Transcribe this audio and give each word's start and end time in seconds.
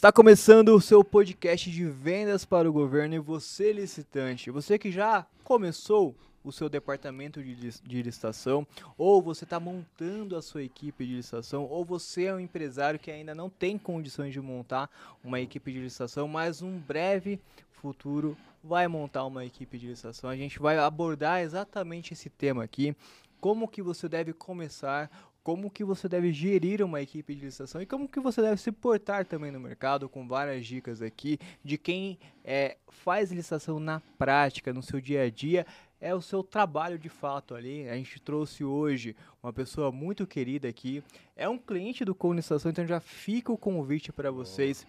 Está 0.00 0.10
começando 0.10 0.70
o 0.70 0.80
seu 0.80 1.04
podcast 1.04 1.70
de 1.70 1.84
vendas 1.84 2.46
para 2.46 2.66
o 2.66 2.72
governo 2.72 3.16
e 3.16 3.18
você, 3.18 3.70
licitante, 3.70 4.50
você 4.50 4.78
que 4.78 4.90
já 4.90 5.26
começou 5.44 6.16
o 6.42 6.50
seu 6.50 6.70
departamento 6.70 7.42
de, 7.42 7.54
de 7.54 8.02
licitação, 8.02 8.66
ou 8.96 9.20
você 9.20 9.44
está 9.44 9.60
montando 9.60 10.36
a 10.36 10.40
sua 10.40 10.62
equipe 10.62 11.04
de 11.04 11.16
licitação, 11.16 11.66
ou 11.66 11.84
você 11.84 12.24
é 12.24 12.34
um 12.34 12.40
empresário 12.40 12.98
que 12.98 13.10
ainda 13.10 13.34
não 13.34 13.50
tem 13.50 13.76
condições 13.76 14.32
de 14.32 14.40
montar 14.40 14.88
uma 15.22 15.38
equipe 15.38 15.70
de 15.70 15.80
licitação, 15.80 16.26
mas 16.26 16.62
um 16.62 16.78
breve 16.78 17.38
futuro 17.70 18.34
vai 18.64 18.88
montar 18.88 19.26
uma 19.26 19.44
equipe 19.44 19.76
de 19.76 19.88
licitação. 19.88 20.30
A 20.30 20.36
gente 20.36 20.58
vai 20.58 20.78
abordar 20.78 21.42
exatamente 21.42 22.14
esse 22.14 22.30
tema 22.30 22.64
aqui, 22.64 22.96
como 23.38 23.68
que 23.68 23.82
você 23.82 24.08
deve 24.08 24.32
começar, 24.32 25.10
como 25.42 25.70
que 25.70 25.84
você 25.84 26.08
deve 26.08 26.32
gerir 26.32 26.82
uma 26.82 27.00
equipe 27.00 27.34
de 27.34 27.46
licitação 27.46 27.80
e 27.80 27.86
como 27.86 28.08
que 28.08 28.20
você 28.20 28.42
deve 28.42 28.60
se 28.60 28.70
portar 28.70 29.24
também 29.24 29.50
no 29.50 29.58
mercado, 29.58 30.08
com 30.08 30.26
várias 30.28 30.66
dicas 30.66 31.00
aqui 31.00 31.38
de 31.64 31.78
quem 31.78 32.18
é, 32.44 32.76
faz 32.88 33.32
licitação 33.32 33.80
na 33.80 34.00
prática, 34.18 34.72
no 34.72 34.82
seu 34.82 35.00
dia 35.00 35.22
a 35.22 35.30
dia, 35.30 35.66
é 36.00 36.14
o 36.14 36.20
seu 36.20 36.42
trabalho 36.42 36.98
de 36.98 37.08
fato 37.08 37.54
ali. 37.54 37.88
A 37.88 37.94
gente 37.94 38.20
trouxe 38.20 38.64
hoje 38.64 39.14
uma 39.42 39.52
pessoa 39.52 39.92
muito 39.92 40.26
querida 40.26 40.68
aqui, 40.68 41.02
é 41.36 41.48
um 41.48 41.58
cliente 41.58 42.04
do 42.04 42.14
Com 42.14 42.32
Licitação, 42.32 42.70
então 42.70 42.86
já 42.86 43.00
fica 43.00 43.52
o 43.52 43.58
convite 43.58 44.12
para 44.12 44.30
vocês 44.30 44.86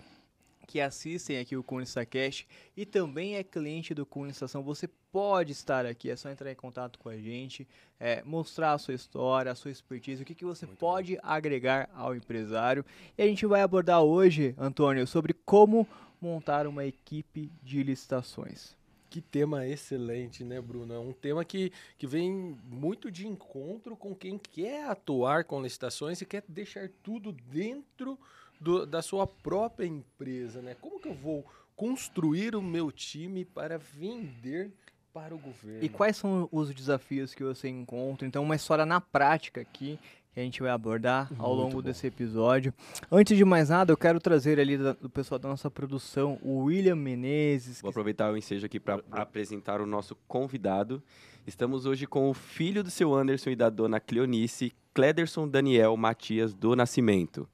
que 0.72 0.80
assistem 0.80 1.38
aqui 1.38 1.58
o 1.58 1.64
CunListaCast 1.64 2.48
e 2.78 2.86
também 2.86 3.36
é 3.36 3.44
cliente 3.44 3.94
do 3.94 4.06
CunListação, 4.06 4.64
você 4.64 4.88
pode 5.12 5.52
estar 5.52 5.86
aqui, 5.86 6.10
é 6.10 6.16
só 6.16 6.30
entrar 6.30 6.50
em 6.50 6.56
contato 6.56 6.98
com 6.98 7.10
a 7.10 7.18
gente, 7.18 7.68
é, 8.00 8.24
mostrar 8.24 8.72
a 8.72 8.78
sua 8.78 8.94
história, 8.94 9.52
a 9.52 9.56
sua 9.56 9.70
expertise, 9.70 10.24
o 10.24 10.26
que, 10.26 10.34
que 10.34 10.46
você 10.46 10.66
Muito 10.66 10.80
pode 10.80 11.16
bom. 11.16 11.22
agregar 11.24 11.90
ao 11.94 12.16
empresário. 12.16 12.86
E 13.18 13.22
a 13.22 13.28
gente 13.28 13.46
vai 13.46 13.62
abordar 13.62 14.02
hoje, 14.02 14.56
Antônio, 14.58 15.06
sobre 15.06 15.34
como 15.34 15.86
montar 16.22 16.66
uma 16.66 16.86
equipe 16.86 17.52
de 17.62 17.84
licitações. 17.84 18.74
Que 19.10 19.20
tema 19.20 19.68
excelente, 19.68 20.42
né, 20.42 20.62
Bruno? 20.62 20.94
É 20.94 21.00
um 21.00 21.12
tema 21.12 21.44
que, 21.44 21.74
que 21.98 22.08
vem 22.08 22.58
muito 22.64 23.12
de 23.12 23.28
encontro 23.28 23.98
com 23.98 24.16
quem 24.16 24.38
quer 24.38 24.90
atuar 24.90 25.44
com 25.44 25.62
licitações 25.62 26.22
e 26.22 26.26
quer 26.26 26.46
deixar 26.48 26.90
tudo 27.04 27.34
dentro 27.34 28.18
do, 28.62 28.86
da 28.86 29.02
sua 29.02 29.26
própria 29.26 29.88
empresa, 29.88 30.62
né? 30.62 30.76
Como 30.80 31.00
que 31.00 31.10
eu 31.10 31.16
vou 31.16 31.44
construir 31.76 32.56
o 32.56 32.62
meu 32.62 32.92
time 32.92 33.44
para 33.44 33.80
vender 33.80 34.72
para 35.12 35.34
o 35.34 35.40
governo? 35.40 35.84
E 35.84 35.90
quais 35.90 36.16
são 36.16 36.48
os 36.52 36.74
desafios 36.74 37.34
que 37.34 37.44
você 37.44 37.68
encontra? 37.68 38.28
Então, 38.28 38.44
uma 38.44 38.56
história 38.56 38.86
na 38.86 39.02
prática 39.02 39.62
aqui 39.62 40.00
que 40.34 40.40
a 40.40 40.44
gente 40.44 40.62
vai 40.62 40.72
abordar 40.72 41.30
ao 41.38 41.54
longo 41.54 41.78
bom. 41.78 41.82
desse 41.82 42.08
episódio. 42.08 42.74
Antes 43.12 43.36
de 43.36 43.44
mais 43.44 43.68
nada, 43.68 43.92
eu 43.92 43.98
quero 43.98 44.18
trazer 44.20 44.60
ali 44.60 44.78
do 44.78 45.10
pessoal 45.10 45.38
da 45.38 45.50
nossa 45.50 45.70
produção, 45.70 46.40
o 46.42 46.66
William 46.66 46.96
Menezes. 46.96 47.82
Vou 47.82 47.90
aproveitar 47.90 48.32
o 48.32 48.38
ensejo 48.38 48.66
aqui 48.66 48.80
para 48.80 49.04
apresentar 49.12 49.82
o 49.82 49.86
nosso 49.86 50.16
convidado. 50.28 51.04
Estamos 51.46 51.86
hoje 51.86 52.06
com 52.06 52.30
o 52.30 52.34
filho 52.34 52.82
do 52.82 52.90
seu 52.90 53.14
Anderson 53.14 53.50
e 53.50 53.56
da 53.58 53.70
dona 53.70 54.00
Cleonice, 54.00 54.72
Clederson 54.94 55.48
Daniel 55.48 55.98
Matias 55.98 56.54
do 56.54 56.76
Nascimento. 56.78 57.50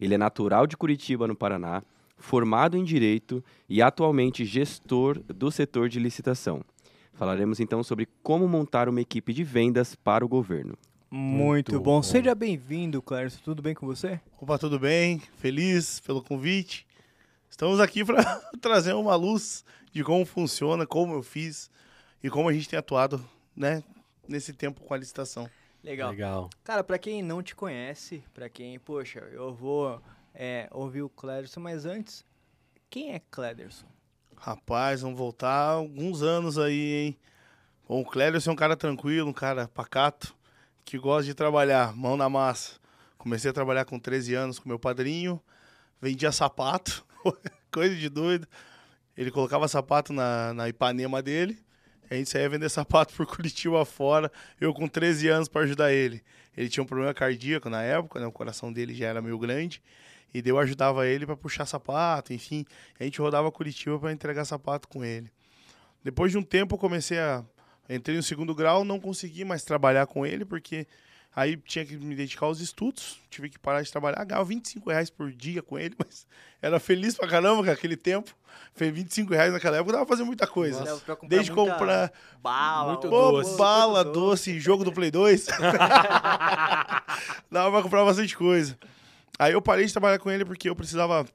Ele 0.00 0.14
é 0.14 0.18
natural 0.18 0.66
de 0.66 0.76
Curitiba, 0.76 1.26
no 1.26 1.34
Paraná, 1.34 1.82
formado 2.16 2.76
em 2.76 2.84
Direito 2.84 3.42
e 3.68 3.82
atualmente 3.82 4.44
gestor 4.44 5.18
do 5.22 5.50
setor 5.50 5.88
de 5.88 5.98
licitação. 5.98 6.62
Falaremos 7.12 7.60
então 7.60 7.82
sobre 7.82 8.08
como 8.22 8.46
montar 8.46 8.88
uma 8.88 9.00
equipe 9.00 9.32
de 9.32 9.42
vendas 9.42 9.94
para 9.94 10.24
o 10.24 10.28
governo. 10.28 10.76
Muito, 11.10 11.72
Muito 11.72 11.84
bom. 11.84 11.96
bom. 11.96 12.02
Seja 12.02 12.34
bem-vindo, 12.34 13.00
Clércio. 13.00 13.40
Tudo 13.42 13.62
bem 13.62 13.74
com 13.74 13.86
você? 13.86 14.20
Opa, 14.40 14.58
tudo 14.58 14.78
bem. 14.78 15.22
Feliz 15.38 16.00
pelo 16.00 16.22
convite. 16.22 16.86
Estamos 17.48 17.80
aqui 17.80 18.04
para 18.04 18.22
trazer 18.60 18.92
uma 18.92 19.14
luz 19.14 19.64
de 19.92 20.04
como 20.04 20.26
funciona, 20.26 20.86
como 20.86 21.14
eu 21.14 21.22
fiz 21.22 21.70
e 22.22 22.28
como 22.28 22.48
a 22.48 22.52
gente 22.52 22.68
tem 22.68 22.78
atuado, 22.78 23.24
né, 23.56 23.82
nesse 24.28 24.52
tempo 24.52 24.80
com 24.82 24.92
a 24.92 24.96
licitação. 24.98 25.48
Legal. 25.86 26.10
Legal. 26.10 26.50
Cara, 26.64 26.82
para 26.82 26.98
quem 26.98 27.22
não 27.22 27.40
te 27.40 27.54
conhece, 27.54 28.24
para 28.34 28.48
quem, 28.48 28.76
poxa, 28.76 29.20
eu 29.30 29.54
vou 29.54 30.02
é, 30.34 30.68
ouvir 30.72 31.02
o 31.02 31.08
Clederson, 31.08 31.60
mas 31.60 31.86
antes, 31.86 32.24
quem 32.90 33.14
é 33.14 33.20
Clederson? 33.30 33.86
Rapaz, 34.36 35.02
vamos 35.02 35.16
voltar 35.16 35.68
alguns 35.68 36.24
anos 36.24 36.58
aí, 36.58 36.92
hein? 36.92 37.18
Bom, 37.88 38.00
o 38.00 38.04
Clederson 38.04 38.50
é 38.50 38.52
um 38.52 38.56
cara 38.56 38.76
tranquilo, 38.76 39.30
um 39.30 39.32
cara 39.32 39.68
pacato, 39.68 40.34
que 40.84 40.98
gosta 40.98 41.22
de 41.22 41.34
trabalhar, 41.34 41.94
mão 41.94 42.16
na 42.16 42.28
massa. 42.28 42.80
Comecei 43.16 43.52
a 43.52 43.54
trabalhar 43.54 43.84
com 43.84 43.96
13 43.96 44.34
anos 44.34 44.58
com 44.58 44.68
meu 44.68 44.80
padrinho, 44.80 45.40
vendia 46.02 46.32
sapato, 46.32 47.06
coisa 47.70 47.94
de 47.94 48.08
doido. 48.08 48.48
Ele 49.16 49.30
colocava 49.30 49.68
sapato 49.68 50.12
na, 50.12 50.52
na 50.52 50.68
Ipanema 50.68 51.22
dele, 51.22 51.64
a 52.10 52.14
gente 52.14 52.30
saía 52.30 52.48
vender 52.48 52.68
sapato 52.68 53.14
por 53.14 53.26
Curitiba 53.26 53.84
fora, 53.84 54.30
eu 54.60 54.72
com 54.72 54.88
13 54.88 55.28
anos 55.28 55.48
para 55.48 55.62
ajudar 55.62 55.92
ele. 55.92 56.22
Ele 56.56 56.68
tinha 56.68 56.82
um 56.82 56.86
problema 56.86 57.12
cardíaco 57.12 57.68
na 57.68 57.82
época, 57.82 58.18
né? 58.18 58.26
o 58.26 58.32
coração 58.32 58.72
dele 58.72 58.94
já 58.94 59.06
era 59.06 59.20
meio 59.20 59.38
grande. 59.38 59.82
E 60.34 60.42
eu 60.44 60.58
ajudava 60.58 61.06
ele 61.06 61.24
para 61.24 61.36
puxar 61.36 61.66
sapato, 61.66 62.32
enfim. 62.32 62.64
A 62.98 63.04
gente 63.04 63.20
rodava 63.20 63.50
Curitiba 63.50 63.98
para 63.98 64.12
entregar 64.12 64.44
sapato 64.44 64.88
com 64.88 65.04
ele. 65.04 65.30
Depois 66.02 66.30
de 66.32 66.38
um 66.38 66.42
tempo 66.42 66.74
eu 66.74 66.78
comecei 66.78 67.18
a 67.18 67.44
entrei 67.88 68.16
no 68.16 68.22
segundo 68.22 68.54
grau, 68.54 68.84
não 68.84 68.98
consegui 68.98 69.44
mais 69.44 69.62
trabalhar 69.64 70.06
com 70.06 70.26
ele 70.26 70.44
porque 70.44 70.86
Aí 71.36 71.58
tinha 71.58 71.84
que 71.84 71.98
me 71.98 72.14
dedicar 72.14 72.46
aos 72.46 72.60
estudos, 72.60 73.18
tive 73.28 73.50
que 73.50 73.58
parar 73.58 73.82
de 73.82 73.92
trabalhar, 73.92 74.24
ganhava 74.24 74.46
25 74.46 74.88
reais 74.88 75.10
por 75.10 75.30
dia 75.30 75.62
com 75.62 75.78
ele, 75.78 75.94
mas 76.02 76.26
era 76.62 76.80
feliz 76.80 77.14
pra 77.14 77.28
caramba 77.28 77.62
com 77.62 77.70
aquele 77.70 77.94
tempo. 77.94 78.34
Fez 78.74 78.94
25 78.94 79.34
reais 79.34 79.52
naquela 79.52 79.76
época, 79.76 79.92
dava 79.92 80.06
pra 80.06 80.16
fazer 80.16 80.24
muita 80.24 80.46
coisa. 80.46 80.80
Nossa, 80.80 81.14
comprar 81.14 81.28
Desde 81.28 81.52
comprar 81.52 82.10
bala, 82.40 82.92
muito 82.92 83.10
doce. 83.10 83.58
bala, 83.58 84.04
muito 84.04 84.14
doce, 84.14 84.52
doce, 84.52 84.60
jogo 84.60 84.82
do 84.82 84.92
Play 84.92 85.10
2. 85.10 85.44
dava 87.52 87.70
pra 87.70 87.82
comprar 87.82 88.04
bastante 88.06 88.34
coisa. 88.34 88.78
Aí 89.38 89.52
eu 89.52 89.60
parei 89.60 89.84
de 89.84 89.92
trabalhar 89.92 90.18
com 90.18 90.30
ele 90.30 90.44
porque 90.44 90.70
eu 90.70 90.74
precisava 90.74 91.26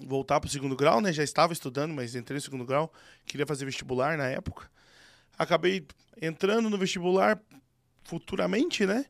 voltar 0.00 0.40
pro 0.40 0.48
segundo 0.48 0.76
grau, 0.76 1.00
né? 1.00 1.12
Já 1.12 1.24
estava 1.24 1.52
estudando, 1.52 1.92
mas 1.92 2.14
entrei 2.14 2.36
no 2.36 2.40
segundo 2.40 2.64
grau, 2.64 2.92
queria 3.24 3.46
fazer 3.46 3.64
vestibular 3.64 4.16
na 4.16 4.28
época. 4.28 4.70
Acabei 5.36 5.84
entrando 6.22 6.70
no 6.70 6.78
vestibular, 6.78 7.40
futuramente, 8.06 8.86
né? 8.86 9.04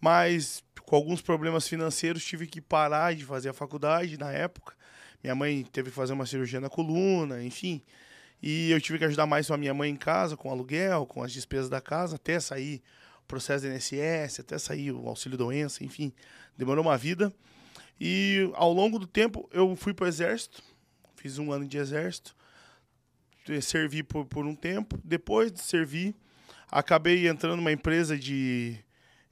Mas 0.00 0.62
com 0.84 0.96
alguns 0.96 1.20
problemas 1.20 1.68
financeiros 1.68 2.24
tive 2.24 2.46
que 2.46 2.60
parar 2.60 3.14
de 3.14 3.24
fazer 3.24 3.50
a 3.50 3.52
faculdade 3.52 4.18
na 4.18 4.32
época. 4.32 4.74
Minha 5.22 5.34
mãe 5.34 5.64
teve 5.70 5.90
que 5.90 5.96
fazer 5.96 6.12
uma 6.12 6.26
cirurgia 6.26 6.60
na 6.60 6.68
coluna, 6.70 7.42
enfim. 7.42 7.82
E 8.42 8.70
eu 8.70 8.80
tive 8.80 8.98
que 8.98 9.04
ajudar 9.04 9.26
mais 9.26 9.50
a 9.50 9.56
minha 9.56 9.74
mãe 9.74 9.90
em 9.90 9.96
casa, 9.96 10.36
com 10.36 10.50
aluguel, 10.50 11.06
com 11.06 11.22
as 11.22 11.32
despesas 11.32 11.68
da 11.68 11.80
casa, 11.80 12.16
até 12.16 12.40
sair 12.40 12.82
o 13.22 13.26
processo 13.26 13.66
da 13.66 13.74
INSS, 13.74 14.40
até 14.40 14.58
sair 14.58 14.92
o 14.92 15.06
auxílio 15.06 15.36
doença, 15.36 15.84
enfim. 15.84 16.12
Demorou 16.56 16.82
uma 16.82 16.96
vida. 16.96 17.32
E 18.00 18.50
ao 18.54 18.72
longo 18.72 18.98
do 18.98 19.06
tempo 19.06 19.48
eu 19.52 19.76
fui 19.76 19.92
para 19.92 20.06
o 20.06 20.08
exército, 20.08 20.62
fiz 21.16 21.38
um 21.38 21.52
ano 21.52 21.66
de 21.66 21.76
exército, 21.76 22.34
servi 23.60 24.02
por, 24.02 24.24
por 24.24 24.46
um 24.46 24.54
tempo. 24.54 24.98
Depois 25.04 25.52
de 25.52 25.60
servir, 25.60 26.16
acabei 26.70 27.28
entrando 27.28 27.56
numa 27.56 27.72
empresa 27.72 28.16
de. 28.18 28.76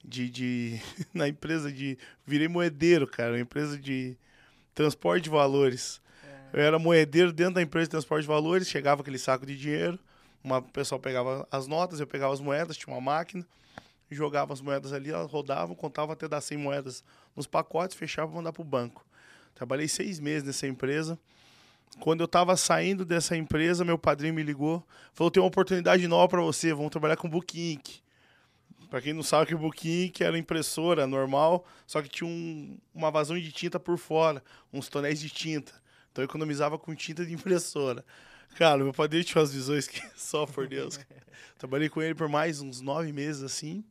de, 0.03 0.29
de 0.29 0.81
na 1.13 1.27
empresa 1.27 1.71
de. 1.71 1.97
Virei 2.25 2.47
moedeiro, 2.47 3.07
cara. 3.07 3.33
Uma 3.33 3.39
empresa 3.39 3.77
de 3.77 4.17
transporte 4.73 5.23
de 5.23 5.29
valores. 5.29 6.01
É. 6.53 6.59
Eu 6.59 6.61
era 6.63 6.79
moedeiro 6.79 7.31
dentro 7.31 7.55
da 7.55 7.61
empresa 7.61 7.85
de 7.85 7.91
transporte 7.91 8.21
de 8.21 8.27
valores, 8.27 8.67
chegava 8.67 9.01
aquele 9.01 9.17
saco 9.17 9.45
de 9.45 9.57
dinheiro, 9.57 9.99
uma 10.43 10.61
pessoa 10.61 10.99
pegava 10.99 11.47
as 11.51 11.67
notas, 11.67 11.99
eu 11.99 12.07
pegava 12.07 12.33
as 12.33 12.39
moedas, 12.39 12.77
tinha 12.77 12.93
uma 12.93 13.01
máquina, 13.01 13.45
jogava 14.09 14.53
as 14.53 14.61
moedas 14.61 14.93
ali, 14.93 15.11
elas 15.11 15.31
rodavam, 15.31 15.75
contava 15.75 16.13
até 16.13 16.27
dar 16.27 16.41
100 16.41 16.57
moedas 16.57 17.03
nos 17.35 17.45
pacotes, 17.45 17.95
fechava 17.95 18.31
e 18.31 18.35
mandar 18.35 18.53
para 18.53 18.61
o 18.61 18.65
banco. 18.65 19.05
Trabalhei 19.53 19.87
seis 19.87 20.19
meses 20.19 20.43
nessa 20.43 20.67
empresa. 20.67 21.19
Quando 21.99 22.21
eu 22.21 22.25
estava 22.25 22.55
saindo 22.55 23.03
dessa 23.03 23.35
empresa, 23.35 23.83
meu 23.83 23.97
padrinho 23.97 24.33
me 24.33 24.43
ligou, 24.43 24.85
falou: 25.13 25.31
tem 25.31 25.41
uma 25.41 25.47
oportunidade 25.47 26.07
nova 26.07 26.27
para 26.27 26.41
você, 26.41 26.73
vamos 26.73 26.91
trabalhar 26.91 27.17
com 27.17 27.29
Book 27.29 27.59
Ink. 27.59 28.01
Para 28.89 29.01
quem 29.01 29.13
não 29.13 29.21
sabe 29.21 29.47
que 29.47 29.55
o 29.55 29.57
Book 29.57 29.87
Ink 29.87 30.23
era 30.23 30.37
impressora 30.37 31.05
normal, 31.05 31.65
só 31.85 32.01
que 32.01 32.09
tinha 32.09 32.27
um, 32.27 32.77
uma 32.93 33.11
vazão 33.11 33.37
de 33.37 33.51
tinta 33.51 33.79
por 33.79 33.97
fora, 33.97 34.43
uns 34.73 34.89
tonéis 34.89 35.19
de 35.19 35.29
tinta. 35.29 35.73
Então 36.11 36.23
eu 36.23 36.25
economizava 36.25 36.77
com 36.77 36.95
tinta 36.95 37.25
de 37.25 37.31
impressora. 37.33 38.03
Cara, 38.55 38.83
meu 38.83 38.93
padrinho 38.93 39.23
tinha 39.23 39.41
umas 39.41 39.53
visões 39.53 39.87
que 39.87 40.01
só 40.17 40.45
por 40.45 40.67
Deus. 40.67 40.99
Trabalhei 41.57 41.89
com 41.89 42.01
ele 42.01 42.15
por 42.15 42.27
mais 42.27 42.61
uns 42.61 42.81
nove 42.81 43.11
meses 43.13 43.43
assim. 43.43 43.83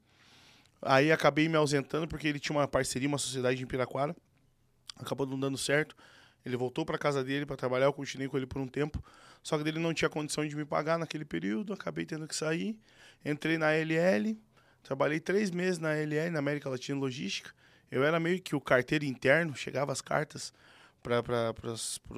Aí 0.83 1.11
acabei 1.13 1.49
me 1.49 1.57
ausentando 1.57 2.07
porque 2.09 2.27
ele 2.27 2.41
tinha 2.41 2.57
uma 2.57 2.67
parceria, 2.67 3.09
uma 3.09 3.19
sociedade 3.19 3.63
em 3.63 3.67
Piraquara. 3.67 4.17
Acabou 4.97 5.27
não 5.27 5.39
dando 5.39 5.57
certo. 5.57 5.97
Ele 6.49 6.57
voltou 6.57 6.85
para 6.85 6.97
casa 6.97 7.23
dele 7.23 7.45
para 7.45 7.57
trabalhar, 7.57 7.87
eu 7.87 7.93
continuei 7.93 8.27
com 8.27 8.37
ele 8.37 8.47
por 8.47 8.61
um 8.61 8.67
tempo. 8.67 9.05
Só 9.43 9.59
que 9.59 9.69
ele 9.69 9.79
não 9.79 9.93
tinha 9.93 10.09
condição 10.09 10.47
de 10.47 10.57
me 10.57 10.65
pagar 10.65 10.99
naquele 10.99 11.25
período, 11.25 11.73
acabei 11.73 12.07
tendo 12.07 12.27
que 12.27 12.35
sair. 12.35 12.79
Entrei 13.25 13.59
na 13.59 13.71
LL, 13.73 14.37
trabalhei 14.83 15.21
três 15.21 15.51
meses 15.51 15.79
na 15.79 15.93
LL, 15.93 16.31
na 16.31 16.39
América 16.39 16.71
Latina 16.71 16.99
Logística. 16.99 17.51
Eu 17.91 18.03
era 18.03 18.19
meio 18.19 18.41
que 18.41 18.57
o 18.57 18.61
carteiro 18.61 19.05
interno, 19.05 19.55
chegava 19.55 19.93
as 19.93 20.01
cartas 20.01 20.53
para 21.03 21.55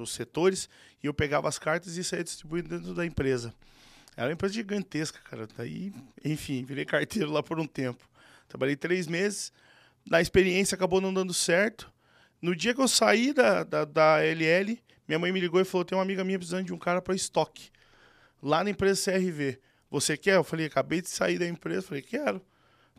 os 0.01 0.13
setores 0.13 0.69
e 1.03 1.07
eu 1.07 1.13
pegava 1.13 1.47
as 1.47 1.59
cartas 1.59 1.97
e 1.97 2.03
saía 2.03 2.23
distribuindo 2.23 2.69
dentro 2.69 2.93
da 2.93 3.05
empresa. 3.05 3.53
Era 4.15 4.27
uma 4.27 4.33
empresa 4.33 4.53
gigantesca, 4.53 5.19
cara. 5.29 5.47
Daí, 5.57 5.93
enfim, 6.23 6.63
virei 6.63 6.85
carteiro 6.85 7.31
lá 7.31 7.43
por 7.43 7.59
um 7.59 7.67
tempo. 7.67 8.09
Trabalhei 8.47 8.75
três 8.75 9.07
meses. 9.07 9.51
Na 10.05 10.21
experiência 10.21 10.75
acabou 10.75 11.01
não 11.01 11.13
dando 11.13 11.33
certo. 11.33 11.91
No 12.41 12.55
dia 12.55 12.73
que 12.73 12.81
eu 12.81 12.87
saí 12.87 13.33
da, 13.33 13.63
da, 13.63 13.85
da 13.85 14.17
LL, 14.23 14.81
minha 15.07 15.19
mãe 15.19 15.31
me 15.31 15.39
ligou 15.39 15.61
e 15.61 15.65
falou: 15.65 15.85
tem 15.85 15.97
uma 15.97 16.03
amiga 16.03 16.23
minha 16.23 16.39
precisando 16.39 16.65
de 16.65 16.73
um 16.73 16.77
cara 16.77 17.01
para 17.01 17.13
estoque. 17.13 17.69
Lá 18.41 18.63
na 18.63 18.69
empresa 18.69 19.11
CRV. 19.11 19.59
Você 19.89 20.17
quer? 20.17 20.35
Eu 20.35 20.43
falei, 20.43 20.65
acabei 20.65 21.01
de 21.01 21.09
sair 21.09 21.37
da 21.37 21.45
empresa. 21.45 21.83
Falei, 21.83 22.01
quero. 22.01 22.41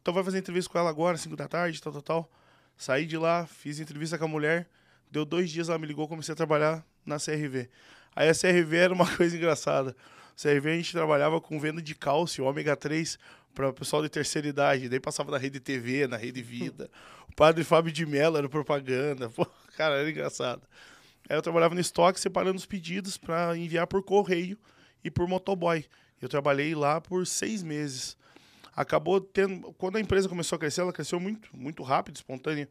Então 0.00 0.12
vai 0.12 0.22
fazer 0.22 0.38
entrevista 0.38 0.70
com 0.70 0.78
ela 0.78 0.90
agora, 0.90 1.16
5 1.16 1.34
da 1.36 1.48
tarde, 1.48 1.80
tal, 1.80 1.92
tal, 1.92 2.02
tal. 2.02 2.30
Saí 2.76 3.06
de 3.06 3.16
lá, 3.16 3.46
fiz 3.46 3.80
entrevista 3.80 4.18
com 4.18 4.24
a 4.24 4.28
mulher. 4.28 4.68
Deu 5.10 5.24
dois 5.24 5.50
dias, 5.50 5.68
ela 5.68 5.78
me 5.78 5.86
ligou, 5.86 6.08
comecei 6.08 6.32
a 6.32 6.36
trabalhar 6.36 6.84
na 7.04 7.16
CRV. 7.16 7.68
Aí 8.14 8.28
a 8.28 8.34
CRV 8.34 8.76
era 8.76 8.94
uma 8.94 9.06
coisa 9.16 9.36
engraçada. 9.36 9.96
CRV 10.36 10.70
a 10.70 10.76
gente 10.76 10.92
trabalhava 10.92 11.40
com 11.40 11.58
venda 11.60 11.82
de 11.82 11.94
cálcio, 11.94 12.44
ômega 12.44 12.76
3, 12.76 13.18
para 13.54 13.68
o 13.68 13.72
pessoal 13.72 14.02
de 14.02 14.08
terceira 14.08 14.48
idade. 14.48 14.88
Daí 14.88 15.00
passava 15.00 15.30
na 15.30 15.38
Rede 15.38 15.60
TV, 15.60 16.06
na 16.06 16.16
Rede 16.16 16.42
Vida. 16.42 16.90
o 17.28 17.34
padre 17.34 17.64
Fábio 17.64 17.92
de 17.92 18.04
Mello 18.06 18.36
era 18.36 18.48
propaganda. 18.48 19.28
Pô, 19.30 19.46
cara, 19.76 19.96
era 19.96 20.10
engraçado. 20.10 20.62
Aí 21.28 21.36
eu 21.36 21.42
trabalhava 21.42 21.74
no 21.74 21.80
estoque, 21.80 22.20
separando 22.20 22.56
os 22.56 22.66
pedidos 22.66 23.16
para 23.16 23.56
enviar 23.56 23.86
por 23.86 24.02
correio 24.02 24.58
e 25.04 25.10
por 25.10 25.28
motoboy. 25.28 25.84
Eu 26.20 26.28
trabalhei 26.28 26.74
lá 26.74 27.00
por 27.00 27.26
seis 27.26 27.62
meses. 27.62 28.16
Acabou 28.74 29.20
tendo. 29.20 29.72
Quando 29.74 29.96
a 29.96 30.00
empresa 30.00 30.28
começou 30.28 30.56
a 30.56 30.58
crescer, 30.58 30.80
ela 30.80 30.92
cresceu 30.92 31.20
muito, 31.20 31.48
muito 31.56 31.82
rápido, 31.82 32.16
espontânea. 32.16 32.68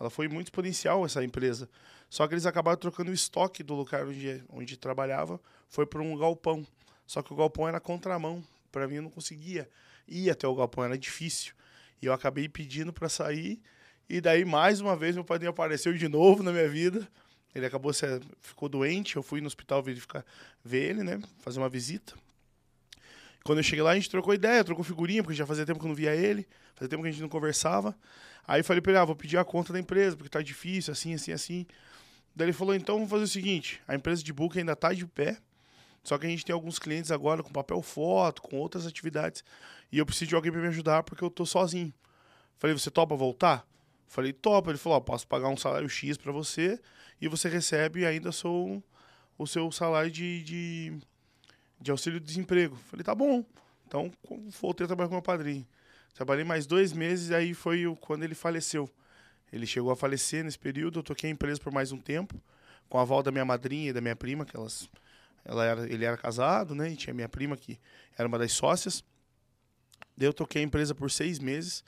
Ela 0.00 0.10
foi 0.10 0.28
muito 0.28 0.48
exponencial, 0.48 1.04
essa 1.04 1.22
empresa. 1.22 1.68
Só 2.08 2.26
que 2.26 2.34
eles 2.34 2.46
acabaram 2.46 2.78
trocando 2.78 3.10
o 3.10 3.14
estoque 3.14 3.62
do 3.62 3.74
lugar 3.74 4.06
onde, 4.06 4.44
onde 4.48 4.76
trabalhava, 4.76 5.40
foi 5.68 5.86
para 5.86 6.02
um 6.02 6.16
galpão. 6.16 6.66
Só 7.06 7.22
que 7.22 7.32
o 7.32 7.36
galpão 7.36 7.68
era 7.68 7.80
contramão. 7.80 8.42
Para 8.70 8.88
mim, 8.88 8.96
eu 8.96 9.02
não 9.02 9.10
conseguia 9.10 9.68
ir 10.06 10.30
até 10.30 10.46
o 10.46 10.54
galpão, 10.54 10.84
era 10.84 10.98
difícil. 10.98 11.54
E 12.00 12.06
eu 12.06 12.12
acabei 12.12 12.48
pedindo 12.48 12.92
para 12.92 13.08
sair. 13.08 13.60
E 14.08 14.20
daí, 14.20 14.44
mais 14.44 14.80
uma 14.80 14.96
vez, 14.96 15.14
meu 15.14 15.24
padrinho 15.24 15.50
apareceu 15.50 15.92
de 15.92 16.08
novo 16.08 16.42
na 16.42 16.52
minha 16.52 16.68
vida. 16.68 17.08
Ele 17.54 17.66
acabou 17.66 17.92
se 17.92 18.06
ficou 18.40 18.68
doente, 18.68 19.16
eu 19.16 19.22
fui 19.22 19.40
no 19.40 19.46
hospital 19.46 19.82
verificar, 19.82 20.24
ver 20.64 20.90
ele, 20.90 21.02
né, 21.02 21.20
fazer 21.40 21.58
uma 21.58 21.68
visita. 21.68 22.14
Quando 23.44 23.58
eu 23.58 23.62
cheguei 23.62 23.82
lá, 23.82 23.90
a 23.90 23.94
gente 23.94 24.08
trocou 24.08 24.32
ideia, 24.32 24.64
trocou 24.64 24.84
figurinha, 24.84 25.22
porque 25.22 25.36
já 25.36 25.44
fazia 25.44 25.66
tempo 25.66 25.78
que 25.78 25.84
eu 25.84 25.88
não 25.88 25.94
via 25.94 26.14
ele, 26.14 26.46
fazia 26.74 26.88
tempo 26.88 27.02
que 27.02 27.08
a 27.08 27.12
gente 27.12 27.20
não 27.20 27.28
conversava. 27.28 27.94
Aí 28.46 28.62
falei 28.62 28.80
para 28.80 28.92
ele, 28.92 28.98
ah, 28.98 29.04
vou 29.04 29.16
pedir 29.16 29.36
a 29.36 29.44
conta 29.44 29.72
da 29.72 29.78
empresa, 29.78 30.16
porque 30.16 30.30
tá 30.30 30.40
difícil, 30.40 30.92
assim, 30.92 31.14
assim, 31.14 31.32
assim. 31.32 31.66
Daí 32.34 32.46
ele 32.46 32.52
falou, 32.52 32.74
então 32.74 32.94
vamos 32.96 33.10
fazer 33.10 33.24
o 33.24 33.28
seguinte, 33.28 33.82
a 33.86 33.94
empresa 33.94 34.22
de 34.22 34.32
book 34.32 34.58
ainda 34.58 34.74
tá 34.74 34.92
de 34.92 35.06
pé, 35.06 35.36
só 36.02 36.18
que 36.18 36.26
a 36.26 36.28
gente 36.28 36.44
tem 36.44 36.52
alguns 36.52 36.78
clientes 36.78 37.10
agora 37.10 37.42
com 37.42 37.52
papel 37.52 37.80
foto, 37.82 38.42
com 38.42 38.56
outras 38.58 38.86
atividades, 38.86 39.44
e 39.90 39.98
eu 39.98 40.06
preciso 40.06 40.30
de 40.30 40.34
alguém 40.34 40.50
para 40.50 40.60
me 40.60 40.68
ajudar 40.68 41.02
porque 41.02 41.22
eu 41.22 41.30
tô 41.30 41.46
sozinho. 41.46 41.92
Falei, 42.58 42.76
você 42.76 42.90
topa 42.90 43.14
voltar? 43.14 43.66
Falei, 44.06 44.32
topa. 44.32 44.70
Ele 44.70 44.78
falou, 44.78 45.00
posso 45.00 45.26
pagar 45.26 45.48
um 45.48 45.56
salário 45.56 45.88
X 45.88 46.16
para 46.16 46.30
você 46.30 46.80
e 47.20 47.28
você 47.28 47.48
recebe 47.48 48.06
ainda 48.06 48.30
seu, 48.30 48.82
o 49.38 49.46
seu 49.46 49.70
salário 49.72 50.10
de, 50.10 50.42
de, 50.42 50.98
de 51.80 51.90
auxílio-desemprego. 51.90 52.76
Falei, 52.88 53.04
tá 53.04 53.14
bom. 53.14 53.44
Então, 53.86 54.10
voltei 54.60 54.84
a 54.84 54.86
trabalhar 54.88 55.08
com 55.08 55.14
meu 55.14 55.22
padrinho. 55.22 55.66
Trabalhei 56.14 56.44
mais 56.44 56.66
dois 56.66 56.92
meses 56.92 57.30
aí 57.30 57.54
foi 57.54 57.84
quando 58.00 58.22
ele 58.22 58.34
faleceu. 58.34 58.88
Ele 59.52 59.66
chegou 59.66 59.90
a 59.90 59.96
falecer 59.96 60.44
nesse 60.44 60.58
período, 60.58 61.00
eu 61.00 61.02
toquei 61.02 61.28
a 61.28 61.32
empresa 61.32 61.60
por 61.60 61.72
mais 61.72 61.92
um 61.92 61.98
tempo, 61.98 62.40
com 62.88 62.98
a 62.98 63.02
avó 63.02 63.22
da 63.22 63.30
minha 63.30 63.44
madrinha 63.44 63.90
e 63.90 63.92
da 63.92 64.00
minha 64.00 64.16
prima, 64.16 64.44
que 64.44 64.56
elas, 64.56 64.88
ela 65.44 65.64
era, 65.64 65.92
ele 65.92 66.04
era 66.04 66.16
casado, 66.16 66.74
né? 66.74 66.90
E 66.90 66.96
tinha 66.96 67.12
minha 67.12 67.28
prima 67.28 67.56
que 67.56 67.78
era 68.16 68.28
uma 68.28 68.38
das 68.38 68.52
sócias. 68.52 69.04
Daí 70.16 70.28
eu 70.28 70.32
toquei 70.32 70.62
a 70.62 70.64
empresa 70.64 70.94
por 70.94 71.10
seis 71.10 71.38
meses. 71.38 71.84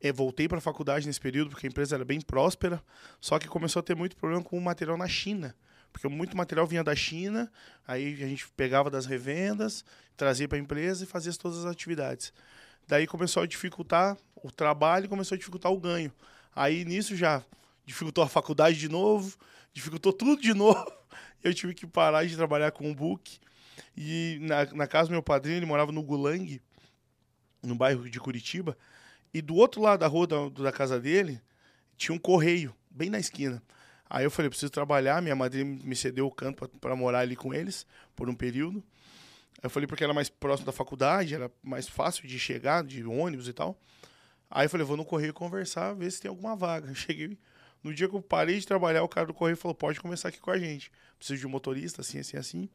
Eu 0.00 0.14
voltei 0.14 0.48
para 0.48 0.58
a 0.58 0.60
faculdade 0.60 1.06
nesse 1.06 1.20
período, 1.20 1.50
porque 1.50 1.66
a 1.66 1.70
empresa 1.70 1.94
era 1.94 2.04
bem 2.04 2.20
próspera, 2.20 2.82
só 3.20 3.38
que 3.38 3.46
começou 3.46 3.80
a 3.80 3.82
ter 3.82 3.94
muito 3.94 4.16
problema 4.16 4.42
com 4.42 4.58
o 4.58 4.60
material 4.60 4.96
na 4.96 5.06
China. 5.06 5.54
Porque 5.92 6.08
muito 6.08 6.36
material 6.36 6.66
vinha 6.66 6.82
da 6.82 6.96
China, 6.96 7.52
aí 7.86 8.14
a 8.14 8.26
gente 8.26 8.48
pegava 8.56 8.90
das 8.90 9.04
revendas, 9.06 9.84
trazia 10.16 10.48
para 10.48 10.56
a 10.56 10.60
empresa 10.60 11.04
e 11.04 11.06
fazia 11.06 11.32
todas 11.34 11.58
as 11.58 11.66
atividades. 11.66 12.32
Daí 12.88 13.06
começou 13.06 13.42
a 13.42 13.46
dificultar 13.46 14.16
o 14.34 14.50
trabalho, 14.50 15.08
começou 15.08 15.34
a 15.34 15.38
dificultar 15.38 15.70
o 15.70 15.78
ganho. 15.78 16.12
Aí 16.54 16.84
nisso 16.84 17.14
já 17.14 17.44
dificultou 17.84 18.24
a 18.24 18.28
faculdade 18.28 18.78
de 18.78 18.88
novo, 18.88 19.36
dificultou 19.72 20.12
tudo 20.12 20.40
de 20.40 20.52
novo. 20.54 21.01
Eu 21.42 21.52
tive 21.54 21.74
que 21.74 21.86
parar 21.86 22.24
de 22.24 22.36
trabalhar 22.36 22.70
com 22.70 22.90
o 22.90 22.94
book. 22.94 23.38
E 23.96 24.38
na, 24.40 24.64
na 24.66 24.86
casa 24.86 25.08
do 25.08 25.12
meu 25.12 25.22
padrinho, 25.22 25.58
ele 25.58 25.66
morava 25.66 25.92
no 25.92 26.02
Gulang, 26.02 26.60
no 27.62 27.74
bairro 27.74 28.08
de 28.08 28.20
Curitiba. 28.20 28.76
E 29.32 29.40
do 29.40 29.54
outro 29.54 29.80
lado 29.80 30.00
da 30.00 30.06
rua 30.06 30.26
da, 30.26 30.48
da 30.48 30.72
casa 30.72 31.00
dele, 31.00 31.40
tinha 31.96 32.14
um 32.14 32.18
correio, 32.18 32.74
bem 32.90 33.10
na 33.10 33.18
esquina. 33.18 33.62
Aí 34.08 34.24
eu 34.24 34.30
falei, 34.30 34.50
preciso 34.50 34.70
trabalhar, 34.70 35.22
minha 35.22 35.34
madrinha 35.34 35.64
me 35.64 35.96
cedeu 35.96 36.26
o 36.26 36.30
canto 36.30 36.68
para 36.78 36.94
morar 36.94 37.20
ali 37.20 37.34
com 37.34 37.54
eles 37.54 37.86
por 38.14 38.28
um 38.28 38.34
período. 38.34 38.84
Eu 39.62 39.70
falei 39.70 39.86
porque 39.86 40.04
era 40.04 40.12
mais 40.12 40.28
próximo 40.28 40.66
da 40.66 40.72
faculdade, 40.72 41.34
era 41.34 41.50
mais 41.62 41.88
fácil 41.88 42.28
de 42.28 42.38
chegar, 42.38 42.84
de 42.84 43.04
ônibus 43.04 43.48
e 43.48 43.52
tal. 43.52 43.78
Aí 44.50 44.66
eu 44.66 44.70
falei, 44.70 44.84
vou 44.84 44.98
no 44.98 45.04
correio 45.04 45.32
conversar, 45.32 45.94
ver 45.94 46.10
se 46.10 46.20
tem 46.20 46.28
alguma 46.28 46.54
vaga. 46.54 46.92
Cheguei, 46.94 47.38
no 47.82 47.92
dia 47.92 48.08
que 48.08 48.14
eu 48.14 48.22
parei 48.22 48.58
de 48.58 48.66
trabalhar, 48.66 49.02
o 49.02 49.08
cara 49.08 49.26
do 49.26 49.34
correio 49.34 49.56
falou, 49.56 49.74
pode 49.74 50.00
começar 50.00 50.28
aqui 50.28 50.38
com 50.38 50.50
a 50.50 50.58
gente. 50.58 50.90
Preciso 51.18 51.40
de 51.40 51.46
um 51.46 51.50
motorista, 51.50 52.00
assim, 52.00 52.18
assim, 52.18 52.36
assim. 52.36 52.68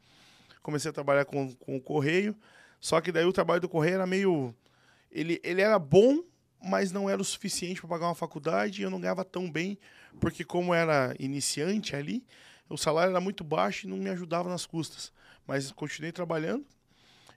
Comecei 0.61 0.89
a 0.89 0.93
trabalhar 0.93 1.25
com, 1.25 1.53
com 1.55 1.77
o 1.77 1.81
correio, 1.81 2.35
só 2.79 2.99
que 2.99 3.11
daí 3.11 3.25
o 3.25 3.33
trabalho 3.33 3.61
do 3.61 3.69
correio 3.69 3.95
era 3.95 4.07
meio... 4.07 4.53
Ele, 5.09 5.39
ele 5.43 5.61
era 5.61 5.79
bom, 5.79 6.21
mas 6.61 6.91
não 6.91 7.09
era 7.09 7.21
o 7.21 7.25
suficiente 7.25 7.79
para 7.79 7.89
pagar 7.89 8.07
uma 8.07 8.15
faculdade 8.15 8.81
e 8.81 8.83
eu 8.83 8.89
não 8.89 8.99
ganhava 8.99 9.23
tão 9.23 9.49
bem, 9.49 9.79
porque 10.19 10.43
como 10.43 10.73
era 10.73 11.15
iniciante 11.17 11.95
ali, 11.95 12.25
o 12.69 12.77
salário 12.77 13.11
era 13.11 13.21
muito 13.21 13.43
baixo 13.43 13.85
e 13.85 13.89
não 13.89 13.97
me 13.97 14.09
ajudava 14.09 14.49
nas 14.49 14.65
custas. 14.65 15.11
Mas 15.45 15.71
continuei 15.71 16.11
trabalhando. 16.11 16.65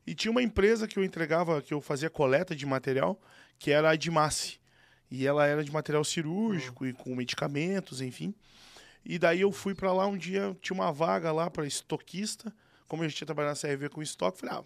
E 0.06 0.14
tinha 0.14 0.32
uma 0.32 0.42
empresa 0.42 0.88
que 0.88 0.98
eu 0.98 1.04
entregava, 1.04 1.62
que 1.62 1.72
eu 1.72 1.80
fazia 1.80 2.10
coleta 2.10 2.56
de 2.56 2.66
material, 2.66 3.20
que 3.58 3.70
era 3.70 3.90
a 3.90 3.96
Dimasse. 3.96 4.59
E 5.10 5.26
ela 5.26 5.46
era 5.46 5.64
de 5.64 5.72
material 5.72 6.04
cirúrgico 6.04 6.84
uhum. 6.84 6.90
e 6.90 6.92
com 6.92 7.14
medicamentos, 7.14 8.00
enfim. 8.00 8.34
E 9.04 9.18
daí 9.18 9.40
eu 9.40 9.50
fui 9.50 9.74
para 9.74 9.92
lá 9.92 10.06
um 10.06 10.16
dia, 10.16 10.56
tinha 10.60 10.74
uma 10.74 10.92
vaga 10.92 11.32
lá 11.32 11.50
para 11.50 11.66
estoquista. 11.66 12.52
Como 12.86 13.02
eu 13.02 13.08
já 13.08 13.16
tinha 13.16 13.26
trabalhado 13.26 13.58
na 13.60 13.68
CRV 13.68 13.88
com 13.88 14.02
estoque, 14.02 14.38
falei, 14.38 14.56
ah, 14.56 14.64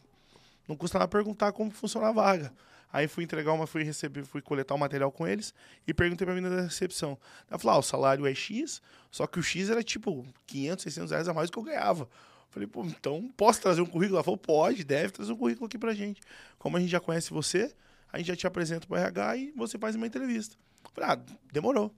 não 0.67 0.77
custa 0.77 0.99
nada 0.99 1.09
perguntar 1.09 1.53
como 1.53 1.71
funciona 1.71 2.09
a 2.09 2.13
vaga. 2.13 2.53
Aí 2.93 3.09
fui 3.09 3.25
entregar 3.25 3.53
uma, 3.53 3.67
fui 3.67 3.83
receber, 3.83 4.25
fui 4.25 4.41
coletar 4.41 4.75
o 4.75 4.79
material 4.79 5.11
com 5.11 5.27
eles 5.27 5.53
e 5.85 5.93
perguntei 5.93 6.25
pra 6.25 6.33
menina 6.33 6.55
da 6.55 6.63
recepção. 6.63 7.19
Ela 7.51 7.59
falou: 7.59 7.77
ah, 7.77 7.79
o 7.81 7.83
salário 7.83 8.25
é 8.25 8.33
X, 8.33 8.81
só 9.11 9.27
que 9.27 9.39
o 9.39 9.43
X 9.43 9.69
era 9.69 9.83
tipo 9.83 10.25
500, 10.47 10.83
600 10.85 11.11
reais 11.11 11.29
a 11.29 11.35
mais 11.35 11.51
do 11.51 11.55
que 11.55 11.59
eu 11.59 11.65
ganhava. 11.65 12.09
Falei, 12.51 12.69
pô, 12.69 12.85
então 12.85 13.29
posso 13.37 13.61
trazer 13.61 13.81
um 13.81 13.87
currículo? 13.87 14.17
Ela 14.19 14.23
falou: 14.23 14.39
pode, 14.39 14.85
deve 14.85 15.13
trazer 15.13 15.33
um 15.33 15.37
currículo 15.37 15.67
aqui 15.67 15.77
pra 15.77 15.93
gente. 15.93 16.21
Como 16.57 16.77
a 16.77 16.81
gente 16.81 16.91
já 16.91 17.01
conhece 17.01 17.31
você, 17.31 17.75
a 18.15 18.19
gente 18.19 18.29
já 18.29 18.37
te 18.37 18.47
apresenta 18.47 18.87
pro 18.87 18.97
RH 18.97 19.37
e 19.39 19.53
você 19.57 19.77
faz 19.77 19.97
uma 19.97 20.07
entrevista. 20.07 20.57
Falei, 20.95 21.11
ah, 21.11 21.21
demorou. 21.53 21.93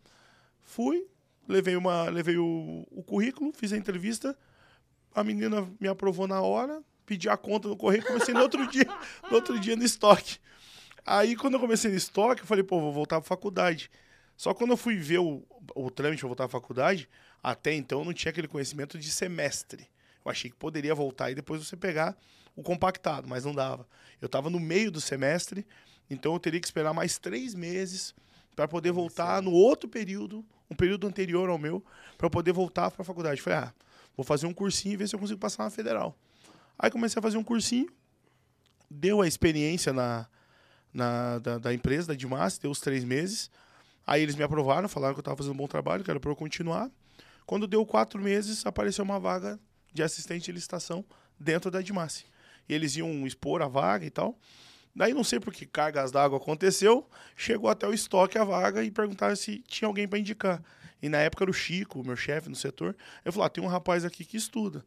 Fui, 0.62 1.06
levei, 1.46 1.76
uma, 1.76 2.04
levei 2.08 2.38
o, 2.38 2.86
o 2.90 3.02
currículo, 3.02 3.52
fiz 3.52 3.70
a 3.70 3.76
entrevista, 3.76 4.34
a 5.14 5.22
menina 5.22 5.70
me 5.78 5.86
aprovou 5.86 6.26
na 6.26 6.40
hora, 6.40 6.82
pedi 7.04 7.28
a 7.28 7.36
conta 7.36 7.68
no 7.68 7.76
correio, 7.76 8.02
comecei 8.02 8.32
no 8.32 8.40
outro 8.40 8.66
dia, 8.72 8.86
no 9.30 9.34
outro 9.36 9.60
dia 9.60 9.76
no 9.76 9.84
estoque. 9.84 10.38
Aí, 11.04 11.36
quando 11.36 11.54
eu 11.54 11.60
comecei 11.60 11.90
no 11.90 11.96
estoque, 11.98 12.40
eu 12.40 12.46
falei, 12.46 12.64
pô, 12.64 12.80
vou 12.80 12.94
voltar 12.94 13.20
pra 13.20 13.28
faculdade. 13.28 13.90
Só 14.38 14.54
quando 14.54 14.70
eu 14.70 14.76
fui 14.78 14.96
ver 14.96 15.18
o, 15.18 15.44
o 15.74 15.90
trâmite 15.90 16.20
pra 16.20 16.28
voltar 16.28 16.48
pra 16.48 16.58
faculdade, 16.58 17.10
até 17.42 17.74
então 17.74 17.98
eu 17.98 18.04
não 18.06 18.14
tinha 18.14 18.30
aquele 18.30 18.48
conhecimento 18.48 18.98
de 18.98 19.10
semestre. 19.10 19.86
Eu 20.24 20.30
achei 20.30 20.50
que 20.50 20.56
poderia 20.56 20.94
voltar 20.94 21.30
e 21.30 21.34
depois 21.34 21.62
você 21.62 21.76
pegar 21.76 22.16
o 22.56 22.62
compactado, 22.62 23.28
mas 23.28 23.44
não 23.44 23.54
dava. 23.54 23.86
Eu 24.18 24.26
estava 24.26 24.48
no 24.48 24.58
meio 24.58 24.90
do 24.90 24.98
semestre, 24.98 25.66
então 26.08 26.32
eu 26.34 26.40
teria 26.40 26.60
que 26.60 26.66
esperar 26.66 26.92
mais 26.92 27.18
três 27.18 27.54
meses 27.54 28.14
para 28.54 28.66
poder 28.66 28.92
voltar 28.92 29.42
no 29.42 29.52
outro 29.52 29.88
período, 29.88 30.44
um 30.70 30.74
período 30.74 31.06
anterior 31.06 31.48
ao 31.48 31.58
meu, 31.58 31.84
para 32.16 32.30
poder 32.30 32.52
voltar 32.52 32.90
para 32.90 33.02
a 33.02 33.04
faculdade. 33.04 33.42
Falei, 33.42 33.58
ah, 33.58 33.74
vou 34.16 34.24
fazer 34.24 34.46
um 34.46 34.54
cursinho 34.54 34.94
e 34.94 34.96
ver 34.96 35.08
se 35.08 35.14
eu 35.14 35.18
consigo 35.20 35.38
passar 35.38 35.64
na 35.64 35.70
federal. 35.70 36.16
Aí 36.78 36.90
comecei 36.90 37.18
a 37.18 37.22
fazer 37.22 37.36
um 37.36 37.44
cursinho, 37.44 37.88
deu 38.90 39.20
a 39.20 39.28
experiência 39.28 39.92
na, 39.92 40.26
na, 40.92 41.38
da, 41.38 41.58
da 41.58 41.74
empresa, 41.74 42.08
da 42.08 42.14
Dimas, 42.14 42.58
deu 42.58 42.70
os 42.70 42.80
três 42.80 43.04
meses. 43.04 43.50
Aí 44.06 44.22
eles 44.22 44.34
me 44.34 44.42
aprovaram, 44.42 44.88
falaram 44.88 45.14
que 45.14 45.18
eu 45.18 45.22
estava 45.22 45.36
fazendo 45.36 45.52
um 45.52 45.56
bom 45.56 45.66
trabalho, 45.66 46.02
que 46.02 46.10
era 46.10 46.20
para 46.20 46.30
eu 46.30 46.36
continuar. 46.36 46.90
Quando 47.44 47.66
deu 47.66 47.84
quatro 47.84 48.20
meses, 48.20 48.64
apareceu 48.64 49.04
uma 49.04 49.20
vaga 49.20 49.58
de 49.92 50.02
assistente 50.02 50.46
de 50.46 50.52
licitação 50.52 51.04
dentro 51.38 51.70
da 51.70 51.80
Dimas. 51.80 52.24
E 52.68 52.74
eles 52.74 52.96
iam 52.96 53.26
expor 53.26 53.62
a 53.62 53.68
vaga 53.68 54.04
e 54.04 54.10
tal. 54.10 54.38
Daí 54.96 55.12
não 55.12 55.22
sei 55.22 55.38
por 55.38 55.52
que 55.52 55.66
cargas 55.66 56.10
d'água 56.10 56.38
aconteceu, 56.38 57.06
chegou 57.36 57.68
até 57.68 57.86
o 57.86 57.92
estoque 57.92 58.38
a 58.38 58.44
vaga 58.44 58.82
e 58.82 58.90
perguntaram 58.90 59.36
se 59.36 59.58
tinha 59.58 59.86
alguém 59.86 60.08
para 60.08 60.18
indicar. 60.18 60.62
E 61.02 61.08
na 61.10 61.18
época 61.18 61.44
era 61.44 61.50
o 61.50 61.54
Chico, 61.54 62.02
meu 62.02 62.16
chefe 62.16 62.48
no 62.48 62.56
setor. 62.56 62.96
Eu 63.22 63.30
falei: 63.30 63.46
ah, 63.46 63.50
tem 63.50 63.62
um 63.62 63.66
rapaz 63.66 64.06
aqui 64.06 64.24
que 64.24 64.38
estuda. 64.38 64.82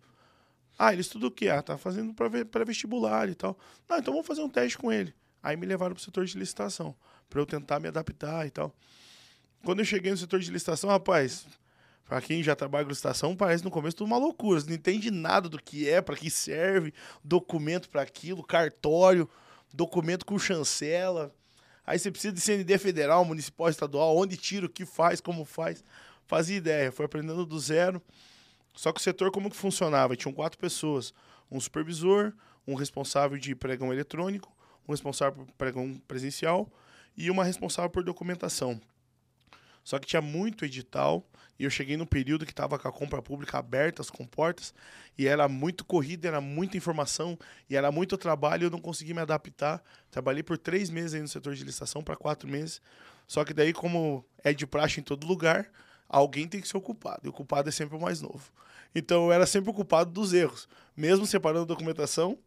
Ah, 0.79 0.91
ele 0.91 1.01
estuda 1.01 1.27
o 1.27 1.31
quê? 1.31 1.49
Ah, 1.49 1.61
tá 1.61 1.77
fazendo 1.77 2.11
para 2.13 2.65
vestibular 2.65 3.29
e 3.29 3.35
tal. 3.35 3.55
Não, 3.87 3.99
então 3.99 4.11
vamos 4.11 4.25
fazer 4.25 4.41
um 4.41 4.49
teste 4.49 4.79
com 4.79 4.91
ele. 4.91 5.13
Aí 5.43 5.55
me 5.55 5.67
levaram 5.67 5.93
pro 5.93 6.03
setor 6.03 6.25
de 6.25 6.39
licitação, 6.39 6.95
para 7.29 7.39
eu 7.39 7.45
tentar 7.45 7.79
me 7.79 7.87
adaptar 7.87 8.47
e 8.47 8.49
tal. 8.49 8.73
Quando 9.63 9.79
eu 9.79 9.85
cheguei 9.85 10.09
no 10.09 10.17
setor 10.17 10.39
de 10.39 10.49
licitação, 10.49 10.89
rapaz, 10.89 11.45
para 12.03 12.19
quem 12.19 12.41
já 12.41 12.55
trabalha 12.55 12.83
com 12.83 12.89
licitação, 12.89 13.35
parece 13.35 13.63
no 13.63 13.69
começo 13.69 13.97
tudo 13.97 14.07
uma 14.07 14.17
loucura. 14.17 14.59
Você 14.59 14.67
não 14.67 14.75
entende 14.75 15.11
nada 15.11 15.47
do 15.47 15.61
que 15.61 15.87
é, 15.87 16.01
para 16.01 16.15
que 16.15 16.31
serve, 16.31 16.93
documento 17.23 17.89
para 17.89 18.01
aquilo, 18.01 18.43
cartório, 18.43 19.29
documento 19.73 20.25
com 20.25 20.37
chancela. 20.37 21.33
Aí 21.85 21.97
você 21.97 22.11
precisa 22.11 22.33
de 22.33 22.41
CND 22.41 22.77
federal, 22.77 23.25
municipal, 23.25 23.69
estadual, 23.69 24.15
onde 24.15 24.37
tira, 24.37 24.65
o 24.65 24.69
que 24.69 24.85
faz, 24.85 25.19
como 25.19 25.45
faz. 25.45 25.83
Fazia 26.27 26.57
ideia, 26.57 26.91
foi 26.91 27.05
aprendendo 27.05 27.45
do 27.45 27.59
zero. 27.59 28.01
Só 28.75 28.91
que 28.91 28.99
o 28.99 29.03
setor 29.03 29.31
como 29.31 29.49
que 29.49 29.55
funcionava? 29.55 30.15
Tinham 30.15 30.33
quatro 30.33 30.59
pessoas. 30.59 31.13
Um 31.51 31.59
supervisor, 31.59 32.33
um 32.67 32.75
responsável 32.75 33.37
de 33.37 33.55
pregão 33.55 33.91
eletrônico, 33.91 34.55
um 34.87 34.91
responsável 34.91 35.45
por 35.45 35.53
pregão 35.53 35.99
presencial 36.07 36.71
e 37.17 37.31
uma 37.31 37.43
responsável 37.43 37.89
por 37.89 38.03
documentação. 38.03 38.79
Só 39.89 39.97
que 39.97 40.05
tinha 40.05 40.21
muito 40.21 40.65
edital 40.65 41.25
e 41.57 41.63
eu 41.63 41.69
cheguei 41.71 41.97
num 41.97 42.05
período 42.05 42.45
que 42.45 42.51
estava 42.51 42.77
com 42.77 42.87
a 42.87 42.91
compra 42.91 43.23
pública 43.23 43.57
aberta, 43.57 44.03
as 44.03 44.11
comportas, 44.11 44.71
e 45.17 45.25
era 45.25 45.47
muito 45.47 45.83
corrida, 45.83 46.27
era 46.27 46.39
muita 46.39 46.77
informação 46.77 47.35
e 47.67 47.75
era 47.75 47.91
muito 47.91 48.15
trabalho 48.15 48.65
eu 48.65 48.69
não 48.69 48.79
consegui 48.79 49.15
me 49.15 49.21
adaptar. 49.21 49.83
Trabalhei 50.11 50.43
por 50.43 50.59
três 50.59 50.91
meses 50.91 51.15
aí 51.15 51.21
no 51.21 51.27
setor 51.27 51.55
de 51.55 51.63
licitação, 51.63 52.03
para 52.03 52.15
quatro 52.15 52.47
meses. 52.47 52.79
Só 53.27 53.43
que 53.43 53.51
daí, 53.51 53.73
como 53.73 54.23
é 54.43 54.53
de 54.53 54.67
praxe 54.67 54.99
em 54.99 55.03
todo 55.03 55.25
lugar, 55.25 55.67
alguém 56.07 56.47
tem 56.47 56.61
que 56.61 56.67
ser 56.67 56.77
ocupado. 56.77 57.21
E 57.23 57.29
o 57.29 57.33
culpado 57.33 57.67
é 57.67 57.71
sempre 57.71 57.97
o 57.97 57.99
mais 57.99 58.21
novo. 58.21 58.51
Então 58.93 59.25
eu 59.25 59.31
era 59.31 59.47
sempre 59.47 59.71
o 59.71 59.73
culpado 59.73 60.11
dos 60.11 60.33
erros, 60.33 60.69
mesmo 60.95 61.25
separando 61.25 61.63
a 61.63 61.65
documentação 61.65 62.37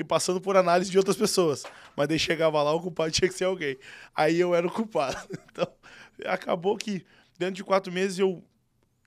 e 0.00 0.02
passando 0.02 0.40
por 0.40 0.56
análise 0.56 0.90
de 0.90 0.98
outras 0.98 1.16
pessoas. 1.16 1.62
Mas 1.96 2.08
daí 2.08 2.18
chegava 2.18 2.60
lá, 2.60 2.72
o 2.72 2.80
culpado 2.80 3.12
tinha 3.12 3.28
que 3.28 3.34
ser 3.36 3.44
alguém. 3.44 3.78
Aí 4.16 4.40
eu 4.40 4.52
era 4.52 4.66
o 4.66 4.70
culpado. 4.70 5.16
Então 5.52 5.68
acabou 6.24 6.76
que 6.76 7.04
dentro 7.38 7.54
de 7.54 7.64
quatro 7.64 7.92
meses 7.92 8.18
eu 8.18 8.42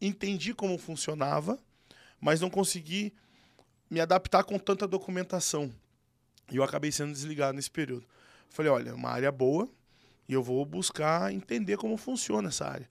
entendi 0.01 0.53
como 0.53 0.77
funcionava, 0.77 1.59
mas 2.19 2.41
não 2.41 2.49
consegui 2.49 3.13
me 3.89 3.99
adaptar 3.99 4.43
com 4.43 4.57
tanta 4.57 4.87
documentação. 4.87 5.71
E 6.51 6.57
eu 6.57 6.63
acabei 6.63 6.91
sendo 6.91 7.13
desligado 7.13 7.53
nesse 7.53 7.69
período. 7.69 8.05
Falei, 8.49 8.71
olha, 8.71 8.89
é 8.89 8.93
uma 8.93 9.09
área 9.09 9.31
boa 9.31 9.69
e 10.27 10.33
eu 10.33 10.41
vou 10.43 10.65
buscar 10.65 11.33
entender 11.33 11.77
como 11.77 11.97
funciona 11.97 12.49
essa 12.49 12.65
área. 12.65 12.89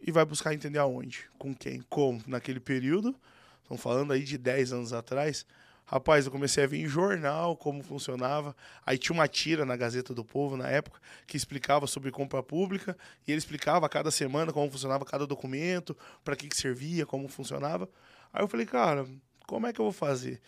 E 0.00 0.10
vai 0.10 0.24
buscar 0.24 0.52
entender 0.52 0.78
aonde, 0.78 1.28
com 1.38 1.54
quem, 1.54 1.80
como. 1.88 2.22
Naquele 2.26 2.60
período, 2.60 3.14
estamos 3.62 3.82
falando 3.82 4.12
aí 4.12 4.22
de 4.22 4.36
10 4.36 4.72
anos 4.72 4.92
atrás, 4.92 5.46
Rapaz, 5.86 6.24
eu 6.24 6.32
comecei 6.32 6.64
a 6.64 6.66
ver 6.66 6.78
em 6.78 6.86
jornal 6.86 7.56
como 7.56 7.82
funcionava. 7.82 8.56
Aí 8.86 8.96
tinha 8.96 9.12
uma 9.12 9.28
tira 9.28 9.66
na 9.66 9.76
Gazeta 9.76 10.14
do 10.14 10.24
Povo 10.24 10.56
na 10.56 10.68
época 10.68 10.98
que 11.26 11.36
explicava 11.36 11.86
sobre 11.86 12.10
compra 12.10 12.42
pública 12.42 12.96
e 13.26 13.32
ele 13.32 13.38
explicava 13.38 13.84
a 13.84 13.88
cada 13.88 14.10
semana 14.10 14.50
como 14.50 14.70
funcionava 14.70 15.04
cada 15.04 15.26
documento, 15.26 15.94
para 16.24 16.34
que, 16.34 16.48
que 16.48 16.56
servia, 16.56 17.04
como 17.04 17.28
funcionava. 17.28 17.88
Aí 18.32 18.42
eu 18.42 18.48
falei, 18.48 18.64
cara, 18.64 19.06
como 19.46 19.66
é 19.66 19.72
que 19.74 19.80
eu 19.80 19.84
vou 19.84 19.92
fazer? 19.92 20.40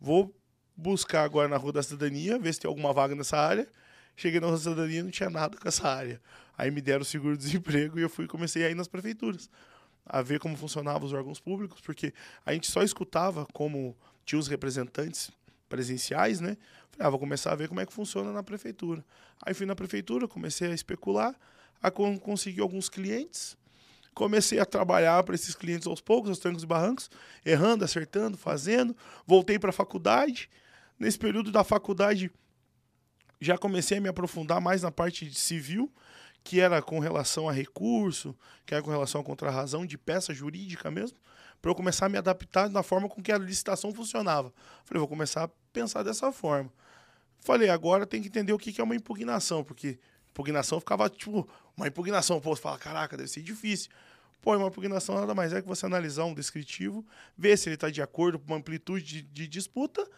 Vou 0.00 0.34
buscar 0.74 1.22
agora 1.22 1.48
na 1.48 1.58
Rua 1.58 1.72
da 1.72 1.82
Cidadania, 1.82 2.38
ver 2.38 2.54
se 2.54 2.60
tem 2.60 2.68
alguma 2.68 2.92
vaga 2.92 3.14
nessa 3.14 3.36
área. 3.36 3.68
Cheguei 4.16 4.40
na 4.40 4.46
Rua 4.46 4.56
da 4.56 4.62
Cidadania 4.62 5.02
não 5.02 5.10
tinha 5.10 5.28
nada 5.28 5.58
com 5.58 5.68
essa 5.68 5.86
área. 5.86 6.18
Aí 6.56 6.70
me 6.70 6.80
deram 6.80 7.02
o 7.02 7.04
seguro-desemprego 7.04 7.98
e 7.98 8.02
eu 8.02 8.08
fui 8.08 8.26
comecei 8.26 8.64
a 8.64 8.70
ir 8.70 8.74
nas 8.74 8.88
prefeituras 8.88 9.50
a 10.08 10.22
ver 10.22 10.40
como 10.40 10.56
funcionavam 10.56 11.06
os 11.06 11.12
órgãos 11.12 11.38
públicos, 11.38 11.80
porque 11.82 12.14
a 12.44 12.54
gente 12.54 12.70
só 12.70 12.82
escutava 12.82 13.46
como 13.52 13.94
tinha 14.28 14.38
os 14.38 14.46
representantes 14.46 15.30
presenciais, 15.70 16.38
né? 16.38 16.58
Falei, 16.90 17.06
ah, 17.06 17.08
vou 17.08 17.18
começar 17.18 17.50
a 17.50 17.54
ver 17.54 17.66
como 17.66 17.80
é 17.80 17.86
que 17.86 17.92
funciona 17.92 18.30
na 18.30 18.42
prefeitura. 18.42 19.02
Aí 19.40 19.54
fui 19.54 19.64
na 19.64 19.74
prefeitura, 19.74 20.28
comecei 20.28 20.70
a 20.70 20.74
especular, 20.74 21.34
a 21.82 21.90
conseguir 21.90 22.60
alguns 22.60 22.90
clientes, 22.90 23.56
comecei 24.12 24.58
a 24.58 24.66
trabalhar 24.66 25.22
para 25.22 25.34
esses 25.34 25.54
clientes 25.54 25.86
aos 25.86 26.02
poucos, 26.02 26.28
aos 26.28 26.38
trancos 26.38 26.62
e 26.62 26.66
barrancos, 26.66 27.10
errando, 27.42 27.86
acertando, 27.86 28.36
fazendo. 28.36 28.94
Voltei 29.26 29.58
para 29.58 29.70
a 29.70 29.72
faculdade. 29.72 30.50
Nesse 30.98 31.18
período 31.18 31.50
da 31.50 31.64
faculdade, 31.64 32.30
já 33.40 33.56
comecei 33.56 33.96
a 33.96 34.00
me 34.00 34.10
aprofundar 34.10 34.60
mais 34.60 34.82
na 34.82 34.90
parte 34.90 35.32
civil, 35.32 35.90
que 36.44 36.60
era 36.60 36.82
com 36.82 36.98
relação 36.98 37.48
a 37.48 37.52
recurso, 37.52 38.36
que 38.66 38.74
era 38.74 38.82
com 38.82 38.90
relação 38.90 39.22
à 39.22 39.24
contrarrazão 39.24 39.86
de 39.86 39.96
peça 39.96 40.34
jurídica 40.34 40.90
mesmo 40.90 41.16
para 41.60 41.70
eu 41.70 41.74
começar 41.74 42.06
a 42.06 42.08
me 42.08 42.18
adaptar 42.18 42.68
na 42.70 42.82
forma 42.82 43.08
com 43.08 43.22
que 43.22 43.32
a 43.32 43.38
licitação 43.38 43.92
funcionava. 43.92 44.52
Falei, 44.84 44.98
vou 44.98 45.08
começar 45.08 45.44
a 45.44 45.48
pensar 45.72 46.02
dessa 46.02 46.30
forma. 46.32 46.72
Falei, 47.40 47.68
agora 47.68 48.06
tem 48.06 48.20
que 48.20 48.28
entender 48.28 48.52
o 48.52 48.58
que 48.58 48.80
é 48.80 48.84
uma 48.84 48.96
impugnação, 48.96 49.64
porque 49.64 49.98
impugnação 50.30 50.80
ficava 50.80 51.08
tipo, 51.08 51.48
uma 51.76 51.88
impugnação, 51.88 52.40
pô, 52.40 52.54
você 52.54 52.62
fala, 52.62 52.78
caraca, 52.78 53.16
deve 53.16 53.28
ser 53.28 53.42
difícil. 53.42 53.90
Pô, 54.40 54.56
uma 54.56 54.68
impugnação 54.68 55.16
nada 55.16 55.34
mais 55.34 55.52
é 55.52 55.60
que 55.60 55.66
você 55.66 55.84
analisar 55.84 56.24
um 56.24 56.34
descritivo, 56.34 57.04
ver 57.36 57.56
se 57.56 57.68
ele 57.68 57.74
está 57.74 57.90
de 57.90 58.00
acordo 58.00 58.38
com 58.38 58.46
uma 58.46 58.56
amplitude 58.56 59.04
de, 59.04 59.22
de 59.22 59.48
disputa 59.48 60.08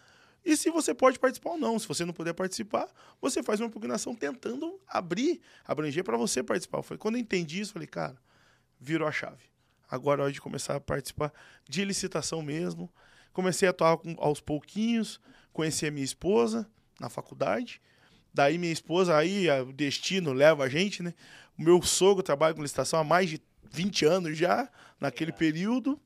e 0.43 0.57
se 0.57 0.69
você 0.71 0.93
pode 0.93 1.19
participar 1.19 1.51
ou 1.51 1.57
não. 1.57 1.77
Se 1.77 1.87
você 1.87 2.03
não 2.05 2.13
puder 2.13 2.33
participar, 2.33 2.87
você 3.19 3.43
faz 3.43 3.59
uma 3.59 3.67
impugnação 3.67 4.15
tentando 4.15 4.79
abrir, 4.87 5.41
abranger 5.65 6.03
para 6.03 6.17
você 6.17 6.43
participar. 6.43 6.81
Falei, 6.81 6.97
quando 6.97 7.15
eu 7.15 7.21
entendi 7.21 7.59
isso, 7.59 7.73
falei, 7.73 7.87
cara, 7.87 8.17
virou 8.79 9.07
a 9.07 9.11
chave. 9.11 9.50
Agora 9.91 10.21
é 10.21 10.23
hora 10.23 10.33
de 10.33 10.39
começar 10.39 10.77
a 10.77 10.79
participar 10.79 11.33
de 11.67 11.83
licitação 11.83 12.41
mesmo. 12.41 12.89
Comecei 13.33 13.67
a 13.67 13.71
atuar 13.71 13.97
com, 13.97 14.15
aos 14.17 14.39
pouquinhos, 14.39 15.19
conheci 15.51 15.85
a 15.85 15.91
minha 15.91 16.05
esposa 16.05 16.65
na 16.97 17.09
faculdade. 17.09 17.81
Daí 18.33 18.57
minha 18.57 18.71
esposa, 18.71 19.17
aí 19.17 19.49
o 19.61 19.73
destino 19.73 20.31
leva 20.31 20.63
a 20.63 20.69
gente, 20.69 21.03
né? 21.03 21.13
O 21.59 21.61
meu 21.61 21.81
sogro 21.81 22.23
trabalha 22.23 22.53
com 22.53 22.61
licitação 22.61 23.01
há 23.01 23.03
mais 23.03 23.29
de 23.29 23.41
20 23.69 24.05
anos 24.05 24.37
já, 24.37 24.69
naquele 24.97 25.33
período. 25.33 25.99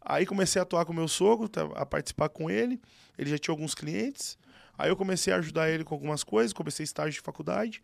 Aí 0.00 0.24
comecei 0.24 0.58
a 0.58 0.62
atuar 0.62 0.86
com 0.86 0.94
meu 0.94 1.06
sogro, 1.06 1.50
a 1.74 1.84
participar 1.84 2.30
com 2.30 2.48
ele. 2.48 2.80
Ele 3.18 3.28
já 3.28 3.36
tinha 3.36 3.52
alguns 3.52 3.74
clientes. 3.74 4.38
Aí 4.78 4.88
eu 4.88 4.96
comecei 4.96 5.34
a 5.34 5.36
ajudar 5.36 5.68
ele 5.68 5.84
com 5.84 5.94
algumas 5.94 6.24
coisas, 6.24 6.54
comecei 6.54 6.84
estágio 6.84 7.12
de 7.12 7.20
faculdade. 7.20 7.82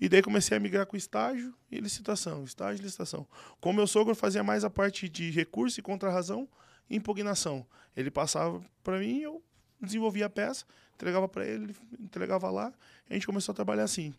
E 0.00 0.08
daí 0.08 0.22
comecei 0.22 0.56
a 0.56 0.60
migrar 0.60 0.86
com 0.86 0.96
estágio 0.96 1.54
e 1.70 1.78
licitação, 1.78 2.44
estágio 2.44 2.80
e 2.80 2.84
licitação. 2.84 3.26
Com 3.60 3.72
meu 3.72 3.86
sogro 3.86 4.14
fazia 4.14 4.42
mais 4.42 4.64
a 4.64 4.70
parte 4.70 5.08
de 5.08 5.30
recurso 5.30 5.78
e 5.78 5.82
contrarrazão 5.82 6.48
e 6.90 6.96
impugnação. 6.96 7.66
Ele 7.96 8.10
passava 8.10 8.60
para 8.82 8.98
mim, 8.98 9.20
eu 9.20 9.42
desenvolvia 9.80 10.26
a 10.26 10.30
peça, 10.30 10.64
entregava 10.94 11.28
para 11.28 11.46
ele, 11.46 11.74
entregava 11.98 12.50
lá, 12.50 12.72
a 13.08 13.14
gente 13.14 13.26
começou 13.26 13.52
a 13.52 13.54
trabalhar 13.54 13.84
assim. 13.84 14.14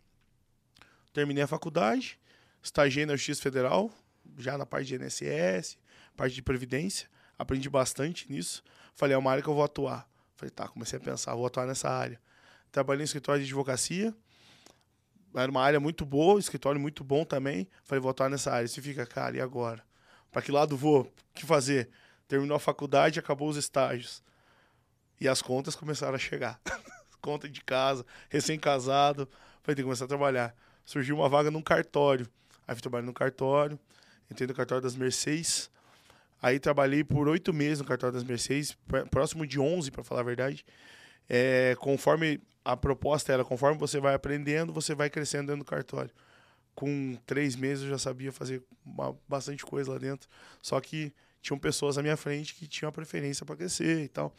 Terminei 1.12 1.44
a 1.44 1.48
faculdade, 1.48 2.20
estagiei 2.62 3.06
na 3.06 3.16
Justiça 3.16 3.42
Federal, 3.42 3.92
já 4.38 4.58
na 4.58 4.66
parte 4.66 4.88
de 4.88 4.96
INSS, 4.96 5.78
parte 6.16 6.34
de 6.34 6.42
previdência, 6.42 7.08
aprendi 7.38 7.70
bastante 7.70 8.32
nisso. 8.32 8.64
Falei, 8.96 9.16
é 9.16 9.18
uma 9.18 9.32
área 9.32 9.44
que 9.44 9.50
eu 9.50 9.54
vou 9.54 9.64
atuar. 9.64 10.08
Falei, 10.36 10.50
tá, 10.50 10.68
comecei 10.68 10.98
a 10.98 11.02
pensar, 11.02 11.36
vou 11.36 11.46
atuar 11.46 11.66
nessa 11.66 11.90
área. 11.90 12.20
Trabalhei 12.72 13.04
em 13.04 13.06
escritório 13.06 13.42
de 13.42 13.48
advocacia, 13.48 14.16
era 15.36 15.50
uma 15.50 15.62
área 15.62 15.80
muito 15.80 16.06
boa, 16.06 16.40
escritório 16.40 16.80
muito 16.80 17.04
bom 17.04 17.26
também. 17.26 17.68
Falei, 17.84 18.02
vou 18.02 18.12
atuar 18.12 18.30
nessa 18.30 18.52
área. 18.52 18.68
Você 18.68 18.82
fica, 18.82 19.06
cara, 19.06 19.38
e 19.38 19.42
agora? 19.42 19.84
Para 20.32 20.42
que 20.42 20.52
lado 20.52 20.78
vou? 20.78 21.02
O 21.02 21.12
que 21.34 21.46
fazer? 21.46 21.90
Terminou 22.28 22.56
a 22.56 22.60
faculdade, 22.60 23.20
acabou 23.20 23.50
os 23.50 23.58
estágios. 23.58 24.24
E 25.20 25.28
as 25.28 25.42
contas 25.42 25.76
começaram 25.76 26.16
a 26.16 26.20
chegar. 26.20 26.60
Conta 27.22 27.48
de 27.48 27.62
casa, 27.62 28.06
recém-casado. 28.30 29.30
Falei, 29.62 29.76
tem 29.76 29.78
que 29.78 29.84
começar 29.84 30.06
a 30.06 30.08
trabalhar. 30.08 30.56
Surgiu 30.86 31.16
uma 31.16 31.30
vaga 31.30 31.50
num 31.50 31.62
cartório. 31.62 32.28
Aí 32.68 32.76
fui 32.76 32.82
trabalhar 32.82 33.06
no 33.06 33.14
cartório. 33.14 33.80
Entrei 34.30 34.48
no 34.48 34.54
cartório 34.54 34.82
das 34.82 34.96
Mercedes. 34.96 35.70
Aí 36.42 36.60
trabalhei 36.60 37.04
por 37.04 37.28
oito 37.30 37.54
meses 37.54 37.80
no 37.80 37.86
cartório 37.86 38.14
das 38.14 38.24
Mercedes, 38.24 38.78
próximo 39.10 39.48
de 39.48 39.60
onze, 39.60 39.90
para 39.90 40.04
falar 40.04 40.22
a 40.22 40.26
verdade. 40.26 40.66
É, 41.30 41.76
conforme 41.80 42.42
a 42.64 42.78
proposta 42.78 43.34
era, 43.34 43.44
conforme 43.44 43.78
você 43.78 44.00
vai 44.00 44.14
aprendendo, 44.14 44.72
você 44.72 44.96
vai 44.96 45.10
crescendo 45.10 45.48
dentro 45.48 45.64
do 45.64 45.66
cartório. 45.66 46.12
Com 46.76 47.18
três 47.26 47.56
meses 47.56 47.84
eu 47.84 47.90
já 47.90 47.98
sabia 47.98 48.32
fazer 48.32 48.64
uma, 48.86 49.16
bastante 49.28 49.66
coisa 49.66 49.92
lá 49.92 49.98
dentro. 49.98 50.30
Só 50.62 50.80
que 50.80 51.14
tinham 51.42 51.60
pessoas 51.60 51.98
à 51.98 52.02
minha 52.02 52.18
frente 52.18 52.56
que 52.56 52.68
tinham 52.68 52.90
a 52.90 52.92
preferência 52.92 53.46
para 53.46 53.56
crescer 53.56 54.04
e 54.04 54.08
tal. 54.08 54.34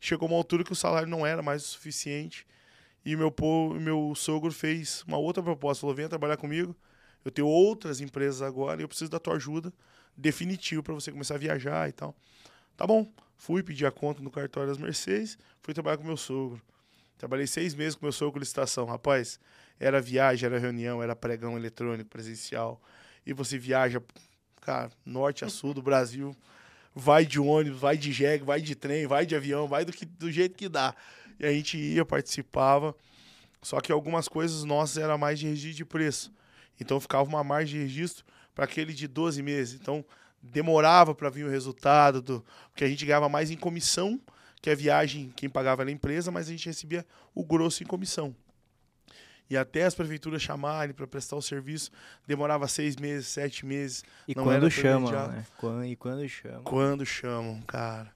Chegou 0.00 0.28
uma 0.28 0.36
altura 0.36 0.64
que 0.64 0.72
o 0.72 0.76
salário 0.76 1.08
não 1.08 1.26
era 1.26 1.42
mais 1.42 1.64
o 1.64 1.68
suficiente. 1.68 2.46
E 3.04 3.16
meu, 3.16 3.34
meu 3.80 4.14
sogro 4.14 4.52
fez 4.52 5.02
uma 5.06 5.18
outra 5.18 5.42
proposta. 5.42 5.82
Falou: 5.82 5.94
venha 5.94 6.08
trabalhar 6.08 6.36
comigo. 6.36 6.74
Eu 7.24 7.30
tenho 7.30 7.48
outras 7.48 8.00
empresas 8.00 8.42
agora 8.42 8.80
e 8.80 8.84
eu 8.84 8.88
preciso 8.88 9.10
da 9.10 9.18
tua 9.18 9.34
ajuda 9.34 9.72
definitivo 10.16 10.82
para 10.82 10.94
você 10.94 11.10
começar 11.10 11.34
a 11.34 11.38
viajar 11.38 11.88
e 11.88 11.92
tal. 11.92 12.14
Tá 12.76 12.86
bom. 12.86 13.10
Fui 13.36 13.62
pedir 13.62 13.86
a 13.86 13.90
conta 13.90 14.22
no 14.22 14.30
cartório 14.30 14.68
das 14.68 14.78
Mercedes, 14.78 15.36
fui 15.62 15.74
trabalhar 15.74 15.98
com 15.98 16.04
meu 16.04 16.16
sogro. 16.16 16.60
Trabalhei 17.18 17.46
seis 17.46 17.74
meses 17.74 17.94
com 17.94 18.04
meu 18.04 18.12
sogro 18.12 18.40
licitação. 18.40 18.84
Rapaz, 18.86 19.38
era 19.78 20.00
viagem, 20.00 20.46
era 20.46 20.58
reunião, 20.58 21.02
era 21.02 21.14
pregão 21.14 21.56
eletrônico, 21.56 22.10
presencial. 22.10 22.80
E 23.26 23.32
você 23.32 23.58
viaja, 23.58 24.02
cara, 24.60 24.90
norte 25.04 25.44
a 25.44 25.48
sul 25.48 25.74
do 25.74 25.82
Brasil. 25.82 26.34
Vai 26.94 27.26
de 27.26 27.40
ônibus, 27.40 27.80
vai 27.80 27.96
de 27.96 28.12
jegue, 28.12 28.44
vai 28.44 28.60
de 28.60 28.74
trem, 28.74 29.06
vai 29.06 29.26
de 29.26 29.34
avião, 29.34 29.66
vai 29.66 29.84
do, 29.84 29.92
que, 29.92 30.04
do 30.04 30.30
jeito 30.30 30.56
que 30.56 30.68
dá. 30.68 30.94
E 31.38 31.46
a 31.46 31.52
gente 31.52 31.76
ia, 31.76 32.04
participava. 32.04 32.94
Só 33.62 33.80
que 33.80 33.90
algumas 33.90 34.28
coisas 34.28 34.62
nossas 34.62 34.98
era 34.98 35.18
mais 35.18 35.38
de 35.38 35.46
registro 35.46 35.76
de 35.76 35.84
preço. 35.84 36.32
Então 36.80 37.00
ficava 37.00 37.24
uma 37.24 37.42
margem 37.42 37.80
de 37.80 37.86
registro 37.86 38.24
para 38.54 38.64
aquele 38.64 38.92
de 38.92 39.08
12 39.08 39.42
meses. 39.42 39.80
Então 39.80 40.04
demorava 40.52 41.14
para 41.14 41.30
vir 41.30 41.44
o 41.44 41.50
resultado, 41.50 42.20
do, 42.20 42.44
porque 42.70 42.84
a 42.84 42.88
gente 42.88 43.04
ganhava 43.04 43.28
mais 43.28 43.50
em 43.50 43.56
comissão, 43.56 44.20
que 44.60 44.70
a 44.70 44.74
viagem, 44.74 45.32
quem 45.34 45.48
pagava 45.48 45.82
era 45.82 45.90
a 45.90 45.92
empresa, 45.92 46.30
mas 46.30 46.48
a 46.48 46.50
gente 46.50 46.66
recebia 46.66 47.06
o 47.34 47.44
grosso 47.44 47.82
em 47.82 47.86
comissão. 47.86 48.34
E 49.48 49.56
até 49.56 49.84
as 49.84 49.94
prefeituras 49.94 50.40
chamarem 50.40 50.94
para 50.94 51.06
prestar 51.06 51.36
o 51.36 51.42
serviço, 51.42 51.90
demorava 52.26 52.66
seis 52.66 52.96
meses, 52.96 53.28
sete 53.28 53.66
meses. 53.66 54.02
E 54.26 54.34
quando 54.34 54.70
chamam, 54.70 55.10
né? 55.28 55.46
Quando, 55.58 55.84
e 55.84 55.96
quando 55.96 56.28
chamam. 56.28 56.62
Quando 56.62 57.06
chamam, 57.06 57.60
cara. 57.62 58.10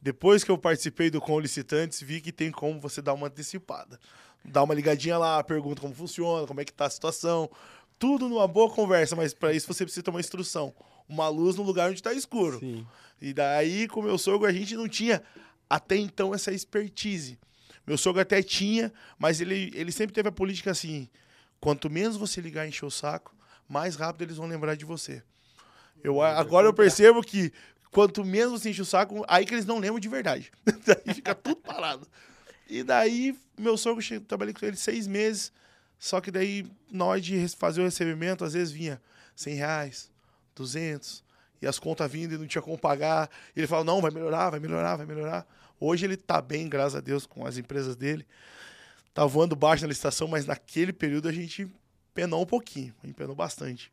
Depois 0.00 0.44
que 0.44 0.50
eu 0.50 0.56
participei 0.56 1.10
do 1.10 1.20
Com 1.20 1.40
Licitantes, 1.40 2.00
vi 2.00 2.20
que 2.20 2.30
tem 2.30 2.52
como 2.52 2.80
você 2.80 3.02
dar 3.02 3.12
uma 3.12 3.26
antecipada. 3.26 3.98
Dá 4.44 4.62
uma 4.62 4.72
ligadinha 4.72 5.18
lá, 5.18 5.42
pergunta 5.42 5.80
como 5.80 5.92
funciona, 5.92 6.46
como 6.46 6.60
é 6.60 6.64
que 6.64 6.72
tá 6.72 6.86
a 6.86 6.90
situação. 6.90 7.50
Tudo 7.98 8.28
numa 8.28 8.46
boa 8.46 8.70
conversa, 8.70 9.16
mas 9.16 9.34
para 9.34 9.52
isso 9.52 9.66
você 9.66 9.84
precisa 9.84 10.04
ter 10.04 10.10
uma 10.10 10.20
instrução. 10.20 10.72
Uma 11.08 11.28
luz 11.28 11.56
no 11.56 11.62
lugar 11.62 11.90
onde 11.90 12.02
tá 12.02 12.12
escuro. 12.12 12.58
Sim. 12.60 12.86
E 13.20 13.32
daí, 13.32 13.88
com 13.88 14.02
meu 14.02 14.18
sogro, 14.18 14.46
a 14.48 14.52
gente 14.52 14.76
não 14.76 14.88
tinha 14.88 15.22
até 15.68 15.96
então 15.96 16.34
essa 16.34 16.52
expertise. 16.52 17.38
Meu 17.86 17.96
sogro 17.96 18.20
até 18.20 18.42
tinha, 18.42 18.92
mas 19.18 19.40
ele, 19.40 19.72
ele 19.74 19.90
sempre 19.90 20.14
teve 20.14 20.28
a 20.28 20.32
política 20.32 20.70
assim: 20.70 21.08
quanto 21.60 21.88
menos 21.90 22.16
você 22.16 22.40
ligar 22.40 22.66
e 22.66 22.68
encher 22.68 22.84
o 22.84 22.90
saco, 22.90 23.34
mais 23.68 23.96
rápido 23.96 24.22
eles 24.22 24.36
vão 24.36 24.46
lembrar 24.46 24.74
de 24.76 24.84
você. 24.84 25.22
Eu, 26.04 26.20
agora 26.22 26.66
eu 26.66 26.72
percebo 26.74 27.22
que 27.22 27.52
quanto 27.90 28.24
menos 28.24 28.60
você 28.60 28.70
enche 28.70 28.82
o 28.82 28.84
saco, 28.84 29.24
aí 29.26 29.44
que 29.46 29.54
eles 29.54 29.64
não 29.66 29.78
lembram 29.78 29.98
de 29.98 30.08
verdade. 30.08 30.52
daí 30.86 31.14
fica 31.14 31.34
tudo 31.34 31.56
parado. 31.56 32.06
E 32.68 32.82
daí, 32.82 33.34
meu 33.58 33.76
sogro, 33.78 34.02
che- 34.02 34.20
trabalhei 34.20 34.52
com 34.54 34.64
ele 34.66 34.76
seis 34.76 35.06
meses, 35.06 35.50
só 35.98 36.20
que 36.20 36.30
daí, 36.30 36.66
na 36.92 37.06
hora 37.06 37.20
de 37.20 37.48
fazer 37.56 37.80
o 37.80 37.84
recebimento, 37.84 38.44
às 38.44 38.52
vezes 38.52 38.70
vinha 38.70 39.00
100 39.34 39.54
reais, 39.54 40.10
200, 40.58 41.24
e 41.60 41.66
as 41.66 41.78
contas 41.78 42.10
vindo 42.10 42.34
e 42.34 42.38
não 42.38 42.46
tinha 42.46 42.62
como 42.62 42.78
pagar. 42.78 43.30
Ele 43.56 43.66
falava, 43.66 43.84
não, 43.84 44.00
vai 44.00 44.10
melhorar, 44.10 44.50
vai 44.50 44.60
melhorar, 44.60 44.96
vai 44.96 45.06
melhorar. 45.06 45.46
Hoje 45.80 46.04
ele 46.04 46.16
tá 46.16 46.40
bem, 46.40 46.68
graças 46.68 46.96
a 46.96 47.00
Deus, 47.00 47.26
com 47.26 47.46
as 47.46 47.56
empresas 47.56 47.96
dele. 47.96 48.26
Tá 49.14 49.24
voando 49.24 49.56
baixo 49.56 49.82
na 49.82 49.88
licitação, 49.88 50.28
mas 50.28 50.46
naquele 50.46 50.92
período 50.92 51.28
a 51.28 51.32
gente 51.32 51.68
penou 52.14 52.42
um 52.42 52.46
pouquinho, 52.46 52.94
a 53.02 53.06
gente 53.06 53.16
penou 53.16 53.34
bastante. 53.34 53.92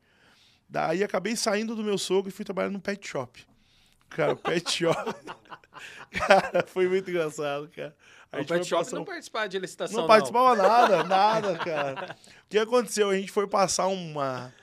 Daí 0.68 1.04
acabei 1.04 1.36
saindo 1.36 1.76
do 1.76 1.84
meu 1.84 1.98
sogro 1.98 2.30
e 2.30 2.32
fui 2.32 2.44
trabalhar 2.44 2.70
no 2.70 2.80
pet 2.80 3.08
shop. 3.08 3.46
Cara, 4.10 4.34
o 4.34 4.38
pet 4.38 4.70
shop. 4.72 5.16
cara, 6.12 6.66
foi 6.68 6.88
muito 6.88 7.10
engraçado, 7.10 7.70
cara. 7.70 7.96
A 8.32 8.42
O 8.42 8.46
Pet 8.46 8.66
Shop 8.66 8.84
passar 8.84 8.98
não 8.98 9.06
participava 9.06 9.48
de 9.48 9.60
licitação, 9.60 9.96
não 9.96 10.02
não. 10.02 10.08
participava 10.08 10.56
nada, 10.56 11.04
nada, 11.04 11.58
cara. 11.58 12.16
O 12.46 12.50
que 12.50 12.58
aconteceu? 12.58 13.10
A 13.10 13.16
gente 13.16 13.32
foi 13.32 13.48
passar 13.48 13.88
uma, 13.88 14.54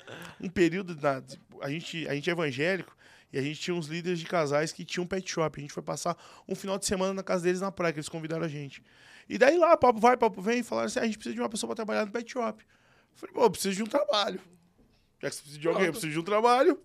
um 0.40 0.48
período. 0.48 0.94
Na, 1.00 1.22
a, 1.62 1.70
gente, 1.70 2.06
a 2.08 2.14
gente 2.14 2.28
é 2.28 2.32
evangélico 2.32 2.96
e 3.32 3.38
a 3.38 3.42
gente 3.42 3.60
tinha 3.60 3.74
uns 3.74 3.86
líderes 3.86 4.18
de 4.18 4.26
casais 4.26 4.72
que 4.72 4.84
tinham 4.84 5.06
pet 5.06 5.28
shop. 5.30 5.58
A 5.58 5.62
gente 5.62 5.72
foi 5.72 5.82
passar 5.82 6.16
um 6.48 6.54
final 6.54 6.78
de 6.78 6.84
semana 6.86 7.14
na 7.14 7.22
casa 7.22 7.44
deles 7.44 7.60
na 7.60 7.72
praia, 7.72 7.92
que 7.92 7.98
eles 7.98 8.08
convidaram 8.08 8.44
a 8.44 8.48
gente. 8.48 8.82
E 9.28 9.38
daí 9.38 9.56
lá, 9.56 9.76
papo 9.76 9.98
vai, 10.00 10.16
papo 10.16 10.42
vem, 10.42 10.62
falaram 10.62 10.86
assim: 10.88 10.98
"Ah, 10.98 11.02
a 11.02 11.06
gente 11.06 11.16
precisa 11.16 11.34
de 11.34 11.40
uma 11.40 11.48
pessoa 11.48 11.68
pra 11.68 11.76
trabalhar 11.76 12.04
no 12.04 12.12
pet 12.12 12.30
shop. 12.30 12.62
Eu 12.62 13.16
falei, 13.16 13.34
pô, 13.34 13.42
eu 13.44 13.50
preciso 13.50 13.76
de 13.76 13.82
um 13.82 13.86
trabalho. 13.86 14.40
Já 15.20 15.28
que 15.30 15.36
você 15.36 15.40
precisa 15.42 15.58
de 15.60 15.68
alguém, 15.68 15.86
eu 15.86 15.92
preciso 15.92 16.12
de 16.12 16.18
um 16.18 16.22
trabalho. 16.24 16.80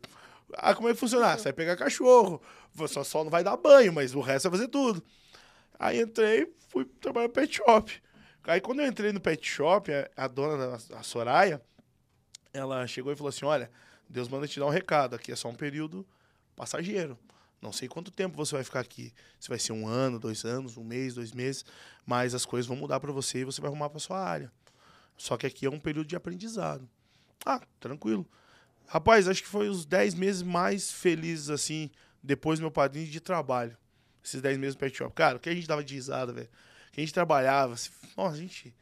Ah, 0.54 0.74
como 0.76 0.88
é 0.88 0.94
que 0.94 1.00
funciona? 1.00 1.26
Ah, 1.34 1.38
Você 1.38 1.46
vai 1.46 1.54
pegar 1.54 1.76
cachorro. 1.76 2.42
Você 2.74 3.04
só 3.04 3.24
não 3.24 3.32
vai 3.32 3.44
dar 3.44 3.58
banho, 3.58 3.92
mas 3.92 4.13
o 4.16 4.22
resto 4.22 4.50
vai 4.50 4.60
fazer 4.60 4.70
tudo. 4.70 5.04
Aí 5.80 6.00
entrei, 6.02 6.54
fui 6.70 6.86
trabalhar 6.86 7.28
no 7.28 7.34
pet 7.34 7.56
shop. 7.58 8.02
Aí 8.44 8.62
quando 8.62 8.80
eu 8.82 8.88
entrei 8.88 9.12
no 9.12 9.20
pet 9.20 9.46
shop, 9.46 9.92
a, 9.92 10.10
a 10.16 10.28
dona, 10.28 10.78
da- 10.78 10.98
a 11.00 11.04
Soraya, 11.04 11.62
ela 12.54 12.86
chegou 12.88 13.12
e 13.12 13.16
falou 13.16 13.30
assim: 13.30 13.44
Olha, 13.46 13.70
Deus 14.10 14.28
manda 14.28 14.48
te 14.48 14.60
dar 14.60 14.65
um 14.65 14.70
recado, 14.70 15.15
aqui 15.15 15.32
é 15.32 15.36
só 15.36 15.50
um 15.50 15.56
período 15.56 16.06
passageiro. 16.56 17.17
Não 17.62 17.72
sei 17.74 17.88
quanto 17.88 18.12
tempo 18.12 18.36
você 18.38 18.54
vai 18.56 18.63
ficar 18.63 18.80
aqui. 18.82 19.12
Se 19.39 19.50
vai 19.50 19.58
ser 19.58 19.72
um 19.74 19.88
ano, 19.88 20.20
dois 20.20 20.46
anos, 20.46 20.78
um 20.78 20.84
mês, 20.84 21.15
dois 21.15 21.32
meses, 21.32 21.65
mas 22.06 22.34
as 22.36 22.46
coisas 22.46 22.67
vão 22.67 22.78
mudar 22.78 23.00
para 23.00 23.12
você 23.12 23.39
e 23.39 23.43
você 23.43 23.60
vai 23.60 23.70
arrumar 23.70 23.89
para 23.89 24.00
sua 24.00 24.20
área. 24.20 24.52
Só 25.17 25.36
que 25.36 25.48
aqui 25.48 25.65
é 25.65 25.70
um 25.70 25.80
período 25.80 26.08
de 26.08 26.15
aprendizado. 26.15 26.88
Ah, 27.46 27.60
tranquilo. 27.80 28.26
Rapaz, 28.88 29.28
acho 29.28 29.41
que 29.41 29.50
foi 29.50 29.67
os 29.70 29.86
10 29.86 30.13
meses 30.13 30.41
mais 30.43 30.91
felizes, 30.91 31.50
assim, 31.50 31.89
depois 32.22 32.60
do 32.60 32.62
meu 32.63 32.72
padrinho 32.72 33.08
de 33.08 33.20
trabalho. 33.20 33.76
Esses 34.24 34.41
10 34.41 34.58
meses 34.58 34.76
no 34.76 34.80
pet 34.80 34.96
shop. 34.96 35.13
Cara, 35.15 35.38
o 35.38 35.39
que 35.39 35.50
a 35.50 35.54
gente 35.56 35.67
dava 35.67 35.84
de 35.84 35.96
risada, 35.96 36.32
velho. 36.32 36.50
Que 36.91 37.02
a 37.02 37.04
gente 37.04 37.13
trabalhava. 37.13 37.76
se- 37.76 37.89
Nossa, 38.15 38.36
a 38.36 38.39
gente 38.39 38.74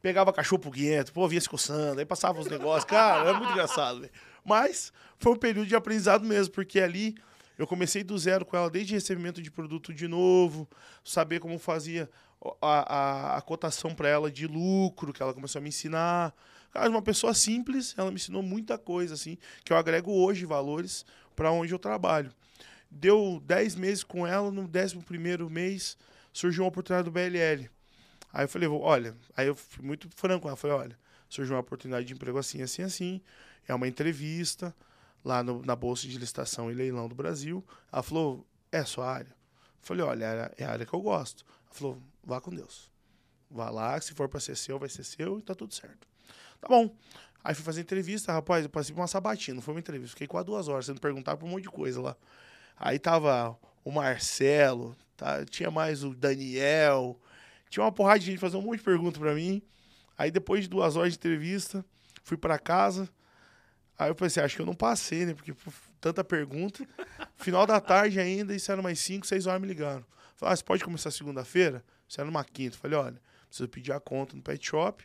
pegava 0.00 0.32
cachorro 0.32 0.60
pro 0.62 0.70
guento, 0.70 1.12
pô, 1.12 1.28
vinha 1.28 1.40
se 1.40 1.48
coçando, 1.48 2.00
aí 2.00 2.06
passava 2.06 2.40
os 2.40 2.46
negócios. 2.46 2.84
Cara, 2.84 3.28
era 3.28 3.38
muito 3.38 3.50
engraçado, 3.52 4.00
velho. 4.00 4.12
Mas 4.48 4.92
foi 5.18 5.32
um 5.32 5.36
período 5.36 5.66
de 5.66 5.76
aprendizado 5.76 6.24
mesmo, 6.24 6.54
porque 6.54 6.80
ali 6.80 7.14
eu 7.58 7.66
comecei 7.66 8.02
do 8.02 8.16
zero 8.16 8.46
com 8.46 8.56
ela, 8.56 8.70
desde 8.70 8.94
recebimento 8.94 9.42
de 9.42 9.50
produto 9.50 9.92
de 9.92 10.08
novo, 10.08 10.68
saber 11.04 11.40
como 11.40 11.58
fazia 11.58 12.08
a, 12.62 12.94
a, 12.94 13.36
a 13.36 13.40
cotação 13.42 13.94
para 13.94 14.08
ela 14.08 14.30
de 14.30 14.46
lucro, 14.46 15.12
que 15.12 15.22
ela 15.22 15.34
começou 15.34 15.58
a 15.58 15.62
me 15.62 15.68
ensinar. 15.68 16.34
Cara, 16.70 16.88
uma 16.88 17.02
pessoa 17.02 17.34
simples, 17.34 17.94
ela 17.98 18.10
me 18.10 18.16
ensinou 18.16 18.42
muita 18.42 18.78
coisa, 18.78 19.14
assim, 19.14 19.36
que 19.64 19.72
eu 19.72 19.76
agrego 19.76 20.12
hoje 20.12 20.46
valores 20.46 21.04
para 21.34 21.50
onde 21.50 21.72
eu 21.72 21.78
trabalho. 21.78 22.32
Deu 22.90 23.42
10 23.44 23.74
meses 23.74 24.04
com 24.04 24.26
ela, 24.26 24.50
no 24.50 24.62
11 24.62 24.96
primeiro 25.04 25.50
mês 25.50 25.96
surgiu 26.32 26.62
uma 26.62 26.68
oportunidade 26.68 27.04
do 27.04 27.10
BLL. 27.10 27.68
Aí 28.32 28.44
eu 28.44 28.48
falei, 28.48 28.68
olha, 28.68 29.16
aí 29.36 29.46
eu 29.46 29.56
fui 29.56 29.84
muito 29.84 30.08
franco 30.14 30.42
com 30.42 30.48
ela, 30.48 30.56
falei, 30.56 30.76
olha, 30.76 30.98
surgiu 31.28 31.54
uma 31.54 31.60
oportunidade 31.60 32.06
de 32.06 32.14
emprego 32.14 32.38
assim, 32.38 32.62
assim, 32.62 32.82
assim, 32.82 33.20
é 33.68 33.74
uma 33.74 33.86
entrevista 33.86 34.74
lá 35.24 35.42
no- 35.42 35.62
na 35.64 35.76
Bolsa 35.76 36.08
de 36.08 36.18
Licitação 36.18 36.70
e 36.70 36.74
Leilão 36.74 37.08
do 37.08 37.14
Brasil. 37.14 37.64
Ela 37.92 38.02
falou, 38.02 38.44
é 38.72 38.78
a 38.78 38.84
sua 38.84 39.08
área? 39.08 39.30
Eu 39.30 39.82
falei, 39.82 40.04
olha, 40.04 40.24
é- 40.58 40.62
é 40.62 40.66
a 40.66 40.70
área 40.72 40.86
que 40.86 40.92
eu 40.94 41.00
gosto. 41.00 41.44
Ela 41.66 41.74
falou, 41.74 42.02
vá 42.24 42.40
com 42.40 42.50
Deus. 42.50 42.90
Vá 43.50 43.70
lá, 43.70 44.00
se 44.00 44.12
for 44.14 44.28
para 44.28 44.40
ser 44.40 44.56
seu, 44.56 44.78
vai 44.78 44.88
ser 44.88 45.04
seu 45.04 45.38
e 45.38 45.42
tá 45.42 45.54
tudo 45.54 45.72
certo. 45.74 46.06
Tá 46.60 46.68
bom. 46.68 46.94
Aí 47.44 47.54
fui 47.54 47.64
fazer 47.64 47.80
entrevista, 47.80 48.32
rapaz, 48.32 48.64
eu 48.64 48.70
passei 48.70 48.94
por 48.94 49.00
uma 49.00 49.06
sabatina, 49.06 49.54
não 49.56 49.62
foi 49.62 49.74
uma 49.74 49.80
entrevista. 49.80 50.10
Fiquei 50.10 50.26
quase 50.26 50.46
duas 50.46 50.66
horas 50.68 50.86
sendo 50.86 51.00
perguntado 51.00 51.38
por 51.38 51.46
um 51.46 51.50
monte 51.50 51.62
de 51.62 51.70
coisa 51.70 52.00
lá. 52.00 52.16
Aí 52.76 52.98
tava 52.98 53.56
o 53.84 53.90
Marcelo, 53.92 54.96
tá? 55.16 55.44
tinha 55.46 55.70
mais 55.70 56.02
o 56.04 56.14
Daniel, 56.14 57.18
tinha 57.70 57.82
uma 57.84 57.92
porrada 57.92 58.18
de 58.18 58.26
gente 58.26 58.38
fazendo 58.38 58.60
um 58.60 58.66
monte 58.66 58.78
de 58.78 58.84
pergunta 58.84 59.18
pra 59.18 59.34
mim. 59.34 59.62
Aí 60.16 60.30
depois 60.30 60.62
de 60.64 60.68
duas 60.68 60.96
horas 60.96 61.12
de 61.12 61.18
entrevista, 61.18 61.84
fui 62.24 62.36
pra 62.36 62.58
casa. 62.58 63.08
Aí 63.98 64.10
eu 64.10 64.14
pensei, 64.14 64.42
acho 64.42 64.54
que 64.54 64.62
eu 64.62 64.66
não 64.66 64.74
passei, 64.74 65.26
né? 65.26 65.34
Porque 65.34 65.52
tanta 66.00 66.22
pergunta. 66.22 66.86
Final 67.36 67.66
da 67.66 67.80
tarde 67.80 68.20
ainda, 68.20 68.54
isso 68.54 68.70
era 68.70 68.80
umas 68.80 68.98
5, 68.98 69.26
6 69.26 69.46
horas 69.46 69.60
me 69.60 69.66
ligaram. 69.66 70.04
Falaram, 70.36 70.52
ah, 70.52 70.56
você 70.56 70.62
pode 70.62 70.84
começar 70.84 71.10
segunda-feira? 71.10 71.84
Isso 72.08 72.20
era 72.20 72.26
numa 72.26 72.44
quinta. 72.44 72.76
Eu 72.76 72.80
Falei, 72.80 72.96
olha, 72.96 73.20
preciso 73.48 73.68
pedir 73.68 73.92
a 73.92 73.98
conta 73.98 74.36
no 74.36 74.42
pet 74.42 74.64
shop 74.64 75.04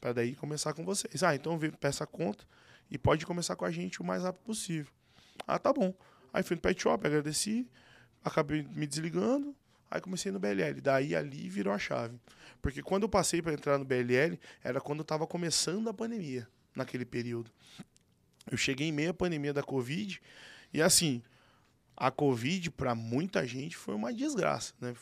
para 0.00 0.12
daí 0.12 0.34
começar 0.34 0.72
com 0.72 0.84
vocês. 0.84 1.22
Ah, 1.22 1.34
então 1.34 1.58
peça 1.80 2.04
a 2.04 2.06
conta 2.06 2.44
e 2.90 2.96
pode 2.96 3.26
começar 3.26 3.56
com 3.56 3.64
a 3.64 3.70
gente 3.70 4.00
o 4.00 4.04
mais 4.04 4.22
rápido 4.22 4.42
possível. 4.42 4.92
Ah, 5.46 5.58
tá 5.58 5.72
bom. 5.72 5.92
Aí 6.32 6.42
fui 6.42 6.56
no 6.56 6.62
pet 6.62 6.80
shop, 6.80 7.06
agradeci, 7.06 7.68
acabei 8.24 8.62
me 8.62 8.86
desligando, 8.86 9.54
aí 9.90 10.00
comecei 10.00 10.30
no 10.30 10.38
BLL. 10.38 10.80
Daí 10.80 11.14
ali 11.14 11.48
virou 11.48 11.72
a 11.72 11.78
chave. 11.78 12.18
Porque 12.60 12.82
quando 12.82 13.02
eu 13.02 13.08
passei 13.08 13.42
para 13.42 13.52
entrar 13.52 13.78
no 13.78 13.84
BLL, 13.84 14.38
era 14.62 14.80
quando 14.80 15.00
eu 15.00 15.04
tava 15.04 15.26
começando 15.26 15.88
a 15.88 15.94
pandemia, 15.94 16.48
naquele 16.74 17.04
período. 17.04 17.50
Eu 18.50 18.56
cheguei 18.56 18.88
em 18.88 18.92
meio 18.92 19.10
à 19.10 19.14
pandemia 19.14 19.52
da 19.52 19.62
Covid 19.62 20.20
e 20.72 20.82
assim, 20.82 21.22
a 21.96 22.10
Covid 22.10 22.70
para 22.70 22.94
muita 22.94 23.46
gente 23.46 23.76
foi 23.76 23.94
uma 23.94 24.12
desgraça, 24.12 24.74
né? 24.80 24.94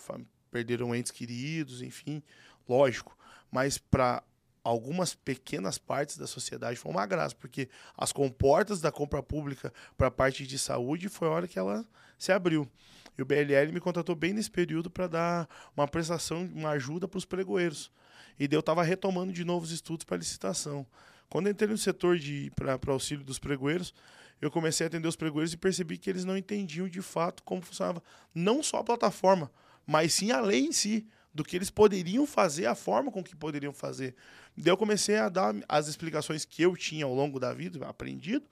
Perderam 0.50 0.94
entes 0.94 1.12
queridos, 1.12 1.81
enfim, 1.81 2.22
lógico. 2.68 3.16
Mas 3.50 3.79
para 3.79 4.22
algumas 4.62 5.14
pequenas 5.14 5.79
partes 5.79 6.16
da 6.16 6.26
sociedade 6.26 6.79
foi 6.79 6.90
uma 6.90 7.07
graça, 7.07 7.35
porque 7.35 7.68
as 7.96 8.12
comportas 8.12 8.81
da 8.81 8.92
compra 8.92 9.22
pública 9.22 9.72
para 9.96 10.09
a 10.09 10.11
parte 10.11 10.46
de 10.46 10.59
saúde 10.59 11.09
foi 11.09 11.29
a 11.29 11.31
hora 11.31 11.48
que 11.48 11.59
ela 11.59 11.87
se 12.18 12.33
abriu. 12.33 12.70
E 13.16 13.22
o 13.22 13.24
BLL 13.24 13.72
me 13.72 13.81
contratou 13.81 14.14
bem 14.14 14.33
nesse 14.33 14.50
período 14.50 14.90
para 14.90 15.07
dar 15.07 15.48
uma 15.76 15.88
prestação, 15.88 16.44
uma 16.55 16.70
ajuda 16.70 17.09
para 17.09 17.18
os 17.18 17.24
pregoeiros. 17.24 17.90
E 18.38 18.46
daí 18.46 18.57
eu 18.57 18.61
estava 18.61 18.83
retomando 18.83 19.33
de 19.33 19.44
novo 19.44 19.64
os 19.64 19.70
estudos 19.70 20.05
para 20.05 20.16
licitação. 20.16 20.87
Quando 21.31 21.49
entrei 21.49 21.71
no 21.71 21.79
setor 21.79 22.19
de 22.19 22.53
para 22.57 22.79
auxílio 22.93 23.25
dos 23.25 23.38
pregoeiros, 23.38 23.95
eu 24.43 24.51
comecei 24.51 24.85
a 24.85 24.88
atender 24.88 25.07
os 25.07 25.16
pregoeiros 25.16 25.53
e 25.53 25.57
percebi 25.57 25.97
que 25.97 26.11
eles 26.11 26.25
não 26.25 26.37
entendiam 26.37 26.88
de 26.88 27.01
fato 27.01 27.43
como 27.45 27.62
funcionava 27.62 28.03
não 28.35 28.62
só 28.62 28.79
a 28.79 28.85
plataforma, 28.85 29.51
mas 29.87 30.12
sim 30.12 30.33
a 30.33 30.40
lei 30.40 30.66
em 30.66 30.73
si 30.73 31.07
do 31.33 31.45
que 31.45 31.57
eles 31.57 31.71
poderiam 31.71 32.27
fazer, 32.27 32.66
a 32.66 32.75
forma 32.75 33.12
com 33.12 33.23
que 33.23 33.37
poderiam 33.37 33.73
fazer. 33.73 34.16
Daí 34.57 34.73
eu 34.73 34.77
comecei 34.77 35.16
a 35.16 35.29
dar 35.29 35.55
as 35.69 35.87
explicações 35.87 36.45
que 36.45 36.62
eu 36.62 36.77
tinha 36.77 37.05
ao 37.05 37.14
longo 37.14 37.38
da 37.38 37.55
vida, 37.55 37.87
aprendido, 37.87 38.45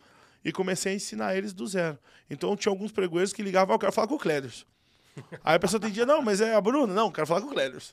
e 0.45 0.53
comecei 0.53 0.93
a 0.93 0.95
ensinar 0.95 1.37
eles 1.37 1.53
do 1.53 1.67
zero. 1.67 1.99
Então 2.31 2.57
tinha 2.57 2.71
alguns 2.71 2.93
pregoeiros 2.93 3.33
que 3.33 3.43
ligavam, 3.43 3.75
ah, 3.75 3.77
eu 3.77 3.79
quero 3.81 3.93
falar 3.93 4.07
com 4.07 4.15
o 4.15 4.19
Cléderson. 4.19 4.65
Aí 5.43 5.57
a 5.57 5.59
pessoa 5.59 5.79
entendia, 5.79 6.07
não, 6.07 6.23
mas 6.23 6.41
é 6.41 6.55
a 6.55 6.61
Bruna. 6.61 6.95
Não, 6.95 7.11
quero 7.11 7.27
falar 7.27 7.41
com 7.41 7.49
o 7.49 7.51
Cléderson. 7.51 7.93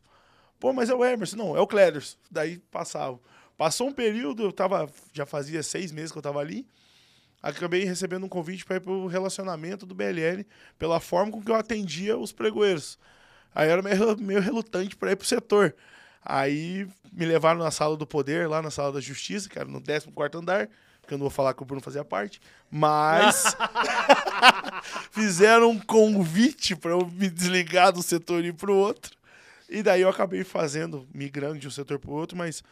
Pô, 0.59 0.71
mas 0.71 0.89
é 0.89 0.93
o 0.93 1.03
Emerson. 1.03 1.37
Não, 1.37 1.57
é 1.57 1.59
o 1.59 1.67
Cléderson. 1.67 2.17
Daí 2.29 2.59
passava. 2.71 3.19
Passou 3.57 3.87
um 3.87 3.93
período, 3.93 4.43
eu 4.43 4.51
tava, 4.51 4.89
já 5.13 5.25
fazia 5.25 5.63
seis 5.63 5.91
meses 5.91 6.11
que 6.11 6.17
eu 6.17 6.21
tava 6.21 6.39
ali, 6.39 6.67
acabei 7.41 7.85
recebendo 7.85 8.25
um 8.25 8.29
convite 8.29 8.65
para 8.65 8.77
ir 8.77 8.81
pro 8.81 9.07
relacionamento 9.07 9.85
do 9.85 9.95
BLL, 9.95 10.45
pela 10.77 10.99
forma 10.99 11.31
com 11.31 11.41
que 11.41 11.51
eu 11.51 11.55
atendia 11.55 12.17
os 12.17 12.31
pregoeiros. 12.31 12.99
Aí 13.53 13.67
eu 13.67 13.73
era 13.73 13.81
meio, 13.81 14.17
meio 14.17 14.41
relutante 14.41 14.95
para 14.95 15.11
ir 15.11 15.15
pro 15.15 15.27
setor. 15.27 15.73
Aí 16.23 16.87
me 17.13 17.25
levaram 17.25 17.59
na 17.59 17.71
sala 17.71 17.95
do 17.95 18.05
poder, 18.05 18.49
lá 18.49 18.61
na 18.61 18.71
sala 18.71 18.91
da 18.91 18.99
justiça, 18.99 19.47
que 19.47 19.57
era 19.57 19.69
no 19.69 19.79
14 19.79 20.09
andar, 20.35 20.67
que 21.07 21.13
eu 21.13 21.17
não 21.17 21.25
vou 21.25 21.29
falar 21.29 21.53
que 21.53 21.61
o 21.61 21.65
Bruno 21.65 21.81
fazia 21.81 22.03
parte, 22.03 22.41
mas 22.69 23.55
fizeram 25.11 25.69
um 25.69 25.79
convite 25.79 26.75
para 26.75 26.91
eu 26.91 27.07
me 27.07 27.29
desligar 27.29 27.93
do 27.93 28.01
setor 28.01 28.43
e 28.43 28.47
ir 28.47 28.53
pro 28.53 28.75
outro. 28.75 29.15
E 29.69 29.81
daí 29.81 30.01
eu 30.01 30.09
acabei 30.09 30.43
fazendo, 30.43 31.07
migrando 31.13 31.59
de 31.59 31.67
um 31.67 31.71
setor 31.71 31.99
para 31.99 32.09
o 32.09 32.13
outro, 32.13 32.37
mas 32.37 32.63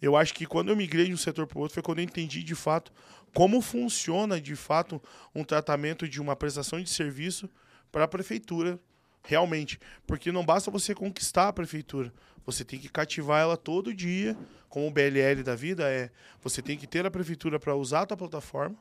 eu 0.00 0.16
acho 0.16 0.34
que 0.34 0.46
quando 0.46 0.68
eu 0.68 0.76
migrei 0.76 1.06
de 1.06 1.14
um 1.14 1.16
setor 1.16 1.46
para 1.46 1.58
o 1.58 1.60
outro 1.60 1.74
foi 1.74 1.82
quando 1.82 1.98
eu 1.98 2.04
entendi 2.04 2.42
de 2.42 2.54
fato 2.54 2.92
como 3.34 3.60
funciona 3.60 4.40
de 4.40 4.56
fato 4.56 5.02
um 5.34 5.44
tratamento 5.44 6.08
de 6.08 6.20
uma 6.20 6.34
prestação 6.34 6.80
de 6.80 6.88
serviço 6.88 7.48
para 7.90 8.04
a 8.04 8.08
prefeitura 8.08 8.78
realmente, 9.22 9.78
porque 10.06 10.32
não 10.32 10.44
basta 10.44 10.70
você 10.70 10.94
conquistar 10.94 11.48
a 11.48 11.52
prefeitura, 11.52 12.12
você 12.46 12.64
tem 12.64 12.78
que 12.78 12.88
cativar 12.88 13.42
ela 13.42 13.56
todo 13.56 13.92
dia, 13.92 14.36
como 14.68 14.86
o 14.86 14.90
BLL 14.90 15.42
da 15.42 15.54
vida 15.54 15.88
é, 15.90 16.10
você 16.42 16.62
tem 16.62 16.78
que 16.78 16.86
ter 16.86 17.04
a 17.04 17.10
prefeitura 17.10 17.58
para 17.58 17.74
usar 17.74 18.02
a 18.02 18.06
tua 18.06 18.16
plataforma 18.16 18.76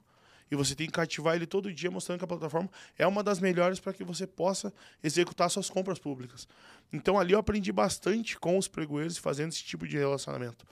e 0.50 0.56
você 0.56 0.74
tem 0.74 0.88
que 0.88 0.94
cativar 0.94 1.36
ele 1.36 1.46
todo 1.46 1.74
dia 1.74 1.92
mostrando 1.92 2.20
que 2.20 2.26
a 2.26 2.28
plataforma 2.28 2.70
é 2.98 3.06
uma 3.06 3.22
das 3.22 3.40
melhores 3.40 3.80
para 3.80 3.94
que 3.94 4.04
você 4.04 4.26
possa 4.26 4.74
executar 5.04 5.50
suas 5.50 5.70
compras 5.70 6.00
públicas. 6.00 6.48
Então 6.92 7.20
ali 7.20 7.34
eu 7.34 7.40
aprendi 7.40 7.72
bastante 7.72 8.40
com 8.40 8.58
os 8.58 8.68
pregoeiros 8.68 9.18
fazendo 9.18 9.50
esse 9.50 9.64
tipo 9.64 9.86
de 9.86 9.98
relacionamento. 9.98 10.66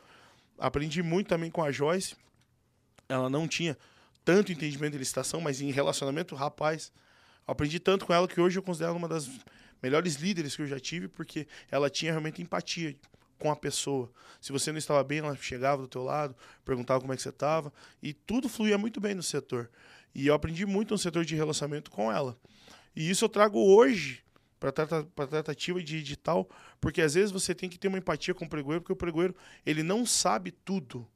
Aprendi 0.57 1.01
muito 1.03 1.27
também 1.27 1.51
com 1.51 1.63
a 1.63 1.71
Joyce. 1.71 2.15
Ela 3.07 3.29
não 3.29 3.47
tinha 3.47 3.77
tanto 4.23 4.51
entendimento 4.51 4.93
de 4.93 4.97
licitação, 4.97 5.39
mas 5.39 5.61
em 5.61 5.71
relacionamento, 5.71 6.35
rapaz, 6.35 6.91
aprendi 7.45 7.79
tanto 7.79 8.05
com 8.05 8.13
ela 8.13 8.27
que 8.27 8.41
hoje 8.41 8.57
eu 8.57 8.63
considero 8.63 8.89
ela 8.89 8.97
uma 8.97 9.07
das 9.07 9.29
melhores 9.81 10.15
líderes 10.15 10.55
que 10.55 10.63
eu 10.63 10.67
já 10.67 10.79
tive, 10.79 11.07
porque 11.07 11.47
ela 11.69 11.89
tinha 11.89 12.11
realmente 12.11 12.41
empatia 12.41 12.95
com 13.37 13.51
a 13.51 13.55
pessoa. 13.55 14.11
Se 14.41 14.51
você 14.51 14.71
não 14.71 14.79
estava 14.79 15.03
bem, 15.03 15.19
ela 15.19 15.35
chegava 15.35 15.81
do 15.81 15.87
teu 15.87 16.03
lado, 16.03 16.35
perguntava 16.63 17.01
como 17.01 17.13
é 17.13 17.15
que 17.15 17.21
você 17.21 17.29
estava, 17.29 17.71
e 18.01 18.13
tudo 18.13 18.49
fluía 18.49 18.77
muito 18.77 18.99
bem 18.99 19.13
no 19.13 19.21
setor. 19.21 19.69
E 20.13 20.27
eu 20.27 20.33
aprendi 20.33 20.65
muito 20.65 20.91
no 20.91 20.97
setor 20.97 21.23
de 21.23 21.35
relacionamento 21.35 21.91
com 21.91 22.11
ela. 22.11 22.35
E 22.95 23.09
isso 23.09 23.25
eu 23.25 23.29
trago 23.29 23.59
hoje 23.59 24.24
para 24.71 25.27
tratativa 25.27 25.79
de 25.79 26.01
digital, 26.01 26.49
porque 26.79 27.01
às 27.01 27.13
vezes 27.13 27.31
você 27.31 27.53
tem 27.53 27.69
que 27.69 27.77
ter 27.77 27.87
uma 27.87 27.97
empatia 27.97 28.33
com 28.33 28.45
o 28.45 28.49
pregoeiro, 28.49 28.81
porque 28.81 28.93
o 28.93 28.95
pregoeiro 28.95 29.35
ele 29.65 29.83
não 29.83 30.05
sabe 30.05 30.51
tudo. 30.51 31.07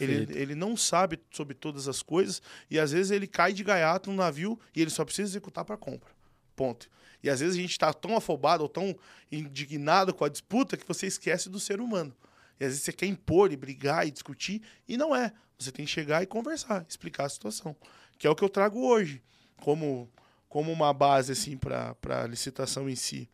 Ele, 0.00 0.26
ele 0.34 0.54
não 0.54 0.76
sabe 0.76 1.20
sobre 1.30 1.54
todas 1.54 1.88
as 1.88 2.02
coisas 2.02 2.40
e 2.70 2.78
às 2.78 2.92
vezes 2.92 3.10
ele 3.10 3.26
cai 3.26 3.52
de 3.52 3.62
gaiato 3.62 4.10
no 4.10 4.16
navio 4.16 4.58
e 4.74 4.80
ele 4.80 4.90
só 4.90 5.04
precisa 5.04 5.28
executar 5.28 5.62
para 5.64 5.76
compra. 5.76 6.10
Ponto. 6.56 6.88
E 7.22 7.28
às 7.28 7.40
vezes 7.40 7.56
a 7.56 7.60
gente 7.60 7.72
está 7.72 7.92
tão 7.92 8.16
afobado 8.16 8.62
ou 8.62 8.68
tão 8.68 8.96
indignado 9.30 10.14
com 10.14 10.24
a 10.24 10.28
disputa 10.28 10.76
que 10.76 10.86
você 10.86 11.06
esquece 11.06 11.48
do 11.48 11.60
ser 11.60 11.80
humano. 11.80 12.14
E 12.60 12.64
às 12.64 12.70
vezes 12.70 12.82
você 12.82 12.92
quer 12.92 13.06
impor 13.06 13.52
e 13.52 13.56
brigar 13.56 14.06
e 14.06 14.10
discutir, 14.10 14.62
e 14.88 14.96
não 14.96 15.14
é. 15.14 15.32
Você 15.58 15.72
tem 15.72 15.84
que 15.84 15.90
chegar 15.90 16.22
e 16.22 16.26
conversar, 16.26 16.84
explicar 16.88 17.24
a 17.24 17.28
situação. 17.28 17.76
Que 18.18 18.26
é 18.26 18.30
o 18.30 18.34
que 18.34 18.44
eu 18.44 18.48
trago 18.48 18.86
hoje, 18.86 19.22
como, 19.56 20.10
como 20.54 20.70
uma 20.70 20.92
base 20.94 21.32
assim, 21.32 21.56
para 21.56 21.96
a 22.08 22.26
licitação 22.28 22.88
em 22.88 22.94
si. 22.94 23.28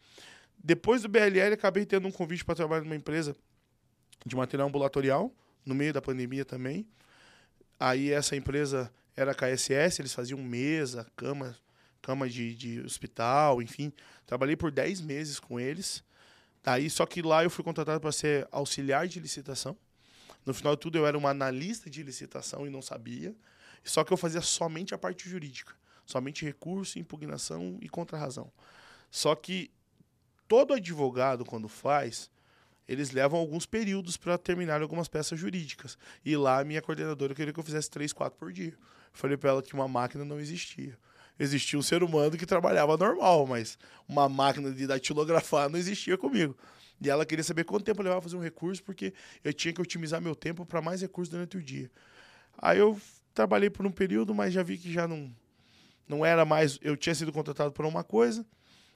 Depois 0.59 1.03
do 1.03 1.09
BLL, 1.11 1.53
acabei 1.53 1.85
tendo 1.85 2.09
um 2.09 2.11
convite 2.11 2.43
para 2.43 2.55
trabalhar 2.55 2.81
numa 2.81 2.97
empresa 2.97 3.37
de 4.25 4.35
material 4.35 4.69
ambulatorial, 4.69 5.31
no 5.63 5.75
meio 5.75 5.93
da 5.93 6.01
pandemia 6.01 6.47
também. 6.47 6.89
Aí 7.79 8.11
essa 8.11 8.35
empresa 8.35 8.91
era 9.15 9.33
a 9.33 9.35
KSS, 9.35 10.01
eles 10.01 10.15
faziam 10.15 10.43
mesa, 10.43 11.07
cama, 11.15 11.55
cama 12.01 12.27
de, 12.27 12.55
de 12.55 12.81
hospital, 12.81 13.61
enfim. 13.61 13.93
Trabalhei 14.25 14.57
por 14.57 14.71
10 14.71 15.03
meses 15.03 15.39
com 15.39 15.61
eles. 15.61 16.03
Aí, 16.65 16.89
só 16.89 17.05
que 17.05 17.21
lá 17.21 17.45
eu 17.45 17.51
fui 17.51 17.63
contratado 17.63 18.01
para 18.01 18.13
ser 18.13 18.49
auxiliar 18.51 19.07
de 19.07 19.21
licitação. 19.21 19.77
No 20.47 20.55
final 20.55 20.75
de 20.75 20.81
tudo, 20.81 20.97
eu 20.97 21.07
era 21.07 21.19
uma 21.19 21.29
analista 21.29 21.91
de 21.91 22.03
licitação 22.03 22.67
e 22.67 22.71
não 22.71 22.81
sabia. 22.81 23.37
Só 23.85 24.05
que 24.05 24.11
eu 24.11 24.17
fazia 24.17 24.41
somente 24.41 24.95
a 24.95 24.99
parte 24.99 25.29
jurídica. 25.29 25.79
Somente 26.11 26.45
recurso, 26.45 26.99
impugnação 26.99 27.79
e 27.81 27.89
contrarrazão. 27.89 28.51
Só 29.11 29.35
que 29.35 29.71
todo 30.49 30.75
advogado, 30.75 31.45
quando 31.45 31.69
faz, 31.69 32.31
eles 32.89 33.11
levam 33.11 33.39
alguns 33.39 33.67
períodos 33.67 34.17
para 34.17 34.37
terminar 34.37 34.83
algumas 34.83 35.09
peças 35.09 35.39
jurídicas. 35.39 35.97
E 36.25 36.37
lá 36.37 36.61
a 36.61 36.65
minha 36.65 36.83
coordenadora 36.83 37.35
queria 37.35 37.53
que 37.53 37.61
eu 37.61 37.65
fizesse 37.65 37.89
três, 37.89 38.13
quatro 38.13 38.39
por 38.39 38.53
dia. 38.53 38.77
Falei 39.13 39.37
para 39.37 39.51
ela 39.51 39.63
que 39.63 39.75
uma 39.75 39.89
máquina 39.89 40.25
não 40.25 40.41
existia 40.41 40.99
existia 41.43 41.79
um 41.79 41.83
ser 41.83 42.03
humano 42.03 42.37
que 42.37 42.45
trabalhava 42.45 42.97
normal, 42.97 43.47
mas 43.47 43.79
uma 44.07 44.29
máquina 44.29 44.71
de 44.71 44.87
datilografar 44.87 45.71
não 45.71 45.79
existia 45.79 46.17
comigo. 46.19 46.57
E 47.01 47.09
ela 47.09 47.25
queria 47.25 47.43
saber 47.43 47.65
quanto 47.65 47.85
tempo 47.85 48.01
eu 48.01 48.05
levava 48.05 48.21
fazer 48.21 48.37
um 48.37 48.43
recurso, 48.43 48.83
porque 48.83 49.15
eu 49.43 49.53
tinha 49.55 49.73
que 49.73 49.81
otimizar 49.81 50.21
meu 50.21 50.35
tempo 50.35 50.67
para 50.67 50.83
mais 50.83 51.01
recursos 51.01 51.31
durante 51.33 51.57
o 51.57 51.63
dia. 51.63 51.91
Aí 52.59 52.79
eu 52.79 53.01
trabalhei 53.33 53.71
por 53.71 53.87
um 53.87 53.91
período, 53.91 54.35
mas 54.35 54.53
já 54.53 54.63
vi 54.63 54.77
que 54.77 54.93
já 54.93 55.09
não, 55.09 55.35
não 56.11 56.27
era 56.27 56.45
mais. 56.45 56.79
Eu 56.83 56.97
tinha 56.97 57.15
sido 57.15 57.33
contratado 57.33 57.71
por 57.71 57.87
uma 57.87 58.03
coisa, 58.03 58.45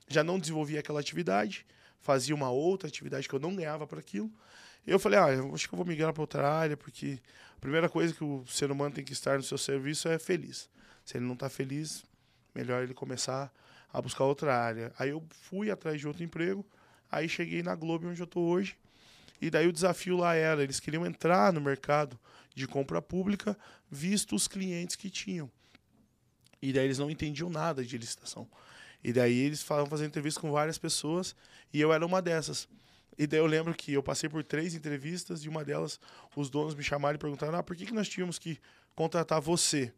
já 0.08 0.24
não 0.24 0.38
desenvolvia 0.38 0.80
aquela 0.80 0.98
atividade, 0.98 1.64
fazia 2.00 2.34
uma 2.34 2.50
outra 2.50 2.88
atividade 2.88 3.28
que 3.28 3.34
eu 3.34 3.38
não 3.38 3.54
ganhava 3.54 3.86
para 3.86 4.00
aquilo. 4.00 4.30
Eu 4.84 4.98
falei, 4.98 5.18
ah, 5.18 5.26
acho 5.54 5.68
que 5.68 5.74
eu 5.74 5.76
vou 5.76 5.86
migrar 5.86 6.12
para 6.12 6.20
outra 6.20 6.46
área, 6.46 6.76
porque 6.76 7.20
a 7.56 7.60
primeira 7.60 7.88
coisa 7.88 8.12
que 8.12 8.24
o 8.24 8.44
ser 8.46 8.70
humano 8.70 8.94
tem 8.94 9.04
que 9.04 9.12
estar 9.12 9.36
no 9.36 9.44
seu 9.44 9.56
serviço 9.56 10.08
é 10.08 10.18
feliz. 10.18 10.68
Se 11.04 11.16
ele 11.16 11.24
não 11.24 11.34
está 11.34 11.48
feliz, 11.48 12.04
melhor 12.52 12.82
ele 12.82 12.92
começar 12.92 13.50
a 13.92 14.02
buscar 14.02 14.24
outra 14.24 14.54
área. 14.54 14.92
Aí 14.98 15.10
eu 15.10 15.22
fui 15.30 15.70
atrás 15.70 16.00
de 16.00 16.08
outro 16.08 16.24
emprego, 16.24 16.66
aí 17.10 17.28
cheguei 17.28 17.62
na 17.62 17.76
Globo 17.76 18.08
onde 18.08 18.20
eu 18.20 18.24
estou 18.24 18.44
hoje, 18.44 18.76
e 19.40 19.50
daí 19.50 19.68
o 19.68 19.72
desafio 19.72 20.16
lá 20.16 20.34
era, 20.34 20.62
eles 20.62 20.80
queriam 20.80 21.06
entrar 21.06 21.52
no 21.52 21.60
mercado 21.60 22.18
de 22.54 22.66
compra 22.66 23.00
pública, 23.00 23.56
visto 23.90 24.34
os 24.34 24.48
clientes 24.48 24.96
que 24.96 25.08
tinham. 25.08 25.50
E 26.64 26.72
daí 26.72 26.86
eles 26.86 26.98
não 26.98 27.10
entendiam 27.10 27.50
nada 27.50 27.84
de 27.84 27.98
licitação. 27.98 28.48
E 29.02 29.12
daí 29.12 29.38
eles 29.38 29.62
falavam 29.62 29.90
fazer 29.90 30.06
entrevista 30.06 30.40
com 30.40 30.50
várias 30.50 30.78
pessoas, 30.78 31.36
e 31.70 31.78
eu 31.78 31.92
era 31.92 32.06
uma 32.06 32.22
dessas. 32.22 32.66
E 33.18 33.26
daí 33.26 33.38
eu 33.38 33.44
lembro 33.44 33.74
que 33.74 33.92
eu 33.92 34.02
passei 34.02 34.30
por 34.30 34.42
três 34.42 34.74
entrevistas, 34.74 35.44
e 35.44 35.48
uma 35.50 35.62
delas, 35.62 36.00
os 36.34 36.48
donos 36.48 36.74
me 36.74 36.82
chamaram 36.82 37.16
e 37.16 37.18
perguntaram, 37.18 37.58
ah, 37.58 37.62
por 37.62 37.76
que, 37.76 37.84
que 37.84 37.92
nós 37.92 38.08
tínhamos 38.08 38.38
que 38.38 38.58
contratar 38.96 39.42
você? 39.42 39.92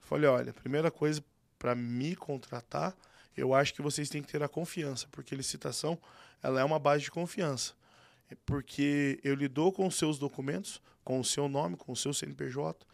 Falei, 0.00 0.28
olha, 0.28 0.52
primeira 0.52 0.90
coisa, 0.90 1.24
para 1.56 1.72
me 1.76 2.16
contratar, 2.16 2.96
eu 3.36 3.54
acho 3.54 3.72
que 3.72 3.80
vocês 3.80 4.08
têm 4.08 4.22
que 4.22 4.32
ter 4.32 4.42
a 4.42 4.48
confiança, 4.48 5.06
porque 5.12 5.36
licitação 5.36 5.96
ela 6.42 6.60
é 6.60 6.64
uma 6.64 6.80
base 6.80 7.04
de 7.04 7.12
confiança. 7.12 7.74
Porque 8.44 9.20
eu 9.22 9.36
lido 9.36 9.70
com 9.70 9.86
os 9.86 9.94
seus 9.94 10.18
documentos, 10.18 10.82
com 11.04 11.20
o 11.20 11.24
seu 11.24 11.48
nome, 11.48 11.76
com 11.76 11.92
o 11.92 11.96
seu 11.96 12.12
CNPJ, 12.12 12.84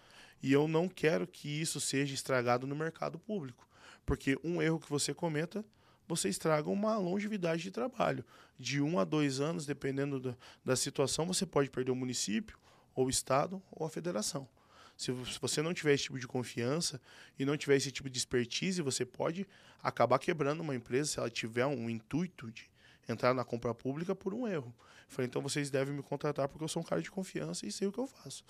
e 0.42 0.52
eu 0.52 0.66
não 0.66 0.88
quero 0.88 1.26
que 1.26 1.48
isso 1.48 1.80
seja 1.80 2.14
estragado 2.14 2.66
no 2.66 2.74
mercado 2.74 3.18
público. 3.18 3.68
Porque 4.04 4.38
um 4.42 4.60
erro 4.60 4.80
que 4.80 4.90
você 4.90 5.14
cometa, 5.14 5.64
você 6.08 6.28
estraga 6.28 6.68
uma 6.68 6.96
longevidade 6.96 7.62
de 7.62 7.70
trabalho. 7.70 8.24
De 8.58 8.80
um 8.80 8.98
a 8.98 9.04
dois 9.04 9.40
anos, 9.40 9.64
dependendo 9.64 10.18
da, 10.18 10.36
da 10.64 10.76
situação, 10.76 11.26
você 11.26 11.46
pode 11.46 11.70
perder 11.70 11.92
o 11.92 11.96
município, 11.96 12.58
ou 12.94 13.06
o 13.06 13.10
estado, 13.10 13.62
ou 13.70 13.86
a 13.86 13.90
federação. 13.90 14.48
Se 14.96 15.10
você 15.40 15.62
não 15.62 15.72
tiver 15.72 15.94
esse 15.94 16.04
tipo 16.04 16.18
de 16.18 16.26
confiança 16.26 17.00
e 17.38 17.44
não 17.44 17.56
tiver 17.56 17.76
esse 17.76 17.90
tipo 17.90 18.10
de 18.10 18.18
expertise, 18.18 18.82
você 18.82 19.04
pode 19.04 19.46
acabar 19.82 20.18
quebrando 20.18 20.60
uma 20.60 20.74
empresa 20.74 21.10
se 21.10 21.18
ela 21.18 21.30
tiver 21.30 21.66
um 21.66 21.88
intuito 21.88 22.50
de 22.50 22.70
entrar 23.08 23.34
na 23.34 23.44
compra 23.44 23.74
pública 23.74 24.14
por 24.14 24.34
um 24.34 24.46
erro. 24.46 24.72
Eu 25.08 25.14
falei, 25.14 25.26
então 25.26 25.42
vocês 25.42 25.70
devem 25.70 25.94
me 25.94 26.02
contratar 26.02 26.48
porque 26.48 26.62
eu 26.62 26.68
sou 26.68 26.82
um 26.82 26.84
cara 26.84 27.02
de 27.02 27.10
confiança 27.10 27.66
e 27.66 27.72
sei 27.72 27.88
o 27.88 27.92
que 27.92 27.98
eu 27.98 28.06
faço. 28.06 28.44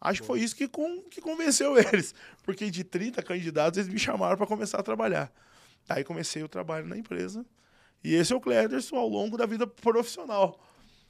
Acho 0.00 0.20
que 0.20 0.26
foi 0.26 0.40
isso 0.40 0.54
que, 0.54 0.68
com, 0.68 1.02
que 1.02 1.20
convenceu 1.20 1.76
eles. 1.78 2.14
Porque 2.42 2.70
de 2.70 2.84
30 2.84 3.22
candidatos, 3.22 3.78
eles 3.78 3.92
me 3.92 3.98
chamaram 3.98 4.36
para 4.36 4.46
começar 4.46 4.78
a 4.78 4.82
trabalhar. 4.82 5.32
Aí 5.88 6.04
comecei 6.04 6.42
o 6.42 6.48
trabalho 6.48 6.86
na 6.86 6.96
empresa. 6.96 7.44
E 8.02 8.14
esse 8.14 8.32
é 8.32 8.36
o 8.36 8.40
Clederson 8.40 8.96
ao 8.96 9.08
longo 9.08 9.36
da 9.36 9.46
vida 9.46 9.66
profissional. 9.66 10.60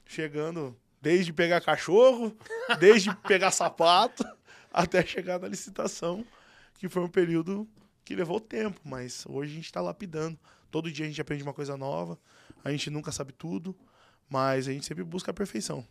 Chegando 0.07 0.77
Desde 1.01 1.33
pegar 1.33 1.61
cachorro, 1.61 2.37
desde 2.81 3.15
pegar 3.15 3.53
sapato, 3.53 4.25
até 4.73 5.05
chegar 5.07 5.39
na 5.39 5.47
licitação, 5.47 6.25
que 6.75 6.89
foi 6.89 7.03
um 7.03 7.09
período 7.09 7.69
que 8.05 8.15
levou 8.15 8.41
tempo, 8.41 8.81
mas 8.85 9.25
hoje 9.29 9.53
a 9.53 9.55
gente 9.55 9.67
está 9.67 9.81
lapidando. 9.81 10.39
Todo 10.69 10.91
dia 10.91 11.05
a 11.05 11.09
gente 11.09 11.21
aprende 11.21 11.43
uma 11.43 11.55
coisa 11.55 11.77
nova, 11.77 12.19
A 12.65 12.73
gente 12.73 12.91
nunca 12.91 13.13
sabe 13.13 13.33
tudo, 13.33 13.77
mas 14.29 14.67
a 14.67 14.73
gente 14.73 14.85
sempre 14.85 15.05
busca 15.05 15.31
a 15.31 15.35
perfeição. 15.35 15.87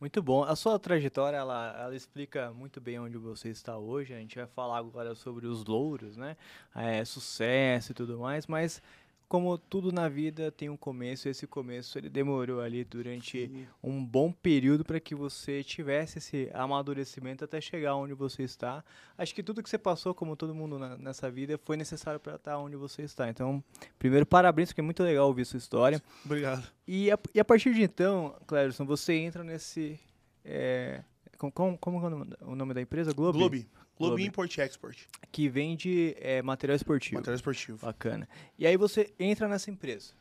Muito 0.00 0.22
bom. 0.22 0.44
A 0.44 0.54
sua 0.54 0.78
trajetória, 0.78 1.36
ela, 1.36 1.76
ela 1.80 1.94
explica 1.96 2.52
muito 2.52 2.80
bem 2.80 3.00
onde 3.00 3.18
você 3.18 3.48
está 3.48 3.76
hoje. 3.76 4.14
A 4.14 4.18
gente 4.18 4.36
vai 4.36 4.46
falar 4.46 4.78
agora 4.78 5.14
sobre 5.14 5.46
os 5.46 5.64
louros, 5.64 6.16
né? 6.16 6.36
É, 6.74 7.04
sucesso 7.04 7.90
e 7.90 7.94
tudo 7.94 8.16
mais, 8.18 8.46
mas 8.46 8.80
como 9.28 9.58
tudo 9.58 9.92
na 9.92 10.08
vida 10.08 10.50
tem 10.50 10.70
um 10.70 10.76
começo, 10.76 11.28
esse 11.28 11.46
começo 11.46 11.98
ele 11.98 12.08
demorou 12.08 12.60
ali 12.60 12.82
durante 12.82 13.46
Sim. 13.46 13.66
um 13.82 14.02
bom 14.04 14.32
período 14.32 14.84
para 14.84 14.98
que 14.98 15.14
você 15.14 15.62
tivesse 15.62 16.16
esse 16.18 16.50
amadurecimento 16.54 17.44
até 17.44 17.60
chegar 17.60 17.94
onde 17.94 18.14
você 18.14 18.42
está. 18.42 18.82
Acho 19.18 19.34
que 19.34 19.42
tudo 19.42 19.62
que 19.62 19.68
você 19.68 19.76
passou, 19.76 20.14
como 20.14 20.34
todo 20.34 20.54
mundo 20.54 20.78
na, 20.78 20.96
nessa 20.96 21.30
vida, 21.30 21.60
foi 21.62 21.76
necessário 21.76 22.18
para 22.18 22.36
estar 22.36 22.58
onde 22.58 22.74
você 22.74 23.02
está. 23.02 23.28
Então, 23.28 23.62
primeiro, 23.98 24.24
parabéns, 24.24 24.70
porque 24.70 24.80
é 24.80 24.84
muito 24.84 25.02
legal 25.02 25.26
ouvir 25.26 25.44
sua 25.44 25.58
história. 25.58 26.02
Obrigado. 26.24 26.66
E 26.86 27.10
a, 27.10 27.18
e 27.34 27.38
a 27.38 27.44
partir 27.44 27.74
de 27.74 27.82
então, 27.82 28.34
Clérison, 28.46 28.86
você 28.86 29.12
entra 29.12 29.44
nesse. 29.44 30.00
É, 30.42 31.02
como, 31.36 31.52
como, 31.52 31.78
como 31.78 32.06
é 32.40 32.44
o 32.46 32.56
nome 32.56 32.72
da 32.72 32.80
empresa? 32.80 33.12
Globo? 33.12 33.38
Globo. 33.38 33.56
Globo 33.98 34.20
Import 34.20 34.58
Export. 34.58 35.06
Que 35.32 35.48
vende 35.48 36.16
é, 36.20 36.40
material 36.42 36.76
esportivo. 36.76 37.16
Material 37.16 37.36
esportivo. 37.36 37.84
Bacana. 37.84 38.28
E 38.58 38.66
aí 38.66 38.76
você 38.76 39.12
entra 39.18 39.48
nessa 39.48 39.70
empresa, 39.70 40.12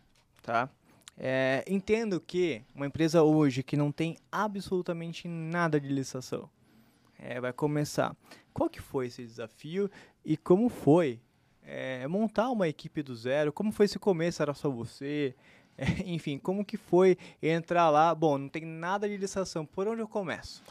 tá? 0.41 0.69
É, 1.17 1.63
entendo 1.67 2.21
que 2.21 2.61
uma 2.75 2.85
empresa 2.85 3.23
hoje 3.23 3.63
que 3.63 3.75
não 3.75 3.91
tem 3.91 4.17
absolutamente 4.31 5.27
nada 5.27 5.79
de 5.79 5.87
licitação 5.87 6.49
é, 7.17 7.41
vai 7.41 7.51
começar. 7.51 8.15
Qual 8.53 8.69
que 8.69 8.81
foi 8.81 9.07
esse 9.07 9.23
desafio 9.23 9.89
e 10.23 10.37
como 10.37 10.69
foi 10.69 11.19
é, 11.63 12.07
montar 12.07 12.49
uma 12.49 12.67
equipe 12.67 13.01
do 13.01 13.15
zero? 13.15 13.51
Como 13.51 13.71
foi 13.71 13.85
esse 13.85 13.97
começo? 13.97 14.41
Era 14.41 14.53
só 14.53 14.69
você? 14.69 15.35
Enfim, 16.05 16.37
como 16.37 16.65
que 16.65 16.77
foi 16.77 17.17
entrar 17.41 17.89
lá? 17.89 18.13
Bom, 18.13 18.37
não 18.37 18.49
tem 18.49 18.65
nada 18.65 19.07
de 19.07 19.17
licitação. 19.17 19.65
Por 19.65 19.87
onde 19.87 20.01
eu 20.01 20.07
começo? 20.07 20.63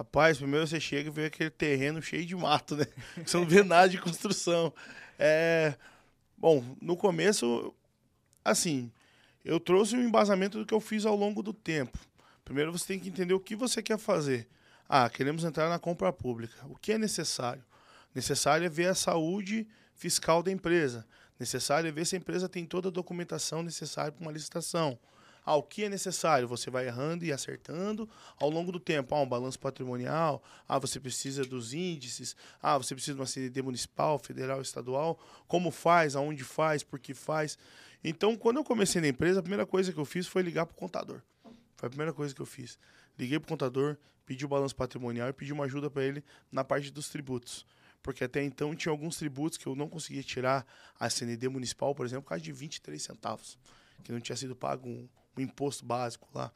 Rapaz, 0.00 0.38
primeiro 0.38 0.66
você 0.66 0.80
chega 0.80 1.10
e 1.10 1.12
vê 1.12 1.26
aquele 1.26 1.50
terreno 1.50 2.00
cheio 2.00 2.24
de 2.24 2.34
mato, 2.34 2.74
né? 2.74 2.86
Você 3.22 3.36
não 3.36 3.44
vê 3.44 3.62
nada 3.62 3.86
de 3.86 3.98
construção. 3.98 4.72
É... 5.18 5.74
Bom, 6.38 6.64
no 6.80 6.96
começo, 6.96 7.74
assim, 8.42 8.90
eu 9.44 9.60
trouxe 9.60 9.94
um 9.94 10.02
embasamento 10.02 10.58
do 10.58 10.64
que 10.64 10.72
eu 10.72 10.80
fiz 10.80 11.04
ao 11.04 11.14
longo 11.14 11.42
do 11.42 11.52
tempo. 11.52 11.98
Primeiro 12.46 12.72
você 12.72 12.86
tem 12.86 12.98
que 12.98 13.10
entender 13.10 13.34
o 13.34 13.40
que 13.40 13.54
você 13.54 13.82
quer 13.82 13.98
fazer. 13.98 14.48
Ah, 14.88 15.10
queremos 15.10 15.44
entrar 15.44 15.68
na 15.68 15.78
compra 15.78 16.10
pública. 16.10 16.54
O 16.70 16.76
que 16.76 16.92
é 16.92 16.98
necessário? 16.98 17.62
Necessário 18.14 18.64
é 18.64 18.70
ver 18.70 18.86
a 18.86 18.94
saúde 18.94 19.68
fiscal 19.94 20.42
da 20.42 20.50
empresa. 20.50 21.06
Necessário 21.38 21.88
é 21.88 21.92
ver 21.92 22.06
se 22.06 22.16
a 22.16 22.18
empresa 22.18 22.48
tem 22.48 22.64
toda 22.64 22.88
a 22.88 22.90
documentação 22.90 23.62
necessária 23.62 24.12
para 24.12 24.22
uma 24.22 24.32
licitação 24.32 24.98
ao 25.44 25.62
que 25.62 25.84
é 25.84 25.88
necessário. 25.88 26.46
Você 26.48 26.70
vai 26.70 26.86
errando 26.86 27.24
e 27.24 27.32
acertando 27.32 28.08
ao 28.38 28.50
longo 28.50 28.70
do 28.72 28.80
tempo. 28.80 29.14
Ah, 29.14 29.20
um 29.20 29.28
balanço 29.28 29.58
patrimonial. 29.58 30.42
Ah, 30.68 30.78
você 30.78 30.98
precisa 31.00 31.44
dos 31.44 31.72
índices. 31.72 32.36
Ah, 32.62 32.78
você 32.78 32.94
precisa 32.94 33.14
de 33.14 33.20
uma 33.20 33.26
CDD 33.26 33.62
municipal, 33.62 34.18
federal, 34.18 34.60
estadual. 34.60 35.18
Como 35.46 35.70
faz, 35.70 36.16
aonde 36.16 36.44
faz, 36.44 36.82
por 36.82 36.98
que 36.98 37.14
faz. 37.14 37.58
Então, 38.02 38.36
quando 38.36 38.56
eu 38.56 38.64
comecei 38.64 39.00
na 39.00 39.08
empresa, 39.08 39.40
a 39.40 39.42
primeira 39.42 39.66
coisa 39.66 39.92
que 39.92 39.98
eu 39.98 40.04
fiz 40.04 40.26
foi 40.26 40.42
ligar 40.42 40.66
para 40.66 40.74
o 40.74 40.76
contador. 40.76 41.20
Foi 41.76 41.86
a 41.86 41.90
primeira 41.90 42.12
coisa 42.12 42.34
que 42.34 42.40
eu 42.40 42.46
fiz. 42.46 42.78
Liguei 43.18 43.38
para 43.38 43.46
o 43.46 43.48
contador, 43.48 43.96
pedi 44.24 44.44
o 44.44 44.48
balanço 44.48 44.74
patrimonial 44.74 45.28
e 45.28 45.32
pedi 45.32 45.52
uma 45.52 45.64
ajuda 45.64 45.90
para 45.90 46.04
ele 46.04 46.24
na 46.50 46.64
parte 46.64 46.90
dos 46.90 47.08
tributos. 47.08 47.66
Porque 48.02 48.24
até 48.24 48.42
então 48.42 48.74
tinha 48.74 48.90
alguns 48.90 49.16
tributos 49.16 49.58
que 49.58 49.66
eu 49.66 49.74
não 49.74 49.88
conseguia 49.88 50.22
tirar 50.22 50.66
a 50.98 51.10
CND 51.10 51.48
municipal, 51.48 51.94
por 51.94 52.06
exemplo, 52.06 52.22
por 52.22 52.30
causa 52.30 52.42
de 52.42 52.52
23 52.52 53.02
centavos, 53.02 53.58
que 54.02 54.10
não 54.12 54.20
tinha 54.20 54.36
sido 54.36 54.56
pago 54.56 54.88
um, 54.88 55.08
o 55.36 55.40
imposto 55.40 55.84
básico 55.84 56.28
lá. 56.34 56.52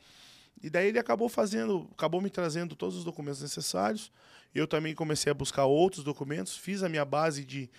E 0.62 0.70
daí 0.70 0.88
ele 0.88 0.98
acabou 0.98 1.28
fazendo, 1.28 1.88
acabou 1.92 2.20
me 2.20 2.30
trazendo 2.30 2.74
todos 2.74 2.96
os 2.96 3.04
documentos 3.04 3.42
necessários. 3.42 4.10
Eu 4.54 4.66
também 4.66 4.94
comecei 4.94 5.30
a 5.30 5.34
buscar 5.34 5.64
outros 5.64 6.02
documentos, 6.02 6.56
fiz 6.56 6.82
a 6.82 6.88
minha 6.88 7.04
base 7.04 7.44
de, 7.44 7.70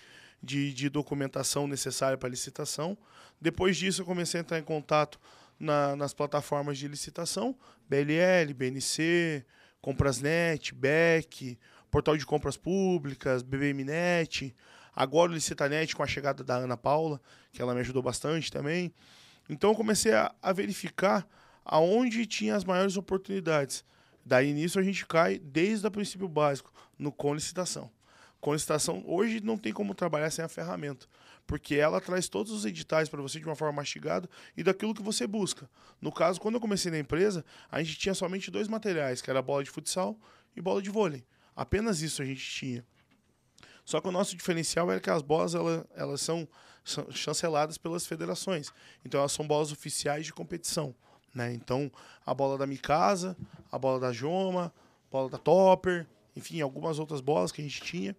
de, 0.42 0.72
de 0.72 0.88
documentação 0.88 1.66
necessária 1.66 2.16
para 2.16 2.28
licitação. 2.28 2.96
Depois 3.40 3.76
disso, 3.76 4.02
eu 4.02 4.06
comecei 4.06 4.40
a 4.40 4.42
entrar 4.42 4.58
em 4.58 4.62
contato 4.62 5.18
na, 5.58 5.96
nas 5.96 6.12
plataformas 6.14 6.78
de 6.78 6.86
licitação, 6.86 7.56
BLL, 7.88 8.52
BNC, 8.54 9.44
Comprasnet, 9.80 10.74
BEC, 10.74 11.58
Portal 11.90 12.16
de 12.16 12.26
Compras 12.26 12.56
Públicas, 12.56 13.42
BBMnet, 13.42 14.54
agora 14.94 15.30
o 15.30 15.34
Licitanet 15.34 15.94
com 15.94 16.02
a 16.02 16.06
chegada 16.06 16.42
da 16.44 16.56
Ana 16.56 16.76
Paula, 16.76 17.20
que 17.52 17.62
ela 17.62 17.74
me 17.74 17.80
ajudou 17.80 18.02
bastante 18.02 18.50
também. 18.50 18.92
Então 19.48 19.70
eu 19.70 19.76
comecei 19.76 20.12
a, 20.12 20.34
a 20.42 20.52
verificar 20.52 21.26
aonde 21.64 22.26
tinha 22.26 22.54
as 22.54 22.64
maiores 22.64 22.96
oportunidades. 22.96 23.84
Daí 24.24 24.52
nisso 24.52 24.78
a 24.78 24.82
gente 24.82 25.06
cai 25.06 25.38
desde 25.38 25.86
o 25.86 25.90
princípio 25.90 26.28
básico, 26.28 26.72
no 26.98 27.12
com 27.12 27.34
licitação. 27.34 27.90
Com 28.40 28.52
licitação, 28.52 29.02
hoje 29.06 29.40
não 29.40 29.56
tem 29.56 29.72
como 29.72 29.94
trabalhar 29.94 30.30
sem 30.30 30.44
a 30.44 30.48
ferramenta, 30.48 31.06
porque 31.46 31.76
ela 31.76 32.00
traz 32.00 32.28
todos 32.28 32.52
os 32.52 32.64
editais 32.64 33.08
para 33.08 33.22
você 33.22 33.38
de 33.38 33.46
uma 33.46 33.56
forma 33.56 33.74
mastigada 33.74 34.28
e 34.56 34.62
daquilo 34.62 34.94
que 34.94 35.02
você 35.02 35.26
busca. 35.26 35.68
No 36.00 36.12
caso, 36.12 36.40
quando 36.40 36.56
eu 36.56 36.60
comecei 36.60 36.90
na 36.90 36.98
empresa, 36.98 37.44
a 37.70 37.82
gente 37.82 37.98
tinha 37.98 38.14
somente 38.14 38.50
dois 38.50 38.68
materiais, 38.68 39.22
que 39.22 39.30
era 39.30 39.40
bola 39.40 39.64
de 39.64 39.70
futsal 39.70 40.18
e 40.54 40.60
bola 40.60 40.82
de 40.82 40.90
vôlei. 40.90 41.24
Apenas 41.54 42.02
isso 42.02 42.20
a 42.20 42.24
gente 42.24 42.44
tinha. 42.44 42.84
Só 43.84 44.00
que 44.00 44.08
o 44.08 44.12
nosso 44.12 44.36
diferencial 44.36 44.90
é 44.90 44.98
que 44.98 45.08
as 45.08 45.22
bolas 45.22 45.54
ela, 45.54 45.86
elas 45.94 46.20
são 46.20 46.46
chanceladas 47.10 47.76
pelas 47.76 48.06
federações. 48.06 48.72
Então 49.04 49.20
elas 49.20 49.32
são 49.32 49.46
bolas 49.46 49.72
oficiais 49.72 50.24
de 50.24 50.32
competição. 50.32 50.94
Né? 51.34 51.52
Então 51.52 51.90
a 52.24 52.32
bola 52.32 52.56
da 52.56 52.66
Mikasa, 52.66 53.36
a 53.70 53.78
bola 53.78 54.00
da 54.00 54.12
Joma, 54.12 54.72
a 55.08 55.10
bola 55.10 55.28
da 55.28 55.38
Topper, 55.38 56.06
enfim, 56.34 56.60
algumas 56.60 56.98
outras 56.98 57.20
bolas 57.20 57.52
que 57.52 57.60
a 57.60 57.64
gente 57.64 57.82
tinha. 57.82 58.16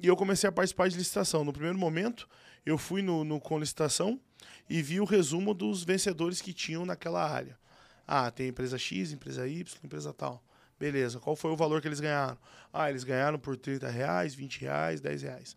E 0.00 0.06
eu 0.06 0.16
comecei 0.16 0.48
a 0.48 0.52
participar 0.52 0.88
de 0.88 0.96
licitação. 0.96 1.44
No 1.44 1.52
primeiro 1.52 1.78
momento, 1.78 2.28
eu 2.64 2.76
fui 2.76 3.00
no, 3.00 3.24
no 3.24 3.40
com 3.40 3.58
licitação 3.58 4.20
e 4.68 4.82
vi 4.82 5.00
o 5.00 5.04
resumo 5.04 5.54
dos 5.54 5.84
vencedores 5.84 6.42
que 6.42 6.52
tinham 6.52 6.84
naquela 6.84 7.28
área. 7.28 7.58
Ah, 8.06 8.30
tem 8.30 8.48
empresa 8.48 8.78
X, 8.78 9.12
empresa 9.12 9.48
Y, 9.48 9.66
empresa 9.82 10.12
tal. 10.12 10.42
Beleza, 10.78 11.18
qual 11.18 11.34
foi 11.34 11.50
o 11.50 11.56
valor 11.56 11.80
que 11.80 11.88
eles 11.88 12.00
ganharam? 12.00 12.36
Ah, 12.72 12.90
eles 12.90 13.02
ganharam 13.02 13.38
por 13.38 13.56
30 13.56 13.88
reais, 13.88 14.34
20 14.34 14.60
reais, 14.60 15.00
10 15.00 15.22
reais. 15.22 15.56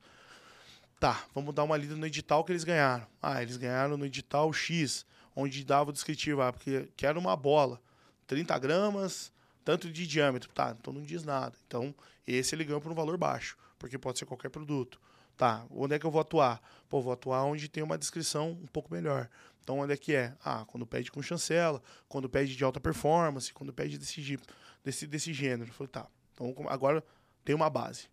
Tá, 1.00 1.26
vamos 1.34 1.56
dar 1.56 1.64
uma 1.64 1.78
lida 1.78 1.96
no 1.96 2.06
edital 2.06 2.44
que 2.44 2.52
eles 2.52 2.66
ganharam. 2.66 3.08
Ah, 3.22 3.42
eles 3.42 3.56
ganharam 3.56 3.96
no 3.96 4.06
edital 4.06 4.52
X, 4.52 5.06
onde 5.34 5.64
dava 5.64 5.92
o 5.92 5.94
descritivo, 5.94 6.42
ah, 6.42 6.52
porque 6.52 6.92
quero 6.98 7.18
uma 7.18 7.38
bola, 7.38 7.82
30 8.28 8.60
gramas, 8.60 9.32
tanto 9.64 9.90
de 9.90 10.06
diâmetro. 10.06 10.52
Tá, 10.52 10.76
então 10.78 10.92
não 10.92 11.02
diz 11.02 11.24
nada. 11.24 11.56
Então, 11.66 11.96
esse 12.28 12.54
ele 12.54 12.66
ganhou 12.66 12.82
por 12.82 12.92
um 12.92 12.96
valor 12.96 13.18
baixo, 13.18 13.58
porque 13.78 13.98
pode 13.98 14.20
ser 14.20 14.26
qualquer 14.26 14.50
produto. 14.50 15.00
Tá, 15.38 15.66
onde 15.72 15.96
é 15.96 16.00
que 16.00 16.06
eu 16.06 16.12
vou 16.12 16.20
atuar? 16.20 16.62
Pô, 16.90 17.00
vou 17.00 17.14
atuar 17.14 17.46
onde 17.46 17.70
tem 17.70 17.82
uma 17.82 17.98
descrição 17.98 18.52
um 18.52 18.68
pouco 18.68 18.94
melhor. 18.94 19.30
Então, 19.64 19.80
onde 19.80 19.94
é 19.94 19.98
que 19.98 20.14
é? 20.14 20.36
Ah, 20.44 20.66
quando 20.68 20.86
pede 20.86 21.10
com 21.10 21.22
chancela, 21.22 21.82
quando 22.10 22.28
pede 22.28 22.58
de 22.58 22.64
alta 22.66 22.82
performance, 22.82 23.54
quando 23.54 23.72
pede 23.72 23.98
desse 23.98 24.38
desse, 24.84 25.08
desse 25.08 25.32
gênero. 25.32 25.72
Falei, 25.72 25.88
tá, 25.88 26.08
então 26.34 26.54
agora 26.68 27.02
tem 27.46 27.56
uma 27.56 27.70
base. 27.70 28.10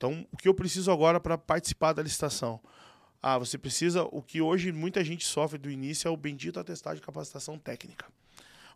Então, 0.00 0.26
o 0.32 0.36
que 0.38 0.48
eu 0.48 0.54
preciso 0.54 0.90
agora 0.90 1.20
para 1.20 1.36
participar 1.36 1.92
da 1.92 2.02
licitação? 2.02 2.58
Ah, 3.20 3.36
você 3.36 3.58
precisa. 3.58 4.02
O 4.04 4.22
que 4.22 4.40
hoje 4.40 4.72
muita 4.72 5.04
gente 5.04 5.26
sofre 5.26 5.58
do 5.58 5.70
início 5.70 6.08
é 6.08 6.10
o 6.10 6.16
bendito 6.16 6.58
atestado 6.58 6.96
de 6.96 7.02
capacitação 7.02 7.58
técnica. 7.58 8.06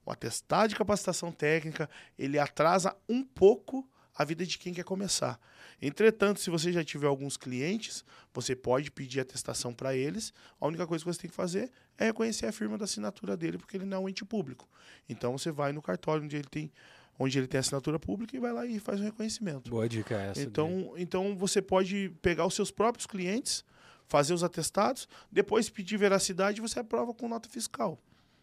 O 0.04 0.12
atestado 0.12 0.68
de 0.68 0.76
capacitação 0.76 1.32
técnica 1.32 1.88
ele 2.18 2.38
atrasa 2.38 2.94
um 3.08 3.24
pouco 3.24 3.88
a 4.14 4.22
vida 4.22 4.44
de 4.44 4.58
quem 4.58 4.74
quer 4.74 4.84
começar. 4.84 5.40
Entretanto, 5.80 6.40
se 6.40 6.50
você 6.50 6.70
já 6.70 6.84
tiver 6.84 7.06
alguns 7.06 7.38
clientes, 7.38 8.04
você 8.34 8.54
pode 8.54 8.90
pedir 8.90 9.20
atestação 9.20 9.72
para 9.72 9.96
eles. 9.96 10.30
A 10.60 10.66
única 10.66 10.86
coisa 10.86 11.02
que 11.02 11.10
você 11.10 11.22
tem 11.22 11.30
que 11.30 11.34
fazer 11.34 11.72
é 11.96 12.04
reconhecer 12.04 12.44
a 12.44 12.52
firma 12.52 12.76
da 12.76 12.84
assinatura 12.84 13.34
dele, 13.34 13.56
porque 13.56 13.78
ele 13.78 13.86
não 13.86 13.96
é 13.96 14.00
um 14.00 14.08
ente 14.10 14.26
público. 14.26 14.68
Então 15.08 15.32
você 15.32 15.50
vai 15.50 15.72
no 15.72 15.80
cartório 15.80 16.22
onde 16.22 16.36
ele 16.36 16.48
tem 16.50 16.70
onde 17.18 17.38
ele 17.38 17.46
tem 17.46 17.58
assinatura 17.58 17.98
pública 17.98 18.36
e 18.36 18.40
vai 18.40 18.52
lá 18.52 18.66
e 18.66 18.78
faz 18.78 19.00
o 19.00 19.04
reconhecimento. 19.04 19.70
Boa 19.70 19.88
dica 19.88 20.14
essa. 20.14 20.40
Então, 20.40 20.92
então 20.96 21.36
você 21.36 21.62
pode 21.62 22.10
pegar 22.20 22.46
os 22.46 22.54
seus 22.54 22.70
próprios 22.70 23.06
clientes, 23.06 23.64
fazer 24.06 24.34
os 24.34 24.42
atestados, 24.42 25.08
depois 25.30 25.70
pedir 25.70 25.96
veracidade 25.96 26.58
e 26.58 26.60
você 26.60 26.80
aprova 26.80 27.14
com 27.14 27.28
nota 27.28 27.48
fiscal, 27.48 27.98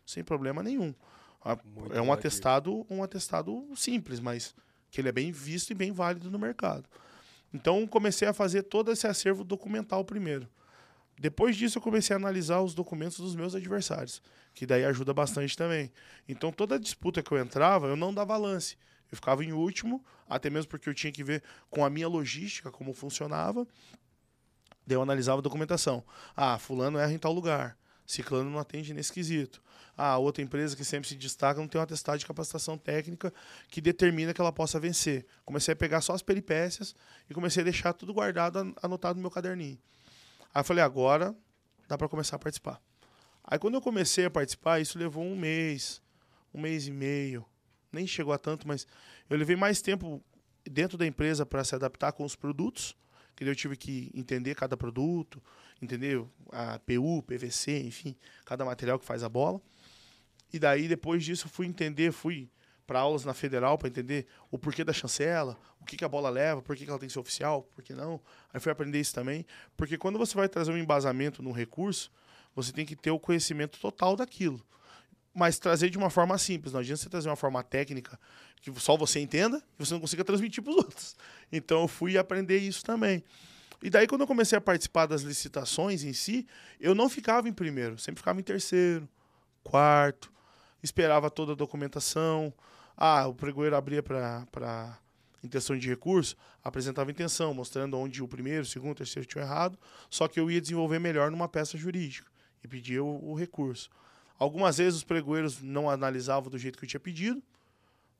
sem 0.05 0.23
problema 0.23 0.63
nenhum. 0.63 0.93
Muito 1.65 1.93
é 1.93 2.01
um 2.01 2.13
atestado, 2.13 2.85
um 2.89 3.03
atestado 3.03 3.67
simples, 3.75 4.19
mas 4.19 4.55
que 4.89 5.01
ele 5.01 5.09
é 5.09 5.11
bem 5.11 5.31
visto 5.31 5.71
e 5.71 5.73
bem 5.73 5.91
válido 5.91 6.29
no 6.29 6.37
mercado. 6.37 6.85
Então 7.53 7.85
comecei 7.87 8.27
a 8.27 8.33
fazer 8.33 8.63
todo 8.63 8.91
esse 8.91 9.07
acervo 9.07 9.43
documental 9.43 10.05
primeiro. 10.05 10.47
Depois 11.21 11.55
disso, 11.55 11.77
eu 11.77 11.81
comecei 11.83 12.15
a 12.15 12.17
analisar 12.17 12.61
os 12.61 12.73
documentos 12.73 13.19
dos 13.19 13.35
meus 13.35 13.53
adversários, 13.53 14.23
que 14.55 14.65
daí 14.65 14.83
ajuda 14.83 15.13
bastante 15.13 15.55
também. 15.55 15.91
Então, 16.27 16.51
toda 16.51 16.79
disputa 16.79 17.21
que 17.21 17.31
eu 17.31 17.37
entrava, 17.37 17.85
eu 17.85 17.95
não 17.95 18.11
dava 18.11 18.35
lance. 18.35 18.75
Eu 19.11 19.17
ficava 19.17 19.45
em 19.45 19.53
último, 19.53 20.03
até 20.27 20.49
mesmo 20.49 20.71
porque 20.71 20.89
eu 20.89 20.95
tinha 20.95 21.13
que 21.13 21.23
ver 21.23 21.43
com 21.69 21.85
a 21.85 21.91
minha 21.91 22.07
logística 22.07 22.71
como 22.71 22.91
funcionava. 22.91 23.67
Daí 24.87 24.97
eu 24.97 25.01
analisava 25.03 25.37
a 25.37 25.43
documentação. 25.43 26.03
Ah, 26.35 26.57
fulano 26.57 26.97
erra 26.97 27.13
em 27.13 27.19
tal 27.19 27.33
lugar. 27.33 27.77
Ciclano 28.03 28.49
não 28.49 28.57
atende 28.57 28.91
nesse 28.91 29.13
quesito. 29.13 29.61
Ah, 29.95 30.17
outra 30.17 30.41
empresa 30.41 30.75
que 30.75 30.83
sempre 30.83 31.07
se 31.07 31.15
destaca 31.15 31.59
não 31.59 31.67
tem 31.67 31.79
um 31.79 31.83
atestado 31.83 32.17
de 32.17 32.25
capacitação 32.25 32.79
técnica 32.79 33.31
que 33.69 33.79
determina 33.79 34.33
que 34.33 34.41
ela 34.41 34.51
possa 34.51 34.79
vencer. 34.79 35.27
Comecei 35.45 35.73
a 35.73 35.77
pegar 35.77 36.01
só 36.01 36.15
as 36.15 36.23
peripécias 36.23 36.95
e 37.29 37.33
comecei 37.35 37.61
a 37.61 37.63
deixar 37.63 37.93
tudo 37.93 38.11
guardado, 38.11 38.73
anotado 38.81 39.17
no 39.17 39.21
meu 39.21 39.29
caderninho. 39.29 39.77
Aí 40.53 40.59
eu 40.59 40.63
falei, 40.63 40.83
agora 40.83 41.35
dá 41.87 41.97
para 41.97 42.07
começar 42.09 42.35
a 42.35 42.39
participar. 42.39 42.81
Aí 43.43 43.57
quando 43.57 43.75
eu 43.75 43.81
comecei 43.81 44.25
a 44.25 44.29
participar, 44.29 44.79
isso 44.79 44.97
levou 44.97 45.23
um 45.23 45.35
mês, 45.35 46.01
um 46.53 46.61
mês 46.61 46.87
e 46.87 46.91
meio. 46.91 47.45
Nem 47.91 48.07
chegou 48.07 48.33
a 48.33 48.37
tanto, 48.37 48.67
mas 48.67 48.87
eu 49.29 49.37
levei 49.37 49.55
mais 49.55 49.81
tempo 49.81 50.23
dentro 50.63 50.97
da 50.97 51.05
empresa 51.05 51.45
para 51.45 51.63
se 51.63 51.75
adaptar 51.75 52.11
com 52.11 52.23
os 52.23 52.35
produtos, 52.35 52.95
que 53.35 53.43
eu 53.43 53.55
tive 53.55 53.75
que 53.75 54.11
entender 54.13 54.55
cada 54.55 54.77
produto, 54.77 55.41
entender 55.81 56.23
a 56.51 56.79
PU, 56.79 57.23
PVC, 57.23 57.81
enfim, 57.81 58.15
cada 58.45 58.63
material 58.63 58.99
que 58.99 59.05
faz 59.05 59.23
a 59.23 59.29
bola. 59.29 59.59
E 60.53 60.59
daí 60.59 60.87
depois 60.87 61.23
disso 61.23 61.49
fui 61.49 61.65
entender, 61.65 62.11
fui 62.11 62.49
para 62.85 62.99
aulas 62.99 63.25
na 63.25 63.33
federal 63.33 63.77
para 63.77 63.87
entender 63.87 64.27
o 64.49 64.57
porquê 64.57 64.83
da 64.83 64.93
chancela, 64.93 65.57
o 65.79 65.85
que, 65.85 65.95
que 65.97 66.05
a 66.05 66.09
bola 66.09 66.29
leva, 66.29 66.61
por 66.61 66.75
que, 66.75 66.83
que 66.83 66.89
ela 66.89 66.99
tem 66.99 67.07
que 67.07 67.13
ser 67.13 67.19
oficial, 67.19 67.63
por 67.75 67.83
que 67.83 67.93
não. 67.93 68.19
Aí 68.53 68.59
fui 68.59 68.71
aprender 68.71 68.99
isso 68.99 69.13
também, 69.13 69.45
porque 69.77 69.97
quando 69.97 70.19
você 70.19 70.35
vai 70.35 70.49
trazer 70.49 70.71
um 70.71 70.77
embasamento 70.77 71.41
no 71.41 71.51
recurso, 71.51 72.11
você 72.55 72.71
tem 72.71 72.85
que 72.85 72.95
ter 72.95 73.11
o 73.11 73.19
conhecimento 73.19 73.79
total 73.79 74.15
daquilo. 74.15 74.61
Mas 75.33 75.57
trazer 75.57 75.89
de 75.89 75.97
uma 75.97 76.09
forma 76.09 76.37
simples. 76.37 76.73
Não 76.73 76.81
adianta 76.81 77.01
você 77.01 77.09
trazer 77.09 77.29
uma 77.29 77.37
forma 77.37 77.63
técnica 77.63 78.19
que 78.61 78.71
só 78.79 78.97
você 78.97 79.19
entenda 79.19 79.63
e 79.79 79.85
você 79.85 79.93
não 79.93 80.01
consiga 80.01 80.23
transmitir 80.23 80.61
para 80.61 80.71
os 80.71 80.77
outros. 80.83 81.15
Então 81.51 81.81
eu 81.81 81.87
fui 81.87 82.17
aprender 82.17 82.57
isso 82.57 82.83
também. 82.83 83.23
E 83.81 83.89
daí, 83.89 84.05
quando 84.05 84.21
eu 84.21 84.27
comecei 84.27 84.55
a 84.57 84.61
participar 84.61 85.07
das 85.07 85.23
licitações 85.23 86.03
em 86.03 86.13
si, 86.13 86.45
eu 86.79 86.93
não 86.93 87.09
ficava 87.09 87.49
em 87.49 87.53
primeiro, 87.53 87.97
sempre 87.97 88.19
ficava 88.19 88.39
em 88.39 88.43
terceiro, 88.43 89.09
quarto, 89.63 90.31
esperava 90.83 91.31
toda 91.31 91.53
a 91.53 91.55
documentação. 91.55 92.53
Ah, 93.03 93.25
o 93.25 93.33
pregoeiro 93.33 93.75
abria 93.75 94.03
para 94.03 94.99
intenção 95.43 95.75
de 95.75 95.89
recurso, 95.89 96.37
apresentava 96.63 97.09
intenção, 97.09 97.51
mostrando 97.51 97.97
onde 97.97 98.21
o 98.21 98.27
primeiro, 98.27 98.61
o 98.61 98.65
segundo, 98.65 98.91
o 98.91 98.95
terceiro 98.95 99.27
tinham 99.27 99.43
errado, 99.43 99.75
só 100.07 100.27
que 100.27 100.39
eu 100.39 100.51
ia 100.51 100.61
desenvolver 100.61 100.99
melhor 100.99 101.31
numa 101.31 101.49
peça 101.49 101.79
jurídica 101.79 102.29
e 102.63 102.67
pedia 102.67 103.03
o, 103.03 103.31
o 103.31 103.33
recurso. 103.33 103.89
Algumas 104.37 104.77
vezes 104.77 104.97
os 104.97 105.03
pregoeiros 105.03 105.63
não 105.63 105.89
analisavam 105.89 106.47
do 106.47 106.59
jeito 106.59 106.77
que 106.77 106.85
eu 106.85 106.89
tinha 106.89 106.99
pedido, 106.99 107.41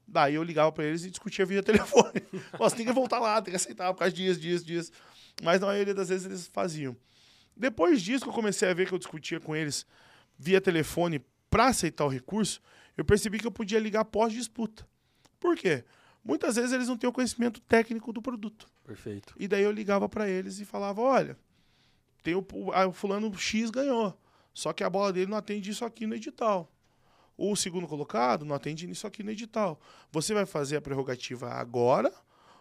daí 0.08 0.34
eu 0.34 0.42
ligava 0.42 0.72
para 0.72 0.86
eles 0.86 1.06
e 1.06 1.12
discutia 1.12 1.46
via 1.46 1.62
telefone. 1.64 2.24
Nossa, 2.60 2.76
tem 2.76 2.84
que 2.84 2.92
voltar 2.92 3.20
lá, 3.20 3.40
tem 3.40 3.52
que 3.52 3.58
aceitar 3.58 3.94
por 3.94 4.00
causa 4.00 4.12
dias, 4.12 4.42
dias, 4.42 4.66
dias. 4.66 4.92
Mas 5.44 5.62
na 5.62 5.68
maioria 5.68 5.94
das 5.94 6.10
vezes 6.10 6.26
eles 6.26 6.48
faziam. 6.48 6.98
Depois 7.56 8.02
disso 8.02 8.24
que 8.24 8.30
eu 8.32 8.34
comecei 8.34 8.68
a 8.68 8.74
ver 8.74 8.88
que 8.88 8.96
eu 8.96 8.98
discutia 8.98 9.40
com 9.40 9.56
eles 9.56 9.86
via 10.40 10.60
telefone 10.60 11.24
para 11.52 11.68
aceitar 11.68 12.04
o 12.04 12.10
recurso, 12.10 12.60
eu 12.98 13.06
percebi 13.06 13.40
que 13.40 13.48
eu 13.48 13.52
podia 13.52 13.80
ligar 13.80 14.06
pós-disputa. 14.06 14.88
Por 15.40 15.56
quê? 15.56 15.84
Muitas 16.24 16.56
vezes 16.56 16.72
eles 16.72 16.88
não 16.88 16.98
têm 16.98 17.10
o 17.10 17.14
conhecimento 17.14 17.60
técnico 17.62 18.14
do 18.14 18.22
produto. 18.22 18.68
Perfeito. 18.84 19.34
E 19.40 19.48
daí 19.48 19.64
eu 19.64 19.72
ligava 19.72 20.08
para 20.08 20.30
eles 20.30 20.60
e 20.60 20.66
falava: 20.66 21.02
olha, 21.02 21.38
tem 22.22 22.36
o, 22.36 22.46
o 22.88 22.92
fulano 22.92 23.36
X 23.38 23.70
ganhou. 23.70 24.18
Só 24.54 24.74
que 24.74 24.84
a 24.84 24.90
bola 24.90 25.14
dele 25.14 25.32
não 25.32 25.38
atende 25.38 25.72
isso 25.72 25.86
aqui 25.86 26.06
no 26.06 26.14
edital. 26.14 26.72
O 27.38 27.56
segundo 27.56 27.88
colocado 27.88 28.46
não 28.46 28.56
atende 28.56 28.90
isso 28.90 29.08
aqui 29.08 29.24
no 29.24 29.32
edital. 29.32 29.80
Você 30.12 30.34
vai 30.34 30.46
fazer 30.46 30.78
a 30.78 30.82
prerrogativa 30.82 31.50
agora 31.50 32.14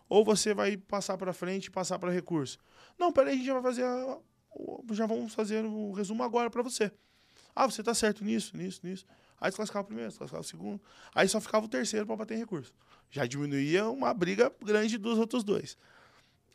ou 0.09 0.25
você 0.25 0.55
vai 0.55 0.77
passar 0.77 1.19
para 1.19 1.33
frente 1.33 1.67
e 1.67 1.71
passar 1.71 1.99
para 1.99 2.11
recurso? 2.11 2.59
Não, 2.99 3.13
peraí, 3.13 3.35
a 3.35 3.37
gente 3.37 3.47
já 3.47 3.53
vai 3.55 3.63
fazer 3.63 3.85
a, 3.85 4.19
já 4.93 5.07
vamos 5.07 5.35
fazer 5.35 5.65
o 5.65 5.93
resumo 5.93 6.23
agora 6.23 6.51
para 6.51 6.63
você. 6.63 6.91
Ah, 7.55 7.67
você 7.67 7.83
está 7.83 7.93
certo 7.93 8.25
nisso, 8.25 8.57
nisso, 8.57 8.81
nisso. 8.83 9.05
Aí 9.41 9.49
desclassificava 9.49 9.85
o 9.85 9.87
primeiro, 9.87 10.11
desclassificava 10.11 10.43
o 10.43 10.45
segundo. 10.45 10.81
Aí 11.15 11.29
só 11.29 11.41
ficava 11.41 11.65
o 11.65 11.69
terceiro 11.69 12.07
para 12.07 12.17
bater 12.17 12.35
em 12.35 12.39
recurso. 12.39 12.75
Já 13.11 13.25
diminuía 13.27 13.89
uma 13.89 14.13
briga 14.13 14.53
grande 14.63 14.99
dos 14.99 15.19
outros 15.19 15.43
dois. 15.43 15.79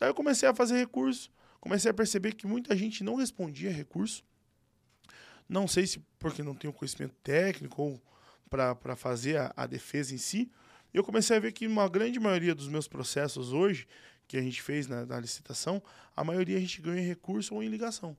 Aí 0.00 0.08
eu 0.08 0.14
comecei 0.14 0.48
a 0.48 0.54
fazer 0.54 0.76
recurso, 0.76 1.30
comecei 1.60 1.90
a 1.90 1.94
perceber 1.94 2.34
que 2.34 2.46
muita 2.46 2.76
gente 2.76 3.02
não 3.02 3.16
respondia 3.16 3.70
recurso. 3.70 4.22
Não 5.48 5.66
sei 5.66 5.86
se 5.86 5.98
porque 6.18 6.42
não 6.42 6.54
tem 6.54 6.70
o 6.70 6.72
conhecimento 6.72 7.14
técnico 7.22 7.82
ou 7.82 8.02
para 8.48 8.94
fazer 8.94 9.38
a, 9.38 9.52
a, 9.56 9.66
defesa 9.66 10.14
em 10.14 10.18
si. 10.18 10.50
Eu 10.94 11.02
comecei 11.02 11.36
a 11.36 11.40
ver 11.40 11.52
que 11.52 11.66
uma 11.66 11.88
grande 11.88 12.20
maioria 12.20 12.54
dos 12.54 12.68
meus 12.68 12.86
processos 12.86 13.52
hoje, 13.52 13.86
que 14.28 14.36
a 14.36 14.42
gente 14.42 14.62
fez 14.62 14.86
na, 14.86 15.04
na 15.04 15.20
licitação, 15.20 15.82
a 16.14 16.22
maioria 16.22 16.56
a 16.56 16.60
gente 16.60 16.80
ganha 16.80 17.02
em 17.02 17.06
recurso 17.06 17.54
ou 17.54 17.62
em 17.62 17.68
ligação. 17.68 18.16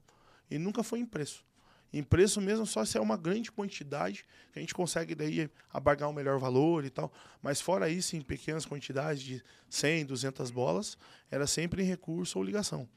E 0.49 0.57
nunca 0.57 0.83
foi 0.83 0.99
em 0.99 1.05
preço. 1.05 1.46
Em 1.91 2.03
preço 2.03 2.41
mesmo, 2.41 2.65
só 2.65 2.83
se 2.83 2.97
é 2.97 3.01
uma 3.01 3.15
grande 3.15 3.51
quantidade, 3.51 4.25
que 4.51 4.59
a 4.59 4.61
gente 4.61 4.73
consegue 4.73 5.15
daí 5.15 5.49
abargar 5.71 6.09
um 6.09 6.13
melhor 6.13 6.37
valor 6.37 6.83
e 6.83 6.89
tal. 6.89 7.11
Mas 7.41 7.61
fora 7.61 7.89
isso, 7.89 8.15
em 8.15 8.21
pequenas 8.21 8.65
quantidades 8.65 9.23
de 9.23 9.43
100, 9.69 10.05
200 10.05 10.51
bolas, 10.51 10.97
era 11.31 11.47
sempre 11.47 11.81
em 11.81 11.85
recurso 11.85 12.37
ou 12.37 12.43
ligação. 12.43 12.87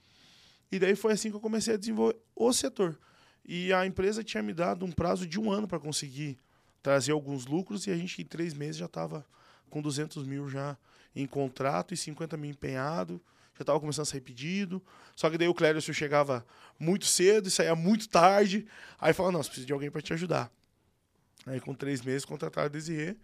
E 0.73 0.79
daí 0.79 0.97
foi 0.97 1.13
assim 1.13 1.31
que 1.31 1.37
eu 1.37 1.41
comecei 1.41 1.75
a 1.75 1.77
desenvolver 1.77 2.17
o 2.35 2.53
setor. 2.53 2.99
E 3.45 3.73
a 3.73 3.87
empresa 3.87 4.23
tinha 4.23 4.43
me 4.43 4.53
dado 4.53 4.85
um 4.85 4.93
prazo 4.93 5.27
de 5.27 5.39
um 5.39 5.51
ano 5.51 5.67
para 5.67 5.79
conseguir 5.81 6.39
trazer 6.83 7.13
alguns 7.13 7.47
lucros 7.47 7.87
e 7.87 7.91
a 7.91 7.97
gente 7.97 8.23
em 8.23 8.25
três 8.25 8.55
meses 8.55 8.77
já 8.77 8.87
estava 8.87 9.25
com 9.69 9.81
200 9.81 10.27
mil 10.27 10.49
já 10.49 10.77
em 11.15 11.27
contrato 11.27 11.93
e 11.93 11.97
50 11.97 12.37
mil 12.37 12.51
empenhado 12.51 13.21
já 13.61 13.63
estava 13.63 13.79
começando 13.79 14.03
a 14.03 14.07
sair 14.07 14.21
pedido. 14.21 14.83
Só 15.15 15.29
que 15.29 15.37
daí 15.37 15.49
o 15.49 15.55
Clércio 15.55 15.93
chegava 15.93 16.45
muito 16.79 17.05
cedo 17.05 17.49
e 17.49 17.51
saía 17.51 17.75
muito 17.75 18.09
tarde. 18.09 18.67
Aí 18.99 19.13
falava, 19.13 19.33
não, 19.33 19.43
você 19.43 19.49
precisa 19.49 19.67
de 19.67 19.73
alguém 19.73 19.91
para 19.91 20.01
te 20.01 20.13
ajudar. 20.15 20.51
Aí 21.47 21.61
com 21.61 21.75
três 21.75 22.01
meses 22.03 22.25
contrataram 22.25 22.67
a 22.67 22.69
Desirê 22.69 23.17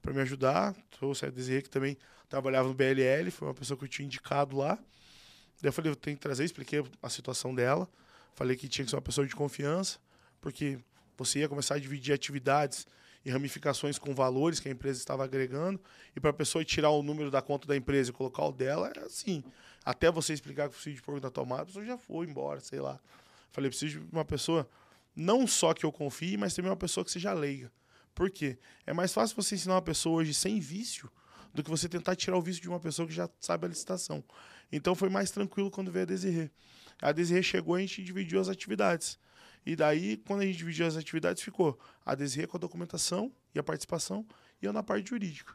para 0.00 0.12
me 0.12 0.20
ajudar. 0.20 0.74
Trouxe 0.90 1.26
a 1.26 1.30
Desirê 1.30 1.62
que 1.62 1.70
também 1.70 1.96
trabalhava 2.28 2.68
no 2.68 2.74
BLL, 2.74 3.30
foi 3.30 3.48
uma 3.48 3.54
pessoa 3.54 3.76
que 3.76 3.84
eu 3.84 3.88
tinha 3.88 4.06
indicado 4.06 4.56
lá. 4.56 4.76
Daí 5.60 5.68
eu 5.68 5.72
falei, 5.72 5.92
eu 5.92 5.96
tenho 5.96 6.16
que 6.16 6.22
trazer, 6.22 6.44
expliquei 6.44 6.82
a 7.02 7.08
situação 7.10 7.54
dela. 7.54 7.86
Falei 8.34 8.56
que 8.56 8.66
tinha 8.66 8.84
que 8.84 8.90
ser 8.90 8.96
uma 8.96 9.02
pessoa 9.02 9.26
de 9.26 9.34
confiança, 9.36 9.98
porque 10.40 10.78
você 11.18 11.40
ia 11.40 11.48
começar 11.48 11.74
a 11.74 11.78
dividir 11.78 12.14
atividades 12.14 12.86
e 13.24 13.30
ramificações 13.30 13.98
com 13.98 14.14
valores 14.14 14.58
que 14.58 14.68
a 14.68 14.72
empresa 14.72 14.98
estava 14.98 15.24
agregando. 15.24 15.80
E 16.16 16.20
para 16.20 16.30
a 16.30 16.34
pessoa 16.34 16.64
tirar 16.64 16.90
o 16.90 17.02
número 17.02 17.30
da 17.30 17.40
conta 17.40 17.68
da 17.68 17.76
empresa 17.76 18.10
e 18.10 18.12
colocar 18.12 18.44
o 18.44 18.52
dela, 18.52 18.90
é 18.96 19.00
assim. 19.00 19.44
Até 19.84 20.10
você 20.10 20.32
explicar 20.32 20.68
que 20.68 20.74
preciso 20.74 20.96
de 20.96 21.02
porco 21.02 21.20
da 21.20 21.30
tomada, 21.30 21.62
a 21.62 21.66
pessoa 21.66 21.84
já 21.84 21.98
foi 21.98 22.26
embora, 22.26 22.60
sei 22.60 22.80
lá. 22.80 23.00
Falei, 23.50 23.68
preciso 23.68 24.00
de 24.00 24.06
uma 24.12 24.24
pessoa, 24.24 24.68
não 25.14 25.46
só 25.46 25.74
que 25.74 25.84
eu 25.84 25.92
confie, 25.92 26.36
mas 26.36 26.54
também 26.54 26.70
uma 26.70 26.76
pessoa 26.76 27.04
que 27.04 27.10
seja 27.10 27.32
leiga. 27.32 27.70
Por 28.14 28.30
quê? 28.30 28.58
É 28.86 28.92
mais 28.92 29.12
fácil 29.12 29.34
você 29.34 29.54
ensinar 29.54 29.74
uma 29.74 29.82
pessoa 29.82 30.16
hoje 30.16 30.34
sem 30.34 30.60
vício 30.60 31.10
do 31.52 31.62
que 31.62 31.70
você 31.70 31.88
tentar 31.88 32.16
tirar 32.16 32.36
o 32.36 32.42
vício 32.42 32.62
de 32.62 32.68
uma 32.68 32.80
pessoa 32.80 33.06
que 33.06 33.14
já 33.14 33.28
sabe 33.40 33.66
a 33.66 33.68
licitação. 33.68 34.24
Então 34.70 34.94
foi 34.94 35.08
mais 35.08 35.30
tranquilo 35.30 35.70
quando 35.70 35.90
veio 35.90 36.04
a 36.04 36.06
Desirê. 36.06 36.50
A 37.00 37.12
Desirê 37.12 37.42
chegou 37.42 37.78
e 37.78 37.82
a 37.82 37.86
gente 37.86 38.02
dividiu 38.02 38.40
as 38.40 38.48
atividades. 38.48 39.18
E 39.64 39.76
daí, 39.76 40.16
quando 40.16 40.40
a 40.40 40.46
gente 40.46 40.58
dividiu 40.58 40.86
as 40.86 40.96
atividades, 40.96 41.42
ficou 41.42 41.78
a 42.04 42.14
Desirê 42.14 42.46
com 42.46 42.56
a 42.56 42.60
documentação 42.60 43.32
e 43.54 43.58
a 43.58 43.62
participação 43.62 44.26
e 44.60 44.66
eu 44.66 44.72
na 44.72 44.82
parte 44.82 45.10
jurídica. 45.10 45.54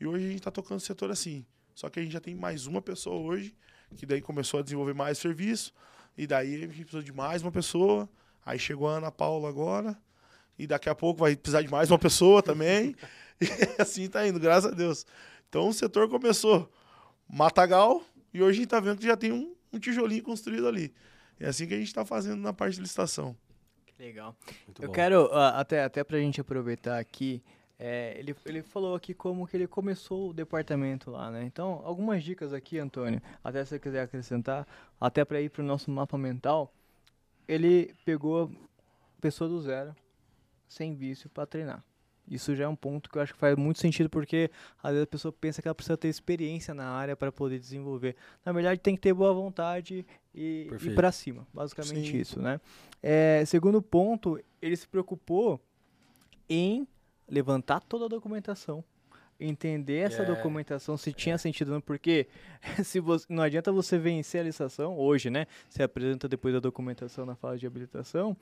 E 0.00 0.06
hoje 0.06 0.24
a 0.24 0.28
gente 0.28 0.38
está 0.38 0.50
tocando 0.50 0.78
o 0.78 0.80
setor 0.80 1.10
assim. 1.10 1.44
Só 1.78 1.88
que 1.88 2.00
a 2.00 2.02
gente 2.02 2.10
já 2.10 2.18
tem 2.18 2.34
mais 2.34 2.66
uma 2.66 2.82
pessoa 2.82 3.20
hoje, 3.20 3.54
que 3.96 4.04
daí 4.04 4.20
começou 4.20 4.58
a 4.58 4.64
desenvolver 4.64 4.94
mais 4.94 5.16
serviço, 5.16 5.72
e 6.16 6.26
daí 6.26 6.56
a 6.56 6.58
gente 6.58 6.74
precisou 6.74 7.02
de 7.04 7.12
mais 7.12 7.40
uma 7.40 7.52
pessoa. 7.52 8.08
Aí 8.44 8.58
chegou 8.58 8.88
a 8.88 8.96
Ana 8.96 9.12
Paula 9.12 9.48
agora, 9.48 9.96
e 10.58 10.66
daqui 10.66 10.88
a 10.88 10.94
pouco 10.96 11.20
vai 11.20 11.36
precisar 11.36 11.62
de 11.62 11.70
mais 11.70 11.88
uma 11.88 11.96
pessoa 11.96 12.42
também. 12.42 12.96
e 13.40 13.80
assim 13.80 14.08
tá 14.08 14.26
indo, 14.26 14.40
graças 14.40 14.72
a 14.72 14.74
Deus. 14.74 15.06
Então 15.48 15.68
o 15.68 15.72
setor 15.72 16.08
começou 16.08 16.68
matagal, 17.28 18.02
e 18.34 18.42
hoje 18.42 18.58
a 18.58 18.60
gente 18.62 18.70
tá 18.70 18.80
vendo 18.80 18.98
que 18.98 19.06
já 19.06 19.16
tem 19.16 19.30
um, 19.30 19.54
um 19.72 19.78
tijolinho 19.78 20.24
construído 20.24 20.66
ali. 20.66 20.92
É 21.38 21.46
assim 21.46 21.68
que 21.68 21.74
a 21.74 21.78
gente 21.78 21.86
está 21.86 22.04
fazendo 22.04 22.42
na 22.42 22.52
parte 22.52 22.74
de 22.74 22.80
licitação. 22.80 23.36
Legal. 24.00 24.36
Muito 24.66 24.82
Eu 24.82 24.88
bom. 24.88 24.94
quero, 24.94 25.26
uh, 25.26 25.54
até, 25.54 25.84
até 25.84 26.02
para 26.02 26.16
a 26.16 26.20
gente 26.20 26.40
aproveitar 26.40 26.98
aqui, 26.98 27.40
é, 27.78 28.16
ele, 28.18 28.34
ele 28.44 28.62
falou 28.62 28.96
aqui 28.96 29.14
como 29.14 29.46
que 29.46 29.56
ele 29.56 29.68
começou 29.68 30.30
o 30.30 30.32
departamento 30.32 31.12
lá, 31.12 31.30
né? 31.30 31.44
Então, 31.44 31.80
algumas 31.84 32.24
dicas 32.24 32.52
aqui, 32.52 32.78
Antônio, 32.78 33.22
até 33.42 33.64
se 33.64 33.70
você 33.70 33.78
quiser 33.78 34.02
acrescentar, 34.02 34.66
até 35.00 35.24
para 35.24 35.40
ir 35.40 35.48
para 35.48 35.62
o 35.62 35.66
nosso 35.66 35.88
mapa 35.90 36.18
mental, 36.18 36.74
ele 37.46 37.94
pegou 38.04 38.50
pessoa 39.20 39.48
do 39.48 39.60
zero, 39.60 39.94
sem 40.66 40.94
vício, 40.94 41.30
para 41.30 41.46
treinar. 41.46 41.84
Isso 42.28 42.54
já 42.54 42.64
é 42.64 42.68
um 42.68 42.76
ponto 42.76 43.08
que 43.08 43.16
eu 43.16 43.22
acho 43.22 43.32
que 43.32 43.38
faz 43.38 43.56
muito 43.56 43.78
sentido, 43.78 44.10
porque 44.10 44.50
às 44.82 44.90
vezes 44.90 45.04
a 45.04 45.06
pessoa 45.06 45.32
pensa 45.32 45.62
que 45.62 45.68
ela 45.68 45.74
precisa 45.74 45.96
ter 45.96 46.08
experiência 46.08 46.74
na 46.74 46.90
área 46.90 47.16
para 47.16 47.32
poder 47.32 47.58
desenvolver. 47.58 48.16
Na 48.44 48.52
verdade, 48.52 48.80
tem 48.80 48.96
que 48.96 49.00
ter 49.00 49.14
boa 49.14 49.32
vontade 49.32 50.04
e 50.34 50.68
ir 50.82 50.94
para 50.94 51.10
cima. 51.12 51.46
Basicamente 51.54 52.10
Sim. 52.10 52.18
isso, 52.18 52.40
né? 52.40 52.60
É, 53.02 53.44
segundo 53.46 53.80
ponto, 53.80 54.38
ele 54.60 54.76
se 54.76 54.86
preocupou 54.86 55.60
em 56.48 56.86
levantar 57.28 57.80
toda 57.80 58.06
a 58.06 58.08
documentação, 58.08 58.82
entender 59.40 59.98
essa 60.06 60.22
É. 60.22 60.24
documentação, 60.24 60.96
se 60.96 61.12
tinha 61.12 61.38
sentido 61.38 61.68
ou 61.68 61.74
não, 61.74 61.80
porque 61.80 62.26
se 62.84 62.98
você, 63.00 63.24
não 63.28 63.42
adianta 63.42 63.70
você 63.70 63.96
vencer 63.98 64.40
a 64.40 64.44
licitação, 64.44 64.98
hoje, 64.98 65.30
né? 65.30 65.46
Você 65.68 65.82
apresenta 65.82 66.28
depois 66.28 66.54
a 66.54 66.60
documentação 66.60 67.24
na 67.24 67.36
fase 67.36 67.60
de 67.60 67.66
habilitação 67.66 68.36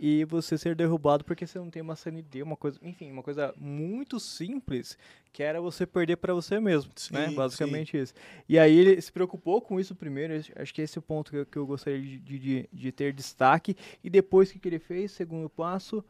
e 0.00 0.24
você 0.24 0.56
ser 0.56 0.76
derrubado 0.76 1.24
porque 1.24 1.44
você 1.46 1.58
não 1.58 1.68
tem 1.68 1.82
uma 1.82 1.96
CND, 1.96 2.42
uma 2.42 2.56
coisa, 2.56 2.78
enfim, 2.82 3.10
uma 3.10 3.22
coisa 3.22 3.52
muito 3.58 4.18
simples, 4.20 4.96
que 5.32 5.42
era 5.42 5.60
você 5.60 5.84
perder 5.84 6.16
para 6.16 6.32
você 6.32 6.60
mesmo, 6.60 6.92
né? 7.10 7.28
Sim, 7.28 7.34
Basicamente 7.34 7.96
isso. 7.98 8.14
E 8.48 8.58
aí 8.58 8.74
ele 8.78 9.00
se 9.02 9.10
preocupou 9.12 9.60
com 9.60 9.78
isso 9.78 9.94
primeiro, 9.96 10.32
acho 10.56 10.72
que 10.72 10.80
esse 10.80 10.96
é 10.96 11.00
o 11.00 11.02
ponto 11.02 11.30
que 11.32 11.36
eu, 11.38 11.44
que 11.46 11.58
eu 11.58 11.66
gostaria 11.66 12.00
de, 12.00 12.18
de- 12.20 12.38
de, 12.38 12.68
de 12.72 12.92
ter 12.92 13.12
destaque, 13.12 13.76
e 14.02 14.08
depois 14.08 14.48
o 14.48 14.52
que, 14.52 14.60
que 14.60 14.68
ele 14.68 14.78
fez, 14.78 15.10
segundo 15.10 15.50
passo, 15.50 16.02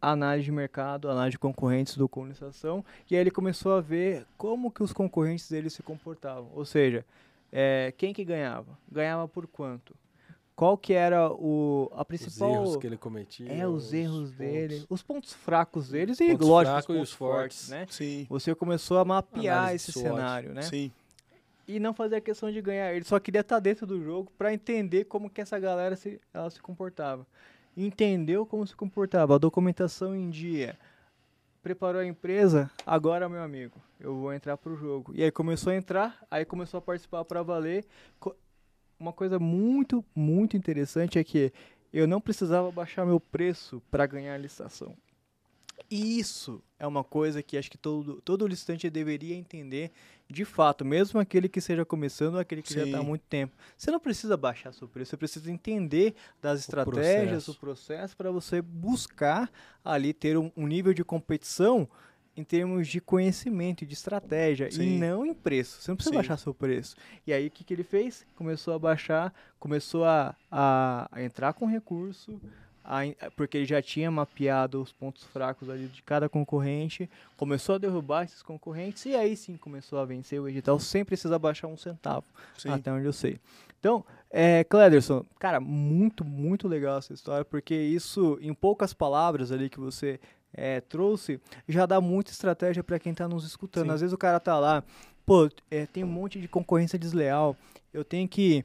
análise 0.00 0.44
de 0.44 0.52
mercado, 0.52 1.10
análise 1.10 1.32
de 1.32 1.38
concorrentes 1.38 1.96
do 1.96 2.08
colonização, 2.08 2.84
e 3.10 3.14
aí 3.14 3.20
ele 3.20 3.30
começou 3.30 3.72
a 3.72 3.80
ver 3.80 4.26
como 4.36 4.70
que 4.70 4.82
os 4.82 4.92
concorrentes 4.92 5.48
dele 5.50 5.70
se 5.70 5.82
comportavam, 5.82 6.48
ou 6.54 6.64
seja, 6.64 7.04
eh, 7.52 7.92
quem 7.96 8.12
que 8.12 8.24
ganhava? 8.24 8.78
Ganhava 8.90 9.26
por 9.28 9.46
quanto? 9.46 9.94
Qual 10.54 10.76
que 10.76 10.92
era 10.92 11.30
o, 11.30 11.88
a 11.94 12.00
Os 12.00 12.06
principal... 12.08 12.52
erros 12.52 12.76
que 12.78 12.86
ele 12.88 12.96
cometia. 12.96 13.48
É, 13.52 13.64
os 13.64 13.92
erros 13.92 14.30
pontos. 14.30 14.32
dele, 14.32 14.84
os 14.88 15.02
pontos 15.04 15.32
fracos 15.32 15.88
deles 15.88 16.18
e, 16.20 16.32
Pontos 16.32 16.48
lógico, 16.48 16.74
os 16.76 16.82
fracos 16.82 16.84
e 16.84 16.98
pontos 16.98 17.10
os 17.10 17.16
fortes, 17.16 17.68
fortes. 17.68 17.68
né? 17.68 17.86
Sim, 17.88 18.26
Você 18.28 18.54
começou 18.56 18.98
a 18.98 19.04
mapear 19.04 19.58
Análise 19.58 19.90
esse 19.90 19.92
cenário, 20.00 20.52
né? 20.52 20.62
sim. 20.62 20.90
E 21.66 21.78
não 21.78 21.94
fazer 21.94 22.16
a 22.16 22.20
questão 22.20 22.50
de 22.50 22.60
ganhar. 22.62 22.92
Ele 22.92 23.04
só 23.04 23.20
queria 23.20 23.42
estar 23.42 23.60
dentro 23.60 23.86
do 23.86 24.02
jogo 24.02 24.32
para 24.36 24.52
entender 24.52 25.04
como 25.04 25.28
que 25.30 25.40
essa 25.40 25.58
galera 25.60 25.94
se, 25.94 26.18
ela 26.34 26.50
se 26.50 26.60
comportava. 26.60 27.24
Entendeu 27.80 28.44
como 28.44 28.66
se 28.66 28.74
comportava, 28.74 29.36
a 29.36 29.38
documentação 29.38 30.12
em 30.12 30.28
dia. 30.28 30.76
Preparou 31.62 32.00
a 32.00 32.04
empresa, 32.04 32.68
agora, 32.84 33.28
meu 33.28 33.40
amigo, 33.40 33.80
eu 34.00 34.16
vou 34.16 34.32
entrar 34.32 34.56
pro 34.56 34.74
jogo. 34.74 35.12
E 35.14 35.22
aí 35.22 35.30
começou 35.30 35.72
a 35.72 35.76
entrar, 35.76 36.26
aí 36.28 36.44
começou 36.44 36.78
a 36.78 36.80
participar 36.80 37.24
para 37.24 37.40
valer. 37.40 37.86
Uma 38.98 39.12
coisa 39.12 39.38
muito, 39.38 40.04
muito 40.12 40.56
interessante 40.56 41.20
é 41.20 41.22
que 41.22 41.52
eu 41.92 42.08
não 42.08 42.20
precisava 42.20 42.68
baixar 42.72 43.06
meu 43.06 43.20
preço 43.20 43.80
para 43.92 44.06
ganhar 44.06 44.34
a 44.34 44.38
licitação. 44.38 44.96
E 45.88 46.18
isso 46.18 46.60
é 46.80 46.86
uma 46.86 47.04
coisa 47.04 47.44
que 47.44 47.56
acho 47.56 47.70
que 47.70 47.78
todo, 47.78 48.20
todo 48.22 48.44
licitante 48.44 48.90
deveria 48.90 49.36
entender 49.36 49.92
de 50.30 50.44
fato, 50.44 50.84
mesmo 50.84 51.18
aquele 51.18 51.48
que 51.48 51.58
esteja 51.58 51.84
começando 51.84 52.38
aquele 52.38 52.60
que 52.60 52.74
já 52.74 52.84
está 52.84 52.98
há 52.98 53.00
Sim. 53.00 53.06
muito 53.06 53.22
tempo. 53.22 53.56
Você 53.76 53.90
não 53.90 53.98
precisa 53.98 54.36
baixar 54.36 54.72
seu 54.72 54.86
preço, 54.86 55.10
você 55.10 55.16
precisa 55.16 55.50
entender 55.50 56.14
das 56.42 56.60
estratégias, 56.60 57.44
processo. 57.44 57.50
o 57.52 57.54
processo, 57.54 58.16
para 58.16 58.30
você 58.30 58.60
buscar 58.60 59.50
ali 59.82 60.12
ter 60.12 60.36
um, 60.36 60.52
um 60.54 60.66
nível 60.66 60.92
de 60.92 61.02
competição 61.02 61.88
em 62.36 62.44
termos 62.44 62.86
de 62.86 63.00
conhecimento 63.00 63.82
e 63.82 63.86
de 63.86 63.94
estratégia, 63.94 64.68
e 64.68 64.72
Sim. 64.72 64.98
não 64.98 65.26
em 65.26 65.34
preço. 65.34 65.80
Você 65.80 65.90
não 65.90 65.96
precisa 65.96 66.12
Sim. 66.12 66.18
baixar 66.18 66.36
seu 66.36 66.54
preço. 66.54 66.94
E 67.26 67.32
aí 67.32 67.48
o 67.48 67.50
que, 67.50 67.64
que 67.64 67.74
ele 67.74 67.82
fez? 67.82 68.24
Começou 68.36 68.74
a 68.74 68.78
baixar, 68.78 69.34
começou 69.58 70.04
a, 70.04 70.36
a, 70.50 71.08
a 71.10 71.22
entrar 71.22 71.54
com 71.54 71.66
recurso, 71.66 72.40
porque 73.36 73.58
ele 73.58 73.66
já 73.66 73.82
tinha 73.82 74.10
mapeado 74.10 74.80
os 74.80 74.92
pontos 74.92 75.24
fracos 75.24 75.68
ali 75.68 75.88
de 75.88 76.02
cada 76.02 76.28
concorrente, 76.28 77.08
começou 77.36 77.74
a 77.74 77.78
derrubar 77.78 78.24
esses 78.24 78.42
concorrentes 78.42 79.04
e 79.04 79.14
aí 79.14 79.36
sim 79.36 79.56
começou 79.56 79.98
a 79.98 80.04
vencer 80.04 80.40
o 80.40 80.48
edital 80.48 80.78
sem 80.80 81.04
precisar 81.04 81.38
baixar 81.38 81.68
um 81.68 81.76
centavo, 81.76 82.24
sim. 82.56 82.70
até 82.70 82.90
onde 82.90 83.04
eu 83.04 83.12
sei. 83.12 83.38
Então, 83.78 84.04
é, 84.30 84.64
Clederson, 84.64 85.24
cara, 85.38 85.60
muito, 85.60 86.24
muito 86.24 86.66
legal 86.66 86.98
essa 86.98 87.12
história, 87.12 87.44
porque 87.44 87.74
isso, 87.74 88.38
em 88.40 88.54
poucas 88.54 88.92
palavras 88.94 89.52
ali 89.52 89.68
que 89.68 89.78
você 89.78 90.18
é, 90.52 90.80
trouxe, 90.80 91.40
já 91.68 91.86
dá 91.86 92.00
muita 92.00 92.30
estratégia 92.30 92.82
para 92.82 92.98
quem 92.98 93.12
está 93.12 93.28
nos 93.28 93.44
escutando. 93.44 93.86
Sim. 93.86 93.92
Às 93.92 94.00
vezes 94.00 94.14
o 94.14 94.18
cara 94.18 94.40
tá 94.40 94.58
lá, 94.58 94.82
pô, 95.26 95.48
é, 95.70 95.86
tem 95.86 96.02
um 96.02 96.08
monte 96.08 96.40
de 96.40 96.48
concorrência 96.48 96.98
desleal, 96.98 97.54
eu 97.92 98.04
tenho 98.04 98.26
que 98.26 98.64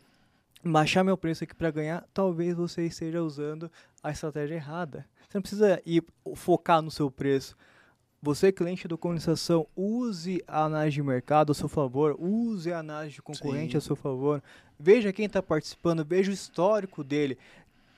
baixar 0.64 1.04
meu 1.04 1.18
preço 1.18 1.44
aqui 1.44 1.54
para 1.54 1.72
ganhar, 1.72 2.06
talvez 2.14 2.56
você 2.56 2.86
esteja 2.86 3.22
usando 3.22 3.72
a 4.02 4.12
estratégia 4.12 4.56
errada. 4.56 5.06
Você 5.28 5.38
não 5.38 5.42
precisa 5.42 5.82
ir 5.86 6.04
focar 6.36 6.82
no 6.82 6.92
seu 6.92 7.12
preço. 7.12 7.56
Você, 8.22 8.54
cliente 8.54 8.88
do 8.88 8.98
colonização, 8.98 9.68
use 9.76 10.42
a 10.48 10.64
análise 10.64 10.96
de 10.96 11.04
mercado 11.04 11.52
a 11.52 11.56
seu 11.56 11.68
favor, 11.68 12.16
use 12.18 12.72
a 12.72 12.80
análise 12.80 13.16
de 13.16 13.22
concorrente 13.22 13.74
Sim. 13.74 13.78
a 13.78 13.82
seu 13.82 13.98
favor. 13.98 14.42
Veja 14.80 15.12
quem 15.12 15.26
está 15.26 15.44
participando, 15.44 16.06
veja 16.06 16.32
o 16.32 16.34
histórico 16.34 17.04
dele. 17.04 17.38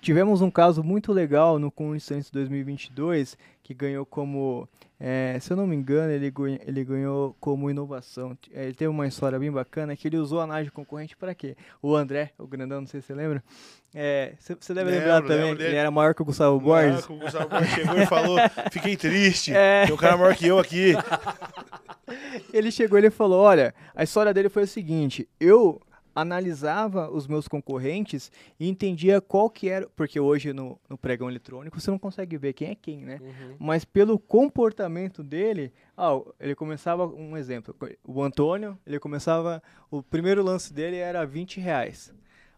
Tivemos 0.05 0.39
um 0.39 0.51
caso 0.51 0.83
muito 0.83 1.11
legal 1.11 1.57
no 1.57 1.71
Conlistantes 1.71 2.29
2022, 2.29 3.35
que 3.63 3.73
ganhou 3.73 4.05
como, 4.05 4.69
eh, 4.99 5.35
se 5.41 5.51
eu 5.51 5.57
não 5.57 5.65
me 5.65 5.75
engano, 5.75 6.11
ele, 6.11 6.29
ganha- 6.29 6.59
ele 6.63 6.83
ganhou 6.85 7.35
como 7.39 7.71
inovação. 7.71 8.37
Eh, 8.53 8.65
Ele 8.65 8.73
teve 8.75 8.87
uma 8.89 9.07
história 9.07 9.39
bem 9.39 9.51
bacana, 9.51 9.95
que 9.95 10.07
ele 10.07 10.17
usou 10.17 10.39
a 10.39 10.43
análise 10.43 10.65
de 10.65 10.71
concorrente 10.71 11.17
para 11.17 11.33
quê? 11.33 11.57
O 11.81 11.95
André, 11.95 12.33
o 12.37 12.45
grandão, 12.45 12.81
não 12.81 12.87
sei 12.87 13.01
se 13.01 13.07
você 13.07 13.15
lembra, 13.15 13.43
você 13.91 14.73
deve 14.75 14.91
Lembro, 14.91 14.99
lembrar 15.05 15.21
também, 15.23 15.45
lembro 15.45 15.63
ele 15.63 15.75
era 15.75 15.89
maior 15.89 16.13
que 16.13 16.21
o 16.21 16.25
Gustavo 16.25 16.59
Borges. 16.59 17.09
o 17.09 17.15
Gustavo 17.15 17.49
Borges 17.49 17.73
chegou 17.73 17.97
e 17.97 18.05
falou, 18.05 18.37
fiquei 18.71 18.95
triste, 18.95 19.53
É. 19.55 19.85
tem 19.87 19.93
um 19.95 19.97
cara 19.97 20.15
maior 20.17 20.35
que 20.35 20.45
eu 20.45 20.59
aqui. 20.59 20.93
Ele 22.53 22.71
chegou 22.71 22.97
e 22.99 23.01
ele 23.01 23.09
falou: 23.09 23.41
Olha, 23.41 23.73
a 23.95 24.03
história 24.03 24.31
dele 24.33 24.49
foi 24.49 24.63
o 24.63 24.67
seguinte: 24.67 25.27
eu 25.39 25.81
analisava 26.15 27.11
os 27.11 27.27
meus 27.27 27.47
concorrentes 27.47 28.31
e 28.57 28.69
entendia 28.69 29.19
qual 29.19 29.49
que 29.49 29.69
era. 29.69 29.87
Porque 29.89 30.19
hoje 30.19 30.53
no, 30.53 30.79
no 30.89 30.97
pregão 30.97 31.29
eletrônico 31.29 31.79
você 31.79 31.91
não 31.91 31.99
consegue 31.99 32.37
ver 32.37 32.53
quem 32.53 32.69
é 32.69 32.75
quem, 32.75 33.03
né? 33.03 33.19
Uhum. 33.21 33.55
Mas 33.59 33.83
pelo 33.83 34.17
comportamento 34.17 35.21
dele, 35.21 35.73
ah, 35.97 36.19
ele 36.39 36.55
começava, 36.55 37.05
um 37.05 37.35
exemplo, 37.35 37.75
o 38.07 38.23
Antônio, 38.23 38.79
ele 38.87 38.99
começava, 38.99 39.61
o 39.91 40.01
primeiro 40.01 40.41
lance 40.41 40.73
dele 40.73 40.95
era 40.95 41.25
20 41.25 41.59
reais. 41.59 42.13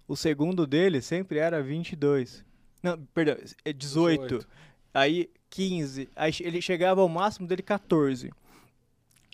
O 0.08 0.16
segundo 0.16 0.68
dele 0.68 1.02
sempre 1.02 1.40
era 1.40 1.62
22. 1.62 2.46
Não, 2.82 2.98
perdão, 3.14 3.36
é 3.66 3.74
18. 3.74 4.22
18. 4.22 4.48
Aí 4.94 5.30
15. 5.50 6.10
Aí 6.16 6.32
ele 6.42 6.62
chegava 6.62 7.02
ao 7.02 7.10
máximo 7.10 7.48
dele 7.48 7.64
14. 7.64 8.32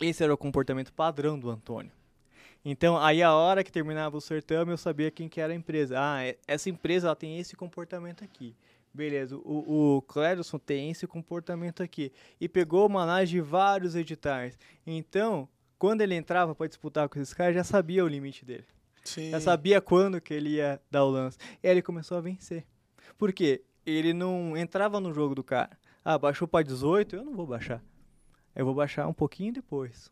Esse 0.02 0.24
era 0.24 0.34
o 0.34 0.38
comportamento 0.38 0.92
padrão 0.92 1.38
do 1.38 1.50
Antônio. 1.50 1.92
Então, 2.66 2.98
aí 2.98 3.22
a 3.22 3.34
hora 3.34 3.64
que 3.64 3.72
terminava 3.72 4.16
o 4.16 4.22
certame, 4.22 4.72
eu 4.72 4.78
sabia 4.78 5.12
quem 5.12 5.28
que 5.28 5.42
era 5.42 5.52
a 5.52 5.56
empresa. 5.56 5.96
Ah, 6.00 6.24
é- 6.24 6.38
essa 6.48 6.70
empresa 6.70 7.08
ela 7.08 7.16
tem 7.16 7.38
esse 7.40 7.56
comportamento 7.56 8.24
aqui. 8.24 8.56
Beleza, 8.94 9.36
o, 9.38 9.98
o 9.98 10.02
Clédson 10.04 10.60
tem 10.60 10.92
esse 10.92 11.08
comportamento 11.08 11.82
aqui. 11.84 12.12
E 12.40 12.48
pegou 12.48 12.86
uma 12.88 13.02
análise 13.04 13.32
de 13.32 13.42
vários 13.42 13.96
editais. 13.96 14.58
Então, 14.86 15.50
quando 15.80 16.02
ele 16.02 16.16
entrava 16.16 16.54
para 16.56 16.68
disputar 16.68 17.10
com 17.10 17.20
esses 17.20 17.34
caras, 17.34 17.56
já 17.56 17.64
sabia 17.64 18.06
o 18.06 18.08
limite 18.08 18.46
dele. 18.46 18.66
Sim. 19.04 19.32
Já 19.32 19.42
sabia 19.42 19.82
quando 19.82 20.22
que 20.22 20.34
ele 20.34 20.52
ia 20.52 20.80
dar 20.90 21.04
o 21.04 21.10
lance. 21.10 21.38
E 21.62 21.68
aí 21.68 21.74
ele 21.74 21.82
começou 21.82 22.18
a 22.18 22.22
vencer. 22.22 22.66
Por 23.18 23.34
quê? 23.34 23.64
Ele 23.86 24.14
não 24.14 24.56
entrava 24.56 25.00
no 25.00 25.12
jogo 25.14 25.36
do 25.36 25.44
cara. 25.44 25.78
Ah, 26.06 26.18
baixou 26.18 26.48
para 26.48 26.64
18, 26.64 27.16
eu 27.18 27.26
não 27.26 27.34
vou 27.36 27.46
baixar. 27.48 27.84
Eu 28.56 28.64
vou 28.66 28.74
baixar 28.76 29.08
um 29.08 29.14
pouquinho 29.14 29.52
depois. 29.52 30.10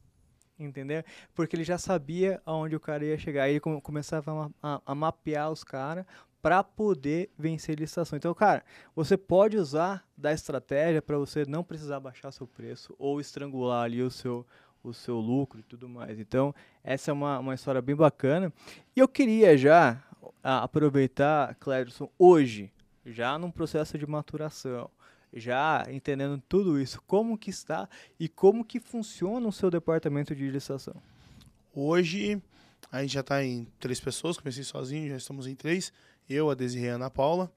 Entendeu? 0.65 1.03
Porque 1.33 1.55
ele 1.55 1.63
já 1.63 1.77
sabia 1.77 2.41
aonde 2.45 2.75
o 2.75 2.79
cara 2.79 3.03
ia 3.05 3.17
chegar. 3.17 3.43
Aí 3.43 3.53
ele 3.53 3.59
come- 3.59 3.81
começava 3.81 4.51
a, 4.61 4.75
a- 4.75 4.81
a 4.85 4.95
mapear 4.95 5.51
os 5.51 5.63
caras 5.63 6.05
para 6.41 6.63
poder 6.63 7.29
vencer 7.37 7.75
a 7.77 7.79
licitação. 7.81 8.17
Então, 8.17 8.33
cara, 8.33 8.63
você 8.95 9.15
pode 9.15 9.57
usar 9.57 10.03
da 10.17 10.31
estratégia 10.33 11.01
para 11.01 11.17
você 11.17 11.45
não 11.45 11.63
precisar 11.63 11.99
baixar 11.99 12.31
seu 12.31 12.47
preço 12.47 12.95
ou 12.97 13.19
estrangular 13.21 13.83
ali 13.83 14.01
o 14.01 14.09
seu, 14.09 14.45
o 14.83 14.91
seu 14.93 15.17
lucro 15.17 15.59
e 15.59 15.63
tudo 15.63 15.87
mais. 15.87 16.19
Então, 16.19 16.53
essa 16.83 17.11
é 17.11 17.13
uma, 17.13 17.37
uma 17.39 17.53
história 17.53 17.81
bem 17.81 17.95
bacana. 17.95 18.51
E 18.95 18.99
eu 18.99 19.07
queria 19.07 19.55
já 19.57 20.01
aproveitar, 20.43 21.55
Clérison, 21.55 22.09
hoje, 22.17 22.71
já 23.05 23.37
num 23.37 23.51
processo 23.51 23.97
de 23.97 24.05
maturação, 24.07 24.89
já 25.33 25.85
entendendo 25.89 26.41
tudo 26.47 26.79
isso, 26.79 27.01
como 27.07 27.37
que 27.37 27.49
está 27.49 27.87
e 28.19 28.27
como 28.27 28.65
que 28.65 28.79
funciona 28.79 29.47
o 29.47 29.51
seu 29.51 29.69
departamento 29.69 30.35
de 30.35 30.49
licitação. 30.49 30.95
Hoje, 31.73 32.41
a 32.91 33.01
gente 33.01 33.13
já 33.13 33.21
está 33.21 33.43
em 33.43 33.67
três 33.79 33.99
pessoas, 33.99 34.37
comecei 34.37 34.63
sozinho, 34.63 35.09
já 35.09 35.17
estamos 35.17 35.47
em 35.47 35.55
três. 35.55 35.93
Eu, 36.29 36.49
a 36.49 36.53
Desirê 36.53 36.87
e 36.87 36.89
a 36.89 36.95
Ana 36.95 37.09
Paula. 37.09 37.51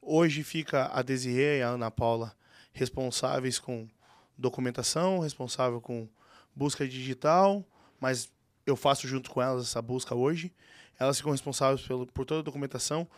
Hoje 0.00 0.42
fica 0.42 0.90
a 0.92 1.02
Desirê 1.02 1.58
e 1.58 1.62
a 1.62 1.68
Ana 1.68 1.90
Paula 1.90 2.34
responsáveis 2.72 3.58
com 3.58 3.88
documentação, 4.36 5.20
responsável 5.20 5.80
com 5.80 6.08
busca 6.54 6.86
digital, 6.86 7.64
mas 8.00 8.30
eu 8.66 8.76
faço 8.76 9.06
junto 9.06 9.30
com 9.30 9.40
elas 9.40 9.64
essa 9.64 9.80
busca 9.80 10.14
hoje. 10.14 10.52
Elas 10.98 11.18
ficam 11.18 11.32
responsáveis 11.32 11.86
pelo, 11.86 12.06
por 12.06 12.24
toda 12.24 12.40
a 12.40 12.44
documentação, 12.44 13.08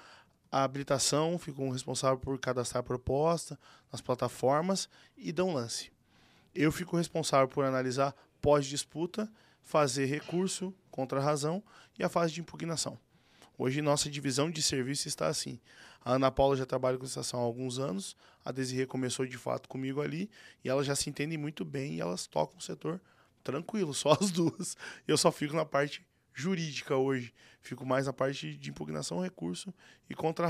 a 0.55 0.63
habilitação, 0.63 1.37
ficam 1.37 1.69
responsáveis 1.69 2.21
por 2.21 2.39
cadastrar 2.39 2.79
a 2.81 2.85
proposta 2.85 3.59
nas 3.91 4.01
plataformas 4.01 4.89
e 5.17 5.33
dão 5.33 5.53
lance. 5.53 5.91
Eu 6.55 6.71
fico 6.71 6.97
responsável 6.97 7.49
por 7.49 7.65
analisar 7.65 8.15
pós-disputa, 8.41 9.29
fazer 9.65 10.07
recurso 10.07 10.73
contra 10.93 11.19
a 11.19 11.23
razão 11.25 11.61
e 11.99 12.05
a 12.05 12.09
fase 12.09 12.35
de 12.35 12.41
impugnação. 12.41 12.97
Hoje 13.59 13.83
nossa 13.83 14.09
divisão 14.09 14.49
de 14.49 14.63
serviço 14.63 15.09
está 15.09 15.27
assim. 15.27 15.59
A 16.05 16.13
Ana 16.13 16.31
Paula 16.31 16.55
já 16.55 16.65
trabalha 16.65 16.97
com 16.97 17.03
licitação 17.03 17.41
há 17.41 17.43
alguns 17.43 17.81
anos, 17.81 18.17
a 18.45 18.53
Desirê 18.53 18.87
começou 18.87 19.27
de 19.27 19.37
fato 19.37 19.69
comigo 19.69 20.01
ali 20.01 20.31
e 20.63 20.69
elas 20.69 20.87
já 20.87 20.95
se 20.95 21.11
entendem 21.11 21.37
muito 21.37 21.65
bem 21.65 21.95
e 21.95 22.01
elas 22.01 22.29
tocam 22.29 22.59
o 22.59 22.63
setor 22.63 23.01
tranquilo, 23.43 23.91
só 23.93 24.13
as 24.13 24.31
duas. 24.31 24.77
Eu 25.05 25.19
só 25.19 25.33
fico 25.33 25.57
na 25.57 25.65
parte 25.65 26.07
jurídica 26.35 26.97
hoje. 26.97 27.33
Fico 27.63 27.87
mais 27.87 28.07
na 28.07 28.13
parte 28.13 28.55
de 28.57 28.71
impugnação 28.71 29.21
recurso 29.21 29.73
e 30.11 30.15
contra 30.15 30.49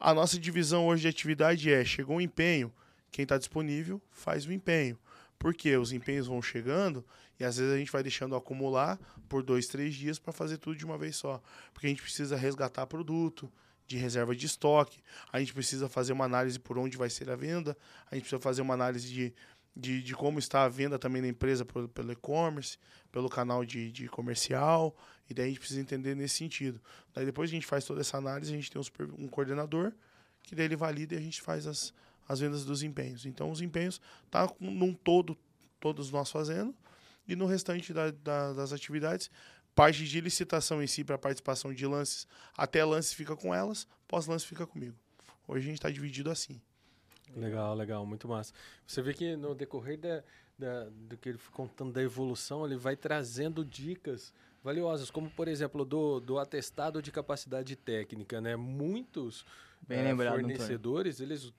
a 0.00 0.12
nossa 0.12 0.38
divisão 0.38 0.86
hoje 0.86 1.02
de 1.02 1.08
atividade 1.08 1.72
é: 1.72 1.84
chegou 1.84 2.16
o 2.16 2.20
empenho, 2.20 2.72
quem 3.10 3.22
está 3.22 3.38
disponível 3.38 4.02
faz 4.10 4.44
o 4.44 4.52
empenho. 4.52 4.98
Porque 5.38 5.76
os 5.76 5.92
empenhos 5.92 6.26
vão 6.26 6.42
chegando 6.42 7.04
e 7.38 7.44
às 7.44 7.56
vezes 7.56 7.72
a 7.72 7.78
gente 7.78 7.92
vai 7.92 8.02
deixando 8.02 8.34
acumular 8.34 8.98
por 9.28 9.42
dois, 9.42 9.66
três 9.66 9.94
dias 9.94 10.18
para 10.18 10.32
fazer 10.32 10.58
tudo 10.58 10.76
de 10.76 10.84
uma 10.84 10.98
vez 10.98 11.16
só. 11.16 11.42
Porque 11.72 11.86
a 11.86 11.90
gente 11.90 12.02
precisa 12.02 12.36
resgatar 12.36 12.86
produto 12.86 13.50
de 13.86 13.96
reserva 13.96 14.34
de 14.34 14.46
estoque, 14.46 15.02
a 15.30 15.38
gente 15.38 15.52
precisa 15.52 15.88
fazer 15.88 16.12
uma 16.12 16.24
análise 16.24 16.58
por 16.58 16.78
onde 16.78 16.96
vai 16.96 17.10
ser 17.10 17.28
a 17.28 17.36
venda, 17.36 17.76
a 18.10 18.14
gente 18.14 18.22
precisa 18.22 18.40
fazer 18.40 18.62
uma 18.62 18.72
análise 18.72 19.12
de, 19.12 19.34
de, 19.76 20.02
de 20.02 20.14
como 20.14 20.38
está 20.38 20.64
a 20.64 20.68
venda 20.68 20.98
também 20.98 21.20
da 21.20 21.28
empresa 21.28 21.64
pelo, 21.64 22.12
e-commerce, 22.12 22.78
pelo 23.10 23.28
canal 23.28 23.64
de, 23.64 23.90
de 23.90 24.08
comercial, 24.08 24.96
e 25.28 25.34
daí 25.34 25.46
a 25.46 25.48
gente 25.48 25.58
precisa 25.58 25.80
entender 25.80 26.14
nesse 26.14 26.36
sentido. 26.36 26.80
Daí 27.12 27.24
depois 27.24 27.50
a 27.50 27.52
gente 27.52 27.66
faz 27.66 27.84
toda 27.84 28.00
essa 28.00 28.16
análise, 28.16 28.52
a 28.52 28.56
gente 28.56 28.70
tem 28.70 28.80
um, 28.80 28.84
super, 28.84 29.10
um 29.12 29.26
coordenador, 29.26 29.92
que 30.42 30.54
daí 30.54 30.66
ele 30.66 30.76
valida 30.76 31.14
e 31.14 31.18
a 31.18 31.20
gente 31.20 31.42
faz 31.42 31.66
as, 31.66 31.92
as 32.28 32.40
vendas 32.40 32.64
dos 32.64 32.82
empenhos. 32.82 33.26
Então, 33.26 33.50
os 33.50 33.60
empenhos 33.60 34.00
tá 34.30 34.48
num 34.60 34.94
todo, 34.94 35.36
todos 35.80 36.10
nós 36.10 36.30
fazendo, 36.30 36.74
e 37.26 37.34
no 37.34 37.46
restante 37.46 37.92
da, 37.92 38.10
da, 38.10 38.52
das 38.52 38.72
atividades, 38.72 39.30
parte 39.74 40.04
de 40.06 40.20
licitação 40.20 40.82
em 40.82 40.86
si 40.86 41.02
para 41.02 41.18
participação 41.18 41.74
de 41.74 41.86
lances, 41.86 42.28
até 42.56 42.84
lance 42.84 43.14
fica 43.14 43.34
com 43.34 43.52
elas, 43.52 43.88
pós-lance 44.06 44.46
fica 44.46 44.66
comigo. 44.66 44.96
Hoje 45.48 45.66
a 45.66 45.68
gente 45.68 45.78
está 45.78 45.90
dividido 45.90 46.30
assim. 46.30 46.60
Legal, 47.36 47.74
legal, 47.74 48.06
muito 48.06 48.28
massa. 48.28 48.52
Você 48.86 49.02
vê 49.02 49.12
que 49.12 49.36
no 49.36 49.54
decorrer 49.54 49.98
da, 49.98 50.22
da, 50.58 50.88
do 50.90 51.16
que 51.16 51.28
ele 51.28 51.38
foi 51.38 51.52
contando 51.52 51.92
da 51.92 52.02
evolução, 52.02 52.64
ele 52.64 52.76
vai 52.76 52.96
trazendo 52.96 53.64
dicas 53.64 54.32
valiosas, 54.62 55.10
como 55.10 55.28
por 55.30 55.48
exemplo 55.48 55.84
do, 55.84 56.20
do 56.20 56.38
atestado 56.38 57.02
de 57.02 57.10
capacidade 57.10 57.76
técnica, 57.76 58.40
né? 58.40 58.56
Muitos 58.56 59.44
Bem 59.86 59.98
eh, 59.98 60.02
lembrado, 60.04 60.34
fornecedores, 60.34 61.20
eles 61.20 61.52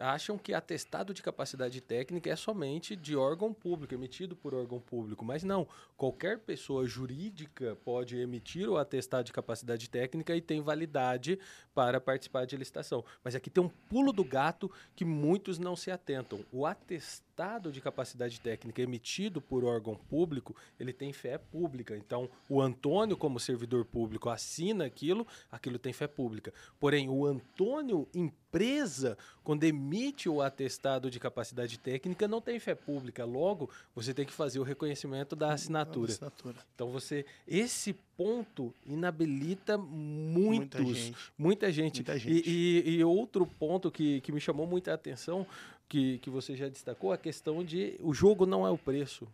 acham 0.00 0.38
que 0.38 0.54
atestado 0.54 1.12
de 1.12 1.22
capacidade 1.22 1.80
técnica 1.80 2.30
é 2.30 2.36
somente 2.36 2.96
de 2.96 3.16
órgão 3.16 3.52
público, 3.52 3.94
emitido 3.94 4.34
por 4.34 4.54
órgão 4.54 4.80
público. 4.80 5.24
Mas 5.24 5.42
não, 5.42 5.66
qualquer 5.96 6.38
pessoa 6.38 6.86
jurídica 6.86 7.76
pode 7.84 8.16
emitir 8.16 8.68
o 8.68 8.76
atestado 8.76 9.24
de 9.24 9.32
capacidade 9.32 9.88
técnica 9.88 10.34
e 10.34 10.40
tem 10.40 10.60
validade 10.60 11.38
para 11.74 12.00
participar 12.00 12.46
de 12.46 12.56
licitação. 12.56 13.04
Mas 13.22 13.34
aqui 13.34 13.50
tem 13.50 13.62
um 13.62 13.68
pulo 13.68 14.12
do 14.12 14.24
gato 14.24 14.70
que 14.96 15.04
muitos 15.04 15.58
não 15.58 15.76
se 15.76 15.90
atentam. 15.90 16.44
O 16.52 16.66
atestado 16.66 17.27
de 17.70 17.80
capacidade 17.80 18.40
técnica 18.40 18.82
emitido 18.82 19.40
por 19.40 19.64
órgão 19.64 19.94
público, 19.94 20.56
ele 20.78 20.92
tem 20.92 21.12
fé 21.12 21.38
pública. 21.38 21.96
Então, 21.96 22.28
o 22.48 22.60
Antônio, 22.60 23.16
como 23.16 23.38
servidor 23.38 23.84
público, 23.84 24.28
assina 24.28 24.84
aquilo, 24.84 25.24
aquilo 25.52 25.78
tem 25.78 25.92
fé 25.92 26.08
pública. 26.08 26.52
Porém, 26.80 27.08
o 27.08 27.24
Antônio, 27.24 28.08
empresa, 28.12 29.16
quando 29.44 29.62
emite 29.62 30.28
o 30.28 30.42
atestado 30.42 31.10
de 31.10 31.20
capacidade 31.20 31.78
técnica, 31.78 32.26
não 32.26 32.40
tem 32.40 32.58
fé 32.58 32.74
pública. 32.74 33.24
Logo, 33.24 33.70
você 33.94 34.12
tem 34.12 34.26
que 34.26 34.32
fazer 34.32 34.58
o 34.58 34.64
reconhecimento 34.64 35.36
da 35.36 35.52
assinatura. 35.52 36.10
assinatura. 36.10 36.56
Então 36.74 36.90
você 36.90 37.24
esse 37.46 37.94
ponto 38.16 38.74
inabilita 38.84 39.78
muitos, 39.78 40.80
Muita 40.80 40.94
gente. 41.00 41.16
muita 41.38 41.72
gente. 41.72 41.94
Muita 41.96 42.16
E- 42.16 42.18
gente. 42.18 42.50
E, 42.50 42.90
e 42.96 43.04
outro 43.04 43.46
ponto 43.46 43.90
que, 43.92 44.20
que 44.22 44.32
me 44.32 44.40
chamou 44.40 44.66
muita 44.66 44.92
atenção, 44.92 45.46
que, 45.88 46.18
que 46.18 46.30
você 46.30 46.54
já 46.54 46.68
destacou, 46.68 47.12
a 47.12 47.18
questão 47.18 47.64
de 47.64 47.96
o 48.00 48.12
jogo 48.12 48.44
não 48.46 48.66
é 48.66 48.70
o 48.70 48.78
preço. 48.78 49.26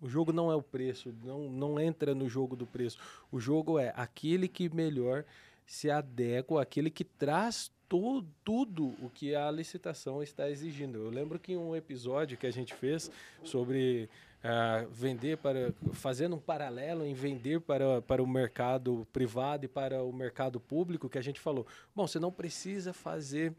O 0.00 0.08
jogo 0.08 0.32
não 0.32 0.50
é 0.50 0.56
o 0.56 0.62
preço, 0.62 1.14
não, 1.24 1.48
não 1.48 1.78
entra 1.78 2.12
no 2.14 2.28
jogo 2.28 2.56
do 2.56 2.66
preço. 2.66 2.98
O 3.30 3.38
jogo 3.38 3.78
é 3.78 3.92
aquele 3.96 4.48
que 4.48 4.68
melhor 4.74 5.24
se 5.64 5.90
adequa, 5.90 6.60
aquele 6.60 6.90
que 6.90 7.04
traz 7.04 7.70
to- 7.88 8.24
tudo 8.44 8.94
o 9.00 9.08
que 9.08 9.32
a 9.34 9.48
licitação 9.50 10.20
está 10.20 10.50
exigindo. 10.50 10.98
Eu 10.98 11.08
lembro 11.08 11.38
que 11.38 11.52
em 11.52 11.56
um 11.56 11.76
episódio 11.76 12.36
que 12.36 12.48
a 12.48 12.50
gente 12.50 12.74
fez 12.74 13.12
sobre 13.44 14.08
ah, 14.42 14.84
vender 14.90 15.38
para 15.38 15.72
fazendo 15.92 16.34
um 16.34 16.40
paralelo 16.40 17.06
em 17.06 17.14
vender 17.14 17.60
para, 17.60 18.02
para 18.02 18.20
o 18.20 18.26
mercado 18.26 19.06
privado 19.12 19.66
e 19.66 19.68
para 19.68 20.02
o 20.02 20.12
mercado 20.12 20.58
público 20.58 21.08
que 21.08 21.16
a 21.16 21.22
gente 21.22 21.38
falou 21.38 21.64
bom 21.94 22.08
você 22.08 22.18
não 22.18 22.32
precisa 22.32 22.92
fazer 22.92 23.52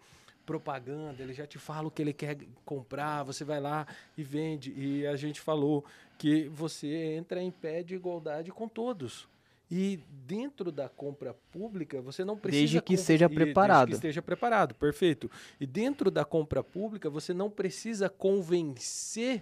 propaganda 0.46 1.22
ele 1.22 1.34
já 1.34 1.46
te 1.48 1.58
fala 1.58 1.88
o 1.88 1.92
que 1.92 2.02
ele 2.02 2.14
quer 2.14 2.38
comprar 2.66 3.24
você 3.24 3.44
vai 3.44 3.60
lá 3.60 3.88
e 4.18 4.24
vende 4.24 4.74
e 4.76 5.06
a 5.08 5.16
gente 5.16 5.40
falou 5.40 5.86
que 6.18 6.48
você 6.50 7.16
entra 7.16 7.42
em 7.42 7.52
pé 7.52 7.84
de 7.84 7.96
igualdade 7.96 8.52
com 8.52 8.68
todos 8.68 9.28
e 9.72 10.00
dentro 10.28 10.72
da 10.72 10.88
compra 10.88 11.34
pública 11.52 12.02
você 12.02 12.24
não 12.24 12.38
precisa 12.38 12.62
Desde 12.62 12.82
que 12.82 12.98
seja 12.98 13.26
e 13.26 13.28
desde 13.28 13.46
preparado. 13.46 13.88
que 13.88 13.94
esteja 13.96 14.22
preparado 14.22 14.76
perfeito 14.76 15.32
e 15.60 15.66
dentro 15.66 16.12
da 16.12 16.24
compra 16.24 16.64
pública 16.64 17.10
você 17.10 17.34
não 17.34 17.50
precisa 17.50 18.10
convencer 18.10 19.42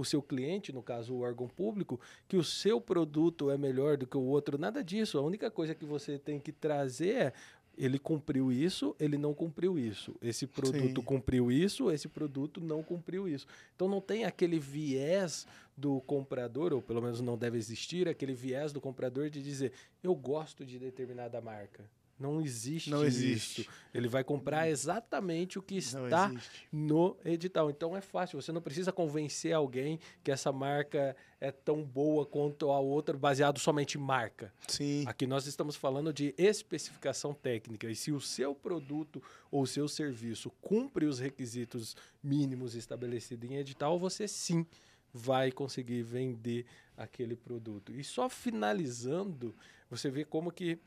o 0.00 0.04
seu 0.04 0.22
cliente, 0.22 0.72
no 0.72 0.82
caso 0.82 1.14
o 1.14 1.20
órgão 1.20 1.46
público, 1.46 2.00
que 2.26 2.36
o 2.36 2.44
seu 2.44 2.80
produto 2.80 3.50
é 3.50 3.58
melhor 3.58 3.96
do 3.96 4.06
que 4.06 4.16
o 4.16 4.22
outro, 4.22 4.56
nada 4.58 4.82
disso. 4.82 5.18
A 5.18 5.22
única 5.22 5.50
coisa 5.50 5.74
que 5.74 5.84
você 5.84 6.18
tem 6.18 6.40
que 6.40 6.52
trazer 6.52 7.14
é 7.14 7.32
ele 7.76 7.98
cumpriu 7.98 8.52
isso, 8.52 8.94
ele 8.98 9.16
não 9.16 9.32
cumpriu 9.32 9.78
isso. 9.78 10.14
Esse 10.20 10.46
produto 10.46 11.00
Sim. 11.00 11.04
cumpriu 11.06 11.50
isso, 11.50 11.90
esse 11.90 12.08
produto 12.08 12.60
não 12.60 12.82
cumpriu 12.82 13.28
isso. 13.28 13.46
Então 13.74 13.88
não 13.88 14.00
tem 14.00 14.24
aquele 14.24 14.58
viés 14.58 15.46
do 15.76 16.00
comprador, 16.02 16.72
ou 16.72 16.82
pelo 16.82 17.00
menos 17.00 17.20
não 17.20 17.38
deve 17.38 17.56
existir 17.56 18.08
aquele 18.08 18.34
viés 18.34 18.72
do 18.72 18.80
comprador 18.80 19.30
de 19.30 19.42
dizer 19.42 19.72
eu 20.02 20.14
gosto 20.14 20.64
de 20.64 20.78
determinada 20.78 21.40
marca. 21.40 21.84
Não 22.20 22.38
existe 22.40 22.90
Não 22.90 23.02
existe. 23.02 23.62
isso. 23.62 23.70
Ele 23.94 24.06
vai 24.06 24.22
comprar 24.22 24.68
exatamente 24.68 25.58
o 25.58 25.62
que 25.62 25.76
está 25.76 26.30
no 26.70 27.16
edital. 27.24 27.70
Então 27.70 27.96
é 27.96 28.02
fácil, 28.02 28.40
você 28.40 28.52
não 28.52 28.60
precisa 28.60 28.92
convencer 28.92 29.54
alguém 29.54 29.98
que 30.22 30.30
essa 30.30 30.52
marca 30.52 31.16
é 31.40 31.50
tão 31.50 31.82
boa 31.82 32.26
quanto 32.26 32.70
a 32.70 32.78
outra, 32.78 33.16
baseado 33.16 33.58
somente 33.58 33.96
em 33.96 34.00
marca. 34.00 34.52
Sim. 34.68 35.04
Aqui 35.06 35.26
nós 35.26 35.46
estamos 35.46 35.76
falando 35.76 36.12
de 36.12 36.34
especificação 36.36 37.32
técnica. 37.32 37.90
E 37.90 37.96
se 37.96 38.12
o 38.12 38.20
seu 38.20 38.54
produto 38.54 39.22
ou 39.50 39.62
o 39.62 39.66
seu 39.66 39.88
serviço 39.88 40.50
cumpre 40.60 41.06
os 41.06 41.18
requisitos 41.18 41.96
mínimos 42.22 42.74
estabelecidos 42.74 43.50
em 43.50 43.56
edital, 43.56 43.98
você 43.98 44.28
sim 44.28 44.66
vai 45.12 45.50
conseguir 45.50 46.02
vender 46.02 46.66
aquele 46.96 47.34
produto. 47.34 47.92
E 47.92 48.04
só 48.04 48.28
finalizando, 48.28 49.54
você 49.90 50.10
vê 50.10 50.24
como 50.24 50.52
que 50.52 50.78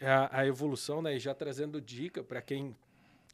a, 0.00 0.40
a 0.40 0.46
evolução, 0.46 1.02
né, 1.02 1.16
e 1.16 1.18
já 1.18 1.34
trazendo 1.34 1.80
dica 1.80 2.22
para 2.22 2.40
quem 2.42 2.74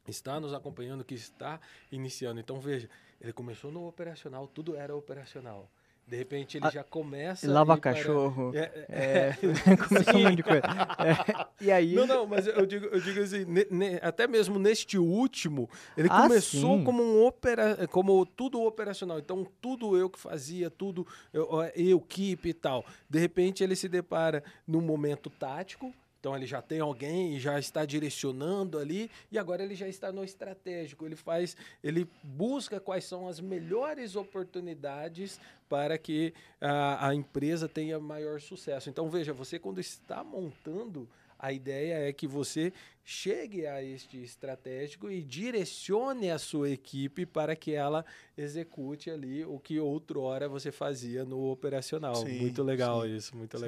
está 0.07 0.39
nos 0.41 0.53
acompanhando, 0.53 1.05
que 1.05 1.15
está 1.15 1.61
iniciando. 1.91 2.41
Então 2.41 2.61
veja, 2.61 2.89
ele 3.21 3.33
começou 3.33 3.71
no 3.73 3.87
operacional, 3.87 4.47
tudo 4.47 4.77
era 4.77 4.95
operacional. 4.95 5.69
De 6.07 6.15
repente 6.19 6.59
ele 6.59 6.67
Ah, 6.67 6.71
já 6.71 6.85
começa. 6.85 7.51
Lava 7.51 7.73
a 7.73 7.77
ir 7.79 7.81
para- 7.81 7.95
cachorro. 7.95 8.53
É, 8.55 8.87
É, 8.91 9.33
começou 9.89 10.17
um 10.17 10.23
monte 10.25 10.37
de 10.37 10.43
coisa. 10.43 10.63
É, 10.99 11.65
e 11.65 11.73
aí. 11.73 11.95
Não, 11.95 12.07
não, 12.07 12.27
mas 12.27 12.47
eu 12.47 12.67
digo, 12.67 12.85
eu 12.85 13.01
digo 13.01 13.21
assim, 13.23 13.47
ne- 13.47 13.67
ne- 13.71 13.99
até 14.03 14.27
mesmo 14.27 14.59
neste 14.59 14.99
último, 14.99 15.67
ele 15.97 16.09
Ah, 16.11 16.25
começou 16.25 16.77
sim. 16.77 16.85
como 16.85 17.03
um 17.03 17.25
opera, 17.25 17.89
como 17.89 18.27
tudo 18.27 18.61
operacional. 18.63 19.19
Então, 19.19 19.47
tudo 19.63 19.97
eu 19.97 20.11
que 20.11 20.21
fazia, 20.21 20.69
tudo 20.71 21.07
eu, 21.33 21.49
eu 21.75 21.97
equipe 21.97 22.51
e 22.51 22.55
tal. 22.55 22.85
De 23.09 23.19
repente, 23.19 23.65
ele 23.65 23.75
se 23.75 23.89
depara 23.89 24.45
num 24.69 24.83
momento 24.83 25.31
tático. 25.31 25.91
Então 26.25 26.35
ele 26.35 26.47
já 26.47 26.63
tem 26.63 26.81
alguém 26.81 27.37
e 27.37 27.39
já 27.39 27.59
está 27.59 27.85
direcionando 27.85 28.79
ali 28.79 29.11
e 29.31 29.39
agora 29.39 29.63
ele 29.63 29.75
já 29.75 29.87
está 29.87 30.11
no 30.11 30.25
estratégico. 30.25 31.05
Ele 31.05 31.17
faz, 31.17 31.55
ele 31.83 32.09
busca 32.23 32.81
quais 32.81 33.05
são 33.05 33.29
as 33.29 33.41
melhores 33.41 34.17
oportunidades 34.17 35.39
para 35.69 35.99
que 35.99 36.33
a, 36.59 37.09
a 37.09 37.15
empresa 37.15 37.69
tenha 37.69 38.01
maior 38.01 38.41
sucesso. 38.41 38.89
Então 38.89 39.11
veja, 39.11 39.35
você 39.35 39.59
quando 39.59 39.81
está 39.81 40.25
montando 40.25 41.07
a 41.39 41.53
ideia 41.53 42.09
é 42.09 42.11
que 42.11 42.27
você 42.27 42.73
chegue 43.05 43.67
a 43.67 43.83
este 43.83 44.23
estratégico 44.23 45.11
e 45.11 45.21
direcione 45.21 46.31
a 46.31 46.39
sua 46.39 46.71
equipe 46.71 47.27
para 47.27 47.55
que 47.55 47.73
ela 47.73 48.03
execute 48.35 49.11
ali 49.11 49.45
o 49.45 49.59
que 49.59 49.79
outrora 49.79 50.49
você 50.49 50.73
fazia 50.73 51.23
no 51.23 51.51
operacional. 51.51 52.17
Sim, 52.17 52.39
muito 52.39 52.63
legal 52.63 53.03
sim, 53.03 53.15
isso, 53.15 53.37
muito 53.37 53.59
sim. 53.59 53.65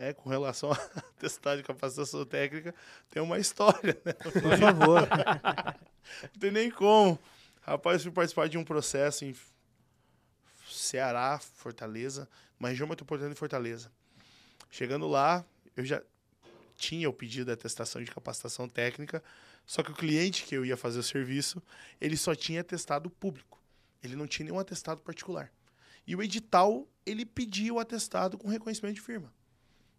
É, 0.00 0.12
com 0.12 0.30
relação 0.30 0.70
a 0.72 0.76
testar 1.18 1.56
de 1.56 1.64
capacitação 1.64 2.24
técnica, 2.24 2.72
tem 3.10 3.20
uma 3.20 3.38
história, 3.38 4.00
né? 4.04 4.12
Por 4.12 4.30
favor. 4.32 5.08
Não 6.22 6.40
tem 6.40 6.52
nem 6.52 6.70
como. 6.70 7.18
Rapaz, 7.62 8.02
fui 8.02 8.12
participar 8.12 8.48
de 8.48 8.56
um 8.56 8.64
processo 8.64 9.24
em 9.24 9.34
Ceará, 10.70 11.38
Fortaleza, 11.38 12.28
uma 12.60 12.68
região 12.68 12.88
metropolitana 12.88 13.34
de 13.34 13.38
Fortaleza. 13.38 13.90
Chegando 14.70 15.08
lá, 15.08 15.44
eu 15.76 15.84
já 15.84 16.00
tinha 16.76 17.10
o 17.10 17.12
pedido 17.12 17.46
da 17.46 17.54
atestação 17.54 18.02
de 18.02 18.10
capacitação 18.10 18.68
técnica, 18.68 19.22
só 19.66 19.82
que 19.82 19.90
o 19.90 19.94
cliente 19.94 20.44
que 20.44 20.54
eu 20.54 20.64
ia 20.64 20.76
fazer 20.76 21.00
o 21.00 21.02
serviço, 21.02 21.60
ele 22.00 22.16
só 22.16 22.34
tinha 22.34 22.60
atestado 22.60 23.10
público. 23.10 23.60
Ele 24.02 24.14
não 24.14 24.26
tinha 24.26 24.46
nenhum 24.46 24.60
atestado 24.60 25.00
particular. 25.00 25.52
E 26.06 26.14
o 26.14 26.22
edital 26.22 26.86
ele 27.04 27.26
pedia 27.26 27.74
o 27.74 27.80
atestado 27.80 28.38
com 28.38 28.48
reconhecimento 28.48 28.94
de 28.94 29.00
firma. 29.00 29.32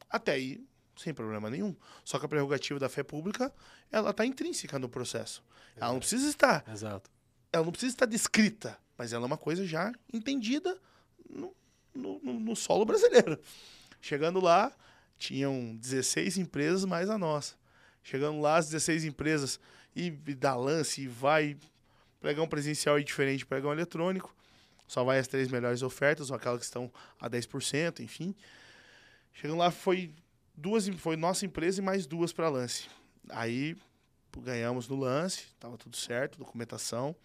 Até 0.10 0.34
aí, 0.34 0.64
sem 0.98 1.14
problema 1.14 1.50
nenhum. 1.50 1.76
Só 2.04 2.18
que 2.20 2.26
a 2.26 2.30
prerrogativa 2.30 2.80
da 2.80 2.90
fé 2.90 3.04
pública, 3.04 3.54
ela 3.92 4.10
está 4.12 4.26
intrínseca 4.26 4.78
no 4.80 4.90
processo. 4.90 5.44
Ela 5.76 5.92
não 5.94 6.00
precisa 6.00 6.28
estar, 6.28 6.66
Exato. 6.72 7.10
ela 7.54 7.64
não 7.64 7.72
precisa 7.72 7.94
estar 7.94 8.06
descrita, 8.06 8.78
mas 8.98 9.14
ela 9.14 9.24
é 9.26 9.28
uma 9.28 9.38
coisa 9.38 9.66
já 9.66 9.94
entendida 10.12 10.78
no, 11.30 11.56
no, 11.94 12.20
no- 12.20 12.56
solo 12.56 12.84
brasileiro. 12.86 13.40
Chegando 14.02 14.40
lá, 14.42 14.74
tinham 15.18 15.76
16 15.78 16.38
empresas 16.38 16.84
mais 16.86 17.10
a 17.10 17.18
nossa. 17.18 17.56
Chegando 18.04 18.40
lá, 18.42 18.58
as 18.58 18.66
16 18.68 19.06
empresas, 19.06 19.60
e, 19.96 20.08
e 20.08 20.36
dá 20.36 20.56
lance, 20.56 21.02
e 21.02 21.08
vai. 21.08 21.58
Pregão 22.20 22.48
presencial 22.48 22.98
é 22.98 23.02
diferente 23.04 23.46
pregão 23.46 23.72
eletrônico. 23.72 24.36
Só 24.88 25.04
vai 25.04 25.20
as 25.20 25.28
três 25.28 25.48
melhores 25.50 25.82
ofertas, 25.84 26.30
ou 26.30 26.36
aquelas 26.36 26.60
que 26.60 26.66
estão 26.66 26.92
a 27.20 27.30
10%, 27.30 28.00
enfim. 28.02 28.36
Chegando 29.34 29.58
lá, 29.58 29.72
foi 29.72 30.14
duas, 30.56 30.88
foi 30.90 31.16
nossa 31.16 31.46
empresa 31.46 31.82
e 31.82 31.84
mais 31.84 32.06
duas 32.06 32.34
para 32.34 32.50
lance. 32.50 32.88
Aí 33.30 33.76
ganhamos 34.38 34.88
no 34.88 34.96
lance, 34.96 35.48
tava 35.60 35.78
tudo 35.78 35.98
certo, 35.98 36.38
documentação. 36.38 37.16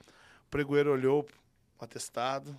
O 0.46 0.50
pregoeiro 0.50 0.92
olhou 0.92 1.26
o 1.78 1.84
atestado, 1.84 2.58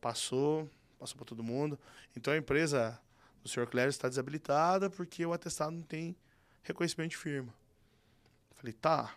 passou, 0.00 0.68
passou 0.98 1.16
para 1.16 1.26
todo 1.26 1.42
mundo. 1.42 1.78
Então 2.16 2.32
a 2.32 2.36
empresa 2.36 3.00
do 3.42 3.48
senhor 3.48 3.68
Clério 3.68 3.90
está 3.90 4.08
desabilitada 4.08 4.90
porque 4.90 5.24
o 5.24 5.32
atestado 5.32 5.72
não 5.72 5.82
tem 5.82 6.16
reconhecimento 6.62 7.10
de 7.10 7.16
firma. 7.16 7.52
Falei, 8.56 8.72
tá. 8.72 9.14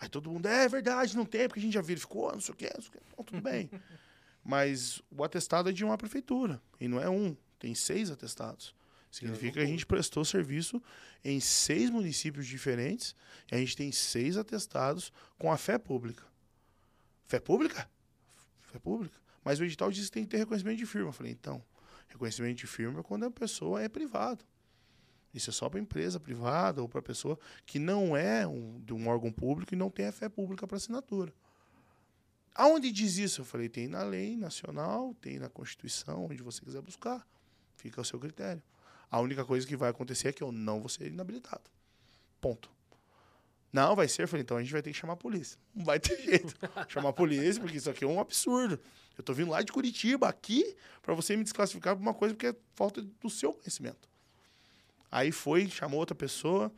Aí 0.00 0.08
todo 0.08 0.30
mundo, 0.30 0.46
é 0.46 0.68
verdade, 0.68 1.16
não 1.16 1.24
tem, 1.24 1.48
porque 1.48 1.60
a 1.60 1.62
gente 1.62 1.74
já 1.74 1.82
verificou, 1.82 2.32
não 2.32 2.40
sei 2.40 2.54
o 2.54 2.56
quê, 2.56 2.70
não 2.74 2.80
sei 2.82 2.88
o 2.88 2.92
quê. 2.92 2.98
Então, 3.12 3.24
tudo 3.24 3.42
bem. 3.42 3.68
Mas 4.44 5.02
o 5.10 5.24
atestado 5.24 5.68
é 5.68 5.72
de 5.72 5.84
uma 5.84 5.98
prefeitura, 5.98 6.62
e 6.80 6.88
não 6.88 7.00
é 7.00 7.10
um, 7.10 7.36
tem 7.58 7.74
seis 7.74 8.10
atestados. 8.10 8.74
Significa 9.10 9.54
que 9.54 9.60
a 9.60 9.66
gente 9.66 9.86
prestou 9.86 10.24
serviço 10.24 10.82
em 11.24 11.40
seis 11.40 11.88
municípios 11.90 12.46
diferentes 12.46 13.14
e 13.50 13.54
a 13.54 13.58
gente 13.58 13.76
tem 13.76 13.90
seis 13.90 14.36
atestados 14.36 15.12
com 15.38 15.50
a 15.50 15.56
fé 15.56 15.78
pública. 15.78 16.24
Fé 17.24 17.40
pública? 17.40 17.88
Fé 18.60 18.78
pública. 18.78 19.18
Mas 19.42 19.58
o 19.58 19.64
edital 19.64 19.90
diz 19.90 20.06
que 20.06 20.12
tem 20.12 20.24
que 20.24 20.30
ter 20.30 20.38
reconhecimento 20.38 20.78
de 20.78 20.86
firma. 20.86 21.08
Eu 21.08 21.12
falei, 21.12 21.32
então, 21.32 21.64
reconhecimento 22.08 22.58
de 22.58 22.66
firma 22.66 23.00
é 23.00 23.02
quando 23.02 23.24
a 23.24 23.30
pessoa 23.30 23.82
é 23.82 23.88
privada. 23.88 24.44
Isso 25.32 25.50
é 25.50 25.52
só 25.52 25.68
para 25.68 25.80
empresa 25.80 26.18
privada 26.18 26.82
ou 26.82 26.88
para 26.88 27.00
pessoa 27.00 27.38
que 27.64 27.78
não 27.78 28.16
é 28.16 28.46
um, 28.46 28.80
de 28.80 28.92
um 28.92 29.08
órgão 29.08 29.32
público 29.32 29.74
e 29.74 29.76
não 29.76 29.90
tem 29.90 30.06
a 30.06 30.12
fé 30.12 30.28
pública 30.28 30.66
para 30.66 30.76
assinatura. 30.76 31.32
Aonde 32.54 32.90
diz 32.90 33.18
isso? 33.18 33.42
Eu 33.42 33.44
falei, 33.44 33.68
tem 33.68 33.86
na 33.86 34.02
lei 34.02 34.36
nacional, 34.36 35.14
tem 35.20 35.38
na 35.38 35.48
Constituição, 35.48 36.24
onde 36.24 36.42
você 36.42 36.60
quiser 36.60 36.82
buscar. 36.82 37.26
Fica 37.78 38.00
ao 38.00 38.04
seu 38.04 38.18
critério. 38.18 38.62
A 39.10 39.20
única 39.20 39.44
coisa 39.44 39.66
que 39.66 39.76
vai 39.76 39.88
acontecer 39.88 40.28
é 40.28 40.32
que 40.32 40.42
eu 40.42 40.50
não 40.50 40.80
vou 40.80 40.88
ser 40.88 41.06
inabilitado. 41.06 41.62
Ponto. 42.40 42.68
Não, 43.72 43.94
vai 43.94 44.08
ser. 44.08 44.24
Eu 44.24 44.28
falei, 44.28 44.42
então 44.42 44.56
a 44.56 44.60
gente 44.60 44.72
vai 44.72 44.82
ter 44.82 44.90
que 44.90 44.96
chamar 44.98 45.12
a 45.12 45.16
polícia. 45.16 45.58
Não 45.74 45.84
vai 45.84 46.00
ter 46.00 46.20
jeito. 46.20 46.54
chamar 46.88 47.10
a 47.10 47.12
polícia, 47.12 47.60
porque 47.62 47.76
isso 47.76 47.88
aqui 47.88 48.04
é 48.04 48.06
um 48.06 48.20
absurdo. 48.20 48.80
Eu 49.16 49.22
tô 49.22 49.32
vindo 49.32 49.50
lá 49.50 49.62
de 49.62 49.70
Curitiba, 49.70 50.28
aqui, 50.28 50.76
para 51.00 51.14
você 51.14 51.36
me 51.36 51.44
desclassificar 51.44 51.94
por 51.94 52.02
uma 52.02 52.14
coisa 52.14 52.34
porque 52.34 52.48
é 52.48 52.56
falta 52.74 53.00
do 53.00 53.30
seu 53.30 53.52
conhecimento. 53.52 54.08
Aí 55.10 55.30
foi, 55.30 55.68
chamou 55.68 56.00
outra 56.00 56.14
pessoa. 56.14 56.72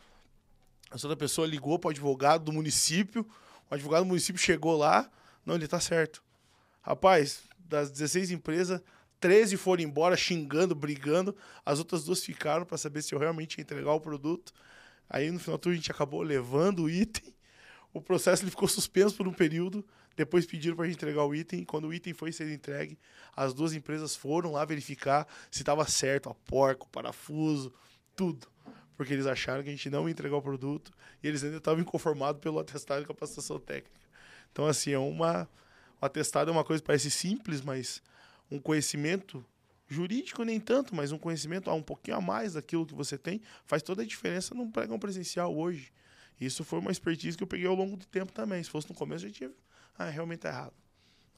Essa 0.90 1.07
outra 1.07 1.16
pessoa 1.16 1.46
ligou 1.46 1.78
para 1.78 1.88
o 1.88 1.90
advogado 1.90 2.44
do 2.44 2.53
município. 2.53 3.26
O 3.70 3.74
advogado 3.74 4.03
do 4.03 4.09
município 4.09 4.40
chegou 4.40 4.76
lá. 4.76 5.11
Não, 5.44 5.55
ele 5.55 5.66
tá 5.66 5.80
certo. 5.80 6.22
Rapaz, 6.82 7.42
das 7.59 7.90
16 7.90 8.30
empresas, 8.32 8.82
13 9.21 9.57
foram 9.59 9.83
embora 9.83 10.16
xingando, 10.16 10.75
brigando. 10.75 11.37
As 11.64 11.79
outras 11.79 12.05
duas 12.05 12.25
ficaram 12.25 12.64
para 12.64 12.79
saber 12.79 13.03
se 13.03 13.14
eu 13.14 13.18
realmente 13.18 13.59
ia 13.59 13.62
entregar 13.62 13.93
o 13.93 14.01
produto. 14.01 14.53
Aí 15.09 15.31
no 15.31 15.39
final 15.39 15.59
tudo 15.59 15.73
a 15.73 15.77
gente 15.77 15.91
acabou 15.91 16.23
levando 16.23 16.85
o 16.85 16.91
item. 16.91 17.35
O 17.93 18.01
processo 18.01 18.43
ele 18.43 18.51
ficou 18.51 18.66
suspenso 18.66 19.16
por 19.16 19.29
um 19.29 19.33
período. 19.33 19.85
Depois 20.16 20.47
pediram 20.47 20.77
para 20.77 20.85
a 20.85 20.89
gente 20.89 20.97
entregar 20.97 21.25
o 21.25 21.35
item. 21.35 21.64
Quando 21.64 21.89
o 21.89 21.95
item 21.95 22.14
foi 22.14 22.33
ser 22.33 22.51
entregue, 22.53 22.99
as 23.37 23.53
duas 23.53 23.73
empresas 23.73 24.16
foram 24.16 24.53
lá 24.53 24.64
verificar 24.64 25.27
se 25.51 25.62
estava 25.62 25.87
certo 25.87 26.31
a 26.31 26.35
porca, 26.35 26.85
o 26.85 26.89
parafuso, 26.89 27.73
tudo. 28.16 28.47
Porque 28.97 29.12
eles 29.12 29.27
acharam 29.27 29.62
que 29.62 29.68
a 29.68 29.73
gente 29.73 29.91
não 29.91 30.09
ia 30.09 30.12
entregar 30.12 30.37
o 30.37 30.43
produto 30.43 30.93
e 31.23 31.29
eles 31.29 31.43
ainda 31.43 31.57
estavam 31.57 31.81
inconformados 31.81 32.41
pelo 32.41 32.59
atestado 32.59 33.01
de 33.01 33.07
capacitação 33.09 33.59
técnica. 33.59 34.01
Então, 34.53 34.66
assim, 34.66 34.93
é 34.93 34.99
uma. 34.99 35.49
O 36.01 36.07
atestado 36.07 36.51
é 36.51 36.53
uma 36.53 36.64
coisa 36.64 36.83
que 36.83 36.87
parece 36.87 37.11
simples, 37.11 37.61
mas 37.61 38.03
um 38.51 38.59
conhecimento 38.59 39.44
jurídico 39.88 40.44
nem 40.44 40.61
tanto, 40.61 40.94
mas 40.94 41.12
um 41.12 41.18
conhecimento 41.18 41.70
um 41.70 41.82
pouquinho 41.82 42.16
a 42.16 42.20
mais 42.20 42.53
daquilo 42.55 42.86
que 42.86 42.94
você 42.94 43.18
tem 43.18 43.40
faz 43.64 43.82
toda 43.82 44.03
a 44.03 44.07
diferença 44.07 44.55
num 44.55 44.70
pregão 44.70 44.98
presencial 44.98 45.55
hoje. 45.57 45.92
Isso 46.40 46.64
foi 46.64 46.78
uma 46.78 46.90
expertise 46.90 47.36
que 47.36 47.42
eu 47.42 47.46
peguei 47.46 47.66
ao 47.66 47.74
longo 47.74 47.96
do 47.96 48.07
tempo 48.07 48.32
também. 48.32 48.62
Se 48.62 48.70
fosse 48.70 48.88
no 48.88 48.94
começo, 48.94 49.26
eu 49.26 49.32
tinha. 49.32 49.51
Ah, 49.98 50.09
realmente 50.09 50.40
tá 50.40 50.48
errado. 50.48 50.72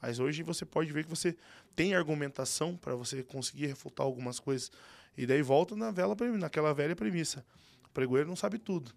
Mas 0.01 0.19
hoje 0.19 0.43
você 0.43 0.65
pode 0.65 0.91
ver 0.91 1.03
que 1.03 1.09
você 1.09 1.35
tem 1.75 1.93
argumentação 1.93 2.77
para 2.77 2.95
você 2.95 3.23
conseguir 3.23 3.67
refutar 3.67 4.05
algumas 4.05 4.39
coisas. 4.39 4.71
E 5.17 5.25
daí 5.25 5.41
volta 5.41 5.75
na 5.75 5.91
vela, 5.91 6.15
naquela 6.37 6.73
velha 6.73 6.95
premissa. 6.95 7.45
O 7.85 7.89
pregoeiro 7.89 8.29
não 8.29 8.35
sabe 8.35 8.57
tudo. 8.57 8.91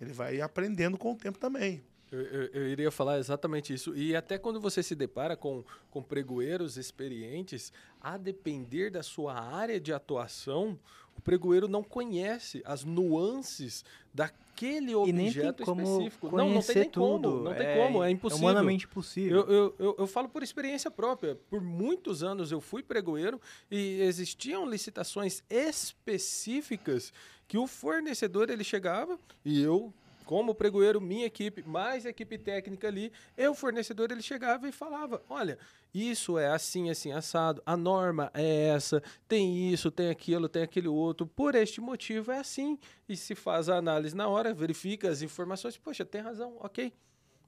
Ele 0.00 0.12
vai 0.12 0.40
aprendendo 0.40 0.98
com 0.98 1.12
o 1.12 1.16
tempo 1.16 1.38
também. 1.38 1.82
Eu, 2.14 2.20
eu- 2.42 2.50
eu 2.52 2.68
iria 2.68 2.90
falar 2.90 3.18
exatamente 3.18 3.72
isso. 3.74 3.94
E 3.96 4.14
até 4.14 4.38
quando 4.38 4.60
você 4.60 4.82
se 4.82 4.94
depara 4.94 5.36
com, 5.36 5.64
com 5.90 6.02
pregoeiros 6.02 6.76
experientes, 6.76 7.72
a 8.00 8.16
depender 8.16 8.90
da 8.90 9.02
sua 9.02 9.34
área 9.34 9.80
de 9.80 9.92
atuação, 9.92 10.78
o 11.16 11.20
pregoeiro 11.20 11.66
não 11.68 11.82
conhece 11.82 12.60
as 12.64 12.84
nuances 12.84 13.84
daquele 14.12 14.90
E 14.92 14.94
objeto 14.94 15.62
específico. 15.62 16.36
Não, 16.36 16.50
não 16.50 16.62
tem 16.62 16.74
nem 16.76 16.90
tudo. 16.90 17.28
como. 17.30 17.44
Não 17.44 17.54
tem 17.54 17.76
como, 17.76 18.02
é 18.04 18.10
impossível. 18.10 18.48
É 18.48 18.50
humanamente 18.52 18.84
impossível. 18.86 19.40
Eu, 19.40 19.50
eu, 19.52 19.74
eu, 19.78 19.96
eu 20.00 20.06
falo 20.06 20.28
por 20.28 20.42
experiência 20.42 20.90
própria. 20.90 21.36
Por 21.50 21.60
muitos 21.60 22.22
anos 22.22 22.50
eu 22.52 22.60
fui 22.60 22.82
pregoeiro 22.82 23.40
e 23.70 24.00
existiam 24.02 24.68
licitações 24.68 25.42
específicas 25.48 27.12
que 27.46 27.58
o 27.58 27.66
fornecedor 27.66 28.50
ele 28.50 28.64
chegava 28.64 29.18
e 29.44 29.60
eu, 29.62 29.92
como 30.24 30.54
pregoeiro, 30.54 31.00
minha 31.00 31.26
equipe, 31.26 31.62
mais 31.62 32.06
a 32.06 32.10
equipe 32.10 32.38
técnica 32.38 32.88
ali, 32.88 33.12
eu, 33.36 33.52
o 33.52 33.54
fornecedor, 33.54 34.10
ele 34.10 34.22
chegava 34.22 34.68
e 34.68 34.72
falava: 34.72 35.22
olha, 35.28 35.58
isso 35.92 36.38
é 36.38 36.48
assim, 36.48 36.90
assim, 36.90 37.12
assado, 37.12 37.62
a 37.64 37.76
norma 37.76 38.30
é 38.34 38.68
essa, 38.68 39.02
tem 39.28 39.72
isso, 39.72 39.90
tem 39.90 40.10
aquilo, 40.10 40.48
tem 40.48 40.62
aquele 40.62 40.88
outro, 40.88 41.26
por 41.26 41.54
este 41.54 41.80
motivo 41.80 42.32
é 42.32 42.38
assim. 42.38 42.78
E 43.08 43.16
se 43.16 43.34
faz 43.34 43.68
a 43.68 43.76
análise 43.76 44.16
na 44.16 44.28
hora, 44.28 44.54
verifica 44.54 45.08
as 45.08 45.22
informações, 45.22 45.76
poxa, 45.76 46.04
tem 46.04 46.20
razão, 46.20 46.56
ok 46.60 46.92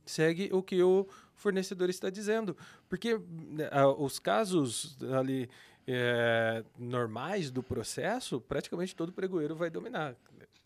segue 0.07 0.49
o 0.53 0.63
que 0.63 0.81
o 0.83 1.07
fornecedor 1.35 1.91
está 1.91 2.09
dizendo. 2.09 2.57
Porque 2.89 3.21
né, 3.29 3.69
os 3.99 4.19
casos 4.19 4.97
ali 5.19 5.51
eh, 5.87 6.65
normais 6.79 7.51
do 7.51 7.63
processo, 7.63 8.41
praticamente 8.41 8.95
todo 8.95 9.13
pregoeiro 9.13 9.55
vai 9.55 9.69
dominar. 9.69 10.17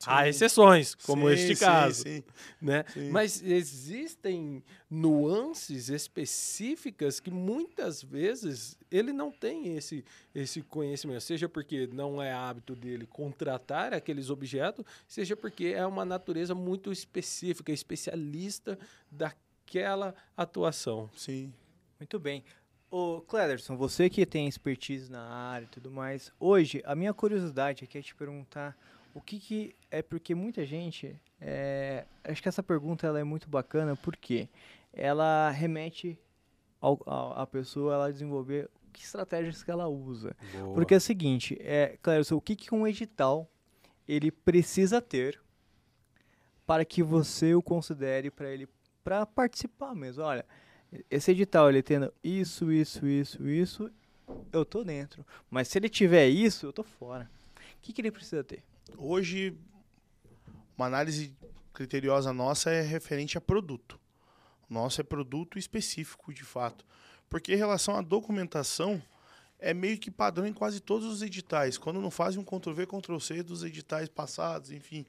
Há 0.06 0.28
exceções, 0.28 0.94
como 0.94 1.28
Sim, 1.28 1.34
este 1.34 1.56
sim, 1.56 1.64
caso. 1.64 2.02
sim. 2.02 2.24
Né? 2.60 2.84
Sim. 2.92 3.10
Mas 3.10 3.42
existem 3.42 4.62
nuances 4.88 5.88
específicas 5.88 7.20
que 7.20 7.30
muitas 7.30 8.02
vezes 8.02 8.78
ele 8.90 9.12
não 9.12 9.30
tem 9.30 9.76
esse, 9.76 10.04
esse 10.34 10.62
conhecimento, 10.62 11.20
seja 11.20 11.48
porque 11.48 11.86
não 11.92 12.20
é 12.20 12.32
hábito 12.32 12.74
dele 12.74 13.06
contratar 13.06 13.92
aqueles 13.92 14.30
objetos, 14.30 14.84
seja 15.06 15.36
porque 15.36 15.66
é 15.76 15.84
uma 15.84 16.04
natureza 16.04 16.54
muito 16.54 16.90
específica, 16.90 17.70
especialista 17.72 18.78
daquela 19.10 20.14
atuação. 20.36 21.10
Sim. 21.14 21.52
Muito 21.98 22.18
bem. 22.18 22.42
Ô, 22.90 23.20
Clederson, 23.20 23.76
você 23.76 24.10
que 24.10 24.26
tem 24.26 24.48
expertise 24.48 25.12
na 25.12 25.22
área 25.22 25.64
e 25.64 25.68
tudo 25.68 25.92
mais, 25.92 26.32
hoje 26.40 26.82
a 26.84 26.96
minha 26.96 27.14
curiosidade 27.14 27.84
aqui 27.84 27.98
é 27.98 28.02
te 28.02 28.14
perguntar 28.16 28.76
o 29.14 29.20
que, 29.20 29.38
que 29.38 29.74
é 29.90 30.02
porque 30.02 30.34
muita 30.34 30.64
gente, 30.64 31.20
é, 31.40 32.04
acho 32.24 32.42
que 32.42 32.48
essa 32.48 32.62
pergunta 32.62 33.06
ela 33.06 33.18
é 33.18 33.24
muito 33.24 33.48
bacana 33.48 33.96
porque 33.96 34.48
ela 34.92 35.50
remete 35.50 36.18
ao, 36.80 37.00
ao- 37.06 37.32
a 37.38 37.46
pessoa 37.46 37.94
ela 37.94 38.12
desenvolver 38.12 38.68
que 38.92 39.02
estratégias 39.02 39.62
que 39.62 39.70
ela 39.70 39.86
usa. 39.88 40.36
Porque 40.74 40.94
é 40.94 40.96
o 40.96 41.00
seguinte, 41.00 41.56
é, 41.60 41.96
Clederson, 42.02 42.36
o 42.36 42.40
que, 42.40 42.56
que 42.56 42.74
um 42.74 42.86
edital 42.86 43.48
ele 44.08 44.30
precisa 44.30 45.00
ter 45.00 45.40
para 46.66 46.84
que 46.84 47.02
você 47.02 47.54
o 47.54 47.62
considere 47.62 48.30
para 48.30 48.48
ele 48.50 48.68
para 49.02 49.24
participar 49.26 49.94
mesmo? 49.94 50.22
Olha, 50.22 50.44
esse 51.10 51.30
edital 51.30 51.68
ele 51.68 51.82
tendo 51.82 52.12
isso, 52.22 52.70
isso, 52.72 53.06
isso, 53.06 53.48
isso, 53.48 53.90
eu 54.52 54.64
tô 54.64 54.84
dentro. 54.84 55.24
Mas 55.50 55.68
se 55.68 55.78
ele 55.78 55.88
tiver 55.88 56.28
isso, 56.28 56.66
eu 56.66 56.72
tô 56.72 56.82
fora. 56.82 57.28
O 57.56 57.82
que, 57.82 57.92
que 57.92 58.00
ele 58.00 58.10
precisa 58.10 58.44
ter? 58.44 58.62
Hoje, 58.96 59.56
uma 60.76 60.86
análise 60.86 61.36
criteriosa 61.72 62.32
nossa 62.32 62.70
é 62.70 62.80
referente 62.80 63.38
a 63.38 63.40
produto. 63.40 63.98
Nosso 64.68 65.00
é 65.00 65.04
produto 65.04 65.58
específico, 65.58 66.32
de 66.32 66.44
fato. 66.44 66.84
Porque 67.28 67.54
em 67.54 67.56
relação 67.56 67.96
à 67.96 68.02
documentação, 68.02 69.02
é 69.60 69.74
meio 69.74 69.98
que 69.98 70.10
padrão 70.10 70.46
em 70.46 70.52
quase 70.52 70.80
todos 70.80 71.06
os 71.06 71.22
editais, 71.22 71.76
quando 71.76 72.00
não 72.00 72.10
fazem 72.10 72.40
um 72.40 72.44
Ctrl-V, 72.44 72.86
Ctrl-C 72.86 73.42
dos 73.42 73.62
editais 73.62 74.08
passados, 74.08 74.70
enfim. 74.70 75.04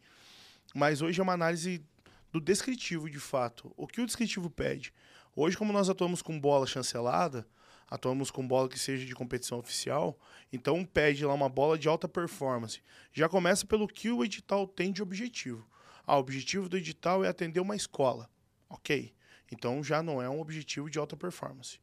Mas 0.76 1.02
hoje 1.02 1.20
é 1.20 1.24
uma 1.24 1.34
análise 1.34 1.84
do 2.32 2.40
descritivo, 2.40 3.10
de 3.10 3.20
fato. 3.20 3.74
O 3.78 3.88
que 3.88 4.02
o 4.02 4.06
descritivo 4.06 4.50
pede? 4.50 4.94
Hoje, 5.36 5.58
como 5.58 5.72
nós 5.72 5.90
atuamos 5.90 6.22
com 6.22 6.40
bola 6.40 6.68
chancelada, 6.68 7.48
atuamos 7.92 8.32
com 8.32 8.48
bola 8.48 8.70
que 8.70 8.80
seja 8.80 9.06
de 9.06 9.14
competição 9.14 9.60
oficial, 9.60 10.18
então 10.52 10.86
pede 10.86 11.26
lá 11.26 11.34
uma 11.34 11.50
bola 11.50 11.78
de 11.78 11.90
alta 11.90 12.08
performance. 12.08 12.82
Já 13.12 13.28
começa 13.28 13.68
pelo 13.68 13.86
que 13.86 14.10
o 14.10 14.24
edital 14.24 14.66
tem 14.66 14.94
de 14.94 15.04
objetivo. 15.04 15.68
Ah, 16.08 16.16
o 16.16 16.20
objetivo 16.20 16.70
do 16.70 16.78
edital 16.78 17.26
é 17.26 17.28
atender 17.28 17.60
uma 17.60 17.76
escola. 17.76 18.30
Ok. 18.70 19.14
Então 19.52 19.84
já 19.84 20.02
não 20.02 20.22
é 20.22 20.30
um 20.30 20.40
objetivo 20.40 20.90
de 20.90 20.98
alta 20.98 21.18
performance. 21.18 21.80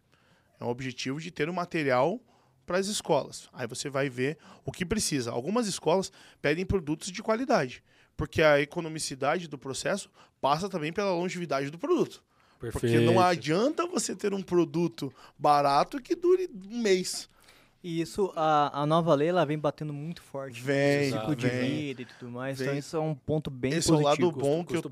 É 0.59 0.65
um 0.65 0.69
objetivo 0.69 1.21
de 1.21 1.31
ter 1.31 1.51
um 1.51 1.53
material 1.53 2.19
para 2.65 2.79
as 2.79 2.87
escolas. 2.87 3.51
Aí 3.53 3.67
você 3.67 3.91
vai 3.91 4.09
ver 4.09 4.39
o 4.65 4.73
que 4.73 4.87
precisa. 4.87 5.31
Algumas 5.31 5.67
escolas 5.67 6.11
pedem 6.41 6.65
produtos 6.65 7.13
de 7.13 7.23
qualidade, 7.23 7.85
porque 8.17 8.43
a 8.43 8.61
economicidade 8.61 9.47
do 9.47 9.59
processo 9.59 10.11
passa 10.41 10.71
também 10.71 10.93
pela 10.93 11.13
longevidade 11.13 11.71
do 11.71 11.79
produto. 11.79 12.25
Perfeito. 12.59 12.81
Porque 12.95 12.99
não 13.01 13.21
adianta 13.21 13.87
você 13.87 14.15
ter 14.17 14.35
um 14.35 14.43
produto 14.43 15.13
barato 15.39 16.01
que 16.01 16.15
dure 16.15 16.51
um 16.71 16.79
mês. 16.81 17.29
E 17.81 18.01
isso, 18.01 18.33
a, 18.35 18.83
a 18.83 18.85
nova 18.87 19.15
lei, 19.15 19.29
ela 19.29 19.47
vem 19.47 19.57
batendo 19.57 19.93
muito 19.93 20.21
forte. 20.21 20.61
Vem, 20.61 21.13
ciclo 21.13 21.37
de 21.37 21.47
vem. 21.47 21.71
vida 21.71 22.03
e 22.03 22.05
tudo 22.07 22.29
mais. 22.33 22.59
Vem. 22.59 22.67
Então 22.67 22.79
isso 22.79 22.97
é 22.97 23.01
um 23.01 23.15
ponto 23.15 23.53
bem 23.53 23.73
Esse 23.73 23.89
é 23.89 23.95
o 23.95 24.01
positivo. 24.03 24.27
lado 24.27 24.37
bom 24.37 24.65
que 24.65 24.75
eu, 24.75 24.83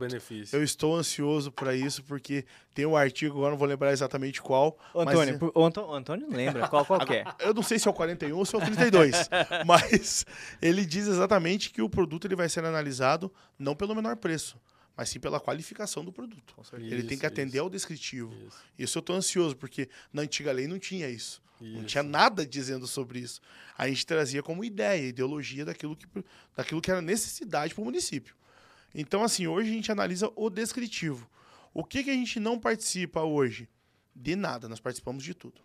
eu 0.52 0.62
estou 0.62 0.94
ansioso 0.94 1.50
para 1.50 1.74
isso, 1.74 2.04
porque 2.04 2.44
tem 2.72 2.86
um 2.86 2.94
artigo, 2.96 3.38
agora 3.38 3.50
não 3.50 3.58
vou 3.58 3.66
lembrar 3.66 3.92
exatamente 3.92 4.40
qual. 4.40 4.78
Ô, 4.94 5.04
mas 5.04 5.14
Antônio, 5.16 5.34
é- 5.34 5.38
por- 5.38 5.52
o 5.52 5.64
Antô- 5.64 5.84
o 5.84 5.94
Antônio 5.94 6.28
não 6.28 6.36
lembra 6.36 6.68
qual, 6.68 6.84
qual 6.86 7.00
que 7.04 7.14
é. 7.14 7.24
Eu 7.40 7.52
não 7.52 7.62
sei 7.64 7.76
se 7.80 7.88
é 7.88 7.90
o 7.90 7.94
41 7.94 8.38
ou 8.38 8.44
se 8.46 8.54
é 8.54 8.58
o 8.58 8.62
32, 8.64 9.28
mas 9.66 10.24
ele 10.62 10.86
diz 10.86 11.08
exatamente 11.08 11.70
que 11.70 11.82
o 11.82 11.90
produto 11.90 12.26
ele 12.28 12.36
vai 12.36 12.48
ser 12.48 12.64
analisado 12.64 13.32
não 13.58 13.74
pelo 13.74 13.96
menor 13.96 14.14
preço, 14.14 14.56
mas 14.97 15.11
sim 15.11 15.20
pela 15.20 15.38
qualificação 15.38 16.05
do 16.05 16.12
produto. 16.12 16.55
Ele 16.74 17.03
tem 17.03 17.18
que 17.18 17.26
atender 17.26 17.59
isso, 17.59 17.64
ao 17.64 17.70
descritivo. 17.70 18.32
isso, 18.34 18.64
Isso 18.78 18.99
eu 18.99 19.01
estou 19.01 19.14
ansioso, 19.14 19.55
porque 19.55 19.88
na 20.12 20.22
antiga 20.22 20.51
lei 20.53 20.66
não 20.66 20.78
tinha 20.78 21.09
isso. 21.09 21.42
Não 21.61 21.80
isso. 21.80 21.86
tinha 21.86 22.03
nada 22.03 22.47
dizendo 22.47 22.86
sobre 22.86 23.18
isso. 23.18 23.40
A 23.76 23.88
gente 23.88 24.07
trazia 24.07 24.42
como 24.42 24.64
ideia, 24.64 25.09
ideologia 25.09 25.64
daquilo 25.64 25.94
que, 25.94 26.07
daquilo 26.55 26.80
que 26.80 26.90
era 26.90 27.03
necessidade 27.03 27.74
para 27.74 27.82
o 27.82 27.84
município. 27.84 28.34
Então, 28.94 29.22
assim, 29.22 29.47
hoje 29.47 29.70
a 29.70 29.72
gente 29.72 29.92
analisa 29.92 30.32
o 30.34 30.49
descritivo. 30.49 31.28
O 31.74 31.84
que, 31.84 32.03
que 32.03 32.11
a 32.11 32.14
gente 32.14 32.40
não 32.40 32.59
participa 32.59 33.22
hoje? 33.22 33.68
De 34.14 34.34
nada, 34.34 34.66
nós 34.66 34.80
participamos 34.80 35.22
de 35.22 35.34
tudo. 35.34 35.61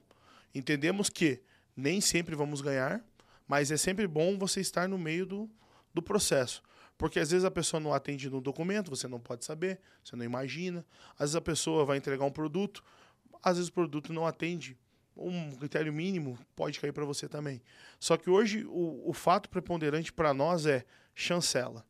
Entendemos 0.53 1.09
que 1.09 1.41
nem 1.75 2.01
sempre 2.01 2.35
vamos 2.35 2.59
ganhar, 2.59 3.01
mas 3.47 3.71
é 3.71 3.77
sempre 3.77 4.05
bom 4.07 4.37
você 4.37 4.59
estar 4.59 4.89
no 4.89 4.97
meio 4.97 5.25
do, 5.25 5.49
do 5.93 6.01
processo. 6.01 6.61
Porque 7.01 7.19
às 7.19 7.31
vezes 7.31 7.43
a 7.43 7.49
pessoa 7.49 7.79
não 7.79 7.95
atende 7.95 8.29
no 8.29 8.39
documento, 8.39 8.91
você 8.91 9.07
não 9.07 9.19
pode 9.19 9.43
saber, 9.43 9.79
você 10.03 10.15
não 10.15 10.23
imagina. 10.23 10.85
Às 11.13 11.21
vezes 11.21 11.35
a 11.35 11.41
pessoa 11.41 11.83
vai 11.83 11.97
entregar 11.97 12.23
um 12.23 12.31
produto, 12.31 12.83
às 13.41 13.57
vezes 13.57 13.69
o 13.69 13.73
produto 13.73 14.13
não 14.13 14.27
atende 14.27 14.77
um 15.17 15.49
critério 15.55 15.91
mínimo, 15.91 16.37
pode 16.55 16.79
cair 16.79 16.93
para 16.93 17.03
você 17.03 17.27
também. 17.27 17.59
Só 17.99 18.17
que 18.17 18.29
hoje 18.29 18.65
o, 18.67 19.01
o 19.09 19.13
fato 19.13 19.49
preponderante 19.49 20.13
para 20.13 20.31
nós 20.31 20.67
é 20.67 20.85
chancela. 21.15 21.83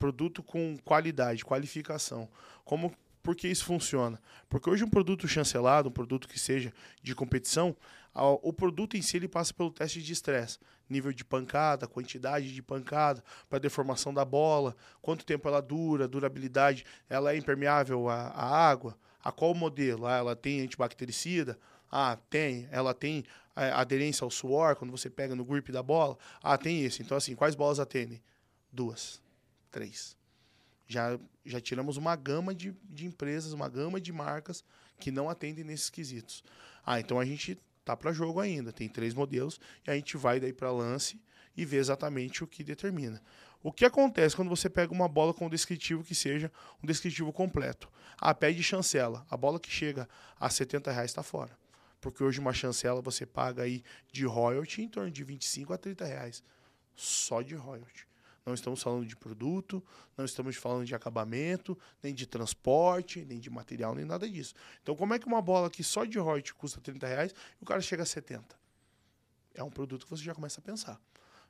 Produto 0.00 0.42
com 0.42 0.76
qualidade, 0.84 1.44
qualificação. 1.44 2.28
Como 2.64 2.92
por 3.22 3.36
que 3.36 3.46
isso 3.46 3.64
funciona? 3.64 4.20
Porque 4.48 4.68
hoje 4.68 4.82
um 4.82 4.90
produto 4.90 5.28
chancelado, 5.28 5.90
um 5.90 5.92
produto 5.92 6.26
que 6.26 6.40
seja 6.40 6.72
de 7.00 7.14
competição, 7.14 7.76
o 8.42 8.52
produto 8.52 8.96
em 8.96 9.02
si 9.02 9.16
ele 9.16 9.28
passa 9.28 9.54
pelo 9.54 9.70
teste 9.70 10.02
de 10.02 10.12
estresse. 10.12 10.58
Nível 10.90 11.12
de 11.12 11.24
pancada, 11.24 11.86
quantidade 11.86 12.52
de 12.52 12.60
pancada, 12.60 13.22
para 13.48 13.60
deformação 13.60 14.12
da 14.12 14.24
bola, 14.24 14.76
quanto 15.00 15.24
tempo 15.24 15.48
ela 15.48 15.62
dura, 15.62 16.08
durabilidade, 16.08 16.84
ela 17.08 17.32
é 17.32 17.36
impermeável 17.36 18.08
à, 18.08 18.26
à 18.28 18.68
água, 18.68 18.98
a 19.22 19.30
qual 19.30 19.54
modelo? 19.54 20.06
Ah, 20.06 20.16
ela 20.16 20.36
tem 20.36 20.60
antibactericida? 20.60 21.58
Ah, 21.90 22.18
tem. 22.28 22.68
Ela 22.70 22.92
tem 22.92 23.24
é, 23.54 23.70
aderência 23.70 24.24
ao 24.24 24.30
suor 24.30 24.76
quando 24.76 24.90
você 24.90 25.10
pega 25.10 25.34
no 25.34 25.44
grip 25.44 25.70
da 25.70 25.82
bola? 25.82 26.16
Ah, 26.42 26.56
tem 26.56 26.84
isso. 26.84 27.02
Então, 27.02 27.16
assim, 27.16 27.34
quais 27.34 27.54
bolas 27.54 27.78
atendem? 27.78 28.22
Duas, 28.72 29.20
três. 29.70 30.16
Já, 30.86 31.18
já 31.44 31.60
tiramos 31.60 31.96
uma 31.96 32.16
gama 32.16 32.54
de, 32.54 32.74
de 32.84 33.06
empresas, 33.06 33.52
uma 33.52 33.68
gama 33.68 34.00
de 34.00 34.12
marcas 34.12 34.64
que 34.98 35.10
não 35.10 35.28
atendem 35.28 35.64
nesses 35.64 35.90
quesitos. 35.90 36.42
Ah, 36.84 36.98
então 36.98 37.20
a 37.20 37.24
gente 37.24 37.58
tá 37.90 37.96
para 37.96 38.12
jogo 38.12 38.40
ainda. 38.40 38.72
Tem 38.72 38.88
três 38.88 39.14
modelos 39.14 39.60
e 39.86 39.90
a 39.90 39.94
gente 39.94 40.16
vai 40.16 40.40
daí 40.40 40.52
para 40.52 40.70
lance 40.70 41.20
e 41.56 41.64
vê 41.64 41.76
exatamente 41.76 42.44
o 42.44 42.46
que 42.46 42.62
determina. 42.62 43.22
O 43.62 43.70
que 43.70 43.84
acontece 43.84 44.34
quando 44.34 44.48
você 44.48 44.70
pega 44.70 44.92
uma 44.92 45.08
bola 45.08 45.34
com 45.34 45.46
um 45.46 45.50
descritivo 45.50 46.02
que 46.02 46.14
seja 46.14 46.50
um 46.82 46.86
descritivo 46.86 47.32
completo? 47.32 47.90
Ah, 48.18 48.34
pede 48.34 48.62
chancela. 48.62 49.26
A 49.30 49.36
bola 49.36 49.60
que 49.60 49.70
chega 49.70 50.08
a 50.38 50.48
70 50.48 50.90
reais 50.90 51.10
está 51.10 51.22
fora. 51.22 51.58
Porque 52.00 52.24
hoje 52.24 52.40
uma 52.40 52.54
chancela 52.54 53.02
você 53.02 53.26
paga 53.26 53.62
aí 53.62 53.82
de 54.10 54.24
royalty 54.24 54.82
em 54.82 54.88
torno 54.88 55.10
de 55.10 55.22
25 55.22 55.72
a 55.74 55.78
30 55.78 56.04
reais. 56.06 56.42
Só 56.96 57.42
de 57.42 57.54
royalty. 57.54 58.09
Não 58.44 58.54
estamos 58.54 58.82
falando 58.82 59.06
de 59.06 59.14
produto, 59.14 59.84
não 60.16 60.24
estamos 60.24 60.56
falando 60.56 60.86
de 60.86 60.94
acabamento, 60.94 61.78
nem 62.02 62.14
de 62.14 62.26
transporte, 62.26 63.24
nem 63.24 63.38
de 63.38 63.50
material, 63.50 63.94
nem 63.94 64.04
nada 64.04 64.28
disso. 64.28 64.54
Então, 64.82 64.96
como 64.96 65.14
é 65.14 65.18
que 65.18 65.26
uma 65.26 65.42
bola 65.42 65.68
que 65.68 65.84
só 65.84 66.04
de 66.04 66.18
royalty 66.18 66.54
custa 66.54 66.80
30 66.80 67.06
reais 67.06 67.34
e 67.60 67.62
o 67.62 67.66
cara 67.66 67.80
chega 67.80 68.02
a 68.02 68.06
70? 68.06 68.58
É 69.54 69.62
um 69.62 69.70
produto 69.70 70.04
que 70.04 70.10
você 70.10 70.22
já 70.22 70.34
começa 70.34 70.60
a 70.60 70.62
pensar. 70.62 71.00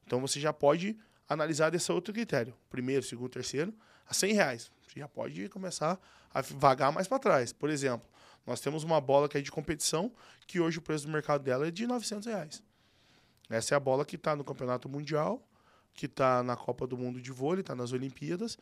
Então, 0.05 0.21
você 0.21 0.41
já 0.41 0.53
pode 0.53 0.99
analisar 1.29 1.71
desse 1.71 1.93
outro 1.93 2.13
critério. 2.13 2.55
Primeiro, 2.69 3.05
segundo, 3.05 3.31
terceiro, 3.31 3.73
a 4.07 4.13
100 4.13 4.33
reais. 4.33 4.73
Você 4.89 4.99
já 4.99 5.07
pode 5.07 5.49
começar 5.49 5.99
a 6.35 6.41
vagar 6.43 6.91
mais 6.91 7.07
para 7.07 7.21
trás. 7.21 7.53
Por 7.53 7.71
exemplo, 7.71 8.09
nós 8.45 8.61
temos 8.61 8.83
uma 8.83 9.01
bola 9.01 9.29
que 9.29 9.39
é 9.39 9.41
de 9.41 9.51
competição, 9.51 10.13
que 10.47 10.59
hoje 10.59 10.79
o 10.79 10.83
preço 10.83 11.07
do 11.07 11.13
mercado 11.13 11.43
dela 11.43 11.69
é 11.69 11.71
de 11.71 11.87
900 11.87 12.27
reais. 12.27 12.63
Essa 13.49 13.75
é 13.75 13.77
a 13.77 13.81
bola 13.81 14.05
que 14.05 14.17
está 14.17 14.35
no 14.35 14.45
Campeonato 14.45 14.89
Mundial, 14.89 15.45
que 16.01 16.07
está 16.07 16.43
na 16.43 16.57
Copa 16.57 16.87
do 16.87 16.97
Mundo 16.97 17.21
de 17.21 17.31
Vôlei, 17.31 17.61
está 17.61 17.75
nas 17.75 17.93
Olimpíadas, 17.93 18.57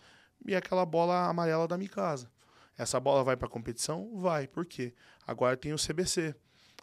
e 0.45 0.55
é 0.55 0.57
aquela 0.57 0.85
bola 0.85 1.29
amarela 1.29 1.69
da 1.69 1.79
Mikasa. 1.79 2.29
Essa 2.77 2.99
bola 2.99 3.23
vai 3.23 3.37
para 3.37 3.47
a 3.47 3.51
competição? 3.51 4.11
Vai. 4.19 4.49
Por 4.49 4.67
quê? 4.67 4.93
Agora 5.25 5.57
tem 5.57 5.73
o 5.73 5.77
CBC. 5.77 6.35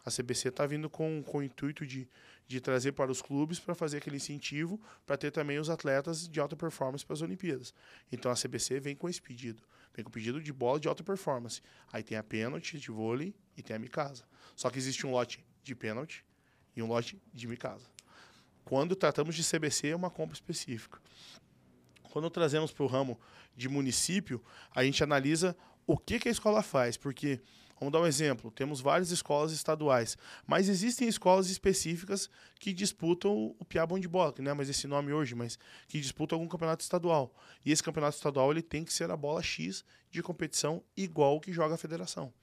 A 0.05 0.09
CBC 0.09 0.47
está 0.47 0.65
vindo 0.65 0.89
com, 0.89 1.21
com 1.23 1.39
o 1.39 1.43
intuito 1.43 1.85
de, 1.85 2.07
de 2.47 2.61
trazer 2.61 2.93
para 2.93 3.11
os 3.11 3.21
clubes 3.21 3.59
para 3.59 3.75
fazer 3.75 3.97
aquele 3.97 4.15
incentivo 4.15 4.79
para 5.05 5.17
ter 5.17 5.29
também 5.29 5.59
os 5.59 5.69
atletas 5.69 6.25
de 6.25 6.39
alta 6.39 6.55
performance 6.55 7.05
para 7.05 7.15
as 7.15 7.21
Olimpíadas. 7.21 7.73
Então 8.09 8.31
a 8.31 8.35
CBC 8.35 8.79
vem 8.79 8.95
com 8.95 9.09
esse 9.09 9.21
pedido. 9.21 9.61
Vem 9.93 10.05
com 10.05 10.09
o 10.09 10.13
pedido 10.13 10.41
de 10.41 10.53
bola 10.53 10.79
de 10.79 10.87
alta 10.87 11.03
performance. 11.03 11.61
Aí 11.91 12.01
tem 12.01 12.17
a 12.17 12.23
pênalti 12.23 12.79
de 12.79 12.91
vôlei 12.91 13.35
e 13.57 13.61
tem 13.61 13.75
a 13.75 13.79
Mikasa. 13.79 14.23
Só 14.55 14.69
que 14.69 14.77
existe 14.77 15.05
um 15.05 15.11
lote 15.11 15.45
de 15.61 15.75
pênalti 15.75 16.23
e 16.77 16.81
um 16.81 16.87
lote 16.87 17.21
de 17.33 17.45
Mikasa. 17.45 17.94
Quando 18.65 18.95
tratamos 18.95 19.35
de 19.35 19.43
CBC, 19.43 19.89
é 19.89 19.95
uma 19.95 20.09
compra 20.09 20.33
específica. 20.33 20.99
Quando 22.11 22.29
trazemos 22.31 22.71
para 22.71 22.83
o 22.83 22.87
ramo 22.87 23.19
de 23.55 23.69
município, 23.69 24.43
a 24.73 24.83
gente 24.83 25.03
analisa 25.03 25.55
o 25.85 25.95
que, 25.95 26.17
que 26.17 26.27
a 26.27 26.31
escola 26.31 26.63
faz, 26.63 26.97
porque, 26.97 27.39
vamos 27.79 27.91
dar 27.91 28.01
um 28.01 28.07
exemplo, 28.07 28.49
temos 28.49 28.81
várias 28.81 29.11
escolas 29.11 29.51
estaduais, 29.51 30.17
mas 30.47 30.67
existem 30.67 31.07
escolas 31.07 31.47
específicas 31.49 32.27
que 32.59 32.73
disputam 32.73 33.55
o 33.59 33.65
Piabon 33.65 33.99
de 33.99 34.07
bola, 34.07 34.33
que 34.33 34.41
não 34.41 34.51
é 34.51 34.53
mais 34.55 34.67
esse 34.67 34.87
nome 34.87 35.13
hoje, 35.13 35.35
mas 35.35 35.59
que 35.87 36.01
disputam 36.01 36.37
algum 36.37 36.49
campeonato 36.49 36.81
estadual. 36.81 37.35
E 37.63 37.71
esse 37.71 37.83
campeonato 37.83 38.15
estadual 38.15 38.49
ele 38.49 38.63
tem 38.63 38.83
que 38.83 38.91
ser 38.91 39.11
a 39.11 39.15
bola 39.15 39.43
X 39.43 39.85
de 40.09 40.23
competição 40.23 40.83
igual 40.97 41.39
que 41.39 41.53
joga 41.53 41.75
a 41.75 41.77
federação. 41.77 42.33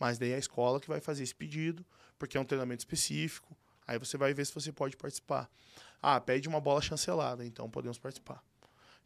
Mas 0.00 0.18
daí 0.18 0.32
é 0.32 0.34
a 0.34 0.38
escola 0.38 0.80
que 0.80 0.88
vai 0.88 1.00
fazer 1.00 1.22
esse 1.22 1.34
pedido, 1.34 1.86
porque 2.18 2.36
é 2.36 2.40
um 2.40 2.44
treinamento 2.44 2.80
específico. 2.80 3.56
Aí 3.86 3.98
você 3.98 4.16
vai 4.16 4.32
ver 4.32 4.44
se 4.46 4.54
você 4.54 4.72
pode 4.72 4.96
participar. 4.96 5.50
Ah, 6.00 6.20
pede 6.20 6.48
uma 6.48 6.60
bola 6.60 6.80
chancelada, 6.80 7.44
então 7.44 7.70
podemos 7.70 7.98
participar. 7.98 8.42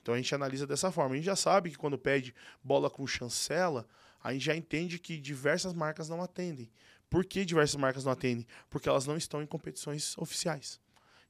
Então 0.02 0.14
a 0.14 0.16
gente 0.16 0.34
analisa 0.34 0.66
dessa 0.66 0.90
forma. 0.90 1.14
A 1.14 1.16
gente 1.16 1.26
já 1.26 1.36
sabe 1.36 1.70
que 1.70 1.76
quando 1.76 1.98
pede 1.98 2.34
bola 2.62 2.88
com 2.88 3.06
chancela, 3.06 3.86
a 4.22 4.32
gente 4.32 4.44
já 4.44 4.56
entende 4.56 4.98
que 4.98 5.18
diversas 5.18 5.74
marcas 5.74 6.08
não 6.08 6.22
atendem. 6.22 6.70
Por 7.10 7.24
que 7.24 7.44
diversas 7.44 7.76
marcas 7.76 8.04
não 8.04 8.12
atendem? 8.12 8.46
Porque 8.68 8.88
elas 8.88 9.06
não 9.06 9.16
estão 9.16 9.42
em 9.42 9.46
competições 9.46 10.16
oficiais. 10.18 10.80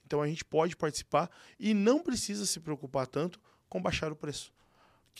Então 0.04 0.22
a 0.22 0.26
gente 0.26 0.44
pode 0.44 0.76
participar 0.76 1.30
e 1.58 1.74
não 1.74 2.02
precisa 2.02 2.46
se 2.46 2.60
preocupar 2.60 3.06
tanto 3.06 3.40
com 3.68 3.80
baixar 3.80 4.10
o 4.10 4.16
preço. 4.16 4.52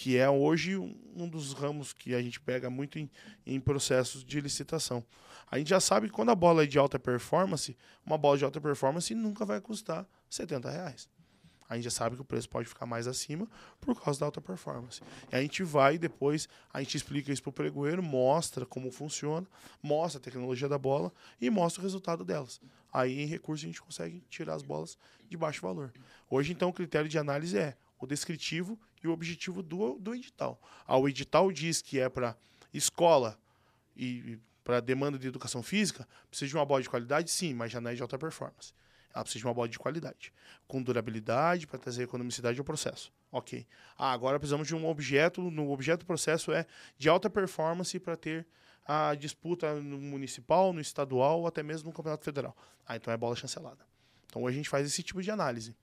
Que 0.01 0.17
é 0.17 0.31
hoje 0.31 0.77
um 0.77 1.29
dos 1.29 1.53
ramos 1.53 1.93
que 1.93 2.15
a 2.15 2.23
gente 2.23 2.39
pega 2.39 2.71
muito 2.71 3.01
em, 3.01 3.11
em 3.45 3.59
processos 3.59 4.25
de 4.25 4.41
licitação. 4.41 5.05
A 5.51 5.59
gente 5.59 5.71
já 5.71 5.81
sabe 5.81 6.07
que 6.07 6.13
quando 6.13 6.31
a 6.31 6.37
bola 6.37 6.63
é 6.63 6.67
de 6.67 6.79
alta 6.79 7.01
performance, 7.01 7.77
uma 8.07 8.17
bola 8.17 8.39
de 8.39 8.45
alta 8.45 8.61
performance 8.61 9.13
nunca 9.13 9.45
vai 9.45 9.61
custar 9.61 10.07
70 10.31 10.71
reais. 10.71 11.09
a 11.69 11.75
gente 11.75 11.83
já 11.83 11.91
sabe 11.91 12.15
que 12.15 12.23
o 12.23 12.25
preço 12.25 12.49
pode 12.49 12.69
ficar 12.69 12.87
mais 12.87 13.09
acima 13.09 13.49
por 13.81 14.01
causa 14.01 14.21
da 14.21 14.27
alta 14.27 14.41
performance. 14.41 15.03
E 15.33 15.35
a 15.35 15.43
gente 15.43 15.65
vai 15.65 15.99
depois, 15.99 16.49
a 16.73 16.79
gente 16.81 16.97
explica 16.97 17.33
isso 17.33 17.43
para 17.43 17.51
o 17.51 17.53
pregoeiro, 17.53 18.01
mostra 18.01 18.65
como 18.65 18.93
funciona, 18.93 19.49
mostra 19.83 20.21
a 20.21 20.23
tecnologia 20.23 20.69
da 20.69 20.79
bola 20.79 21.13
e 21.41 21.51
mostra 21.51 21.81
o 21.81 21.83
resultado 21.83 22.25
delas. 22.25 22.61
Aí 22.93 23.21
em 23.21 23.27
recurso 23.27 23.65
a 23.65 23.67
gente 23.67 23.83
consegue 23.83 24.23
tirar 24.31 24.55
as 24.55 24.63
bolas 24.63 24.97
de 25.29 25.37
baixo 25.37 25.61
valor. 25.61 25.93
Hoje 26.31 26.53
então 26.53 26.69
o 26.69 26.73
critério 26.73 27.09
de 27.09 27.19
análise 27.19 27.59
é 27.59 27.77
o 27.99 28.07
descritivo 28.07 28.79
e 29.03 29.09
o 29.09 29.13
objetivo 29.13 29.63
do, 29.63 29.99
do 29.99 30.15
edital. 30.15 30.61
Ah, 30.87 30.97
o 30.97 31.09
edital 31.09 31.51
diz 31.53 31.81
que 31.83 31.99
é 31.99 32.09
para 32.09 32.37
escola 32.73 33.39
e 33.97 34.39
para 34.63 34.81
demanda 34.81 35.19
de 35.19 35.27
educação 35.27 35.63
física, 35.63 36.07
precisa 36.29 36.51
de 36.51 36.55
uma 36.55 36.65
bola 36.65 36.83
de 36.83 36.91
qualidade, 36.91 37.31
sim, 37.31 37.55
mas 37.55 37.73
já 37.73 37.81
não 37.81 37.91
é 37.91 37.95
de 37.95 38.03
alta 38.03 38.19
performance. 38.19 38.75
Ela 39.15 39.25
precisa 39.25 39.41
de 39.41 39.47
uma 39.47 39.55
bola 39.55 39.69
de 39.69 39.79
qualidade, 39.79 40.33
com 40.67 40.83
durabilidade 40.83 41.67
para 41.67 41.79
trazer 41.79 42.03
economicidade 42.03 42.59
ao 42.59 42.65
processo. 42.65 43.11
Ok. 43.33 43.67
Ah, 43.97 44.13
agora 44.13 44.39
precisamos 44.39 44.69
de 44.69 44.75
um 44.75 44.87
objeto, 44.87 45.51
no 45.51 45.71
objeto 45.71 46.01
do 46.01 46.07
processo 46.07 46.53
é 46.53 46.67
de 46.99 47.09
alta 47.09 47.31
performance 47.31 47.99
para 47.99 48.17
ter 48.17 48.47
a 48.87 49.15
disputa 49.15 49.75
no 49.81 49.99
municipal, 49.99 50.73
no 50.73 50.81
estadual 50.81 51.41
ou 51.41 51.47
até 51.47 51.63
mesmo 51.63 51.89
no 51.89 51.95
campeonato 51.95 52.25
federal. 52.25 52.57
Ah, 52.87 52.97
então 52.97 53.13
é 53.13 53.17
bola 53.17 53.37
chancelada. 53.37 53.87
Então 54.27 54.47
a 54.47 54.53
gente 54.53 54.69
faz 54.69 54.87
esse 54.87 55.03
tipo 55.03 55.23
de 55.23 55.31
análise. 55.31 55.75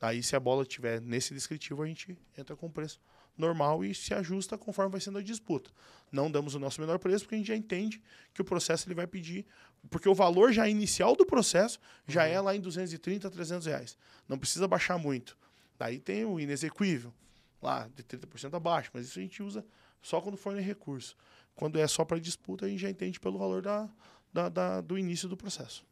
Aí 0.00 0.22
se 0.22 0.36
a 0.36 0.40
bola 0.40 0.62
estiver 0.62 1.00
nesse 1.00 1.32
descritivo, 1.32 1.82
a 1.82 1.86
gente 1.86 2.16
entra 2.36 2.54
com 2.54 2.66
o 2.66 2.70
preço 2.70 3.00
normal 3.36 3.84
e 3.84 3.94
se 3.94 4.14
ajusta 4.14 4.56
conforme 4.56 4.92
vai 4.92 5.00
sendo 5.00 5.18
a 5.18 5.22
disputa. 5.22 5.70
Não 6.10 6.30
damos 6.30 6.54
o 6.54 6.58
nosso 6.58 6.80
menor 6.80 6.98
preço 6.98 7.24
porque 7.24 7.34
a 7.34 7.38
gente 7.38 7.48
já 7.48 7.56
entende 7.56 8.02
que 8.32 8.40
o 8.40 8.44
processo 8.44 8.88
ele 8.88 8.94
vai 8.94 9.06
pedir, 9.06 9.46
porque 9.90 10.08
o 10.08 10.14
valor 10.14 10.52
já 10.52 10.68
inicial 10.68 11.14
do 11.14 11.26
processo 11.26 11.78
já 12.06 12.24
uhum. 12.24 12.30
é 12.30 12.40
lá 12.40 12.56
em 12.56 12.60
230, 12.60 13.30
300 13.30 13.66
reais. 13.66 13.98
Não 14.28 14.38
precisa 14.38 14.66
baixar 14.66 14.98
muito. 14.98 15.36
Daí 15.78 15.98
tem 15.98 16.24
o 16.24 16.40
inexequível, 16.40 17.12
lá 17.60 17.88
de 17.94 18.02
30% 18.02 18.54
abaixo, 18.54 18.90
mas 18.94 19.06
isso 19.06 19.18
a 19.18 19.22
gente 19.22 19.42
usa 19.42 19.64
só 20.00 20.20
quando 20.20 20.36
for 20.36 20.56
em 20.56 20.62
recurso. 20.62 21.16
Quando 21.54 21.78
é 21.78 21.86
só 21.86 22.04
para 22.04 22.18
disputa, 22.18 22.66
a 22.66 22.68
gente 22.68 22.80
já 22.80 22.90
entende 22.90 23.18
pelo 23.18 23.38
valor 23.38 23.62
da, 23.62 23.88
da, 24.32 24.48
da 24.48 24.80
do 24.80 24.98
início 24.98 25.28
do 25.28 25.36
processo. 25.36 25.84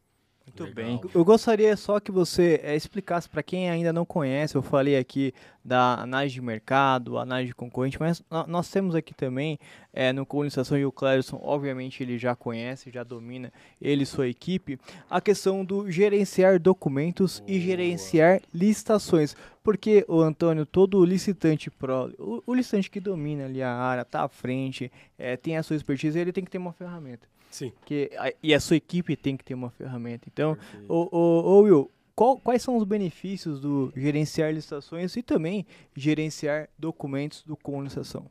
Muito 0.46 0.64
Legal. 0.64 0.74
bem. 0.74 1.00
Eu 1.14 1.24
gostaria 1.24 1.74
só 1.76 1.98
que 1.98 2.12
você 2.12 2.60
é, 2.62 2.76
explicasse 2.76 3.28
para 3.28 3.42
quem 3.42 3.70
ainda 3.70 3.92
não 3.92 4.04
conhece, 4.04 4.54
eu 4.54 4.62
falei 4.62 4.96
aqui 4.96 5.32
da 5.64 5.94
análise 5.94 6.34
de 6.34 6.42
mercado, 6.42 7.16
análise 7.16 7.48
de 7.48 7.54
concorrente, 7.54 7.98
mas 7.98 8.22
nós 8.46 8.70
temos 8.70 8.94
aqui 8.94 9.14
também 9.14 9.58
é, 9.92 10.12
no 10.12 10.26
Colonização 10.26 10.76
e 10.76 10.84
o 10.84 10.92
Clérison, 10.92 11.40
obviamente 11.42 12.02
ele 12.02 12.18
já 12.18 12.36
conhece, 12.36 12.90
já 12.90 13.02
domina, 13.02 13.50
ele 13.80 14.02
e 14.02 14.06
sua 14.06 14.28
equipe, 14.28 14.78
a 15.08 15.20
questão 15.20 15.64
do 15.64 15.90
gerenciar 15.90 16.60
documentos 16.60 17.40
Boa. 17.40 17.50
e 17.50 17.60
gerenciar 17.60 18.42
licitações. 18.52 19.34
Porque 19.62 20.04
o 20.06 20.20
Antônio, 20.20 20.66
todo 20.66 21.02
licitante 21.02 21.70
pro, 21.70 22.12
o, 22.18 22.42
o 22.46 22.54
licitante 22.54 22.90
que 22.90 23.00
domina 23.00 23.46
ali 23.46 23.62
a 23.62 23.74
área, 23.74 24.02
está 24.02 24.22
à 24.22 24.28
frente, 24.28 24.92
é, 25.16 25.38
tem 25.38 25.56
a 25.56 25.62
sua 25.62 25.74
expertise, 25.74 26.18
ele 26.18 26.32
tem 26.32 26.44
que 26.44 26.50
ter 26.50 26.58
uma 26.58 26.74
ferramenta. 26.74 27.26
Sim. 27.54 27.72
Que, 27.84 28.10
a, 28.18 28.32
e 28.42 28.52
a 28.52 28.58
sua 28.58 28.74
equipe 28.74 29.14
tem 29.14 29.36
que 29.36 29.44
ter 29.44 29.54
uma 29.54 29.70
ferramenta. 29.70 30.24
Então, 30.26 30.58
o, 30.88 31.16
o, 31.16 31.18
o 31.20 31.60
Will, 31.60 31.90
qual, 32.12 32.36
quais 32.36 32.60
são 32.60 32.76
os 32.76 32.82
benefícios 32.82 33.60
do 33.60 33.92
gerenciar 33.96 34.52
licitações 34.52 35.14
e 35.14 35.22
também 35.22 35.64
gerenciar 35.94 36.68
documentos 36.76 37.44
do 37.44 37.56
com 37.56 37.80
licitação? 37.80 38.28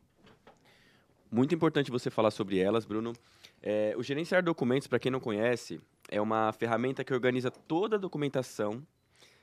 Muito 1.32 1.56
importante 1.56 1.90
você 1.90 2.10
falar 2.10 2.32
sobre 2.32 2.60
elas, 2.60 2.84
Bruno. 2.84 3.14
É, 3.62 3.94
o 3.98 4.04
gerenciar 4.04 4.44
documentos, 4.44 4.90
para 4.90 5.00
quem 5.00 5.10
não 5.10 5.22
conhece, 5.22 5.80
é 6.12 6.20
uma 6.20 6.52
ferramenta 6.52 7.02
que 7.02 7.14
organiza 7.14 7.50
toda 7.50 7.96
a 7.96 8.00
documentação 8.00 8.86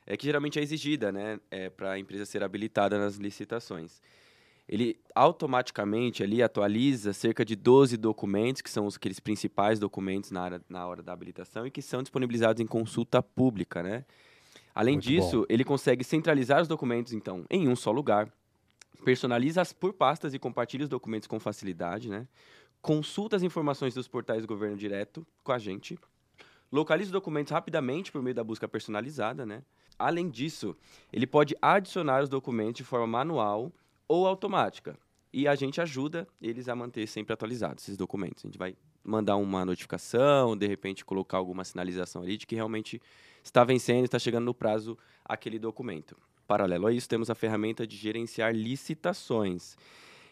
é, 0.05 0.15
que 0.15 0.25
geralmente 0.25 0.59
é 0.59 0.61
exigida 0.61 1.11
né, 1.11 1.39
é, 1.49 1.71
para 1.71 1.93
a 1.93 1.99
empresa 1.99 2.27
ser 2.27 2.43
habilitada 2.43 2.99
nas 2.99 3.15
licitações 3.15 3.99
ele 4.71 4.97
automaticamente 5.13 6.23
ali 6.23 6.41
atualiza 6.41 7.11
cerca 7.11 7.43
de 7.43 7.57
12 7.57 7.97
documentos, 7.97 8.61
que 8.61 8.69
são 8.69 8.85
os 8.85 8.95
aqueles 8.95 9.19
principais 9.19 9.77
documentos 9.77 10.31
na, 10.31 10.41
hora, 10.41 10.61
na 10.69 10.87
hora 10.87 11.03
da 11.03 11.11
habilitação 11.11 11.67
e 11.67 11.71
que 11.71 11.81
são 11.81 12.01
disponibilizados 12.01 12.61
em 12.61 12.65
consulta 12.65 13.21
pública, 13.21 13.83
né? 13.83 14.05
Além 14.73 14.93
Muito 14.93 15.03
disso, 15.03 15.39
bom. 15.39 15.45
ele 15.49 15.65
consegue 15.65 16.05
centralizar 16.05 16.61
os 16.61 16.69
documentos, 16.69 17.11
então, 17.11 17.45
em 17.49 17.67
um 17.67 17.75
só 17.75 17.91
lugar, 17.91 18.31
personaliza 19.03 19.61
por 19.77 19.91
pastas 19.91 20.33
e 20.33 20.39
compartilha 20.39 20.85
os 20.85 20.89
documentos 20.89 21.27
com 21.27 21.37
facilidade, 21.37 22.09
né? 22.09 22.25
Consulta 22.81 23.35
as 23.35 23.43
informações 23.43 23.93
dos 23.93 24.07
portais 24.07 24.41
do 24.41 24.47
governo 24.47 24.77
direto 24.77 25.27
com 25.43 25.51
a 25.51 25.59
gente, 25.59 25.99
localiza 26.71 27.09
os 27.09 27.11
documentos 27.11 27.51
rapidamente 27.51 28.09
por 28.09 28.23
meio 28.23 28.33
da 28.33 28.43
busca 28.43 28.69
personalizada, 28.69 29.45
né? 29.45 29.63
Além 29.99 30.29
disso, 30.29 30.77
ele 31.11 31.27
pode 31.27 31.57
adicionar 31.61 32.23
os 32.23 32.29
documentos 32.29 32.77
de 32.77 32.83
forma 32.85 33.05
manual 33.05 33.69
ou 34.11 34.27
automática. 34.27 34.97
E 35.31 35.47
a 35.47 35.55
gente 35.55 35.79
ajuda 35.79 36.27
eles 36.41 36.67
a 36.67 36.75
manter 36.75 37.07
sempre 37.07 37.33
atualizados 37.33 37.85
esses 37.85 37.95
documentos. 37.95 38.43
A 38.43 38.47
gente 38.47 38.57
vai 38.57 38.75
mandar 39.01 39.37
uma 39.37 39.63
notificação, 39.63 40.57
de 40.57 40.67
repente 40.67 41.05
colocar 41.05 41.37
alguma 41.37 41.63
sinalização 41.63 42.21
ali 42.21 42.35
de 42.35 42.45
que 42.45 42.53
realmente 42.53 43.01
está 43.41 43.63
vencendo, 43.63 44.03
está 44.03 44.19
chegando 44.19 44.43
no 44.43 44.53
prazo 44.53 44.97
aquele 45.23 45.57
documento. 45.57 46.17
Paralelo 46.45 46.87
a 46.87 46.91
isso, 46.91 47.07
temos 47.07 47.29
a 47.29 47.35
ferramenta 47.35 47.87
de 47.87 47.95
gerenciar 47.95 48.53
licitações, 48.53 49.77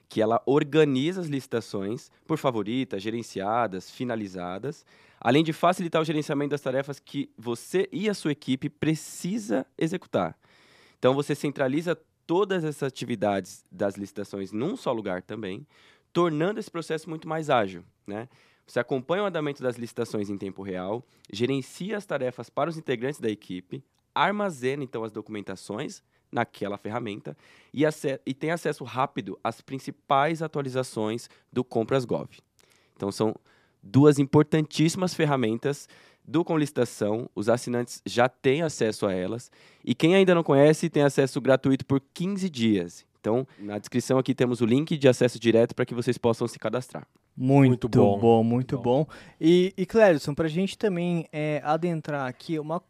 que 0.09 0.21
ela 0.21 0.41
organiza 0.45 1.21
as 1.21 1.27
licitações 1.27 2.11
por 2.27 2.37
favoritas, 2.37 3.01
gerenciadas, 3.01 3.89
finalizadas, 3.89 4.85
além 5.21 5.41
de 5.41 5.53
facilitar 5.53 6.01
o 6.01 6.05
gerenciamento 6.05 6.51
das 6.51 6.61
tarefas 6.61 6.99
que 6.99 7.29
você 7.37 7.87
e 7.93 8.09
a 8.09 8.13
sua 8.13 8.33
equipe 8.33 8.69
precisa 8.69 9.65
executar. 9.77 10.37
Então 10.97 11.13
você 11.13 11.33
centraliza 11.33 11.97
todas 12.29 12.63
essas 12.63 12.83
atividades 12.83 13.65
das 13.71 13.95
licitações 13.95 14.51
num 14.51 14.77
só 14.77 14.91
lugar 14.91 15.23
também, 15.23 15.65
tornando 16.13 16.59
esse 16.59 16.69
processo 16.69 17.09
muito 17.09 17.27
mais 17.27 17.49
ágil. 17.49 17.83
Né? 18.05 18.29
Você 18.67 18.79
acompanha 18.79 19.23
o 19.23 19.25
andamento 19.25 19.63
das 19.63 19.77
licitações 19.77 20.29
em 20.29 20.37
tempo 20.37 20.61
real, 20.61 21.03
gerencia 21.33 21.97
as 21.97 22.05
tarefas 22.05 22.47
para 22.47 22.69
os 22.69 22.77
integrantes 22.77 23.19
da 23.19 23.31
equipe, 23.31 23.83
armazena 24.13 24.83
então 24.83 25.03
as 25.03 25.11
documentações 25.11 26.03
naquela 26.31 26.77
ferramenta 26.77 27.35
e, 27.73 27.81
e 28.23 28.33
tem 28.35 28.51
acesso 28.51 28.83
rápido 28.83 29.39
às 29.43 29.59
principais 29.59 30.43
atualizações 30.43 31.31
do 31.51 31.63
Compras 31.63 32.05
Gov. 32.05 32.29
Então 32.95 33.11
são 33.11 33.35
duas 33.81 34.19
importantíssimas 34.19 35.15
ferramentas 35.15 35.89
do 36.29 36.45
Com 36.45 36.57
Licitação, 36.57 37.27
os 37.33 37.49
assinantes 37.49 38.01
já 38.05 38.29
têm 38.29 38.61
acesso 38.61 39.07
a 39.07 39.13
elas. 39.13 39.51
E 39.83 39.95
quem 39.95 40.15
ainda 40.15 40.35
não 40.35 40.43
conhece, 40.43 40.89
tem 40.89 41.01
acesso 41.01 41.41
gratuito 41.41 41.83
por 41.85 41.99
15 42.13 42.47
dias. 42.49 43.05
Então, 43.19 43.45
na 43.57 43.77
descrição 43.79 44.17
aqui 44.17 44.33
temos 44.33 44.61
o 44.61 44.65
link 44.65 44.95
de 44.95 45.07
acesso 45.07 45.39
direto 45.39 45.73
para 45.73 45.85
que 45.85 45.93
vocês 45.93 46.17
possam 46.17 46.47
se 46.47 46.57
cadastrar. 46.59 47.05
Muito, 47.35 47.69
muito 47.69 47.89
bom. 47.89 48.19
bom. 48.19 48.43
muito 48.43 48.77
bom. 48.77 49.03
bom. 49.03 49.07
E, 49.41 49.73
e 49.75 49.85
Clérison, 49.85 50.33
para 50.33 50.45
a 50.45 50.49
gente 50.49 50.77
também 50.77 51.27
é, 51.31 51.61
adentrar 51.63 52.27
aqui, 52.27 52.59
uma, 52.59 52.81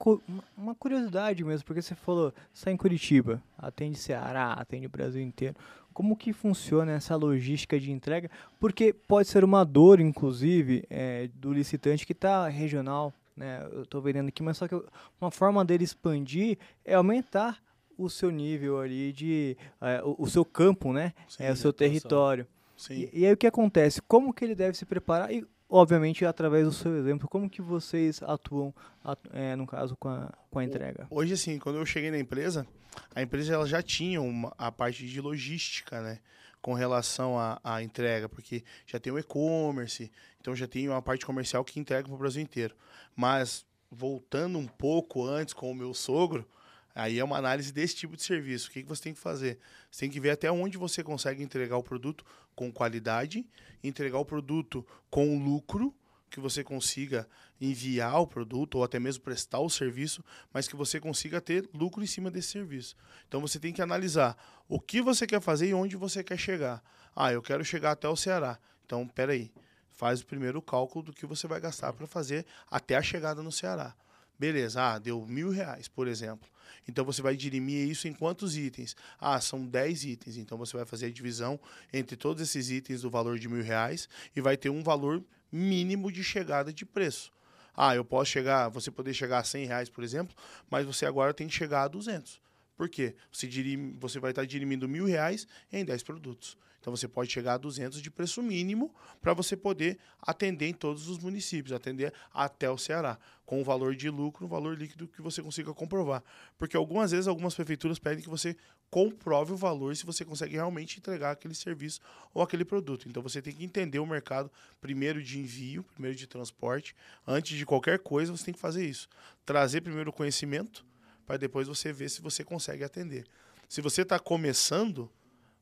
uma 0.58 0.76
curiosidade 0.76 1.44
mesmo, 1.44 1.66
porque 1.66 1.82
você 1.82 1.96
falou, 1.96 2.34
está 2.54 2.72
em 2.72 2.78
Curitiba, 2.78 3.42
atende 3.58 3.98
Ceará, 3.98 4.54
atende 4.54 4.86
o 4.86 4.90
Brasil 4.90 5.22
inteiro. 5.22 5.56
Como 5.94 6.16
que 6.16 6.34
funciona 6.34 6.92
essa 6.92 7.16
logística 7.16 7.80
de 7.80 7.92
entrega? 7.92 8.30
Porque 8.60 8.94
pode 8.94 9.28
ser 9.28 9.44
uma 9.44 9.64
dor, 9.64 10.00
inclusive, 10.00 10.84
é, 10.90 11.30
do 11.36 11.52
licitante 11.52 12.06
que 12.06 12.14
está 12.14 12.48
regional, 12.48 13.14
né? 13.40 13.66
Eu 13.72 13.84
estou 13.84 14.02
vendendo 14.02 14.28
aqui, 14.28 14.44
mas 14.44 14.58
só 14.58 14.68
que 14.68 14.76
uma 15.20 15.32
forma 15.32 15.64
dele 15.64 15.86
expandir 15.86 16.58
é 16.84 16.94
aumentar 16.94 17.64
o 17.98 18.10
seu 18.10 18.30
nível 18.30 18.80
ali 18.80 19.14
de 19.14 19.58
é, 19.82 20.02
o, 20.04 20.16
o, 20.20 20.28
seu 20.30 20.44
campo, 20.44 20.92
né? 20.92 21.14
Sim, 21.28 21.44
é 21.44 21.52
o 21.52 21.56
seu 21.56 21.72
território. 21.72 22.46
E, 22.90 23.10
e, 23.14 23.26
aí 23.26 23.34
o 23.34 23.38
que 23.38 23.48
acontece? 23.48 24.02
Como 24.02 24.34
que 24.34 24.44
ele 24.44 24.56
deve 24.56 24.78
se 24.78 24.86
preparar? 24.86 25.34
E 25.34 25.46
obviamente 25.70 26.26
através 26.26 26.66
do 26.66 26.72
seu 26.72 26.98
exemplo, 26.98 27.28
como 27.28 27.50
que 27.50 27.62
vocês 27.62 28.22
atuam, 28.24 28.74
atu 29.04 29.30
é, 29.34 29.56
no 29.56 29.66
caso 29.66 29.96
com 29.98 30.10
a, 30.10 30.32
com 30.52 30.60
a 30.60 30.64
entrega? 30.64 31.08
Hoje 31.10 31.34
assim, 31.34 31.60
quando 31.60 31.78
eu 31.78 31.86
cheguei 31.86 32.12
na 32.12 32.20
empresa, 32.20 32.68
a 33.16 33.22
empresa 33.22 33.54
ela 33.54 33.68
já 33.68 33.82
tinha 33.82 34.22
uma, 34.22 34.54
a 34.58 34.72
parte 34.72 35.06
de 35.06 35.22
logística, 35.22 36.02
né? 36.02 36.20
com 36.62 36.74
relação 36.74 37.40
à, 37.40 37.60
à 37.64 37.82
entrega, 37.82 38.28
porque 38.28 38.64
já 38.86 39.00
tem 39.00 39.14
o 39.14 39.20
e-commerce, 39.20 40.12
então 40.40 40.56
já 40.56 40.68
tem 40.68 40.90
uma 40.90 41.02
parte 41.02 41.26
comercial 41.26 41.64
que 41.64 41.80
entrega 41.80 42.04
para 42.04 42.16
o 42.16 42.18
Brasil 42.18 42.42
inteiro. 42.42 42.76
Mas, 43.20 43.66
voltando 43.92 44.58
um 44.58 44.66
pouco 44.66 45.28
antes 45.28 45.54
com 45.54 45.70
o 45.70 45.76
meu 45.76 45.94
sogro, 45.94 46.48
aí 46.96 47.20
é 47.20 47.24
uma 47.24 47.36
análise 47.36 47.74
desse 47.74 47.94
tipo 47.94 48.16
de 48.16 48.24
serviço. 48.24 48.70
O 48.70 48.72
que, 48.72 48.82
que 48.82 48.88
você 48.88 49.04
tem 49.04 49.14
que 49.14 49.20
fazer? 49.20 49.60
Você 49.92 50.00
tem 50.00 50.10
que 50.10 50.22
ver 50.22 50.30
até 50.30 50.50
onde 50.50 50.78
você 50.78 51.04
consegue 51.04 51.44
entregar 51.44 51.76
o 51.76 51.84
produto 51.84 52.24
com 52.56 52.72
qualidade, 52.72 53.46
entregar 53.84 54.20
o 54.20 54.24
produto 54.24 54.88
com 55.10 55.38
lucro, 55.38 55.94
que 56.30 56.40
você 56.40 56.64
consiga 56.64 57.28
enviar 57.60 58.22
o 58.22 58.26
produto 58.26 58.76
ou 58.76 58.86
até 58.86 59.02
mesmo 59.02 59.22
prestar 59.22 59.60
o 59.60 59.70
serviço, 59.70 60.24
mas 60.54 60.70
que 60.70 60.78
você 60.78 60.98
consiga 60.98 61.42
ter 61.42 61.70
lucro 61.74 62.02
em 62.02 62.08
cima 62.08 62.32
desse 62.32 62.52
serviço. 62.52 62.96
Então 63.28 63.42
você 63.42 63.60
tem 63.60 63.74
que 63.74 63.82
analisar 63.82 64.38
o 64.66 64.80
que 64.80 65.02
você 65.02 65.28
quer 65.28 65.42
fazer 65.42 65.68
e 65.68 65.74
onde 65.74 65.98
você 65.98 66.24
quer 66.24 66.38
chegar. 66.38 66.82
Ah, 67.14 67.34
eu 67.34 67.42
quero 67.42 67.66
chegar 67.66 67.92
até 67.92 68.08
o 68.08 68.16
Ceará. 68.16 68.58
Então, 68.86 69.06
peraí, 69.10 69.52
faz 70.00 70.22
o 70.22 70.26
primeiro 70.26 70.62
cálculo 70.62 71.04
do 71.04 71.12
que 71.12 71.26
você 71.26 71.46
vai 71.46 71.60
gastar 71.60 71.92
para 71.92 72.08
fazer 72.08 72.46
até 72.72 72.96
a 72.96 73.02
chegada 73.02 73.44
no 73.44 73.52
Ceará. 73.52 73.94
Beleza, 74.40 74.82
ah, 74.82 74.98
deu 74.98 75.26
mil 75.26 75.50
reais, 75.50 75.90
por 75.90 76.08
exemplo. 76.08 76.50
Então 76.88 77.04
você 77.04 77.22
vai 77.22 77.36
dirimir 77.36 77.86
isso 77.90 78.08
em 78.08 78.14
quantos 78.14 78.56
itens? 78.56 78.96
Ah, 79.20 79.42
são 79.42 79.68
10 79.68 80.06
itens. 80.06 80.38
Então 80.38 80.58
você 80.58 80.78
vai 80.78 80.86
fazer 80.86 81.08
a 81.08 81.12
divisão 81.12 81.60
entre 81.92 82.16
todos 82.16 82.42
esses 82.42 82.70
itens 82.70 83.02
do 83.02 83.10
valor 83.10 83.38
de 83.38 83.50
mil 83.50 83.62
reais 83.62 84.08
e 84.34 84.40
vai 84.40 84.56
ter 84.56 84.70
um 84.70 84.82
valor 84.82 85.22
mínimo 85.52 86.10
de 86.10 86.24
chegada 86.24 86.72
de 86.72 86.86
preço. 86.86 87.34
Ah, 87.76 87.94
eu 87.94 88.06
posso 88.06 88.32
chegar, 88.32 88.70
você 88.70 88.90
poder 88.90 89.14
chegar 89.14 89.40
a 89.40 89.44
100 89.44 89.66
reais, 89.66 89.90
por 89.90 90.02
exemplo, 90.02 90.34
mas 90.70 90.86
você 90.86 91.06
agora 91.06 91.34
tem 91.34 91.46
que 91.50 91.54
chegar 91.54 91.84
a 91.84 91.88
200. 91.90 92.42
Por 92.78 92.88
quê? 92.88 93.16
Você, 93.30 93.48
dirime, 93.48 93.98
você 94.00 94.18
vai 94.18 94.32
estar 94.32 94.46
dirimindo 94.46 94.88
mil 94.88 95.04
reais 95.04 95.46
em 95.70 95.84
10 95.84 96.04
produtos. 96.04 96.58
Então 96.80 96.96
você 96.96 97.08
pode 97.08 97.32
chegar 97.32 97.56
a 97.56 97.58
200 97.58 98.02
de 98.02 98.10
preço 98.10 98.42
mínimo 98.42 98.94
para 99.22 99.34
você 99.34 99.56
poder 99.56 99.98
atender 100.22 100.68
em 100.68 100.74
todos 100.74 101.08
os 101.08 101.18
municípios, 101.18 101.74
atender 101.74 102.14
até 102.34 102.70
o 102.70 102.78
Ceará, 102.78 103.18
com 103.46 103.60
o 103.62 103.64
valor 103.64 103.96
de 103.96 104.10
lucro, 104.10 104.46
um 104.46 104.50
valor 104.50 104.78
líquido 104.78 105.08
que 105.08 105.22
você 105.22 105.42
consiga 105.42 105.74
comprovar. 105.74 106.24
Porque 106.58 106.78
algumas 106.78 107.12
vezes 107.12 107.28
algumas 107.28 107.56
prefeituras 107.56 108.00
pedem 108.00 108.24
que 108.24 108.30
você 108.30 108.56
comprove 108.90 109.54
o 109.54 109.58
valor 109.58 109.96
se 109.96 110.06
você 110.06 110.24
consegue 110.26 110.56
realmente 110.56 110.98
entregar 110.98 111.32
aquele 111.32 111.54
serviço 111.54 112.00
ou 112.34 112.42
aquele 112.42 112.64
produto. 112.64 113.08
Então 113.08 113.22
você 113.22 113.42
tem 113.42 113.54
que 113.54 113.64
entender 113.64 114.00
o 114.00 114.06
mercado 114.06 114.52
primeiro 114.80 115.22
de 115.22 115.40
envio, 115.40 115.84
primeiro 115.84 116.18
de 116.18 116.28
transporte, 116.28 116.96
antes 117.28 117.58
de 117.58 117.66
qualquer 117.66 118.00
coisa 118.00 118.32
você 118.36 118.46
tem 118.46 118.54
que 118.54 118.60
fazer 118.60 118.86
isso. 118.86 119.08
Trazer 119.46 119.82
primeiro 119.82 120.10
o 120.10 120.14
conhecimento 120.14 120.86
para 121.26 121.38
depois 121.38 121.68
você 121.68 121.94
ver 121.94 122.10
se 122.10 122.22
você 122.22 122.44
consegue 122.44 122.84
atender. 122.84 123.26
Se 123.68 123.82
você 123.82 124.02
está 124.02 124.18
começando, 124.18 125.12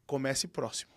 comece 0.06 0.48
próximo. 0.48 0.97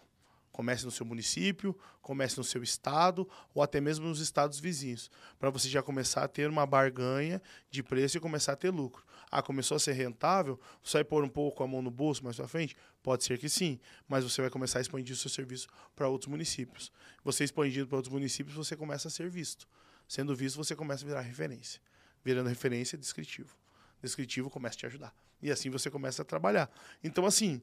Comece 0.61 0.84
no 0.84 0.90
seu 0.90 1.06
município, 1.06 1.74
comece 2.02 2.36
no 2.36 2.44
seu 2.44 2.62
estado 2.62 3.26
ou 3.54 3.62
até 3.62 3.80
mesmo 3.80 4.06
nos 4.06 4.20
estados 4.20 4.61
vizinhos, 4.61 5.11
para 5.38 5.48
você 5.48 5.70
já 5.70 5.82
começar 5.82 6.22
a 6.22 6.28
ter 6.28 6.50
uma 6.50 6.66
barganha 6.66 7.40
de 7.70 7.82
preço 7.82 8.18
e 8.18 8.20
começar 8.20 8.52
a 8.52 8.56
ter 8.56 8.68
lucro. 8.68 9.02
Ah, 9.30 9.40
começou 9.40 9.78
a 9.78 9.80
ser 9.80 9.94
rentável, 9.94 10.61
você 10.84 10.98
vai 10.98 11.04
pôr 11.04 11.24
um 11.24 11.30
pouco 11.30 11.64
a 11.64 11.66
mão 11.66 11.80
no 11.80 11.90
bolso 11.90 12.22
mais 12.22 12.36
para 12.36 12.46
frente? 12.46 12.76
Pode 13.02 13.24
ser 13.24 13.38
que 13.38 13.48
sim, 13.48 13.80
mas 14.06 14.22
você 14.22 14.42
vai 14.42 14.50
começar 14.50 14.80
a 14.80 14.82
expandir 14.82 15.14
o 15.14 15.18
seu 15.18 15.30
serviço 15.30 15.66
para 15.96 16.08
outros 16.08 16.28
municípios. 16.28 16.92
Você 17.24 17.42
expandindo 17.42 17.86
para 17.86 17.96
outros 17.96 18.12
municípios, 18.12 18.54
você 18.54 18.76
começa 18.76 19.08
a 19.08 19.11
ser 19.11 19.30
visto. 19.30 19.66
Sendo 20.06 20.36
visto, 20.36 20.58
você 20.58 20.76
começa 20.76 21.06
a 21.06 21.08
virar 21.08 21.22
referência. 21.22 21.80
Virando 22.22 22.50
referência, 22.50 22.98
descritivo. 22.98 23.56
Descritivo 24.02 24.50
começa 24.50 24.76
a 24.76 24.78
te 24.80 24.84
ajudar. 24.84 25.14
E 25.40 25.50
assim 25.50 25.70
você 25.70 25.90
começa 25.90 26.20
a 26.20 26.24
trabalhar. 26.24 26.70
Então, 27.02 27.24
assim, 27.24 27.62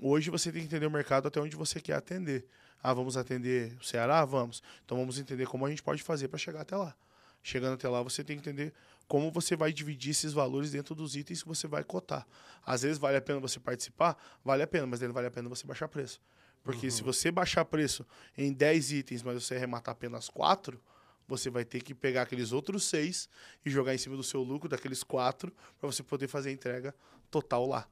Hoje 0.00 0.30
você 0.30 0.52
tem 0.52 0.60
que 0.60 0.66
entender 0.66 0.86
o 0.86 0.90
mercado 0.90 1.28
até 1.28 1.40
onde 1.40 1.56
você 1.56 1.80
quer 1.80 1.94
atender. 1.94 2.46
Ah, 2.82 2.92
vamos 2.92 3.16
atender 3.16 3.76
o 3.80 3.84
Ceará? 3.84 4.24
Vamos. 4.24 4.62
Então 4.84 4.98
vamos 4.98 5.18
entender 5.18 5.46
como 5.46 5.64
a 5.66 5.70
gente 5.70 5.82
pode 5.82 6.02
fazer 6.02 6.28
para 6.28 6.38
chegar 6.38 6.60
até 6.60 6.76
lá. 6.76 6.94
Chegando 7.42 7.74
até 7.74 7.88
lá, 7.88 8.02
você 8.02 8.24
tem 8.24 8.36
que 8.36 8.48
entender 8.48 8.72
como 9.06 9.30
você 9.30 9.54
vai 9.54 9.72
dividir 9.72 10.10
esses 10.10 10.32
valores 10.32 10.72
dentro 10.72 10.94
dos 10.94 11.14
itens 11.14 11.42
que 11.42 11.48
você 11.48 11.66
vai 11.66 11.84
cotar. 11.84 12.26
Às 12.64 12.82
vezes 12.82 12.98
vale 12.98 13.16
a 13.16 13.22
pena 13.22 13.38
você 13.38 13.60
participar, 13.60 14.16
vale 14.44 14.62
a 14.62 14.66
pena, 14.66 14.86
mas 14.86 15.00
não 15.00 15.12
vale 15.12 15.28
a 15.28 15.30
pena 15.30 15.48
você 15.48 15.66
baixar 15.66 15.88
preço. 15.88 16.20
Porque 16.64 16.86
uhum. 16.86 16.90
se 16.90 17.02
você 17.02 17.30
baixar 17.30 17.64
preço 17.64 18.04
em 18.36 18.52
10 18.52 18.92
itens, 18.92 19.22
mas 19.22 19.44
você 19.44 19.54
arrematar 19.54 19.92
apenas 19.92 20.28
4, 20.28 20.80
você 21.28 21.48
vai 21.48 21.64
ter 21.64 21.80
que 21.82 21.94
pegar 21.94 22.22
aqueles 22.22 22.50
outros 22.50 22.84
6 22.84 23.28
e 23.64 23.70
jogar 23.70 23.94
em 23.94 23.98
cima 23.98 24.16
do 24.16 24.24
seu 24.24 24.42
lucro 24.42 24.68
daqueles 24.68 25.04
4 25.04 25.52
para 25.78 25.90
você 25.90 26.02
poder 26.02 26.26
fazer 26.26 26.50
a 26.50 26.52
entrega 26.52 26.94
total 27.30 27.66
lá. 27.66 27.88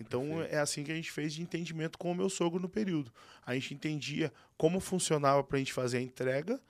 Então 0.00 0.28
Perfeito. 0.28 0.54
é 0.54 0.58
assim 0.58 0.84
que 0.84 0.92
a 0.92 0.94
gente 0.94 1.10
fez 1.10 1.34
de 1.34 1.42
entendimento 1.42 1.98
com 1.98 2.10
o 2.12 2.14
meu 2.14 2.28
sogro 2.28 2.60
no 2.60 2.68
período. 2.68 3.12
A 3.44 3.54
gente 3.54 3.74
entendia 3.74 4.32
como 4.56 4.80
funcionava 4.80 5.42
para 5.42 5.56
a 5.56 5.58
gente 5.58 5.72
fazer 5.72 5.98
a 5.98 6.02
entrega 6.02 6.60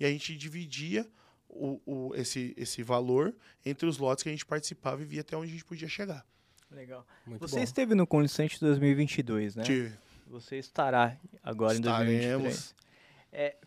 e 0.00 0.04
a 0.04 0.10
gente 0.10 0.36
dividia 0.36 1.06
o, 1.48 1.80
o, 1.86 2.14
esse, 2.14 2.54
esse 2.56 2.82
valor 2.82 3.34
entre 3.64 3.86
os 3.86 3.98
lotes 3.98 4.22
que 4.22 4.28
a 4.28 4.32
gente 4.32 4.46
participava 4.46 5.02
e 5.02 5.04
via 5.04 5.20
até 5.22 5.36
onde 5.36 5.48
a 5.48 5.52
gente 5.52 5.64
podia 5.64 5.88
chegar. 5.88 6.24
Legal. 6.70 7.06
Muito 7.26 7.40
Você 7.40 7.56
bom. 7.56 7.62
esteve 7.62 7.94
no 7.94 8.06
Conlicente 8.06 8.60
2022, 8.60 9.56
né? 9.56 9.62
Tive. 9.64 9.92
Você 10.26 10.56
estará 10.56 11.16
agora 11.42 11.74
Estaremos. 11.74 12.12
em 12.12 12.30
2023. 12.42 12.74
É, 13.32 13.56
o 13.62 13.66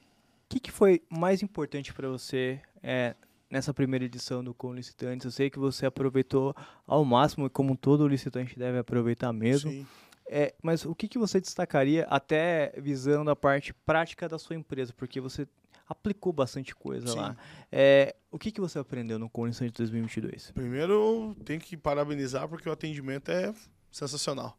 que, 0.49 0.59
que 0.59 0.71
foi 0.71 1.01
mais 1.09 1.41
importante 1.41 1.93
para 1.93 2.07
você 2.07 2.61
é, 2.83 3.15
nessa 3.51 3.73
primeira 3.73 4.05
edição 4.05 4.41
do 4.41 4.53
Com 4.53 4.73
Licitantes. 4.73 5.25
Eu 5.25 5.31
sei 5.31 5.49
que 5.49 5.59
você 5.59 5.85
aproveitou 5.85 6.55
ao 6.87 7.03
máximo, 7.03 7.49
como 7.49 7.75
todo 7.75 8.07
licitante 8.07 8.57
deve 8.57 8.79
aproveitar 8.79 9.33
mesmo. 9.33 9.69
Sim. 9.69 9.85
É, 10.25 10.55
mas 10.63 10.85
o 10.85 10.95
que, 10.95 11.09
que 11.09 11.17
você 11.17 11.41
destacaria, 11.41 12.05
até 12.09 12.73
visando 12.77 13.29
a 13.29 13.35
parte 13.35 13.73
prática 13.73 14.29
da 14.29 14.39
sua 14.39 14.55
empresa? 14.55 14.93
Porque 14.93 15.19
você 15.19 15.45
aplicou 15.85 16.31
bastante 16.31 16.73
coisa 16.73 17.07
Sim. 17.07 17.17
lá. 17.17 17.35
É, 17.69 18.15
o 18.31 18.39
que, 18.39 18.49
que 18.49 18.61
você 18.61 18.79
aprendeu 18.79 19.19
no 19.19 19.29
Condição 19.29 19.67
de 19.67 19.73
2022? 19.73 20.51
Primeiro, 20.51 21.35
tenho 21.43 21.59
que 21.59 21.75
parabenizar 21.75 22.47
porque 22.47 22.69
o 22.69 22.71
atendimento 22.71 23.29
é 23.29 23.53
sensacional. 23.91 24.57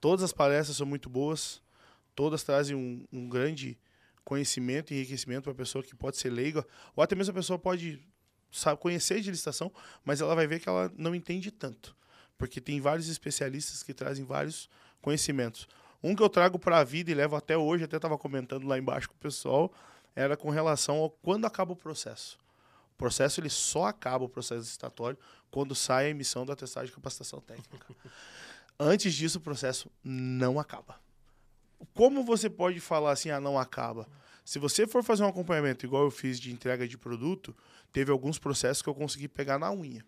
Todas 0.00 0.24
as 0.24 0.32
palestras 0.32 0.76
são 0.76 0.86
muito 0.86 1.08
boas, 1.08 1.62
todas 2.16 2.42
trazem 2.42 2.74
um, 2.74 3.06
um 3.12 3.28
grande 3.28 3.78
conhecimento 4.24 4.92
e 4.92 4.96
enriquecimento 4.96 5.44
para 5.44 5.52
a 5.52 5.56
pessoa 5.56 5.84
que 5.84 5.94
pode 5.94 6.16
ser 6.16 6.30
leiga, 6.30 6.66
ou 6.96 7.04
até 7.04 7.14
mesmo 7.14 7.30
a 7.30 7.34
pessoa 7.34 7.58
pode 7.58 8.00
sabe 8.52 8.80
conhecer 8.80 9.20
de 9.20 9.30
licitação, 9.30 9.72
mas 10.04 10.20
ela 10.20 10.34
vai 10.34 10.46
ver 10.46 10.60
que 10.60 10.68
ela 10.68 10.92
não 10.96 11.14
entende 11.14 11.50
tanto, 11.50 11.96
porque 12.36 12.60
tem 12.60 12.80
vários 12.80 13.08
especialistas 13.08 13.82
que 13.82 13.94
trazem 13.94 14.24
vários 14.24 14.68
conhecimentos. 15.00 15.66
Um 16.02 16.14
que 16.14 16.22
eu 16.22 16.28
trago 16.28 16.58
para 16.58 16.78
a 16.78 16.84
vida 16.84 17.10
e 17.10 17.14
levo 17.14 17.36
até 17.36 17.56
hoje, 17.56 17.84
até 17.84 17.96
estava 17.96 18.18
comentando 18.18 18.66
lá 18.66 18.76
embaixo 18.76 19.08
com 19.08 19.14
o 19.14 19.18
pessoal, 19.18 19.72
era 20.14 20.36
com 20.36 20.50
relação 20.50 20.96
ao 20.98 21.10
quando 21.10 21.46
acaba 21.46 21.72
o 21.72 21.76
processo. 21.76 22.38
O 22.94 22.98
processo 22.98 23.40
ele 23.40 23.48
só 23.48 23.86
acaba 23.86 24.24
o 24.24 24.28
processo 24.28 24.60
licitatório 24.60 25.18
quando 25.50 25.74
sai 25.74 26.06
a 26.06 26.10
emissão 26.10 26.44
do 26.44 26.52
atestado 26.52 26.86
de 26.86 26.92
capacitação 26.92 27.40
técnica. 27.40 27.86
Antes 28.78 29.14
disso, 29.14 29.38
o 29.38 29.40
processo 29.40 29.90
não 30.02 30.58
acaba. 30.58 31.00
Como 31.94 32.24
você 32.24 32.48
pode 32.48 32.80
falar 32.80 33.12
assim, 33.12 33.30
ah, 33.30 33.40
não 33.40 33.58
acaba? 33.58 34.08
Se 34.44 34.58
você 34.58 34.86
for 34.86 35.02
fazer 35.04 35.22
um 35.22 35.28
acompanhamento 35.28 35.86
igual 35.86 36.04
eu 36.04 36.10
fiz 36.10 36.40
de 36.40 36.52
entrega 36.52 36.86
de 36.86 36.98
produto, 36.98 37.56
teve 37.92 38.10
alguns 38.10 38.38
processos 38.38 38.82
que 38.82 38.88
eu 38.88 38.94
consegui 38.94 39.28
pegar 39.28 39.58
na 39.58 39.72
unha. 39.72 40.04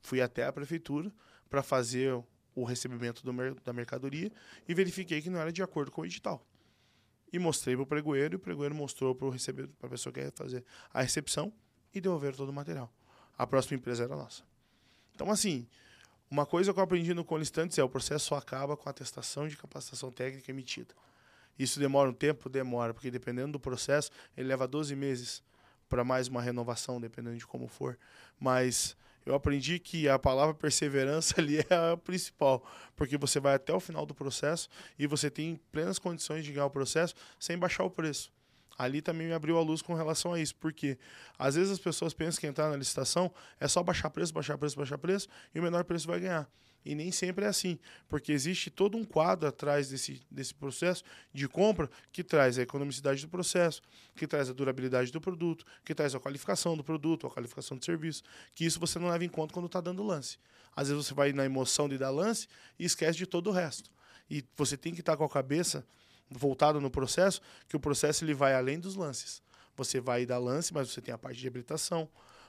Fui 0.00 0.20
até 0.20 0.46
a 0.46 0.52
prefeitura 0.52 1.12
para 1.50 1.62
fazer 1.62 2.12
o 2.54 2.64
recebimento 2.64 3.30
mer 3.32 3.54
da 3.64 3.72
mercadoria 3.72 4.30
e 4.68 4.74
verifiquei 4.74 5.20
que 5.20 5.30
não 5.30 5.40
era 5.40 5.52
de 5.52 5.62
acordo 5.62 5.90
com 5.90 6.02
o 6.02 6.04
edital. 6.04 6.46
E 7.32 7.38
mostrei 7.38 7.74
para 7.74 7.82
o 7.82 7.86
pregoeiro, 7.86 8.34
e 8.34 8.36
o 8.36 8.38
pregoeiro 8.38 8.74
mostrou 8.74 9.14
para 9.14 9.28
a 9.28 9.88
pessoa 9.88 10.12
que 10.12 10.20
ia 10.20 10.32
fazer 10.34 10.64
a 10.92 11.00
recepção 11.00 11.52
e 11.94 12.00
devolveram 12.00 12.36
todo 12.36 12.50
o 12.50 12.52
material. 12.52 12.92
A 13.36 13.46
próxima 13.46 13.76
empresa 13.76 14.04
era 14.04 14.14
nossa. 14.14 14.42
Então, 15.14 15.30
assim, 15.30 15.66
uma 16.30 16.44
coisa 16.46 16.72
que 16.72 16.78
eu 16.78 16.84
aprendi 16.84 17.14
no 17.14 17.24
Colistantes 17.24 17.78
é 17.78 17.84
o 17.84 17.88
processo 17.88 18.34
acaba 18.34 18.76
com 18.76 18.88
a 18.88 18.90
atestação 18.90 19.48
de 19.48 19.56
capacitação 19.56 20.10
técnica 20.10 20.50
emitida. 20.50 20.94
Isso 21.58 21.78
demora 21.78 22.10
um 22.10 22.14
tempo? 22.14 22.48
Demora, 22.48 22.92
porque 22.94 23.10
dependendo 23.10 23.52
do 23.52 23.60
processo, 23.60 24.10
ele 24.36 24.48
leva 24.48 24.66
12 24.66 24.94
meses 24.96 25.42
para 25.88 26.02
mais 26.02 26.28
uma 26.28 26.40
renovação, 26.40 27.00
dependendo 27.00 27.36
de 27.36 27.46
como 27.46 27.68
for. 27.68 27.98
Mas 28.40 28.96
eu 29.24 29.34
aprendi 29.34 29.78
que 29.78 30.08
a 30.08 30.18
palavra 30.18 30.54
perseverança 30.54 31.34
ali 31.40 31.58
é 31.58 31.92
a 31.92 31.96
principal, 31.96 32.64
porque 32.96 33.16
você 33.16 33.38
vai 33.38 33.54
até 33.54 33.72
o 33.72 33.80
final 33.80 34.04
do 34.04 34.14
processo 34.14 34.68
e 34.98 35.06
você 35.06 35.30
tem 35.30 35.60
plenas 35.70 35.98
condições 35.98 36.44
de 36.44 36.52
ganhar 36.52 36.66
o 36.66 36.70
processo 36.70 37.14
sem 37.38 37.58
baixar 37.58 37.84
o 37.84 37.90
preço. 37.90 38.32
Ali 38.82 39.00
também 39.00 39.28
me 39.28 39.32
abriu 39.32 39.56
a 39.56 39.62
luz 39.62 39.80
com 39.80 39.94
relação 39.94 40.32
a 40.32 40.40
isso, 40.40 40.56
porque 40.56 40.98
às 41.38 41.54
vezes 41.54 41.70
as 41.70 41.78
pessoas 41.78 42.12
pensam 42.12 42.40
que 42.40 42.48
entrar 42.48 42.68
na 42.68 42.76
licitação 42.76 43.32
é 43.60 43.68
só 43.68 43.80
baixar 43.80 44.10
preço, 44.10 44.34
baixar 44.34 44.58
preço, 44.58 44.76
baixar 44.76 44.98
preço 44.98 45.28
e 45.54 45.60
o 45.60 45.62
menor 45.62 45.84
preço 45.84 46.08
vai 46.08 46.18
ganhar. 46.18 46.50
E 46.84 46.96
nem 46.96 47.12
sempre 47.12 47.44
é 47.44 47.48
assim, 47.48 47.78
porque 48.08 48.32
existe 48.32 48.70
todo 48.70 48.98
um 48.98 49.04
quadro 49.04 49.48
atrás 49.48 49.88
desse, 49.88 50.20
desse 50.28 50.52
processo 50.52 51.04
de 51.32 51.46
compra 51.46 51.88
que 52.10 52.24
traz 52.24 52.58
a 52.58 52.62
economicidade 52.62 53.22
do 53.22 53.28
processo, 53.28 53.80
que 54.16 54.26
traz 54.26 54.50
a 54.50 54.52
durabilidade 54.52 55.12
do 55.12 55.20
produto, 55.20 55.64
que 55.84 55.94
traz 55.94 56.12
a 56.12 56.18
qualificação 56.18 56.76
do 56.76 56.82
produto, 56.82 57.28
a 57.28 57.30
qualificação 57.30 57.76
do 57.76 57.84
serviço, 57.84 58.24
que 58.52 58.64
isso 58.64 58.80
você 58.80 58.98
não 58.98 59.10
leva 59.10 59.24
em 59.24 59.28
conta 59.28 59.54
quando 59.54 59.66
está 59.66 59.80
dando 59.80 60.02
lance. 60.02 60.38
Às 60.74 60.88
vezes 60.88 61.06
você 61.06 61.14
vai 61.14 61.32
na 61.32 61.44
emoção 61.44 61.88
de 61.88 61.98
dar 61.98 62.10
lance 62.10 62.48
e 62.76 62.84
esquece 62.84 63.16
de 63.16 63.26
todo 63.26 63.48
o 63.48 63.52
resto. 63.52 63.88
E 64.28 64.44
você 64.56 64.76
tem 64.76 64.92
que 64.92 65.00
estar 65.00 65.12
tá 65.12 65.18
com 65.18 65.24
a 65.24 65.30
cabeça 65.30 65.86
voltada 66.30 66.80
no 66.80 66.90
processo, 66.90 67.40
que 67.68 67.76
o 67.76 67.80
processo 67.80 68.24
ele 68.24 68.34
vai 68.34 68.54
além 68.54 68.78
dos 68.78 68.96
lances. 68.96 69.42
Você 69.76 70.00
vai 70.00 70.26
dar 70.26 70.38
lance, 70.38 70.72
mas 70.72 70.90
você 70.90 71.00
tem 71.00 71.14
a 71.14 71.18
parte 71.18 71.38
de 71.40 71.46
habilitação, 71.46 72.08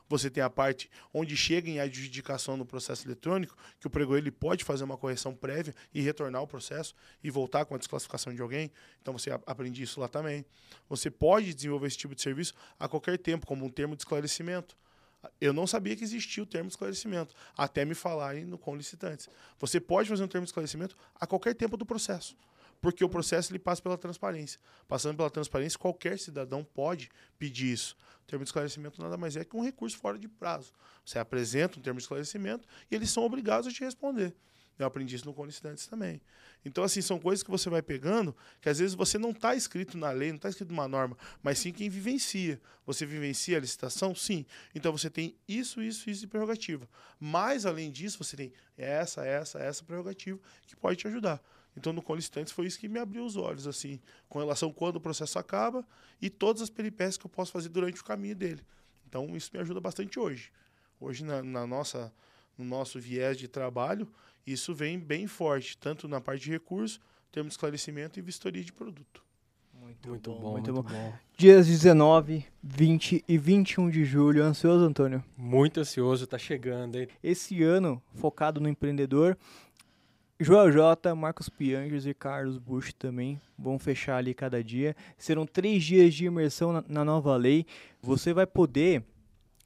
você 0.10 0.30
tem 0.30 0.44
a 0.44 0.50
parte 0.50 0.90
onde 1.14 1.36
chega 1.36 1.70
em 1.70 1.80
adjudicação 1.80 2.58
no 2.58 2.66
processo 2.66 3.08
eletrônico, 3.08 3.56
que 3.80 3.88
o 3.88 3.90
pregoeiro 3.90 4.26
ele 4.26 4.32
pode 4.32 4.64
fazer 4.64 4.84
uma 4.84 4.98
correção 4.98 5.34
prévia 5.34 5.74
e 5.94 6.02
retornar 6.02 6.42
o 6.42 6.48
processo 6.48 6.94
e 7.24 7.30
voltar 7.30 7.66
com 7.66 7.74
a 7.74 7.78
desclassificação 7.78 8.34
de 8.34 8.42
alguém. 8.42 8.72
Então 9.02 9.18
você 9.18 9.32
aprende 9.46 9.82
isso 9.82 10.00
lá 10.00 10.08
também. 10.08 10.46
Você 10.90 11.10
pode 11.10 11.54
desenvolver 11.54 11.88
esse 11.88 11.98
tipo 11.98 12.14
de 12.14 12.22
serviço 12.22 12.54
a 12.78 12.88
qualquer 12.88 13.18
tempo, 13.18 13.48
como 13.48 13.66
um 13.66 13.70
termo 13.70 13.96
de 13.96 14.02
esclarecimento. 14.02 14.78
Eu 15.40 15.54
não 15.54 15.66
sabia 15.66 15.96
que 15.96 16.04
existia 16.04 16.44
o 16.44 16.46
termo 16.46 16.68
de 16.68 16.74
esclarecimento, 16.74 17.34
até 17.58 17.86
me 17.86 17.96
falarem 17.96 18.44
no 18.44 18.58
com 18.58 18.76
licitantes. 18.76 19.30
Você 19.58 19.80
pode 19.80 20.10
fazer 20.10 20.24
um 20.24 20.28
termo 20.28 20.44
de 20.44 20.50
esclarecimento 20.50 20.98
a 21.16 21.26
qualquer 21.26 21.56
tempo 21.56 21.78
do 21.78 21.86
processo. 21.86 22.36
Porque 22.84 23.02
o 23.02 23.08
processo 23.08 23.50
ele 23.50 23.60
passa 23.60 23.82
pela 23.82 23.98
transparência. 23.98 24.60
Passando 24.90 25.16
pela 25.16 25.30
transparência, 25.30 25.80
qualquer 25.80 26.20
cidadão 26.20 26.66
pode 26.66 27.10
pedir 27.40 27.72
isso. 27.72 27.96
O 28.22 28.28
termo 28.28 28.44
de 28.44 28.50
esclarecimento 28.50 29.02
nada 29.02 29.16
mais 29.16 29.38
é 29.38 29.46
que 29.46 29.56
um 29.56 29.64
recurso 29.64 29.98
fora 29.98 30.20
de 30.20 30.28
prazo. 30.28 30.74
Você 31.06 31.18
apresenta 31.18 31.80
um 31.80 31.82
termo 31.82 31.98
de 31.98 32.04
esclarecimento 32.04 32.68
e 32.92 32.96
eles 32.96 33.10
são 33.10 33.24
obrigados 33.24 33.70
a 33.70 33.72
te 33.72 33.86
responder. 33.86 34.36
Eu 34.78 34.86
aprendi 34.86 35.16
isso 35.16 35.24
no 35.26 35.34
Colicitantes 35.34 35.88
também. 35.88 36.20
Então, 36.66 36.84
assim, 36.84 37.02
são 37.02 37.18
coisas 37.18 37.42
que 37.42 37.50
você 37.50 37.70
vai 37.70 37.82
pegando 37.82 38.36
que 38.60 38.68
às 38.68 38.80
vezes 38.80 38.96
você 38.96 39.18
não 39.18 39.30
está 39.30 39.56
escrito 39.56 39.98
na 39.98 40.12
lei, 40.12 40.30
não 40.30 40.36
está 40.36 40.50
escrito 40.50 40.72
numa 40.72 40.88
norma, 40.88 41.18
mas 41.42 41.60
sim 41.60 41.72
quem 41.72 41.90
vivencia. 41.90 42.60
Você 42.86 43.06
vivencia 43.06 43.56
a 43.56 43.62
licitação? 43.62 44.14
Sim. 44.14 44.46
Então 44.76 44.92
você 44.92 45.10
tem 45.10 45.38
isso, 45.48 45.82
isso, 45.82 46.10
isso 46.10 46.20
de 46.20 46.28
prerrogativa. 46.28 46.90
Mas, 47.18 47.66
além 47.66 47.90
disso, 47.90 48.18
você 48.18 48.36
tem 48.36 48.52
essa, 48.78 49.26
essa, 49.26 49.58
essa 49.60 49.86
prerrogativa 49.86 50.38
que 50.68 50.76
pode 50.76 50.98
te 50.98 51.08
ajudar. 51.08 51.42
Então, 51.76 51.92
no 51.92 52.02
Colicitantes 52.02 52.54
foi 52.54 52.68
isso 52.68 52.80
que 52.80 52.88
me 52.88 53.00
abriu 53.00 53.26
os 53.26 53.36
olhos, 53.36 53.68
assim, 53.68 54.00
com 54.30 54.40
relação 54.40 54.70
a 54.70 54.74
quando 54.74 54.98
o 54.98 55.02
processo 55.02 55.40
acaba 55.40 55.86
e 56.22 56.30
todas 56.30 56.62
as 56.62 56.70
peripécias 56.70 57.18
que 57.18 57.26
eu 57.26 57.30
posso 57.30 57.52
fazer 57.52 57.70
durante 57.70 58.00
o 58.00 58.04
caminho 58.04 58.36
dele. 58.36 58.62
Então, 59.08 59.36
isso 59.36 59.50
me 59.54 59.60
ajuda 59.60 59.80
bastante 59.80 60.20
hoje. 60.20 60.52
Hoje, 61.00 61.24
na, 61.24 61.42
na 61.44 61.68
nossa, 61.68 62.14
no 62.58 62.64
nosso 62.64 63.00
viés 63.00 63.38
de 63.38 63.48
trabalho, 63.48 64.08
isso 64.46 64.74
vem 64.74 65.00
bem 65.00 65.28
forte, 65.28 65.78
tanto 65.78 66.08
na 66.08 66.22
parte 66.22 66.44
de 66.44 66.52
recurso, 66.52 67.00
termo 67.32 67.50
de 67.50 67.54
esclarecimento 67.54 68.20
e 68.20 68.22
vistoria 68.22 68.64
de 68.64 68.72
produto. 68.72 69.24
Muito, 69.74 70.10
Muito 70.10 70.32
bom, 70.32 70.40
bom, 70.40 70.52
muito, 70.54 70.74
muito 70.74 70.88
bom. 70.88 70.90
bom. 70.90 71.14
Dias 71.38 71.68
19, 71.68 72.46
20 72.62 73.26
e 73.28 73.38
21 73.38 73.90
de 73.90 74.06
julho. 74.06 74.44
Ansioso, 74.44 74.86
Antônio? 74.86 75.24
Muito 75.36 75.80
ansioso, 75.80 76.26
tá 76.26 76.38
chegando, 76.38 76.98
hein? 76.98 77.08
Esse 77.22 77.62
ano, 77.64 78.02
focado 78.16 78.62
no 78.62 78.70
empreendedor, 78.70 79.38
Joel 80.40 80.72
J, 80.72 81.14
Marcos 81.16 81.48
Piangers 81.48 82.06
e 82.06 82.14
Carlos 82.14 82.58
Bush 82.58 82.92
também 82.94 83.40
vão 83.58 83.78
fechar 83.78 84.18
ali 84.18 84.34
cada 84.34 84.64
dia. 84.64 84.96
Serão 85.18 85.46
três 85.46 85.84
dias 85.84 86.14
de 86.14 86.26
imersão 86.26 86.74
na, 86.74 86.84
na 86.88 87.06
nova 87.06 87.36
lei. 87.38 87.66
Você 88.02 88.34
vai 88.34 88.48
poder, 88.48 89.04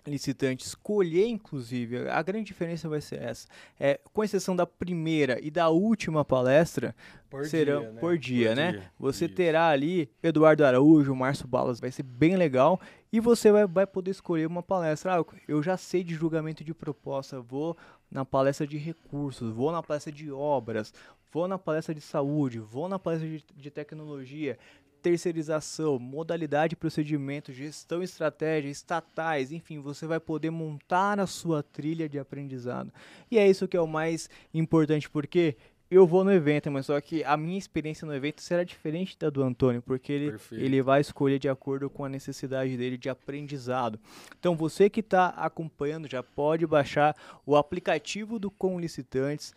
licitante, 0.06 0.66
escolher, 0.66 1.26
inclusive, 1.28 2.10
a 2.10 2.22
grande 2.22 2.46
diferença 2.46 2.88
vai 2.90 3.02
ser 3.02 3.22
essa. 3.22 3.48
É, 3.80 4.00
com 4.14 4.24
exceção 4.24 4.56
da 4.56 4.68
primeira 4.68 5.40
e 5.42 5.50
da 5.50 5.70
última 5.70 6.24
palestra, 6.26 6.94
Por 7.30 7.46
serão 7.46 7.82
dia, 7.82 7.92
né? 7.92 8.00
por 8.00 8.18
dia, 8.18 8.56
né? 8.56 8.72
dia. 8.74 8.92
Você 9.00 9.26
Isso. 9.26 9.36
terá 9.36 9.70
ali 9.70 10.10
Eduardo 10.22 10.66
Araújo, 10.66 11.16
Márcio 11.16 11.48
Balas, 11.48 11.80
vai 11.80 11.92
ser 11.92 12.04
bem 12.04 12.36
legal. 12.36 12.80
E 13.12 13.22
você 13.22 13.52
vai, 13.52 13.66
vai 13.66 13.88
poder 13.88 14.12
escolher 14.12 14.46
uma 14.46 14.62
palestra. 14.62 15.18
Ah, 15.18 15.26
eu 15.48 15.64
já 15.64 15.78
sei 15.78 16.04
de 16.04 16.14
julgamento 16.14 16.62
de 16.64 16.74
proposta, 16.74 17.40
vou 17.40 17.76
na 18.10 18.24
palestra 18.26 18.66
de 18.66 18.78
recursos, 18.78 19.52
vou 19.54 19.72
na 19.72 19.84
palestra 19.84 20.12
de 20.12 20.32
obras, 20.32 20.94
vou 21.32 21.48
na 21.48 21.58
palestra 21.58 21.94
de 21.94 22.02
saúde, 22.02 22.60
vou 22.60 22.88
na 22.88 22.98
palestra 22.98 23.28
de, 23.28 23.44
de 23.56 23.72
tecnologia, 23.72 24.58
terceirização, 25.02 26.00
modalidade 26.00 26.76
procedimento, 26.76 27.54
gestão 27.54 28.02
estratégia, 28.04 28.70
estatais, 28.70 29.52
enfim, 29.52 29.80
você 29.80 30.06
vai 30.06 30.20
poder 30.20 30.50
montar 30.50 31.20
a 31.20 31.28
sua 31.28 31.64
trilha 31.64 32.10
de 32.10 32.20
aprendizado. 32.20 32.92
E 33.30 33.38
é 33.38 33.48
isso 33.48 33.68
que 33.68 33.78
é 33.78 33.82
o 33.82 33.88
mais 33.88 34.30
importante, 34.54 35.10
porque 35.10 35.56
eu 35.90 36.06
vou 36.06 36.24
no 36.24 36.32
evento, 36.32 36.70
mas 36.70 36.86
só 36.86 37.00
que 37.00 37.24
a 37.24 37.38
minha 37.38 37.58
experiência 37.58 38.06
no 38.06 38.14
evento 38.14 38.42
será 38.42 38.64
diferente 38.64 39.18
da 39.18 39.30
do 39.30 39.42
Antônio, 39.42 39.82
porque 39.82 40.12
ele, 40.12 40.32
Perfeito. 40.32 40.64
ele 40.64 40.82
vai 40.82 41.00
escolher 41.00 41.40
de 41.40 41.48
acordo 41.48 41.90
com 41.90 42.04
a 42.04 42.10
necessidade 42.10 42.76
dele 42.76 42.98
de 42.98 43.10
aprendizado. 43.10 44.00
Então 44.38 44.56
você 44.56 44.90
que 44.90 45.00
está 45.00 45.30
acompanhando 45.30 46.10
já 46.10 46.22
pode 46.22 46.68
baixar 46.68 47.16
o 47.46 47.56
aplicativo 47.56 48.38
do 48.38 48.52
Com 48.52 48.80
Licitantes, 48.80 49.54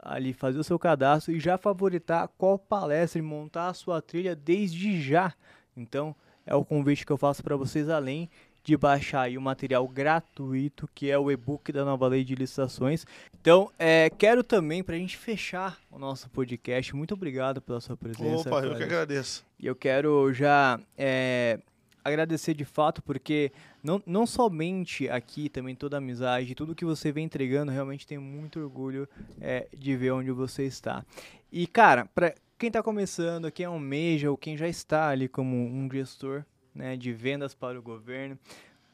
ali 0.00 0.32
fazer 0.32 0.58
o 0.58 0.64
seu 0.64 0.78
cadastro 0.78 1.34
e 1.34 1.40
já 1.40 1.58
favoritar 1.58 2.28
qual 2.38 2.58
palestra 2.58 3.18
e 3.18 3.22
montar 3.22 3.68
a 3.68 3.74
sua 3.74 4.00
trilha 4.00 4.34
desde 4.34 5.00
já. 5.00 5.34
Então 5.76 6.14
é 6.46 6.54
o 6.54 6.64
convite 6.64 7.04
que 7.04 7.12
eu 7.12 7.18
faço 7.18 7.42
para 7.42 7.56
vocês, 7.56 7.88
além 7.88 8.30
de 8.64 8.76
baixar 8.78 9.22
aí 9.22 9.36
o 9.36 9.42
material 9.42 9.86
gratuito, 9.86 10.88
que 10.94 11.10
é 11.10 11.18
o 11.18 11.30
e-book 11.30 11.70
da 11.70 11.84
nova 11.84 12.08
lei 12.08 12.24
de 12.24 12.34
licitações. 12.34 13.06
Então, 13.38 13.70
é, 13.78 14.10
quero 14.16 14.42
também, 14.42 14.82
para 14.82 14.96
a 14.96 14.98
gente 14.98 15.18
fechar 15.18 15.78
o 15.90 15.98
nosso 15.98 16.30
podcast, 16.30 16.96
muito 16.96 17.12
obrigado 17.12 17.60
pela 17.60 17.78
sua 17.78 17.94
presença. 17.94 18.48
Opa, 18.48 18.64
eu 18.64 18.74
que 18.74 18.82
agradeço. 18.82 19.44
E 19.60 19.66
eu 19.66 19.76
quero 19.76 20.32
já 20.32 20.80
é, 20.96 21.60
agradecer 22.02 22.54
de 22.54 22.64
fato, 22.64 23.02
porque 23.02 23.52
não, 23.82 24.02
não 24.06 24.26
somente 24.26 25.10
aqui, 25.10 25.50
também 25.50 25.74
toda 25.74 25.96
a 25.96 25.98
amizade, 25.98 26.54
tudo 26.54 26.74
que 26.74 26.86
você 26.86 27.12
vem 27.12 27.26
entregando, 27.26 27.70
realmente 27.70 28.06
tenho 28.06 28.22
muito 28.22 28.60
orgulho 28.60 29.06
é, 29.42 29.68
de 29.76 29.94
ver 29.94 30.12
onde 30.12 30.30
você 30.30 30.64
está. 30.64 31.04
E, 31.52 31.66
cara, 31.66 32.06
para 32.14 32.34
quem 32.58 32.68
está 32.68 32.82
começando, 32.82 33.52
quem 33.52 33.66
almeja 33.66 34.30
ou 34.30 34.38
quem 34.38 34.56
já 34.56 34.66
está 34.66 35.10
ali 35.10 35.28
como 35.28 35.54
um 35.54 35.86
gestor 35.92 36.44
né, 36.74 36.96
de 36.96 37.12
vendas 37.12 37.54
para 37.54 37.78
o 37.78 37.82
governo, 37.82 38.38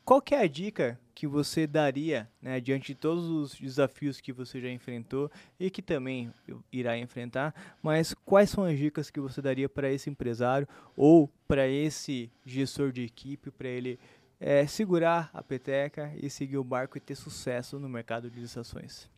qual 0.05 0.21
que 0.21 0.35
é 0.35 0.41
a 0.41 0.47
dica 0.49 0.99
que 1.15 1.27
você 1.27 1.67
daria 1.67 2.29
né, 2.43 2.61
diante 2.61 2.89
de 2.89 2.95
todos 2.97 3.27
os 3.27 3.55
desafios 3.55 4.21
que 4.21 4.33
você 4.33 4.61
já 4.61 4.69
enfrentou 4.69 5.31
e 5.59 5.71
que 5.71 5.81
também 5.81 6.33
irá 6.73 6.99
enfrentar, 6.99 7.55
mas 7.83 8.15
quais 8.25 8.51
são 8.51 8.65
as 8.65 8.77
dicas 8.77 9.11
que 9.11 9.21
você 9.21 9.41
daria 9.41 9.69
para 9.69 9.91
esse 9.93 10.11
empresário 10.11 10.67
ou 10.97 11.31
para 11.47 11.69
esse 11.69 12.31
gestor 12.45 12.91
de 12.91 13.03
equipe, 13.03 13.51
para 13.51 13.69
ele 13.69 14.01
é, 14.41 14.67
segurar 14.67 15.31
a 15.33 15.43
peteca 15.43 16.13
e 16.17 16.31
seguir 16.31 16.57
o 16.57 16.65
barco 16.65 16.97
e 16.97 17.01
ter 17.01 17.15
sucesso 17.15 17.79
no 17.79 17.89
mercado 17.89 18.31
de 18.31 18.41
licitações? 18.41 19.09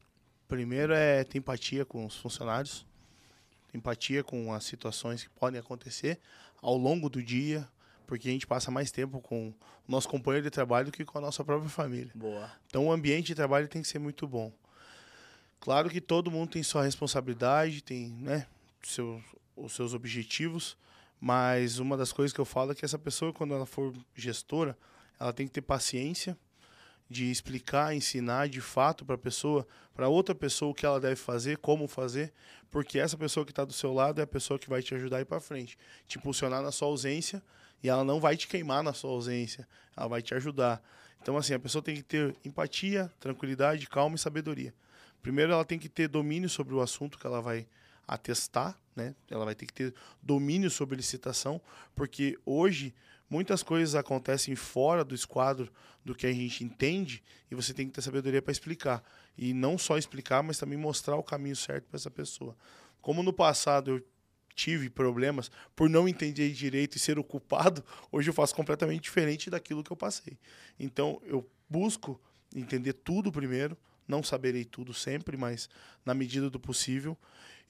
Primeiro 0.48 0.92
é 0.92 1.24
ter 1.24 1.38
empatia 1.38 1.86
com 1.86 2.04
os 2.04 2.16
funcionários, 2.18 2.84
empatia 3.72 4.22
com 4.22 4.52
as 4.52 4.64
situações 4.64 5.22
que 5.22 5.30
podem 5.30 5.58
acontecer 5.58 6.18
ao 6.60 6.76
longo 6.76 7.08
do 7.08 7.22
dia, 7.22 7.66
porque 8.06 8.28
a 8.28 8.32
gente 8.32 8.46
passa 8.46 8.70
mais 8.70 8.90
tempo 8.90 9.20
com 9.20 9.48
o 9.48 9.54
nosso 9.90 10.08
companheiro 10.08 10.44
de 10.44 10.50
trabalho 10.50 10.86
do 10.86 10.92
que 10.92 11.04
com 11.04 11.18
a 11.18 11.20
nossa 11.20 11.44
própria 11.44 11.68
família. 11.68 12.10
Boa. 12.14 12.50
Então 12.66 12.86
o 12.86 12.92
ambiente 12.92 13.28
de 13.28 13.34
trabalho 13.34 13.68
tem 13.68 13.82
que 13.82 13.88
ser 13.88 13.98
muito 13.98 14.26
bom. 14.26 14.52
Claro 15.60 15.88
que 15.88 16.00
todo 16.00 16.30
mundo 16.30 16.50
tem 16.50 16.62
sua 16.62 16.82
responsabilidade, 16.82 17.82
tem 17.82 18.10
né, 18.14 18.46
seu, 18.82 19.22
os 19.56 19.72
seus 19.72 19.94
objetivos, 19.94 20.76
mas 21.20 21.78
uma 21.78 21.96
das 21.96 22.12
coisas 22.12 22.32
que 22.32 22.40
eu 22.40 22.44
falo 22.44 22.72
é 22.72 22.74
que 22.74 22.84
essa 22.84 22.98
pessoa, 22.98 23.32
quando 23.32 23.54
ela 23.54 23.64
for 23.66 23.94
gestora, 24.14 24.76
ela 25.20 25.32
tem 25.32 25.46
que 25.46 25.52
ter 25.52 25.62
paciência 25.62 26.36
de 27.12 27.30
explicar, 27.30 27.94
ensinar 27.94 28.48
de 28.48 28.60
fato 28.60 29.04
para 29.04 29.14
a 29.14 29.18
pessoa, 29.18 29.66
para 29.94 30.08
outra 30.08 30.34
pessoa 30.34 30.72
o 30.72 30.74
que 30.74 30.86
ela 30.86 30.98
deve 30.98 31.16
fazer, 31.16 31.58
como 31.58 31.86
fazer, 31.86 32.32
porque 32.70 32.98
essa 32.98 33.16
pessoa 33.16 33.44
que 33.44 33.52
está 33.52 33.64
do 33.64 33.72
seu 33.72 33.92
lado 33.92 34.20
é 34.20 34.24
a 34.24 34.26
pessoa 34.26 34.58
que 34.58 34.68
vai 34.68 34.82
te 34.82 34.94
ajudar 34.94 35.18
a 35.18 35.20
ir 35.20 35.26
para 35.26 35.38
frente, 35.38 35.78
te 36.08 36.18
impulsionar 36.18 36.62
na 36.62 36.72
sua 36.72 36.88
ausência 36.88 37.42
e 37.82 37.88
ela 37.88 38.02
não 38.02 38.18
vai 38.18 38.36
te 38.36 38.48
queimar 38.48 38.82
na 38.82 38.94
sua 38.94 39.10
ausência, 39.10 39.68
ela 39.96 40.08
vai 40.08 40.22
te 40.22 40.34
ajudar. 40.34 40.82
Então, 41.20 41.36
assim, 41.36 41.54
a 41.54 41.58
pessoa 41.58 41.82
tem 41.82 41.94
que 41.94 42.02
ter 42.02 42.34
empatia, 42.44 43.12
tranquilidade, 43.20 43.86
calma 43.86 44.16
e 44.16 44.18
sabedoria. 44.18 44.74
Primeiro, 45.20 45.52
ela 45.52 45.64
tem 45.64 45.78
que 45.78 45.88
ter 45.88 46.08
domínio 46.08 46.48
sobre 46.48 46.74
o 46.74 46.80
assunto 46.80 47.18
que 47.18 47.26
ela 47.26 47.40
vai 47.40 47.66
atestar, 48.08 48.76
né? 48.96 49.14
Ela 49.30 49.44
vai 49.44 49.54
ter 49.54 49.66
que 49.66 49.72
ter 49.72 49.94
domínio 50.20 50.70
sobre 50.70 50.96
licitação, 50.96 51.60
porque 51.94 52.36
hoje 52.44 52.92
muitas 53.32 53.62
coisas 53.62 53.94
acontecem 53.94 54.54
fora 54.54 55.02
do 55.02 55.14
esquadro 55.14 55.72
do 56.04 56.14
que 56.14 56.26
a 56.26 56.32
gente 56.32 56.62
entende 56.62 57.22
e 57.50 57.54
você 57.54 57.72
tem 57.72 57.86
que 57.86 57.94
ter 57.94 58.02
sabedoria 58.02 58.42
para 58.42 58.52
explicar. 58.52 59.02
E 59.38 59.54
não 59.54 59.78
só 59.78 59.96
explicar, 59.96 60.42
mas 60.42 60.58
também 60.58 60.76
mostrar 60.76 61.16
o 61.16 61.22
caminho 61.22 61.56
certo 61.56 61.86
para 61.86 61.96
essa 61.96 62.10
pessoa. 62.10 62.54
Como 63.00 63.22
no 63.22 63.32
passado 63.32 63.90
eu 63.90 64.06
tive 64.54 64.90
problemas 64.90 65.50
por 65.74 65.88
não 65.88 66.06
entender 66.06 66.50
direito 66.50 66.98
e 66.98 67.00
ser 67.00 67.18
o 67.18 67.24
culpado, 67.24 67.82
hoje 68.12 68.28
eu 68.28 68.34
faço 68.34 68.54
completamente 68.54 69.04
diferente 69.04 69.48
daquilo 69.48 69.82
que 69.82 69.90
eu 69.90 69.96
passei. 69.96 70.36
Então 70.78 71.18
eu 71.24 71.48
busco 71.70 72.20
entender 72.54 72.92
tudo 72.92 73.32
primeiro, 73.32 73.78
não 74.06 74.22
saberei 74.22 74.66
tudo 74.66 74.92
sempre, 74.92 75.38
mas 75.38 75.70
na 76.04 76.12
medida 76.12 76.50
do 76.50 76.60
possível, 76.60 77.16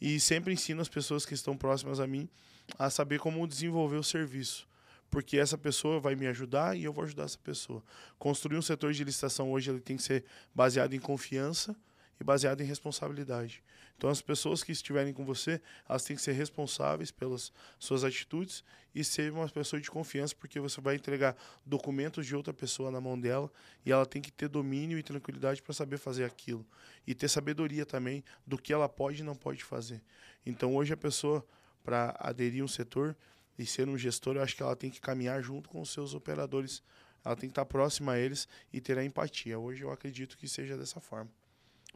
e 0.00 0.18
sempre 0.18 0.52
ensino 0.52 0.82
as 0.82 0.88
pessoas 0.88 1.24
que 1.24 1.34
estão 1.34 1.56
próximas 1.56 2.00
a 2.00 2.06
mim 2.08 2.28
a 2.76 2.90
saber 2.90 3.20
como 3.20 3.46
desenvolver 3.46 3.96
o 3.96 4.02
serviço 4.02 4.66
porque 5.12 5.36
essa 5.36 5.58
pessoa 5.58 6.00
vai 6.00 6.16
me 6.16 6.26
ajudar 6.26 6.74
e 6.74 6.84
eu 6.84 6.92
vou 6.92 7.04
ajudar 7.04 7.24
essa 7.24 7.36
pessoa. 7.36 7.84
Construir 8.18 8.56
um 8.56 8.62
setor 8.62 8.94
de 8.94 9.04
licitação 9.04 9.52
hoje 9.52 9.70
ele 9.70 9.78
tem 9.78 9.98
que 9.98 10.02
ser 10.02 10.24
baseado 10.54 10.94
em 10.94 10.98
confiança 10.98 11.76
e 12.18 12.24
baseado 12.24 12.62
em 12.62 12.64
responsabilidade. 12.64 13.62
Então 13.94 14.08
as 14.08 14.22
pessoas 14.22 14.64
que 14.64 14.72
estiverem 14.72 15.12
com 15.12 15.22
você, 15.22 15.60
elas 15.86 16.02
têm 16.02 16.16
que 16.16 16.22
ser 16.22 16.32
responsáveis 16.32 17.10
pelas 17.10 17.52
suas 17.78 18.04
atitudes 18.04 18.64
e 18.94 19.04
ser 19.04 19.30
uma 19.30 19.46
pessoa 19.50 19.82
de 19.82 19.90
confiança, 19.90 20.34
porque 20.34 20.58
você 20.58 20.80
vai 20.80 20.94
entregar 20.94 21.36
documentos 21.66 22.24
de 22.24 22.34
outra 22.34 22.54
pessoa 22.54 22.90
na 22.90 23.00
mão 23.00 23.20
dela 23.20 23.52
e 23.84 23.92
ela 23.92 24.06
tem 24.06 24.22
que 24.22 24.32
ter 24.32 24.48
domínio 24.48 24.98
e 24.98 25.02
tranquilidade 25.02 25.60
para 25.60 25.74
saber 25.74 25.98
fazer 25.98 26.24
aquilo 26.24 26.66
e 27.06 27.14
ter 27.14 27.28
sabedoria 27.28 27.84
também 27.84 28.24
do 28.46 28.56
que 28.56 28.72
ela 28.72 28.88
pode 28.88 29.20
e 29.20 29.24
não 29.24 29.36
pode 29.36 29.62
fazer. 29.62 30.00
Então 30.46 30.74
hoje 30.74 30.94
a 30.94 30.96
pessoa 30.96 31.46
para 31.84 32.16
aderir 32.18 32.62
a 32.62 32.64
um 32.64 32.68
setor 32.68 33.14
e 33.58 33.66
ser 33.66 33.88
um 33.88 33.96
gestor, 33.96 34.36
eu 34.36 34.42
acho 34.42 34.56
que 34.56 34.62
ela 34.62 34.74
tem 34.76 34.90
que 34.90 35.00
caminhar 35.00 35.42
junto 35.42 35.68
com 35.68 35.80
os 35.80 35.90
seus 35.90 36.14
operadores. 36.14 36.82
Ela 37.24 37.36
tem 37.36 37.48
que 37.48 37.52
estar 37.52 37.64
próxima 37.64 38.12
a 38.12 38.18
eles 38.18 38.48
e 38.72 38.80
ter 38.80 38.98
a 38.98 39.04
empatia. 39.04 39.58
Hoje 39.58 39.82
eu 39.82 39.92
acredito 39.92 40.36
que 40.36 40.48
seja 40.48 40.76
dessa 40.76 41.00
forma. 41.00 41.30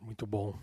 Muito 0.00 0.26
bom. 0.26 0.54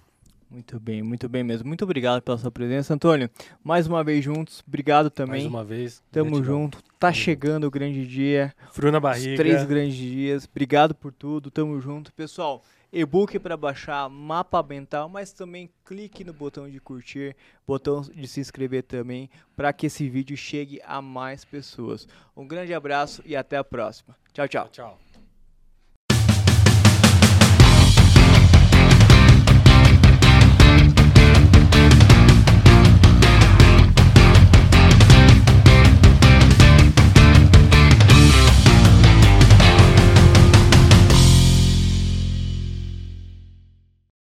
Muito 0.49 0.79
bem, 0.79 1.01
muito 1.01 1.27
bem 1.27 1.43
mesmo. 1.43 1.67
Muito 1.67 1.83
obrigado 1.83 2.21
pela 2.21 2.37
sua 2.37 2.51
presença, 2.51 2.93
Antônio. 2.93 3.27
Mais 3.63 3.87
uma 3.87 4.03
vez 4.03 4.23
juntos, 4.23 4.63
obrigado 4.67 5.09
também. 5.09 5.41
Mais 5.41 5.45
uma 5.45 5.63
vez. 5.63 6.03
Tamo 6.11 6.43
junto. 6.43 6.81
Tá 6.99 7.11
chegando 7.11 7.65
o 7.65 7.71
grande 7.71 8.05
dia. 8.07 8.53
Frio 8.71 8.91
na 8.91 8.99
Os 8.99 9.01
barriga. 9.01 9.35
três 9.35 9.65
grandes 9.65 9.95
dias. 9.95 10.45
Obrigado 10.49 10.93
por 10.93 11.11
tudo. 11.11 11.49
Tamo 11.49 11.81
junto. 11.81 12.13
Pessoal, 12.13 12.63
e-book 12.93 13.39
para 13.39 13.57
baixar, 13.57 14.07
mapa 14.07 14.61
mental, 14.61 15.09
mas 15.09 15.33
também 15.33 15.67
clique 15.83 16.23
no 16.23 16.31
botão 16.31 16.69
de 16.69 16.79
curtir, 16.79 17.35
botão 17.65 18.01
de 18.01 18.27
se 18.27 18.39
inscrever 18.39 18.83
também, 18.83 19.31
para 19.55 19.73
que 19.73 19.87
esse 19.87 20.07
vídeo 20.07 20.37
chegue 20.37 20.79
a 20.85 21.01
mais 21.01 21.43
pessoas. 21.43 22.07
Um 22.37 22.47
grande 22.47 22.73
abraço 22.73 23.23
e 23.25 23.35
até 23.35 23.57
a 23.57 23.63
próxima. 23.63 24.15
Tchau, 24.31 24.47
tchau. 24.47 24.69
Tchau. 24.71 25.12